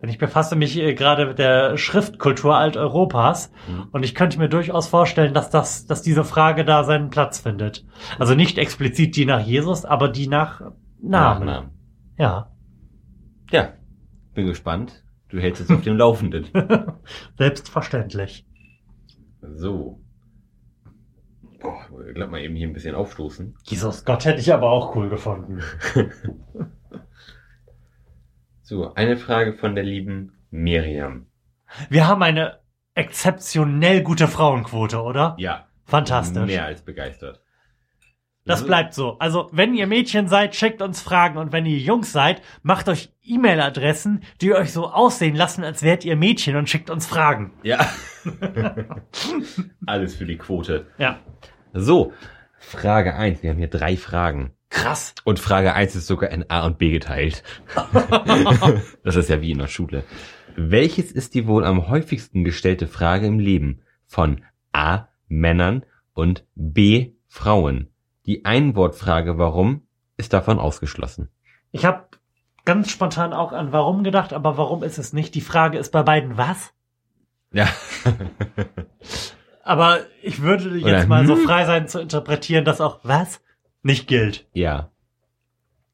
Denn 0.00 0.08
ich 0.08 0.18
befasse 0.18 0.54
mich 0.56 0.76
äh, 0.78 0.94
gerade 0.94 1.26
mit 1.26 1.38
der 1.40 1.76
Schriftkultur 1.76 2.56
Alteuropas 2.56 3.50
Mhm. 3.68 3.88
und 3.92 4.04
ich 4.04 4.14
könnte 4.14 4.38
mir 4.38 4.48
durchaus 4.48 4.86
vorstellen, 4.86 5.34
dass 5.34 5.50
das, 5.50 5.86
dass 5.86 6.02
diese 6.02 6.22
Frage 6.24 6.64
da 6.64 6.84
seinen 6.84 7.10
Platz 7.10 7.40
findet. 7.40 7.84
Also 8.18 8.34
nicht 8.36 8.58
explizit 8.58 9.16
die 9.16 9.26
nach 9.26 9.40
Jesus, 9.44 9.84
aber 9.84 10.08
die 10.08 10.28
nach 10.28 10.60
Namen. 11.00 11.46
Nachnamen. 11.46 11.70
Ja. 12.22 12.52
Ja, 13.50 13.72
bin 14.32 14.46
gespannt. 14.46 15.02
Du 15.28 15.40
hältst 15.40 15.60
es 15.60 15.70
auf 15.72 15.82
dem 15.82 15.96
Laufenden. 15.96 16.46
Selbstverständlich. 17.36 18.46
So. 19.40 20.00
Boah, 21.58 21.84
ich 22.06 22.14
glaub 22.14 22.30
mal 22.30 22.40
eben 22.40 22.54
hier 22.54 22.68
ein 22.68 22.74
bisschen 22.74 22.94
aufstoßen. 22.94 23.56
Jesus 23.64 24.04
Gott 24.04 24.24
hätte 24.24 24.38
ich 24.38 24.52
aber 24.52 24.70
auch 24.70 24.94
cool 24.94 25.08
gefunden. 25.08 25.62
So, 28.64 28.94
eine 28.94 29.18
Frage 29.18 29.52
von 29.52 29.74
der 29.74 29.84
lieben 29.84 30.32
Miriam. 30.50 31.26
Wir 31.90 32.06
haben 32.06 32.22
eine 32.22 32.60
exzeptionell 32.94 34.02
gute 34.02 34.28
Frauenquote, 34.28 35.02
oder? 35.02 35.34
Ja. 35.38 35.66
Fantastisch. 35.84 36.46
Mehr 36.46 36.64
als 36.64 36.82
begeistert. 36.82 37.41
Das 38.44 38.66
bleibt 38.66 38.92
so. 38.92 39.18
Also, 39.20 39.48
wenn 39.52 39.74
ihr 39.74 39.86
Mädchen 39.86 40.26
seid, 40.26 40.56
schickt 40.56 40.82
uns 40.82 41.00
Fragen 41.00 41.38
und 41.38 41.52
wenn 41.52 41.64
ihr 41.64 41.78
Jungs 41.78 42.12
seid, 42.12 42.42
macht 42.62 42.88
euch 42.88 43.12
E-Mail-Adressen, 43.22 44.22
die 44.40 44.52
euch 44.52 44.72
so 44.72 44.88
aussehen 44.88 45.36
lassen, 45.36 45.62
als 45.62 45.82
wärt 45.82 46.04
ihr 46.04 46.16
Mädchen 46.16 46.56
und 46.56 46.68
schickt 46.68 46.90
uns 46.90 47.06
Fragen. 47.06 47.52
Ja. 47.62 47.88
Alles 49.86 50.16
für 50.16 50.26
die 50.26 50.38
Quote. 50.38 50.86
Ja. 50.98 51.20
So, 51.72 52.12
Frage 52.58 53.14
eins. 53.14 53.42
Wir 53.42 53.50
haben 53.50 53.58
hier 53.58 53.68
drei 53.68 53.96
Fragen. 53.96 54.52
Krass. 54.70 55.14
Und 55.24 55.38
Frage 55.38 55.74
eins 55.74 55.94
ist 55.94 56.06
sogar 56.06 56.30
in 56.30 56.50
A 56.50 56.66
und 56.66 56.78
B 56.78 56.90
geteilt. 56.90 57.44
das 59.04 59.16
ist 59.16 59.28
ja 59.28 59.40
wie 59.40 59.52
in 59.52 59.58
der 59.58 59.68
Schule. 59.68 60.02
Welches 60.56 61.12
ist 61.12 61.34
die 61.34 61.46
wohl 61.46 61.64
am 61.64 61.88
häufigsten 61.88 62.42
gestellte 62.42 62.88
Frage 62.88 63.26
im 63.26 63.38
Leben 63.38 63.82
von 64.06 64.42
A. 64.72 65.08
Männern 65.28 65.84
und 66.14 66.44
B. 66.54 67.12
Frauen? 67.28 67.91
Die 68.26 68.44
Einwortfrage 68.44 69.38
warum 69.38 69.82
ist 70.16 70.32
davon 70.32 70.58
ausgeschlossen. 70.58 71.28
Ich 71.70 71.84
habe 71.84 72.06
ganz 72.64 72.90
spontan 72.90 73.32
auch 73.32 73.52
an 73.52 73.72
warum 73.72 74.04
gedacht, 74.04 74.32
aber 74.32 74.56
warum 74.56 74.82
ist 74.82 74.98
es 74.98 75.12
nicht? 75.12 75.34
Die 75.34 75.40
Frage 75.40 75.78
ist 75.78 75.90
bei 75.90 76.02
beiden 76.02 76.36
was? 76.36 76.72
Ja. 77.52 77.68
Aber 79.64 80.00
ich 80.22 80.42
würde 80.42 80.76
jetzt 80.76 80.84
Oder 80.84 81.06
mal 81.06 81.26
so 81.26 81.36
hm? 81.36 81.44
frei 81.44 81.64
sein 81.66 81.86
zu 81.86 82.00
interpretieren, 82.00 82.64
dass 82.64 82.80
auch 82.80 83.00
was 83.04 83.40
nicht 83.82 84.08
gilt. 84.08 84.48
Ja. 84.52 84.90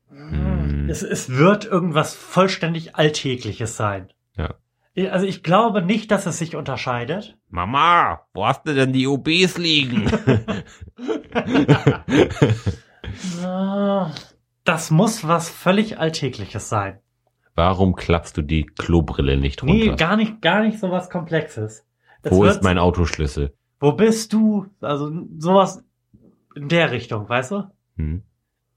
Hm. 0.08 0.88
Es, 0.88 1.02
es 1.02 1.28
wird 1.30 1.64
irgendwas 1.66 2.14
vollständig 2.14 2.96
Alltägliches 2.96 3.76
sein. 3.76 4.08
Ja. 4.36 4.54
Also 5.10 5.26
ich 5.26 5.42
glaube 5.42 5.82
nicht, 5.82 6.10
dass 6.10 6.26
es 6.26 6.38
sich 6.38 6.56
unterscheidet. 6.56 7.36
Mama, 7.48 8.22
wo 8.34 8.46
hast 8.46 8.66
du 8.66 8.74
denn 8.74 8.92
die 8.92 9.06
OBs 9.06 9.58
liegen? 9.58 10.10
Das 14.64 14.90
muss 14.90 15.26
was 15.26 15.48
völlig 15.48 15.98
Alltägliches 15.98 16.68
sein. 16.68 16.98
Warum 17.54 17.96
klappst 17.96 18.36
du 18.36 18.42
die 18.42 18.66
Klobrille 18.66 19.38
nicht 19.38 19.62
runter? 19.62 19.74
Nee, 19.74 19.96
gar 19.96 20.16
nicht, 20.16 20.42
gar 20.42 20.62
nicht 20.62 20.78
so 20.78 20.90
was 20.90 21.08
Komplexes. 21.08 21.86
Es 22.22 22.32
Wo 22.32 22.44
ist 22.44 22.62
mein 22.62 22.78
Autoschlüssel? 22.78 23.54
Wo 23.80 23.92
bist 23.92 24.32
du? 24.32 24.66
Also 24.80 25.10
sowas 25.38 25.82
in 26.54 26.68
der 26.68 26.90
Richtung, 26.90 27.28
weißt 27.28 27.52
du? 27.52 27.70
Hm? 27.96 28.22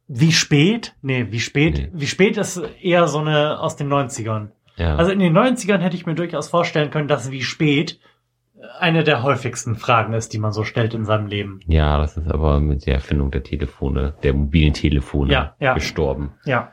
Wie 0.07 0.31
spät? 0.31 0.95
Nee, 1.01 1.27
wie 1.29 1.39
spät? 1.39 1.77
Nee. 1.77 1.89
Wie 1.93 2.07
spät 2.07 2.37
ist 2.37 2.57
eher 2.81 3.07
so 3.07 3.19
eine 3.19 3.59
aus 3.59 3.75
den 3.75 3.91
90ern. 3.91 4.49
Ja. 4.81 4.95
Also 4.95 5.11
in 5.11 5.19
den 5.19 5.37
90ern 5.37 5.77
hätte 5.77 5.95
ich 5.95 6.05
mir 6.05 6.15
durchaus 6.15 6.49
vorstellen 6.49 6.89
können, 6.91 7.07
dass 7.07 7.29
wie 7.31 7.41
spät 7.43 7.99
eine 8.79 9.03
der 9.03 9.21
häufigsten 9.23 9.75
Fragen 9.75 10.13
ist, 10.13 10.33
die 10.33 10.39
man 10.39 10.51
so 10.53 10.63
stellt 10.63 10.93
in 10.93 11.05
seinem 11.05 11.27
Leben. 11.27 11.59
Ja, 11.67 11.97
das 11.97 12.17
ist 12.17 12.27
aber 12.29 12.59
mit 12.59 12.85
der 12.85 12.95
Erfindung 12.95 13.29
der 13.31 13.43
Telefone, 13.43 14.13
der 14.23 14.33
mobilen 14.33 14.73
Telefone 14.73 15.31
Ja, 15.31 15.55
ja. 15.59 15.73
gestorben. 15.73 16.33
Ja. 16.45 16.71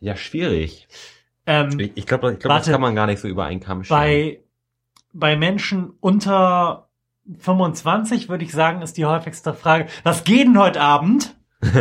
Ja, 0.00 0.16
schwierig. 0.16 0.88
Ähm, 1.46 1.78
Ich, 1.78 1.92
ich 1.96 2.06
glaube, 2.06 2.32
ich 2.32 2.38
glaub, 2.40 2.56
das 2.58 2.68
kann 2.70 2.80
man 2.80 2.94
gar 2.94 3.06
nicht 3.06 3.20
so 3.20 3.28
über 3.28 3.44
einen 3.44 3.60
Kamm 3.60 3.84
scheren. 3.84 4.00
bei, 4.00 4.40
bei 5.12 5.36
Menschen 5.36 5.92
unter 6.00 6.88
25 7.38 8.28
würde 8.28 8.44
ich 8.44 8.52
sagen, 8.52 8.82
ist 8.82 8.96
die 8.96 9.04
häufigste 9.04 9.54
Frage, 9.54 9.86
was 10.02 10.24
geht 10.24 10.46
denn 10.46 10.58
heute 10.58 10.80
Abend? 10.80 11.36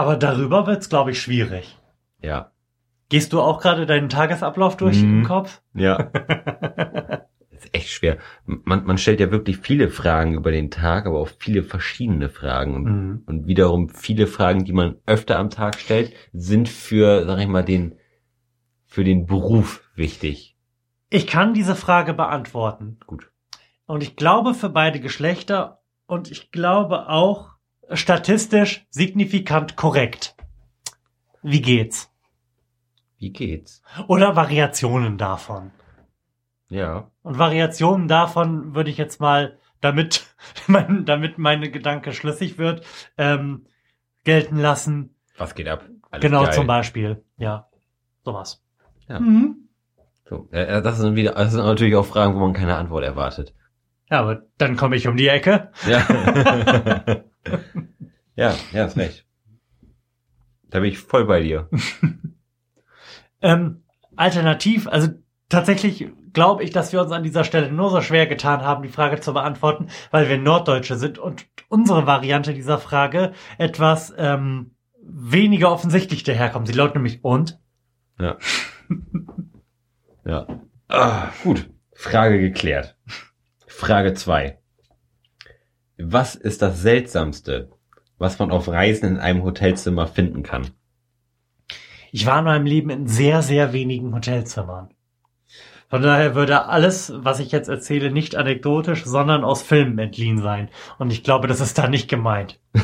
Aber 0.00 0.16
darüber 0.16 0.66
wird's, 0.66 0.88
glaube 0.88 1.10
ich, 1.10 1.20
schwierig. 1.20 1.76
ja, 2.22 2.52
Gehst 3.10 3.32
du 3.34 3.40
auch 3.40 3.60
gerade 3.60 3.84
deinen 3.86 4.08
Tagesablauf 4.08 4.76
durch 4.78 5.02
Mhm. 5.02 5.18
im 5.20 5.24
Kopf? 5.26 5.60
ja. 5.74 5.96
ist 7.50 7.74
echt 7.74 7.90
schwer. 7.90 8.16
Man, 8.46 8.86
man 8.86 8.96
stellt 8.96 9.20
ja 9.20 9.30
wirklich 9.30 9.58
viele 9.58 9.90
Fragen 9.90 10.32
über 10.34 10.50
den 10.52 10.70
Tag, 10.70 11.04
aber 11.06 11.18
auch 11.20 11.28
viele 11.38 11.62
verschiedene 11.62 12.30
Fragen. 12.30 12.74
Und, 12.74 12.84
Mhm. 12.84 13.22
und 13.26 13.46
wiederum 13.46 13.90
viele 13.90 14.26
Fragen, 14.26 14.64
die 14.64 14.72
man 14.72 14.96
öfter 15.04 15.38
am 15.38 15.50
Tag 15.50 15.78
stellt, 15.78 16.14
sind 16.32 16.68
für, 16.70 17.26
sag 17.26 17.38
ich 17.40 17.46
mal, 17.48 17.64
den, 17.64 17.96
für 18.86 19.04
den 19.04 19.26
Beruf 19.26 19.82
wichtig. 19.94 20.56
Ich 21.10 21.26
kann 21.26 21.52
diese 21.52 21.74
Frage 21.74 22.14
beantworten. 22.14 22.98
Gut. 23.06 23.30
Und 23.84 24.02
ich 24.02 24.16
glaube 24.16 24.54
für 24.54 24.70
beide 24.70 25.00
Geschlechter 25.00 25.82
und 26.06 26.30
ich 26.30 26.50
glaube 26.52 27.08
auch 27.10 27.50
statistisch 27.92 28.86
signifikant 28.90 29.76
korrekt. 29.76 30.36
Wie 31.42 31.62
geht's? 31.62 32.10
Wie 33.18 33.30
geht's? 33.30 33.82
Oder 34.08 34.36
Variationen 34.36 35.18
davon. 35.18 35.72
Ja. 36.68 37.10
Und 37.22 37.38
Variationen 37.38 38.08
davon 38.08 38.74
würde 38.74 38.90
ich 38.90 38.96
jetzt 38.96 39.20
mal, 39.20 39.58
damit, 39.80 40.26
mein, 40.66 41.04
damit 41.04 41.38
meine 41.38 41.70
Gedanke 41.70 42.12
schlüssig 42.12 42.58
wird, 42.58 42.84
ähm, 43.18 43.66
gelten 44.24 44.56
lassen. 44.56 45.14
Was 45.36 45.54
geht 45.54 45.68
ab? 45.68 45.84
Alles 46.10 46.22
genau 46.22 46.44
geil. 46.44 46.52
zum 46.52 46.66
Beispiel. 46.66 47.24
Ja. 47.36 47.68
Sowas. 48.24 48.62
Ja. 49.08 49.20
Mhm. 49.20 49.68
So, 50.28 50.48
äh, 50.52 50.80
das 50.80 50.98
sind 50.98 51.16
wieder, 51.16 51.32
das 51.32 51.52
sind 51.52 51.64
natürlich 51.64 51.96
auch 51.96 52.06
Fragen, 52.06 52.34
wo 52.34 52.38
man 52.38 52.52
keine 52.52 52.76
Antwort 52.76 53.04
erwartet. 53.04 53.54
Ja, 54.10 54.20
aber 54.20 54.42
dann 54.58 54.76
komme 54.76 54.96
ich 54.96 55.06
um 55.06 55.16
die 55.16 55.28
Ecke. 55.28 55.70
Ja. 55.86 56.06
ja, 58.36 58.54
ja, 58.72 58.84
ist 58.84 58.96
recht. 58.96 59.26
Da 60.68 60.80
bin 60.80 60.90
ich 60.90 60.98
voll 60.98 61.24
bei 61.24 61.40
dir. 61.40 61.68
Ähm, 63.42 63.84
alternativ, 64.16 64.86
also 64.86 65.08
tatsächlich 65.48 66.08
glaube 66.32 66.62
ich, 66.62 66.70
dass 66.70 66.92
wir 66.92 67.00
uns 67.00 67.10
an 67.10 67.22
dieser 67.22 67.44
Stelle 67.44 67.72
nur 67.72 67.90
so 67.90 68.00
schwer 68.00 68.26
getan 68.26 68.62
haben, 68.62 68.82
die 68.82 68.90
Frage 68.90 69.20
zu 69.20 69.32
beantworten, 69.32 69.88
weil 70.10 70.28
wir 70.28 70.38
Norddeutsche 70.38 70.96
sind 70.96 71.18
und 71.18 71.46
unsere 71.68 72.06
Variante 72.06 72.54
dieser 72.54 72.78
Frage 72.78 73.32
etwas 73.58 74.12
ähm, 74.16 74.72
weniger 75.02 75.72
offensichtlich 75.72 76.22
daherkommt. 76.22 76.66
Sie 76.68 76.74
lautet 76.74 76.96
nämlich 76.96 77.24
und? 77.24 77.58
Ja. 78.18 78.36
ja. 80.24 80.46
Ah, 80.88 81.28
gut. 81.42 81.70
Frage 81.94 82.40
geklärt. 82.40 82.96
Frage 83.80 84.12
zwei. 84.12 84.58
Was 85.96 86.34
ist 86.34 86.60
das 86.60 86.82
Seltsamste, 86.82 87.70
was 88.18 88.38
man 88.38 88.50
auf 88.50 88.68
Reisen 88.68 89.08
in 89.08 89.16
einem 89.16 89.42
Hotelzimmer 89.42 90.06
finden 90.06 90.42
kann? 90.42 90.68
Ich 92.12 92.26
war 92.26 92.40
in 92.40 92.44
meinem 92.44 92.66
Leben 92.66 92.90
in 92.90 93.06
sehr, 93.06 93.40
sehr 93.40 93.72
wenigen 93.72 94.14
Hotelzimmern. 94.14 94.90
Von 95.88 96.02
daher 96.02 96.34
würde 96.34 96.66
alles, 96.66 97.10
was 97.16 97.40
ich 97.40 97.52
jetzt 97.52 97.68
erzähle, 97.68 98.12
nicht 98.12 98.36
anekdotisch, 98.36 99.04
sondern 99.04 99.44
aus 99.44 99.62
Filmen 99.62 99.98
entliehen 99.98 100.42
sein. 100.42 100.68
Und 100.98 101.10
ich 101.10 101.24
glaube, 101.24 101.48
das 101.48 101.60
ist 101.60 101.78
da 101.78 101.88
nicht 101.88 102.08
gemeint. 102.08 102.60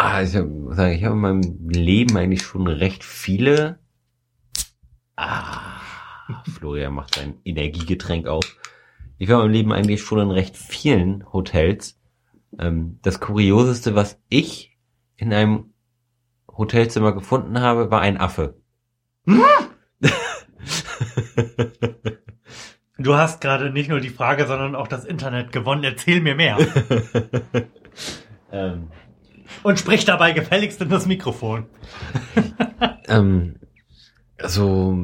Ah, 0.00 0.22
ich 0.22 0.30
sagen, 0.30 0.70
ich 0.92 1.02
habe 1.02 1.16
in 1.16 1.20
meinem 1.20 1.68
Leben 1.68 2.16
eigentlich 2.16 2.42
schon 2.42 2.68
recht 2.68 3.02
viele. 3.02 3.80
Ah, 5.16 5.80
Florian 6.44 6.94
macht 6.94 7.16
sein 7.16 7.40
Energiegetränk 7.44 8.28
auf. 8.28 8.56
Ich 9.18 9.28
war 9.28 9.38
meinem 9.38 9.50
Leben 9.50 9.72
eigentlich 9.72 10.02
schon 10.02 10.20
in 10.20 10.30
recht 10.30 10.56
vielen 10.56 11.30
Hotels. 11.32 11.98
Ähm, 12.58 12.98
das 13.02 13.20
Kurioseste, 13.20 13.94
was 13.94 14.20
ich 14.28 14.78
in 15.16 15.32
einem 15.32 15.74
Hotelzimmer 16.50 17.12
gefunden 17.12 17.60
habe, 17.60 17.90
war 17.90 18.00
ein 18.00 18.18
Affe. 18.18 18.60
Du 23.00 23.14
hast 23.14 23.40
gerade 23.40 23.70
nicht 23.70 23.88
nur 23.88 24.00
die 24.00 24.08
Frage, 24.08 24.44
sondern 24.48 24.74
auch 24.74 24.88
das 24.88 25.04
Internet 25.04 25.52
gewonnen. 25.52 25.84
Erzähl 25.84 26.20
mir 26.20 26.34
mehr. 26.34 26.58
Ähm, 28.50 28.88
Und 29.62 29.78
sprich 29.78 30.06
dabei 30.06 30.32
gefälligst 30.32 30.80
in 30.80 30.88
das 30.88 31.04
Mikrofon. 31.04 31.66
ähm, 33.08 33.56
so 34.42 34.96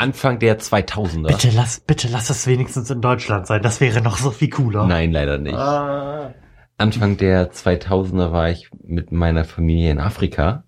Anfang 0.00 0.38
der 0.38 0.58
2000er. 0.58 1.28
Bitte 1.28 1.50
lass, 1.54 1.80
bitte 1.80 2.08
lass 2.08 2.30
es 2.30 2.46
wenigstens 2.46 2.90
in 2.90 3.00
Deutschland 3.00 3.46
sein. 3.46 3.62
Das 3.62 3.80
wäre 3.80 4.00
noch 4.00 4.16
so 4.16 4.30
viel 4.30 4.48
cooler. 4.48 4.86
Nein, 4.86 5.12
leider 5.12 5.38
nicht. 5.38 5.54
Ah. 5.54 6.34
Anfang 6.78 7.18
der 7.18 7.52
2000er 7.52 8.32
war 8.32 8.48
ich 8.48 8.70
mit 8.82 9.12
meiner 9.12 9.44
Familie 9.44 9.90
in 9.90 9.98
Afrika 9.98 10.64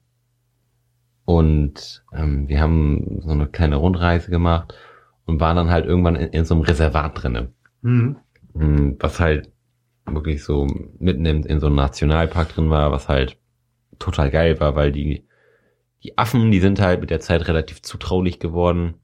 und 1.25 2.05
ähm, 2.13 2.49
wir 2.49 2.61
haben 2.61 3.21
so 3.23 3.31
eine 3.31 3.47
kleine 3.47 3.77
Rundreise 3.77 4.31
gemacht 4.31 4.75
und 5.25 5.41
waren 5.41 5.57
dann 5.57 5.71
halt 5.71 5.87
irgendwann 5.87 6.17
in, 6.17 6.29
in 6.29 6.45
so 6.45 6.55
einem 6.55 6.65
Reservat 6.65 7.23
drinne, 7.23 7.53
Hm. 7.83 8.17
Hm, 8.55 8.97
was 9.01 9.19
halt 9.19 9.51
wirklich 10.05 10.45
so 10.45 10.67
mitten 10.99 11.25
in, 11.25 11.45
in 11.45 11.59
so 11.59 11.69
einem 11.69 11.77
Nationalpark 11.77 12.51
drin 12.51 12.69
war, 12.69 12.93
was 12.93 13.09
halt 13.09 13.39
total 13.99 14.31
geil 14.31 14.61
war, 14.61 14.75
weil 14.75 14.93
die 14.93 15.27
die 16.03 16.19
Affen, 16.19 16.51
die 16.51 16.61
sind 16.61 16.81
halt 16.81 17.01
mit 17.01 17.11
der 17.11 17.21
Zeit 17.21 17.47
relativ 17.49 17.83
zutraulich 17.83 18.41
geworden. 18.41 18.95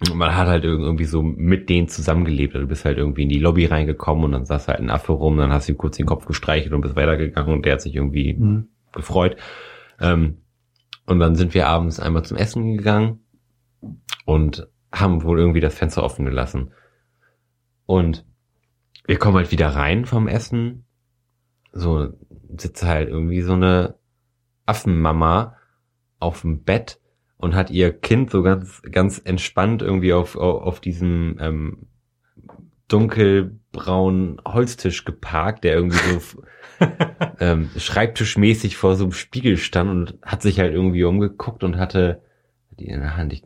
Und 0.00 0.16
man 0.16 0.36
hat 0.36 0.46
halt 0.46 0.64
irgendwie 0.64 1.04
so 1.04 1.22
mit 1.22 1.68
denen 1.68 1.88
zusammengelebt. 1.88 2.54
Also 2.54 2.66
Du 2.66 2.68
bist 2.68 2.84
halt 2.84 2.98
irgendwie 2.98 3.24
in 3.24 3.28
die 3.28 3.40
Lobby 3.40 3.66
reingekommen 3.66 4.24
und 4.24 4.32
dann 4.32 4.44
saß 4.46 4.68
halt 4.68 4.78
ein 4.78 4.90
Affe 4.90 5.12
rum, 5.12 5.36
dann 5.36 5.52
hast 5.52 5.68
du 5.68 5.72
ihm 5.72 5.78
kurz 5.78 5.96
den 5.96 6.06
Kopf 6.06 6.24
gestreichelt 6.26 6.72
und 6.72 6.82
bist 6.82 6.94
weitergegangen 6.94 7.52
und 7.52 7.64
der 7.64 7.74
hat 7.74 7.82
sich 7.82 7.96
irgendwie 7.96 8.36
Hm. 8.36 8.68
gefreut. 8.92 9.36
Ähm, 10.00 10.38
und 11.06 11.18
dann 11.18 11.34
sind 11.34 11.54
wir 11.54 11.66
abends 11.66 11.98
einmal 11.98 12.24
zum 12.24 12.36
Essen 12.36 12.76
gegangen 12.76 13.20
und 14.24 14.68
haben 14.92 15.22
wohl 15.24 15.38
irgendwie 15.38 15.60
das 15.60 15.74
Fenster 15.74 16.04
offen 16.04 16.24
gelassen. 16.24 16.72
Und 17.86 18.24
wir 19.06 19.18
kommen 19.18 19.36
halt 19.36 19.50
wieder 19.50 19.68
rein 19.68 20.04
vom 20.04 20.28
Essen. 20.28 20.84
So 21.72 22.12
sitzt 22.56 22.84
halt 22.84 23.08
irgendwie 23.08 23.40
so 23.40 23.54
eine 23.54 23.96
Affenmama 24.66 25.56
auf 26.20 26.42
dem 26.42 26.62
Bett 26.62 27.00
und 27.38 27.54
hat 27.54 27.70
ihr 27.70 27.92
Kind 27.92 28.30
so 28.30 28.42
ganz, 28.42 28.82
ganz 28.90 29.20
entspannt 29.24 29.80
irgendwie 29.80 30.12
auf, 30.12 30.36
auf, 30.36 30.62
auf 30.62 30.80
diesem 30.80 31.38
ähm, 31.40 31.86
dunkelbraunen 32.88 34.40
Holztisch 34.46 35.04
geparkt, 35.04 35.64
der 35.64 35.74
irgendwie 35.74 35.98
so 35.98 36.42
ähm, 37.40 37.70
schreibtischmäßig 37.76 38.76
vor 38.76 38.96
so 38.96 39.04
einem 39.04 39.12
Spiegel 39.12 39.56
stand 39.56 39.90
und 39.90 40.18
hat 40.22 40.42
sich 40.42 40.58
halt 40.58 40.74
irgendwie 40.74 41.04
umgeguckt 41.04 41.64
und 41.64 41.78
hatte 41.78 42.22
die 42.78 42.86
in 42.86 43.00
der 43.00 43.16
Hand, 43.16 43.32
ich, 43.32 43.42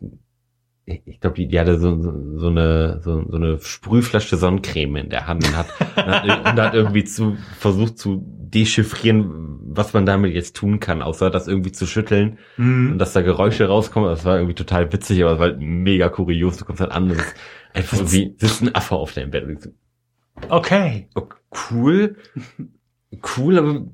ich 0.85 1.21
glaube, 1.21 1.37
die, 1.37 1.49
die 1.49 1.59
hatte 1.59 1.79
so, 1.79 2.01
so, 2.01 2.39
so 2.39 2.49
eine 2.49 3.01
so, 3.03 3.25
so 3.29 3.37
eine 3.37 3.59
Sprühflasche 3.61 4.37
Sonnencreme 4.37 4.97
in 4.97 5.11
der 5.11 5.27
Hand 5.27 5.47
und 5.47 5.57
hat, 5.57 5.67
und 5.97 6.07
hat, 6.07 6.53
und 6.53 6.61
hat 6.61 6.75
irgendwie 6.75 7.05
zu 7.05 7.37
versucht 7.59 7.99
zu 7.99 8.42
dechiffrieren, 8.55 9.59
was 9.75 9.93
man 9.95 10.05
damit 10.07 10.35
jetzt 10.35 10.55
tun 10.57 10.81
kann, 10.81 11.03
außer 11.03 11.31
das 11.31 11.49
irgendwie 11.49 11.73
zu 11.73 11.87
schütteln 11.87 12.39
und 12.59 12.65
Hm. 12.65 12.99
dass 12.99 13.13
da 13.13 13.23
Geräusche 13.23 13.67
rauskommen. 13.69 14.09
Das 14.11 14.25
war 14.25 14.37
irgendwie 14.37 14.55
total 14.55 14.93
witzig, 14.93 15.23
aber 15.23 15.33
es 15.33 15.39
war 15.39 15.47
halt 15.49 15.61
mega 15.61 16.09
kurios. 16.09 16.57
Du 16.59 16.65
kommst 16.65 16.81
halt 16.81 16.93
an 16.93 17.05
und 17.11 17.13
es 17.13 17.27
ist 17.27 17.35
einfach 17.75 17.97
irgendwie 17.99 18.35
sitzt 18.39 18.63
ein 18.63 18.75
Affe 18.75 18.95
auf 18.97 19.13
deinem 19.15 19.31
Bett. 19.31 19.45
Und 19.45 19.63
so, 19.63 19.71
Okay. 20.49 21.09
oh, 21.15 21.29
cool, 21.71 22.17
cool, 23.37 23.59
aber 23.59 23.87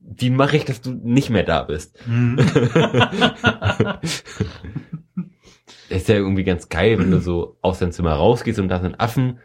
wie 0.00 0.30
mache 0.30 0.56
ich, 0.56 0.64
dass 0.64 0.80
du 0.80 0.92
nicht 0.92 1.30
mehr 1.30 1.42
da 1.42 1.62
bist? 1.64 1.98
Hm. 2.06 2.36
ist 5.88 6.08
ja 6.08 6.16
irgendwie 6.16 6.44
ganz 6.44 6.68
geil, 6.68 6.98
wenn 6.98 7.10
du 7.10 7.20
so 7.20 7.56
aus 7.62 7.78
deinem 7.78 7.92
Zimmer 7.92 8.12
rausgehst 8.12 8.58
und 8.58 8.68
da 8.68 8.80
sind 8.80 9.00
Affen, 9.00 9.38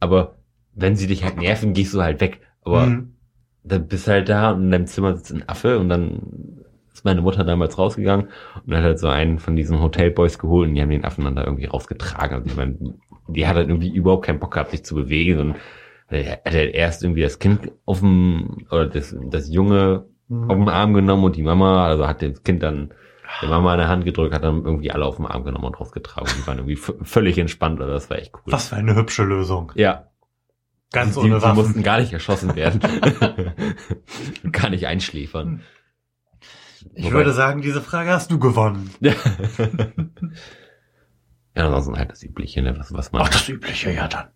aber 0.00 0.36
wenn 0.74 0.96
sie 0.96 1.06
dich 1.06 1.24
halt 1.24 1.36
nerven, 1.38 1.72
gehst 1.72 1.94
du 1.94 2.02
halt 2.02 2.20
weg. 2.20 2.40
Aber 2.62 2.86
Hm. 2.86 3.15
Dann 3.66 3.88
bist 3.88 4.06
du 4.06 4.12
halt 4.12 4.28
da 4.28 4.52
und 4.52 4.64
in 4.64 4.70
deinem 4.70 4.86
Zimmer 4.86 5.16
sitzt 5.16 5.32
ein 5.32 5.48
Affe 5.48 5.78
und 5.78 5.88
dann 5.88 6.64
ist 6.92 7.04
meine 7.04 7.20
Mutter 7.20 7.44
damals 7.44 7.78
rausgegangen 7.78 8.28
und 8.66 8.76
hat 8.76 8.82
halt 8.82 8.98
so 8.98 9.08
einen 9.08 9.38
von 9.38 9.56
diesen 9.56 9.80
Hotelboys 9.80 10.38
geholt 10.38 10.68
und 10.68 10.74
die 10.74 10.82
haben 10.82 10.90
den 10.90 11.04
Affen 11.04 11.24
dann 11.24 11.36
da 11.36 11.44
irgendwie 11.44 11.66
rausgetragen. 11.66 12.36
Also 12.36 12.46
ich 12.46 12.56
meine, 12.56 12.76
die 13.28 13.46
hat 13.46 13.56
halt 13.56 13.68
irgendwie 13.68 13.94
überhaupt 13.94 14.24
keinen 14.24 14.38
Bock 14.38 14.52
gehabt, 14.52 14.70
sich 14.70 14.84
zu 14.84 14.94
bewegen 14.94 15.38
und 15.38 15.54
hat 16.10 16.54
halt 16.54 16.74
erst 16.74 17.02
irgendwie 17.02 17.22
das 17.22 17.38
Kind 17.38 17.72
auf 17.84 18.00
dem, 18.00 18.66
oder 18.70 18.86
das, 18.86 19.14
das 19.30 19.52
Junge 19.52 20.06
Hm. 20.28 20.50
auf 20.50 20.56
den 20.56 20.68
Arm 20.68 20.94
genommen 20.94 21.24
und 21.24 21.36
die 21.36 21.42
Mama, 21.42 21.86
also 21.86 22.06
hat 22.08 22.22
das 22.22 22.42
Kind 22.42 22.62
dann 22.62 22.92
der 23.40 23.48
Mama 23.48 23.72
in 23.74 23.78
der 23.78 23.88
Hand 23.88 24.04
gedrückt, 24.04 24.34
hat 24.34 24.44
dann 24.44 24.64
irgendwie 24.64 24.90
alle 24.90 25.04
auf 25.04 25.16
den 25.16 25.26
Arm 25.26 25.44
genommen 25.44 25.66
und 25.66 25.78
rausgetragen. 25.78 26.28
Die 26.36 26.46
waren 26.46 26.58
irgendwie 26.58 26.76
völlig 26.76 27.38
entspannt, 27.38 27.80
oder 27.80 27.92
das 27.92 28.08
war 28.10 28.18
echt 28.18 28.32
cool. 28.34 28.52
Was 28.52 28.68
für 28.68 28.76
eine 28.76 28.94
hübsche 28.94 29.24
Lösung. 29.24 29.72
Ja, 29.74 30.08
Ganz 30.92 31.14
die, 31.14 31.20
ohne 31.20 31.36
die 31.36 31.42
Waffen. 31.42 31.56
mussten 31.56 31.82
gar 31.82 31.98
nicht 32.00 32.12
erschossen 32.12 32.54
werden. 32.56 32.80
gar 34.52 34.70
nicht 34.70 34.86
einschläfern. 34.86 35.62
Ich 36.94 37.04
Wobei- 37.06 37.14
würde 37.14 37.32
sagen, 37.32 37.60
diese 37.62 37.82
Frage 37.82 38.10
hast 38.10 38.30
du 38.30 38.38
gewonnen. 38.38 38.90
ja, 39.00 39.12
ansonsten 41.56 41.96
halt 41.98 42.10
das 42.10 42.22
Übliche, 42.22 42.62
ne, 42.62 42.78
was, 42.78 42.92
was 42.92 43.12
man, 43.12 43.22
Auch 43.22 43.28
das 43.28 43.48
Übliche, 43.48 43.90
ja 43.92 44.08
dann. 44.08 44.28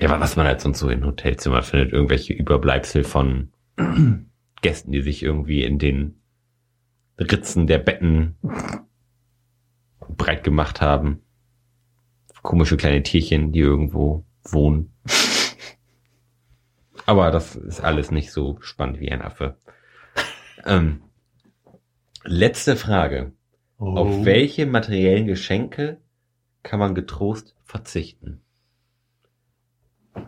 ja, 0.00 0.08
aber 0.10 0.20
was 0.20 0.36
man 0.36 0.46
halt 0.46 0.60
sonst 0.60 0.78
so 0.80 0.88
in 0.88 1.04
Hotelzimmer 1.04 1.62
findet, 1.62 1.92
irgendwelche 1.92 2.32
Überbleibsel 2.34 3.04
von 3.04 3.50
Gästen, 4.62 4.92
die 4.92 5.02
sich 5.02 5.22
irgendwie 5.22 5.64
in 5.64 5.78
den 5.78 6.20
Ritzen 7.18 7.66
der 7.66 7.78
Betten 7.78 8.36
breit 10.16 10.44
gemacht 10.44 10.80
haben. 10.80 11.20
Komische 12.42 12.76
kleine 12.76 13.02
Tierchen, 13.02 13.52
die 13.52 13.60
irgendwo 13.60 14.24
wohnen. 14.44 14.92
Aber 17.06 17.30
das 17.30 17.56
ist 17.56 17.80
alles 17.80 18.10
nicht 18.10 18.32
so 18.32 18.58
spannend 18.60 19.00
wie 19.00 19.10
ein 19.10 19.22
Affe. 19.22 19.56
Ähm, 20.64 21.02
letzte 22.24 22.76
Frage. 22.76 23.32
Oh. 23.78 23.96
Auf 23.96 24.24
welche 24.24 24.66
materiellen 24.66 25.26
Geschenke 25.26 26.00
kann 26.62 26.78
man 26.78 26.94
getrost 26.94 27.56
verzichten? 27.64 28.42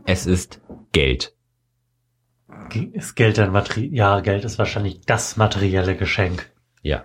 Es 0.05 0.26
ist 0.26 0.60
Geld. 0.92 1.36
Ist 2.92 3.14
Geld 3.14 3.38
ein 3.38 3.52
Materi 3.52 3.88
Ja, 3.92 4.20
Geld 4.20 4.44
ist 4.44 4.59
wahrscheinlich 4.59 5.02
das 5.02 5.36
materielle 5.36 5.96
Geschenk. 5.96 6.51
Ja. 6.82 7.05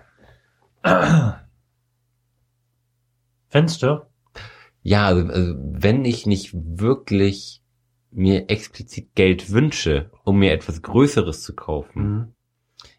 Du? 3.52 4.06
Ja, 4.82 5.06
also 5.06 5.28
wenn 5.28 6.04
ich 6.04 6.26
nicht 6.26 6.52
wirklich 6.54 7.59
mir 8.12 8.50
explizit 8.50 9.14
Geld 9.14 9.50
wünsche, 9.52 10.10
um 10.24 10.38
mir 10.38 10.52
etwas 10.52 10.82
Größeres 10.82 11.42
zu 11.42 11.54
kaufen, 11.54 12.02
Mhm. 12.02 12.34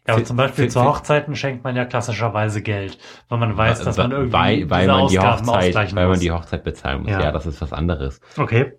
Ja, 0.06 0.14
aber 0.14 0.24
zum 0.24 0.36
Beispiel 0.36 0.64
für- 0.64 0.70
zu 0.70 0.84
Hochzeiten 0.84 1.34
schenkt 1.36 1.64
man 1.64 1.74
ja 1.76 1.84
klassischerweise 1.84 2.62
Geld, 2.62 2.98
weil 3.28 3.38
man 3.38 3.56
weiß, 3.56 3.80
dass 3.82 3.96
man 3.96 4.10
irgendwie 4.12 4.32
weil, 4.32 4.70
weil 4.70 4.86
man 4.86 5.08
die 5.08 5.18
Ausgaben 5.18 5.46
Hochzeit, 5.48 5.94
weil 5.96 6.08
man 6.08 6.20
die 6.20 6.30
Hochzeit 6.30 6.64
bezahlen 6.64 7.02
muss. 7.02 7.10
Ja. 7.10 7.20
Ja, 7.20 7.32
das 7.32 7.46
ist 7.46 7.60
was 7.60 7.72
anderes. 7.72 8.20
Okay. 8.36 8.72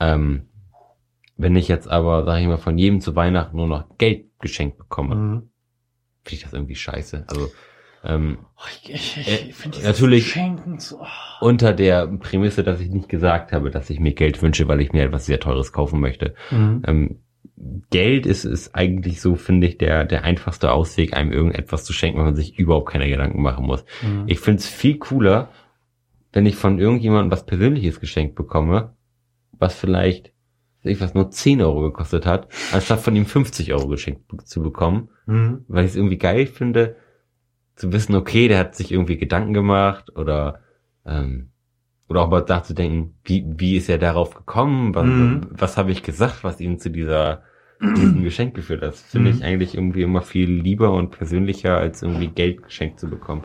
Ähm, 0.00 0.48
wenn 1.36 1.56
ich 1.56 1.68
jetzt 1.68 1.88
aber, 1.88 2.24
sag 2.24 2.40
ich 2.40 2.46
mal, 2.46 2.58
von 2.58 2.76
jedem 2.78 3.00
zu 3.00 3.16
Weihnachten 3.16 3.56
nur 3.56 3.66
noch 3.66 3.96
Geld 3.98 4.26
geschenkt 4.40 4.76
bekomme, 4.78 5.14
Mhm. 5.14 5.50
finde 6.24 6.34
ich 6.36 6.42
das 6.42 6.52
irgendwie 6.52 6.74
scheiße. 6.76 7.24
Also 7.28 7.50
ähm, 8.04 8.38
Oh, 8.56 8.62
ich, 8.84 8.92
ich, 8.94 9.16
ich, 9.18 9.78
Äh, 9.80 9.82
natürlich- 9.84 10.28
Schenken 10.32 10.78
zu. 10.78 11.00
Oh. 11.00 11.06
unter 11.40 11.72
der 11.72 12.06
Prämisse, 12.06 12.62
dass 12.62 12.80
ich 12.80 12.90
nicht 12.90 13.08
gesagt 13.08 13.52
habe, 13.52 13.70
dass 13.70 13.90
ich 13.90 13.98
mir 14.00 14.12
Geld 14.14 14.40
wünsche, 14.42 14.68
weil 14.68 14.80
ich 14.80 14.92
mir 14.92 15.02
etwas 15.04 15.26
sehr 15.26 15.40
Teures 15.40 15.72
kaufen 15.72 16.00
möchte. 16.00 16.34
Mhm. 16.50 16.82
Ähm, 16.86 17.18
Geld 17.90 18.26
ist, 18.26 18.44
ist 18.44 18.74
eigentlich 18.74 19.20
so, 19.20 19.34
finde 19.36 19.66
ich, 19.68 19.78
der, 19.78 20.04
der 20.04 20.24
einfachste 20.24 20.72
Ausweg, 20.72 21.14
einem 21.16 21.32
irgendetwas 21.32 21.84
zu 21.84 21.92
schenken, 21.92 22.18
wenn 22.18 22.24
man 22.26 22.34
sich 22.36 22.58
überhaupt 22.58 22.90
keine 22.90 23.08
Gedanken 23.08 23.40
machen 23.42 23.66
muss. 23.66 23.84
Mhm. 24.02 24.24
Ich 24.26 24.40
finde 24.40 24.58
es 24.60 24.66
viel 24.68 24.98
cooler, 24.98 25.48
wenn 26.32 26.46
ich 26.46 26.56
von 26.56 26.78
irgendjemandem 26.78 27.30
was 27.30 27.44
Persönliches 27.46 28.00
geschenkt 28.00 28.34
bekomme, 28.36 28.94
was 29.58 29.74
vielleicht, 29.74 30.32
ich 30.82 31.00
was, 31.00 31.14
nur 31.14 31.30
10 31.30 31.60
Euro 31.62 31.82
gekostet 31.82 32.26
hat, 32.26 32.48
anstatt 32.72 33.00
von 33.00 33.14
ihm 33.14 33.26
50 33.26 33.72
Euro 33.74 33.86
geschenkt 33.88 34.22
zu 34.48 34.62
bekommen, 34.62 35.08
Mhm. 35.26 35.64
weil 35.68 35.84
ich 35.84 35.90
es 35.92 35.96
irgendwie 35.96 36.18
geil 36.18 36.46
finde, 36.46 36.96
zu 37.82 37.92
wissen, 37.92 38.14
okay, 38.14 38.46
der 38.48 38.58
hat 38.60 38.76
sich 38.76 38.92
irgendwie 38.92 39.18
Gedanken 39.18 39.52
gemacht 39.54 40.14
oder 40.16 40.60
ähm, 41.04 41.48
oder 42.08 42.20
auch 42.22 42.30
mal 42.30 42.44
nachzudenken, 42.46 43.14
wie, 43.24 43.44
wie 43.56 43.76
ist 43.76 43.88
er 43.88 43.98
darauf 43.98 44.34
gekommen, 44.34 44.94
was, 44.94 45.06
Mhm. 45.06 45.46
was 45.50 45.76
habe 45.76 45.90
ich 45.92 46.02
gesagt, 46.02 46.44
was 46.44 46.60
ihn 46.60 46.78
zu 46.78 46.90
dieser 46.90 47.42
diesem 47.80 48.22
Geschenk 48.28 48.54
geführt 48.54 48.82
hat. 48.82 48.90
Das 48.90 49.02
finde 49.02 49.30
Mhm. 49.30 49.36
ich 49.36 49.44
eigentlich 49.44 49.74
irgendwie 49.74 50.02
immer 50.02 50.22
viel 50.22 50.48
lieber 50.50 50.92
und 50.92 51.10
persönlicher, 51.10 51.76
als 51.76 52.02
irgendwie 52.02 52.28
Geld 52.28 52.62
geschenkt 52.62 53.00
zu 53.00 53.08
bekommen. 53.10 53.42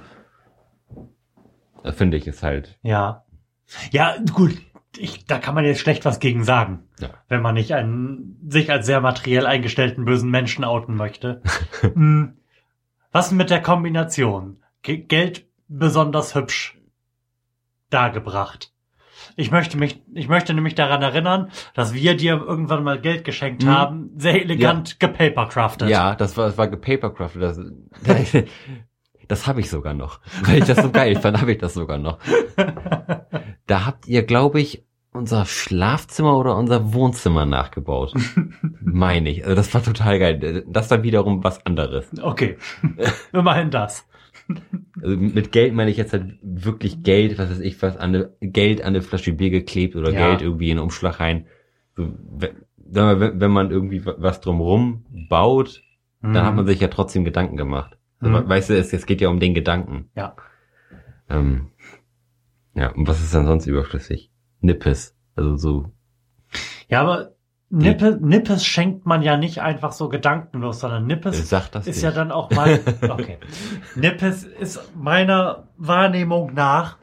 Da 1.84 1.92
finde 1.94 2.18
ich 2.18 2.28
es 2.28 2.44
halt. 2.44 2.78
Ja. 2.84 3.24
Ja, 3.92 4.16
gut. 4.34 4.52
Ich, 5.00 5.26
da 5.26 5.38
kann 5.40 5.56
man 5.56 5.66
jetzt 5.66 5.80
schlecht 5.80 6.06
was 6.06 6.20
gegen 6.20 6.44
sagen, 6.44 6.84
Ja. 7.00 7.10
wenn 7.30 7.42
man 7.42 7.56
nicht 7.56 7.74
einen 7.74 8.38
sich 8.48 8.70
als 8.72 8.86
sehr 8.86 9.02
materiell 9.02 9.46
eingestellten 9.48 10.06
bösen 10.06 10.30
Menschen 10.30 10.64
outen 10.64 10.96
möchte. 10.96 11.42
Was 13.12 13.32
mit 13.32 13.50
der 13.50 13.62
Kombination? 13.62 14.64
Ge 14.82 14.98
Geld 14.98 15.46
besonders 15.68 16.36
hübsch 16.36 16.78
dargebracht. 17.90 18.72
Ich 19.36 19.52
möchte 19.52 19.78
mich, 19.78 20.02
ich 20.14 20.28
möchte 20.30 20.54
nämlich 20.54 20.76
daran 20.76 21.02
erinnern, 21.02 21.52
dass 21.74 21.94
wir 21.94 22.16
dir 22.16 22.34
irgendwann 22.38 22.84
mal 22.84 23.00
Geld 23.00 23.24
geschenkt 23.24 23.64
Mhm. 23.64 23.70
haben, 23.70 24.10
sehr 24.18 24.42
elegant 24.42 25.00
gepapercraftet. 25.00 25.90
Ja, 25.90 26.16
das 26.16 26.38
war, 26.38 26.48
das 26.48 26.58
war 26.58 26.68
gepapercrafted. 26.68 27.42
Das, 27.42 27.60
das 29.28 29.48
habe 29.48 29.60
ich 29.60 29.70
sogar 29.70 29.94
noch. 29.94 30.20
Weil 30.44 30.60
ich 30.60 30.66
das 30.66 30.78
so 30.82 30.92
geil 30.92 31.16
fand, 31.20 31.40
habe 31.42 31.52
ich 31.52 31.58
das 31.58 31.74
sogar 31.74 31.98
noch. 31.98 32.20
Da 33.68 33.86
habt 33.86 34.08
ihr, 34.08 34.24
glaube 34.24 34.62
ich, 34.62 34.86
unser 35.18 35.46
Schlafzimmer 35.46 36.38
oder 36.38 36.56
unser 36.56 36.94
Wohnzimmer 36.94 37.46
nachgebaut. 37.46 38.14
Meine 38.82 39.30
ich. 39.30 39.44
Also 39.44 39.56
das 39.56 39.74
war 39.74 39.84
total 39.84 40.20
geil. 40.20 40.64
Das 40.68 40.90
war 40.92 41.04
wiederum 41.04 41.44
was 41.44 41.66
anderes. 41.66 42.10
Okay. 42.22 42.58
Immerhin 43.34 43.72
das. 43.72 44.08
Also 45.02 45.18
mit 45.18 45.52
Geld 45.52 45.74
meine 45.74 45.92
ich 45.92 45.98
jetzt 45.98 46.14
halt 46.14 46.38
wirklich 46.42 47.04
Geld, 47.04 47.38
was 47.38 47.50
weiß 47.50 47.60
ich, 47.60 47.82
was 47.82 47.98
an 47.98 48.16
eine, 48.16 48.32
Geld 48.40 48.82
an 48.82 48.88
eine 48.88 49.02
Flasche 49.02 49.34
Bier 49.34 49.50
geklebt 49.50 49.96
oder 49.96 50.12
Ja. 50.12 50.30
Geld 50.30 50.42
irgendwie 50.42 50.70
in 50.70 50.78
einen 50.78 50.86
Umschlag 50.86 51.20
rein. 51.20 51.48
So, 51.96 52.14
wenn, 52.30 52.56
wir, 53.20 53.40
wenn 53.40 53.52
man 53.52 53.72
irgendwie 53.72 54.06
was 54.06 54.40
drumrum 54.40 55.06
baut, 55.30 55.84
dann 56.22 56.46
hat 56.46 56.56
man 56.56 56.66
sich 56.66 56.80
ja 56.80 56.88
trotzdem 56.88 57.26
Gedanken 57.26 57.58
gemacht. 57.58 57.98
Also, 58.20 58.38
Mhm. 58.38 58.50
Weißt 58.50 58.70
du, 58.70 58.78
es, 58.78 58.92
es 58.94 59.06
geht 59.06 59.22
ja 59.22 59.30
um 59.30 59.40
den 59.40 59.54
Gedanken. 59.54 60.10
Ja. 60.16 60.36
Ähm, 61.30 61.68
ja, 62.74 62.92
und 62.92 63.08
was 63.08 63.22
ist 63.22 63.34
dann 63.36 63.46
sonst 63.46 63.68
überflüssig? 63.68 64.32
Nippes. 64.62 65.16
Also 65.36 65.56
so. 65.58 65.92
Ja, 66.90 67.02
aber 67.02 67.32
Nippe, 67.70 68.18
Nippes 68.22 68.66
schenkt 68.66 69.06
man 69.06 69.22
ja 69.22 69.36
nicht 69.36 69.62
einfach 69.62 69.92
so 69.92 70.08
gedankenlos, 70.08 70.80
sondern 70.80 71.06
Nippes 71.06 71.50
Sag 71.50 71.70
das 71.72 71.86
ist 71.86 71.98
nicht. 71.98 72.04
ja 72.04 72.12
dann 72.12 72.32
auch 72.32 72.50
mal, 72.52 72.80
okay. 73.10 73.38
Nippes 73.96 74.44
ist 74.44 74.80
meiner 74.96 75.68
Wahrnehmung 75.78 76.54
nach 76.54 76.98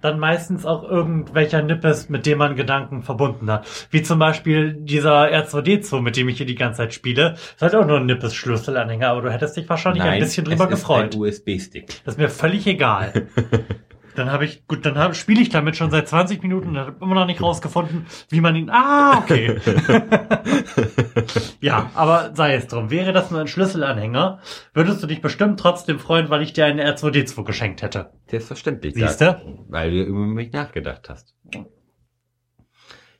dann 0.00 0.18
meistens 0.18 0.64
auch 0.64 0.82
irgendwelcher 0.82 1.62
Nippes, 1.62 2.08
mit 2.08 2.26
dem 2.26 2.38
man 2.38 2.56
Gedanken 2.56 3.02
verbunden 3.02 3.50
hat. 3.50 3.66
Wie 3.90 4.02
zum 4.02 4.18
Beispiel 4.18 4.72
dieser 4.72 5.30
R2D2, 5.30 6.00
mit 6.00 6.16
dem 6.16 6.28
ich 6.28 6.38
hier 6.38 6.46
die 6.46 6.54
ganze 6.54 6.78
Zeit 6.78 6.94
spiele. 6.94 7.34
Ist 7.34 7.60
halt 7.60 7.74
auch 7.74 7.86
nur 7.86 7.98
ein 7.98 8.06
Nippes-Schlüsselanhänger, 8.06 9.08
aber 9.08 9.22
du 9.22 9.30
hättest 9.30 9.56
dich 9.56 9.68
wahrscheinlich 9.68 10.02
ein 10.02 10.20
bisschen 10.20 10.44
drüber 10.44 10.64
es 10.64 10.70
gefreut. 10.70 11.14
Ist 11.14 11.16
ein 11.16 11.20
USB-Stick. 11.20 11.86
Das 12.04 12.14
ist 12.14 12.18
mir 12.18 12.30
völlig 12.30 12.66
egal. 12.66 13.28
Dann 14.20 14.30
habe 14.30 14.44
ich, 14.44 14.66
gut, 14.66 14.84
dann 14.84 15.14
spiele 15.14 15.40
ich 15.40 15.48
damit 15.48 15.76
schon 15.76 15.90
seit 15.90 16.06
20 16.06 16.42
Minuten 16.42 16.68
und 16.68 16.76
habe 16.78 16.96
immer 17.00 17.14
noch 17.14 17.24
nicht 17.24 17.40
rausgefunden, 17.40 18.04
wie 18.28 18.42
man 18.42 18.54
ihn. 18.54 18.68
Ah, 18.68 19.16
okay. 19.16 19.58
ja, 21.62 21.90
aber 21.94 22.32
sei 22.34 22.54
es 22.56 22.66
drum. 22.66 22.90
Wäre 22.90 23.14
das 23.14 23.30
nur 23.30 23.40
ein 23.40 23.46
Schlüsselanhänger, 23.46 24.42
würdest 24.74 25.02
du 25.02 25.06
dich 25.06 25.22
bestimmt 25.22 25.58
trotzdem 25.58 25.98
freuen, 25.98 26.28
weil 26.28 26.42
ich 26.42 26.52
dir 26.52 26.66
einen 26.66 26.80
R2D2 26.80 27.44
geschenkt 27.44 27.80
hätte. 27.80 28.12
Selbstverständlich. 28.26 28.92
Siehst 28.92 29.22
du? 29.22 29.64
Weil 29.70 29.90
du 29.90 30.02
über 30.02 30.18
mich 30.18 30.52
nachgedacht 30.52 31.08
hast. 31.08 31.34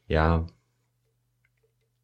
Ja. 0.07 0.45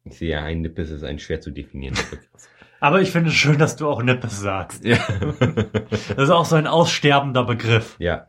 Ich 0.05 0.17
sehe 0.17 0.29
ja, 0.29 0.43
ein 0.43 0.61
Nippes 0.61 0.89
ist 0.89 1.03
ein 1.03 1.19
schwer 1.19 1.39
zu 1.39 1.51
definierender 1.51 2.01
Begriff. 2.09 2.49
Aber 2.79 2.99
ich 3.01 3.11
finde 3.11 3.29
es 3.29 3.35
schön, 3.35 3.59
dass 3.59 3.75
du 3.75 3.87
auch 3.87 4.01
Nippes 4.01 4.39
sagst. 4.39 4.83
ja. 4.83 4.97
Das 5.39 6.17
ist 6.17 6.29
auch 6.31 6.45
so 6.45 6.55
ein 6.55 6.65
aussterbender 6.65 7.43
Begriff. 7.43 7.95
ja. 7.99 8.25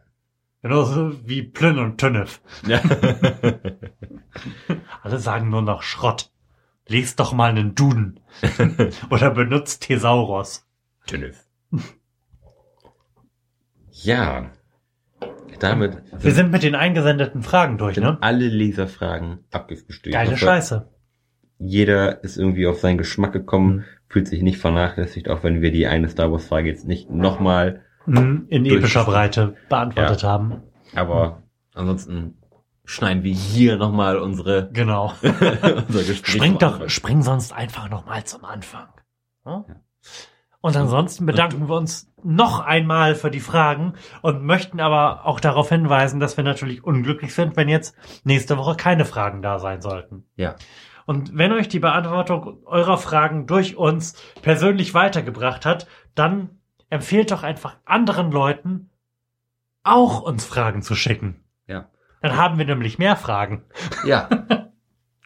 Genauso 0.62 1.12
wie 1.28 1.42
Plyn 1.42 1.78
und 1.78 1.98
Tünnef. 1.98 2.40
ja. 2.66 2.80
Alle 5.02 5.18
sagen 5.18 5.50
nur 5.50 5.62
noch 5.62 5.82
Schrott. 5.82 6.30
Lies 6.86 7.16
doch 7.16 7.32
mal 7.32 7.50
einen 7.50 7.74
Duden. 7.74 8.20
Oder 9.10 9.30
benutzt 9.30 9.82
Thesauros. 9.82 10.66
Tünnef. 11.06 11.44
Ja. 13.90 14.50
Damit 15.60 16.02
Wir 16.20 16.32
sind 16.32 16.52
mit 16.52 16.62
den 16.62 16.76
eingesendeten 16.76 17.42
Fragen 17.42 17.78
durch, 17.78 17.96
ne? 17.96 18.16
alle 18.20 18.46
Leserfragen 18.46 19.40
abgefrühstückt. 19.50 20.14
Geile 20.14 20.30
hoffe, 20.32 20.38
Scheiße. 20.38 20.88
Jeder 21.58 22.22
ist 22.22 22.36
irgendwie 22.36 22.68
auf 22.68 22.78
seinen 22.78 22.98
Geschmack 22.98 23.32
gekommen, 23.32 23.78
Mhm. 23.78 23.84
fühlt 24.08 24.28
sich 24.28 24.42
nicht 24.42 24.58
vernachlässigt, 24.58 25.28
auch 25.28 25.42
wenn 25.42 25.60
wir 25.60 25.72
die 25.72 25.88
eine 25.88 26.08
Star 26.08 26.30
Wars 26.30 26.46
Frage 26.46 26.68
jetzt 26.68 26.86
nicht 26.86 27.10
nochmal, 27.10 27.82
In 28.16 28.64
epischer 28.64 29.04
Breite 29.04 29.56
beantwortet 29.68 30.24
haben. 30.24 30.62
aber 30.94 31.42
ansonsten 31.74 32.38
schneiden 32.84 33.22
wir 33.22 33.34
hier 33.34 33.76
nochmal 33.76 34.16
unsere, 34.18 34.70
Genau. 34.72 35.12
unser 35.22 36.02
Gespräch. 36.04 36.34
Spring 36.36 36.58
doch, 36.58 36.88
spring 36.88 37.22
sonst 37.22 37.52
einfach 37.52 37.90
nochmal 37.90 38.24
zum 38.24 38.44
Anfang. 38.44 38.88
Ja? 39.44 39.64
Ja. 39.68 39.76
Und 40.60 40.76
ansonsten 40.76 41.24
bedanken 41.24 41.68
wir 41.68 41.76
uns 41.76 42.10
noch 42.24 42.58
einmal 42.60 43.14
für 43.14 43.30
die 43.30 43.38
Fragen 43.40 43.92
und 44.22 44.42
möchten 44.42 44.80
aber 44.80 45.24
auch 45.24 45.38
darauf 45.38 45.68
hinweisen, 45.68 46.18
dass 46.18 46.36
wir 46.36 46.42
natürlich 46.42 46.82
unglücklich 46.82 47.32
sind, 47.32 47.56
wenn 47.56 47.68
jetzt 47.68 47.94
nächste 48.24 48.56
Woche 48.58 48.74
keine 48.74 49.04
Fragen 49.04 49.40
da 49.40 49.60
sein 49.60 49.80
sollten. 49.82 50.24
Ja. 50.34 50.56
Und 51.06 51.36
wenn 51.38 51.52
euch 51.52 51.68
die 51.68 51.78
Beantwortung 51.78 52.58
eurer 52.66 52.98
Fragen 52.98 53.46
durch 53.46 53.76
uns 53.76 54.14
persönlich 54.42 54.94
weitergebracht 54.94 55.64
hat, 55.64 55.86
dann 56.16 56.57
empfehlt 56.90 57.30
doch 57.30 57.42
einfach 57.42 57.76
anderen 57.84 58.30
Leuten 58.30 58.90
auch 59.82 60.20
uns 60.22 60.44
Fragen 60.44 60.82
zu 60.82 60.94
schicken. 60.94 61.44
Ja. 61.66 61.90
Dann 62.22 62.36
haben 62.36 62.58
wir 62.58 62.64
nämlich 62.64 62.98
mehr 62.98 63.16
Fragen. 63.16 63.64
Ja. 64.04 64.28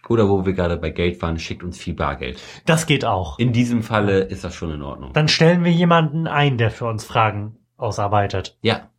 Oder 0.09 0.28
wo 0.28 0.44
wir 0.44 0.52
gerade 0.52 0.76
bei 0.76 0.90
Geld 0.90 1.22
waren, 1.22 1.39
schickt 1.39 1.62
uns 1.62 1.78
viel 1.78 1.94
Bargeld. 1.94 2.40
Das 2.66 2.86
geht 2.86 3.05
auch. 3.05 3.39
In 3.39 3.52
diesem 3.52 3.82
Falle 3.82 4.20
ist 4.20 4.44
das 4.44 4.55
schon 4.55 4.72
in 4.72 4.82
Ordnung. 4.82 5.12
Dann 5.12 5.28
stellen 5.28 5.64
wir 5.64 5.72
jemanden 5.72 6.26
ein, 6.26 6.59
der 6.59 6.70
für 6.70 6.86
uns 6.86 7.05
Fragen 7.05 7.56
ausarbeitet. 7.76 8.59
Ja. 8.62 8.90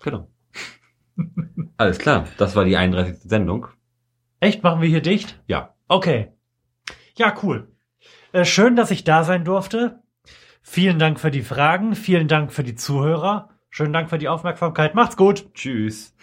Genau. 0.00 0.28
Alles 1.76 1.98
klar. 1.98 2.26
Das 2.38 2.56
war 2.56 2.64
die 2.64 2.76
31. 2.76 3.28
Sendung. 3.28 3.66
Echt? 4.40 4.62
Machen 4.62 4.80
wir 4.80 4.88
hier 4.88 5.02
dicht? 5.02 5.40
Ja. 5.46 5.74
Okay. 5.88 6.32
Ja, 7.16 7.34
cool. 7.42 7.68
Äh, 8.32 8.44
schön, 8.44 8.76
dass 8.76 8.90
ich 8.90 9.04
da 9.04 9.24
sein 9.24 9.44
durfte. 9.44 10.02
Vielen 10.66 10.98
Dank 10.98 11.20
für 11.20 11.30
die 11.30 11.42
Fragen. 11.42 11.94
Vielen 11.94 12.26
Dank 12.26 12.50
für 12.50 12.64
die 12.64 12.74
Zuhörer. 12.74 13.50
Schönen 13.68 13.92
Dank 13.92 14.08
für 14.08 14.16
die 14.16 14.28
Aufmerksamkeit. 14.28 14.94
Macht's 14.94 15.16
gut. 15.16 15.52
Tschüss. 15.52 16.16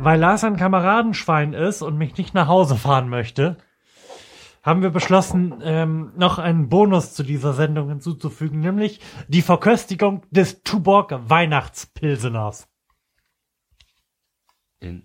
Weil 0.00 0.18
Lars 0.18 0.42
ein 0.42 0.56
Kameradenschwein 0.56 1.52
ist 1.52 1.82
und 1.82 1.96
mich 1.98 2.16
nicht 2.16 2.34
nach 2.34 2.48
Hause 2.48 2.74
fahren 2.74 3.08
möchte, 3.08 3.58
haben 4.62 4.82
wir 4.82 4.90
beschlossen, 4.90 5.60
ähm, 5.62 6.12
noch 6.16 6.38
einen 6.38 6.68
Bonus 6.68 7.14
zu 7.14 7.22
dieser 7.22 7.54
Sendung 7.54 7.88
hinzuzufügen, 7.88 8.60
nämlich 8.60 9.00
die 9.28 9.42
Verköstigung 9.42 10.22
des 10.30 10.62
Tuborg 10.62 11.14
Weihnachtspilseners. 11.28 12.68
In 14.80 15.04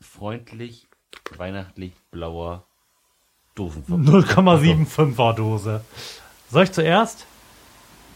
freundlich, 0.00 0.88
weihnachtlich 1.36 1.92
blauer 2.10 2.66
Dosen. 3.54 3.84
0,75er 3.86 5.34
Dose. 5.34 5.84
Soll 6.50 6.64
ich 6.64 6.72
zuerst? 6.72 7.26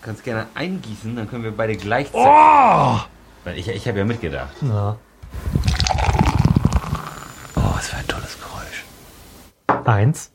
Du 0.00 0.06
kannst 0.06 0.24
gerne 0.24 0.46
eingießen, 0.54 1.16
dann 1.16 1.28
können 1.28 1.44
wir 1.44 1.56
beide 1.56 1.76
gleichzeitig. 1.76 2.26
Oh! 2.26 2.98
Ich, 3.54 3.68
ich 3.68 3.86
habe 3.86 3.98
ja 3.98 4.04
mitgedacht. 4.04 4.54
Ja. 4.62 4.98
Oh, 7.54 7.74
was 7.74 7.88
für 7.88 7.96
ein 7.96 8.06
tolles 8.06 8.36
Geräusch. 8.40 8.84
Eins. 9.86 10.32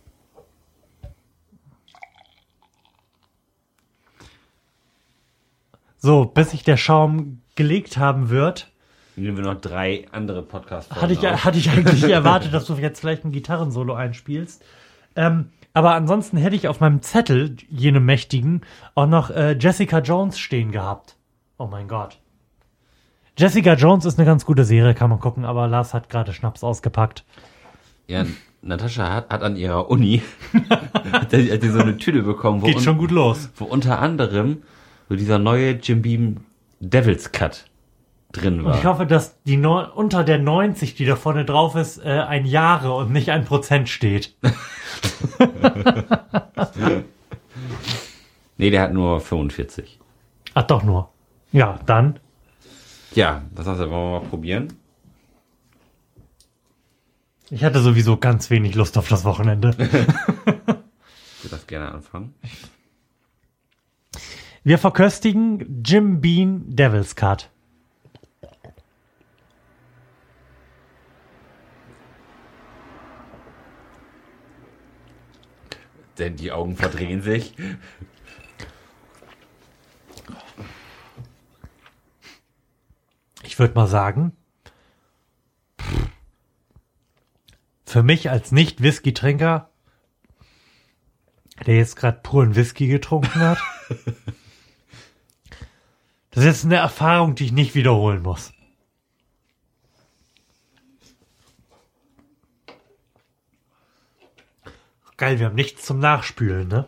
So, 5.97 6.25
bis 6.25 6.51
sich 6.51 6.63
der 6.63 6.77
Schaum 6.77 7.41
gelegt 7.55 7.97
haben 7.97 8.29
wird, 8.29 8.71
Nehmen 9.17 9.37
wir 9.37 9.43
noch 9.43 9.59
drei 9.59 10.07
andere 10.11 10.41
Podcasts. 10.41 10.89
hatte 10.95 11.13
ich, 11.13 11.19
hatte 11.23 11.57
ich 11.57 11.69
eigentlich 11.69 12.03
erwartet, 12.09 12.53
dass 12.53 12.65
du 12.65 12.73
jetzt 12.75 13.01
vielleicht 13.01 13.25
ein 13.25 13.31
Gitarrensolo 13.31 13.93
einspielst. 13.93 14.63
Ähm, 15.15 15.49
aber 15.73 15.93
ansonsten 15.93 16.37
hätte 16.37 16.55
ich 16.55 16.67
auf 16.67 16.79
meinem 16.79 17.01
Zettel, 17.01 17.57
jenem 17.69 18.05
mächtigen, 18.05 18.61
auch 18.95 19.07
noch 19.07 19.29
äh, 19.29 19.57
Jessica 19.59 19.99
Jones 19.99 20.39
stehen 20.39 20.71
gehabt. 20.71 21.17
Oh 21.57 21.67
mein 21.67 21.87
Gott. 21.87 22.19
Jessica 23.37 23.73
Jones 23.73 24.05
ist 24.05 24.17
eine 24.17 24.25
ganz 24.25 24.45
gute 24.45 24.63
Serie, 24.63 24.93
kann 24.93 25.09
man 25.09 25.19
gucken, 25.19 25.45
aber 25.45 25.67
Lars 25.67 25.93
hat 25.93 26.09
gerade 26.09 26.33
Schnaps 26.33 26.63
ausgepackt. 26.63 27.25
Ja, 28.07 28.25
Natascha 28.61 29.11
hat, 29.11 29.29
hat 29.29 29.41
an 29.43 29.55
ihrer 29.55 29.89
Uni 29.89 30.21
hat 31.11 31.31
sie 31.31 31.69
so 31.69 31.79
eine 31.79 31.97
Tüte 31.97 32.21
bekommen, 32.21 32.61
wo, 32.61 32.67
Geht 32.67 32.81
schon 32.81 32.97
gut 32.97 33.11
los. 33.11 33.49
wo 33.55 33.65
unter 33.65 33.99
anderem 33.99 34.61
so 35.09 35.15
dieser 35.15 35.39
neue 35.39 35.71
Jim 35.71 36.01
Beam 36.01 36.37
Devil's 36.79 37.31
Cut 37.31 37.65
drin 38.31 38.59
Und 38.59 38.65
war. 38.65 38.77
ich 38.77 38.85
hoffe, 38.85 39.05
dass 39.05 39.41
die 39.43 39.57
Neu 39.57 39.85
unter 39.93 40.23
der 40.23 40.37
90, 40.39 40.95
die 40.95 41.05
da 41.05 41.15
vorne 41.15 41.43
drauf 41.45 41.75
ist, 41.75 41.97
äh, 41.97 42.09
ein 42.09 42.45
Jahre 42.45 42.93
und 42.95 43.11
nicht 43.11 43.29
ein 43.29 43.45
Prozent 43.45 43.89
steht. 43.89 44.35
nee, 48.57 48.69
der 48.69 48.81
hat 48.83 48.93
nur 48.93 49.19
45. 49.19 49.99
Ach 50.53 50.63
doch 50.63 50.83
nur. 50.83 51.09
Ja, 51.51 51.79
dann. 51.85 52.19
Ja, 53.13 53.41
hast 53.57 53.67
du? 53.67 53.73
Wollen 53.79 53.89
wir 53.89 54.19
mal 54.19 54.27
probieren? 54.27 54.73
Ich 57.53 57.65
hatte 57.65 57.81
sowieso 57.81 58.15
ganz 58.15 58.49
wenig 58.49 58.75
Lust 58.75 58.97
auf 58.97 59.09
das 59.09 59.25
Wochenende. 59.25 59.75
Ich 61.43 61.45
würde 61.45 61.55
das 61.55 61.65
gerne 61.65 61.91
anfangen. 61.91 62.35
Wir 64.63 64.77
verköstigen 64.77 65.81
Jim 65.83 66.21
Bean 66.21 66.63
Devil's 66.67 67.15
Cut. 67.15 67.49
Denn 76.19 76.35
die 76.35 76.51
Augen 76.51 76.75
verdrehen 76.75 77.23
sich. 77.23 77.55
Ich 83.41 83.57
würde 83.57 83.73
mal 83.73 83.87
sagen, 83.87 84.37
für 87.91 88.03
mich 88.03 88.29
als 88.29 88.53
Nicht-Whisky-Trinker, 88.53 89.69
der 91.65 91.75
jetzt 91.75 91.97
gerade 91.97 92.21
puren 92.23 92.55
Whisky 92.55 92.87
getrunken 92.87 93.39
hat, 93.41 93.57
das 96.31 96.45
ist 96.45 96.63
eine 96.63 96.77
Erfahrung, 96.77 97.35
die 97.35 97.45
ich 97.45 97.51
nicht 97.51 97.75
wiederholen 97.75 98.21
muss. 98.21 98.53
Geil, 105.17 105.39
wir 105.39 105.47
haben 105.47 105.55
nichts 105.55 105.85
zum 105.85 105.99
Nachspülen, 105.99 106.69
ne? 106.69 106.87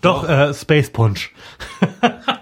Doch, 0.00 0.28
äh, 0.28 0.52
Space 0.52 0.90
Punch. 0.90 1.30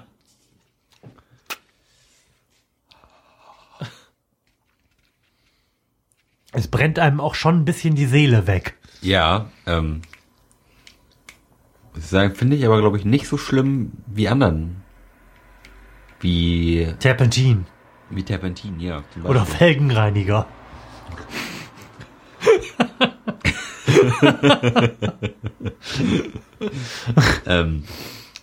es 6.52 6.68
brennt 6.68 6.98
einem 6.98 7.20
auch 7.20 7.34
schon 7.34 7.60
ein 7.60 7.64
bisschen 7.64 7.94
die 7.94 8.06
Seele 8.06 8.46
weg. 8.46 8.76
Ja, 9.02 9.50
ähm. 9.66 10.02
Finde 11.94 12.56
ich 12.56 12.64
aber, 12.64 12.80
glaube 12.80 12.96
ich, 12.98 13.04
nicht 13.04 13.26
so 13.26 13.36
schlimm 13.36 13.92
wie 14.06 14.28
anderen. 14.28 14.82
Wie, 16.20 16.86
Terpentin. 16.98 17.66
wie 18.10 18.22
Terpentin, 18.22 18.78
ja. 18.80 19.02
Oder. 19.24 19.44
Felgenreiniger. 19.46 20.46
Ähm, 27.46 27.84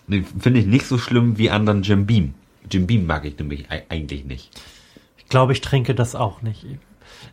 Finde 0.08 0.60
ich 0.60 0.66
nicht 0.66 0.86
so 0.86 0.98
schlimm 0.98 1.36
wie 1.38 1.50
anderen 1.50 1.82
Jim 1.82 2.06
Beam. 2.06 2.34
Jim 2.70 2.86
Beam 2.86 3.06
mag 3.06 3.24
ich 3.24 3.38
nämlich 3.38 3.70
ei- 3.70 3.84
eigentlich 3.88 4.24
nicht. 4.24 4.50
Ich 5.18 5.26
glaube, 5.26 5.52
ich 5.52 5.60
trinke 5.60 5.94
das 5.94 6.14
auch 6.14 6.40
nicht. 6.42 6.64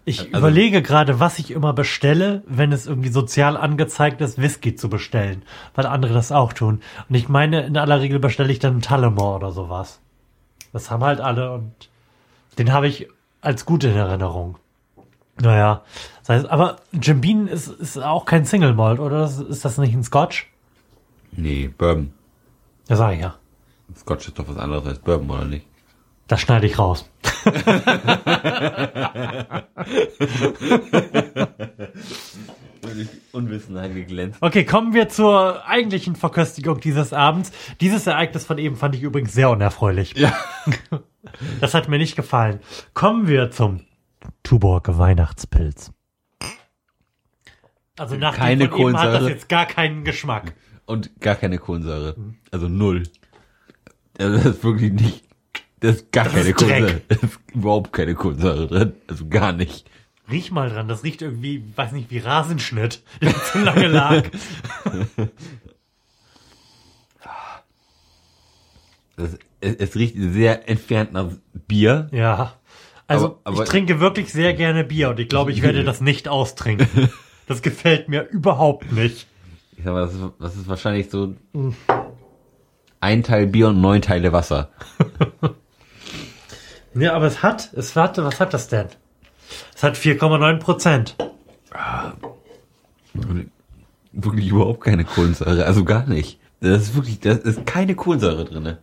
Ich 0.08 0.20
Also- 0.20 0.38
überlege 0.38 0.82
gerade, 0.84 1.20
was 1.20 1.40
ich 1.40 1.50
immer 1.52 1.74
bestelle, 1.74 2.44
wenn 2.46 2.72
es 2.72 2.86
irgendwie 2.86 3.10
sozial 3.10 3.58
angezeigt 3.58 4.22
ist, 4.22 4.40
Whisky 4.40 4.76
zu 4.76 4.88
bestellen, 4.88 5.44
weil 5.74 5.88
andere 5.88 6.14
das 6.14 6.32
auch 6.32 6.54
tun. 6.54 6.82
Und 7.10 7.16
ich 7.16 7.28
meine, 7.28 7.66
in 7.66 7.76
aller 7.76 8.00
Regel 8.02 8.20
bestelle 8.20 8.52
ich 8.52 8.60
dann 8.60 8.74
einen 8.74 8.82
Tullamore 8.82 9.36
oder 9.38 9.52
sowas. 9.52 10.00
Das 10.74 10.92
haben 10.92 11.04
halt 11.04 11.22
alle 11.22 11.54
und 11.54 11.72
den 12.60 12.72
habe 12.72 12.88
ich 12.88 13.08
als 13.42 13.66
gut 13.66 13.84
in 13.84 13.96
Erinnerung. 13.96 14.58
Naja, 15.42 15.82
das 16.20 16.30
heißt, 16.30 16.50
aber 16.50 16.78
Jim 16.94 17.20
Beam 17.20 17.48
ist, 17.48 17.68
ist 17.68 17.98
auch 17.98 18.26
kein 18.26 18.46
Single 18.46 18.74
Malt, 18.74 19.00
oder? 19.00 19.20
Das- 19.22 19.40
Ist 19.40 19.66
das 19.66 19.78
nicht 19.80 19.94
ein 19.96 20.04
Scotch? 20.04 20.50
Nee, 21.32 21.70
Bourbon. 21.78 22.14
Ja, 22.88 22.96
sag 22.96 23.14
ich 23.16 23.22
ja. 23.22 23.36
Scotch 23.98 24.28
ist 24.28 24.38
doch 24.40 24.48
was 24.48 24.58
anderes 24.58 24.86
als 24.86 25.00
Bourbon, 25.00 25.30
oder 25.32 25.46
nicht? 25.46 25.66
Das 26.28 26.42
schneide 26.42 26.66
ich 26.66 26.80
raus. 26.80 27.10
Unwissenheit 33.32 33.94
geglänzt. 33.94 34.40
Okay, 34.42 34.66
kommen 34.66 34.94
wir 34.94 35.10
zur 35.10 35.68
eigentlichen 35.68 36.16
Verköstigung 36.16 36.80
dieses 36.80 37.14
Abends. 37.14 37.52
Dieses 37.82 38.08
Ereignis 38.08 38.46
von 38.46 38.58
eben 38.58 38.76
fand 38.76 38.96
ich 38.96 39.04
übrigens 39.04 39.34
sehr 39.34 39.50
unerfreulich. 39.50 40.16
Ja. 40.18 40.34
Das 41.60 41.74
hat 41.74 41.90
mir 41.90 41.98
nicht 41.98 42.16
gefallen. 42.16 42.60
Kommen 42.94 43.28
wir 43.28 43.50
zum 43.50 43.82
Tuborg 44.44 44.96
Weihnachtspilz. 45.00 45.92
Also 47.98 48.16
nach 48.16 48.36
Keine 48.36 48.70
dem 48.70 48.98
hat 48.98 49.12
das 49.12 49.28
jetzt 49.28 49.50
gar 49.50 49.66
keinen 49.66 50.04
Geschmack. 50.04 50.54
Und 50.86 51.20
gar 51.20 51.34
keine 51.36 51.58
Kohlensäure. 51.58 52.16
Also 52.52 52.70
null. 52.70 53.04
Also 54.20 54.38
das 54.38 54.46
ist 54.46 54.64
wirklich 54.64 54.94
nicht. 54.94 55.25
Das 55.86 55.96
ist 55.98 56.12
gar 56.12 56.24
Das 56.26 56.34
keine 56.34 56.50
ist. 56.50 56.56
Kohlensäure. 56.58 57.02
Das 57.08 57.24
ist 57.24 57.40
überhaupt 57.54 57.94
keine 57.94 58.16
Kohlensäure 58.16 58.68
drin. 58.68 58.94
Also 59.08 59.28
gar 59.28 59.52
nicht. 59.54 59.90
Riech 60.32 60.52
mal 60.52 60.70
dran, 60.70 60.88
das 60.88 61.04
riecht 61.04 61.22
irgendwie, 61.22 61.64
weiß 61.76 61.92
nicht, 61.92 62.10
wie 62.10 62.18
Rasenschnitt, 62.18 63.04
der 63.22 63.36
zu 63.44 63.60
lange 63.60 63.88
lag. 63.88 64.24
Das, 69.18 69.38
es, 69.62 69.76
es 69.76 69.96
riecht 69.96 70.16
sehr 70.18 70.68
entfernt 70.68 71.14
nach 71.14 71.28
Bier. 71.68 72.10
Ja. 72.12 72.54
Also 73.08 73.26
Aber- 73.26 73.40
aber- 73.46 73.64
ich 73.64 73.70
trinke 73.70 74.00
wirklich 74.00 74.32
sehr 74.34 74.54
gerne 74.54 74.84
Bier 74.84 75.10
und 75.10 75.20
ich 75.20 75.30
glaube, 75.30 75.52
ich 75.52 75.62
werde 75.62 75.84
das 75.84 76.02
nicht 76.02 76.28
austrinken. 76.28 76.88
Das 77.48 77.62
gefällt 77.62 78.10
mir 78.10 78.24
überhaupt 78.30 78.92
nicht. 78.92 79.28
Ich 79.78 79.84
sag 79.84 79.94
mal, 79.94 80.02
das 80.02 80.16
ist, 80.16 80.24
das 80.40 80.56
ist 80.56 80.68
wahrscheinlich 80.68 81.12
so 81.12 81.36
ein 83.00 83.22
Teil 83.22 83.46
Bier 83.46 83.68
und 83.68 83.82
neun 83.82 84.02
Teile 84.02 84.34
Wasser. 84.34 84.72
Ja, 86.96 87.14
aber 87.14 87.26
es 87.26 87.44
hat, 87.44 87.74
es 87.74 87.96
warte, 87.96 88.24
was 88.24 88.40
hat 88.40 88.54
das 88.54 88.68
denn? 88.70 88.88
Es 89.76 89.84
hat 89.84 89.96
4,9 89.96 90.60
Prozent. 90.60 91.16
Und 93.14 93.52
wirklich 94.14 94.48
überhaupt 94.48 94.82
keine 94.82 95.04
Kohlensäure. 95.04 95.66
Also 95.66 95.84
gar 95.84 96.08
nicht. 96.08 96.40
Das 96.62 96.82
ist 96.82 96.96
wirklich, 96.96 97.20
das 97.20 97.40
ist 97.40 97.66
keine 97.66 97.96
Kohlensäure 97.96 98.46
drinne. 98.46 98.80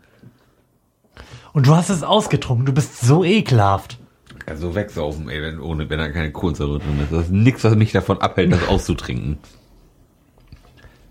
Und 1.55 1.67
du 1.67 1.75
hast 1.75 1.89
es 1.89 2.03
ausgetrunken. 2.03 2.67
Du 2.67 2.73
bist 2.73 3.01
so 3.01 3.25
ekelhaft. 3.25 3.99
Also 4.47 4.75
wegsaufen, 4.75 5.29
ey, 5.29 5.41
wenn, 5.41 5.61
ohne, 5.61 5.89
wenn 5.89 5.99
da 5.99 6.09
keine 6.11 6.33
Kohlensäure 6.33 6.81
drin 6.81 7.01
ist. 7.03 7.13
Das 7.13 7.25
ist 7.27 7.31
nichts, 7.33 7.65
was 7.65 7.77
mich 7.77 7.93
davon 7.93 8.21
abhält, 8.21 8.53
das 8.53 8.69
auszutrinken. 8.69 9.39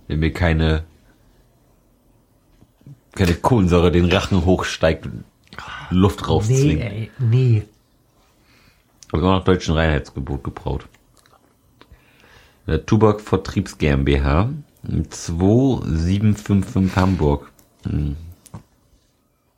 Wenn 0.07 0.19
mir 0.19 0.33
keine, 0.33 0.83
keine 3.13 3.33
Kohlensäure 3.35 3.91
den 3.91 4.05
Rachen 4.05 4.45
hochsteigt 4.45 5.05
und 5.05 5.23
Luft 5.89 6.27
rauszwingt. 6.27 6.81
ey, 6.81 7.11
nee. 7.19 7.63
Hab 9.11 9.19
immer 9.19 9.33
noch 9.37 9.43
deutschen 9.43 9.75
Reinheitsgebot 9.75 10.43
gebraut. 10.43 10.85
Der 12.67 12.85
Tuborg 12.85 13.19
Vertriebs 13.21 13.77
GmbH 13.77 14.49
2755 15.09 16.95
Hamburg. 16.95 17.51
Hm. 17.83 18.15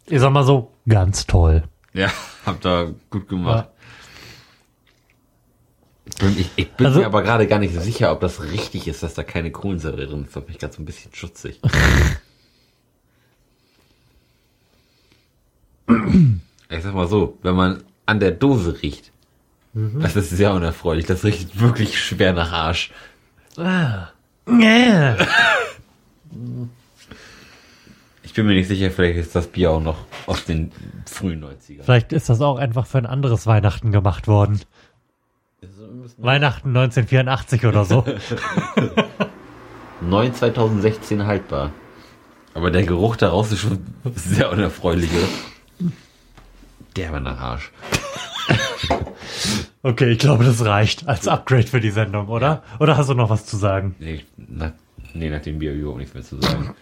Ich 0.07 0.19
sag 0.19 0.31
mal 0.31 0.43
so, 0.43 0.71
ganz 0.87 1.25
toll. 1.27 1.63
Ja, 1.93 2.09
habt 2.45 2.65
ihr 2.65 2.95
gut 3.09 3.27
gemacht. 3.29 3.69
Ich 6.05 6.15
bin, 6.15 6.37
ich, 6.37 6.49
ich 6.57 6.71
bin 6.73 6.87
Also- 6.87 6.99
mir 6.99 7.05
aber 7.05 7.21
gerade 7.21 7.47
gar 7.47 7.59
nicht 7.59 7.73
sicher, 7.79 8.11
ob 8.11 8.19
das 8.19 8.41
richtig 8.41 8.87
ist, 8.87 9.03
dass 9.03 9.13
da 9.13 9.23
keine 9.23 9.51
Kohlensäure 9.51 10.05
drin 10.07 10.21
ist. 10.23 10.27
Das 10.29 10.35
macht 10.35 10.49
mich 10.49 10.57
gerade 10.59 10.73
so 10.73 10.81
ein 10.81 10.85
bisschen 10.85 11.13
schutzig. 11.13 11.61
ich 15.87 16.83
sag 16.83 16.93
mal 16.93 17.07
so, 17.07 17.37
wenn 17.41 17.55
man 17.55 17.83
an 18.05 18.19
der 18.19 18.31
Dose 18.31 18.81
riecht, 18.81 19.11
das 19.73 20.15
ist 20.15 20.29
sehr 20.29 20.53
unerfreulich. 20.53 21.05
Das 21.05 21.23
riecht 21.23 21.59
wirklich 21.59 21.99
schwer 21.99 22.33
nach 22.33 22.51
Arsch. 22.51 22.91
Ah. 23.57 24.07
Yeah. 24.45 25.25
Ich 28.23 28.33
bin 28.33 28.45
mir 28.45 28.55
nicht 28.55 28.67
sicher, 28.67 28.91
vielleicht 28.91 29.17
ist 29.17 29.33
das 29.35 29.47
Bier 29.47 29.71
auch 29.71 29.79
noch 29.79 29.99
aus 30.25 30.43
den 30.43 30.73
frühen 31.05 31.45
90ern. 31.45 31.83
Vielleicht 31.83 32.11
ist 32.11 32.27
das 32.27 32.41
auch 32.41 32.57
einfach 32.57 32.85
für 32.85 32.97
ein 32.97 33.05
anderes 33.05 33.47
Weihnachten 33.47 33.93
gemacht 33.93 34.27
worden. 34.27 34.59
Weihnachten 36.17 36.75
1984 36.75 37.65
oder 37.65 37.85
so. 37.85 38.03
9 40.01 40.33
2016 40.33 41.25
haltbar. 41.25 41.71
Aber 42.53 42.69
der 42.69 42.83
Geruch 42.83 43.15
daraus 43.15 43.51
ist 43.51 43.59
schon 43.59 43.79
sehr 44.13 44.51
unerfreulich, 44.51 45.11
oder? 45.11 45.27
Der 46.95 47.11
war 47.11 47.19
nach 47.19 47.39
Arsch. 47.41 47.71
Okay, 49.81 50.11
ich 50.11 50.19
glaube, 50.19 50.43
das 50.43 50.63
reicht 50.65 51.07
als 51.07 51.27
Upgrade 51.27 51.67
für 51.67 51.79
die 51.81 51.91
Sendung, 51.91 52.27
oder? 52.27 52.63
Oder 52.79 52.97
hast 52.97 53.09
du 53.09 53.13
noch 53.13 53.29
was 53.29 53.45
zu 53.45 53.57
sagen? 53.57 53.95
Nee, 53.99 54.23
nach, 54.37 54.71
nee 55.13 55.29
nach 55.29 55.41
dem 55.41 55.59
Bier 55.59 55.73
überhaupt 55.73 55.99
nichts 55.99 56.13
mehr 56.13 56.23
zu 56.23 56.39
sagen. 56.39 56.73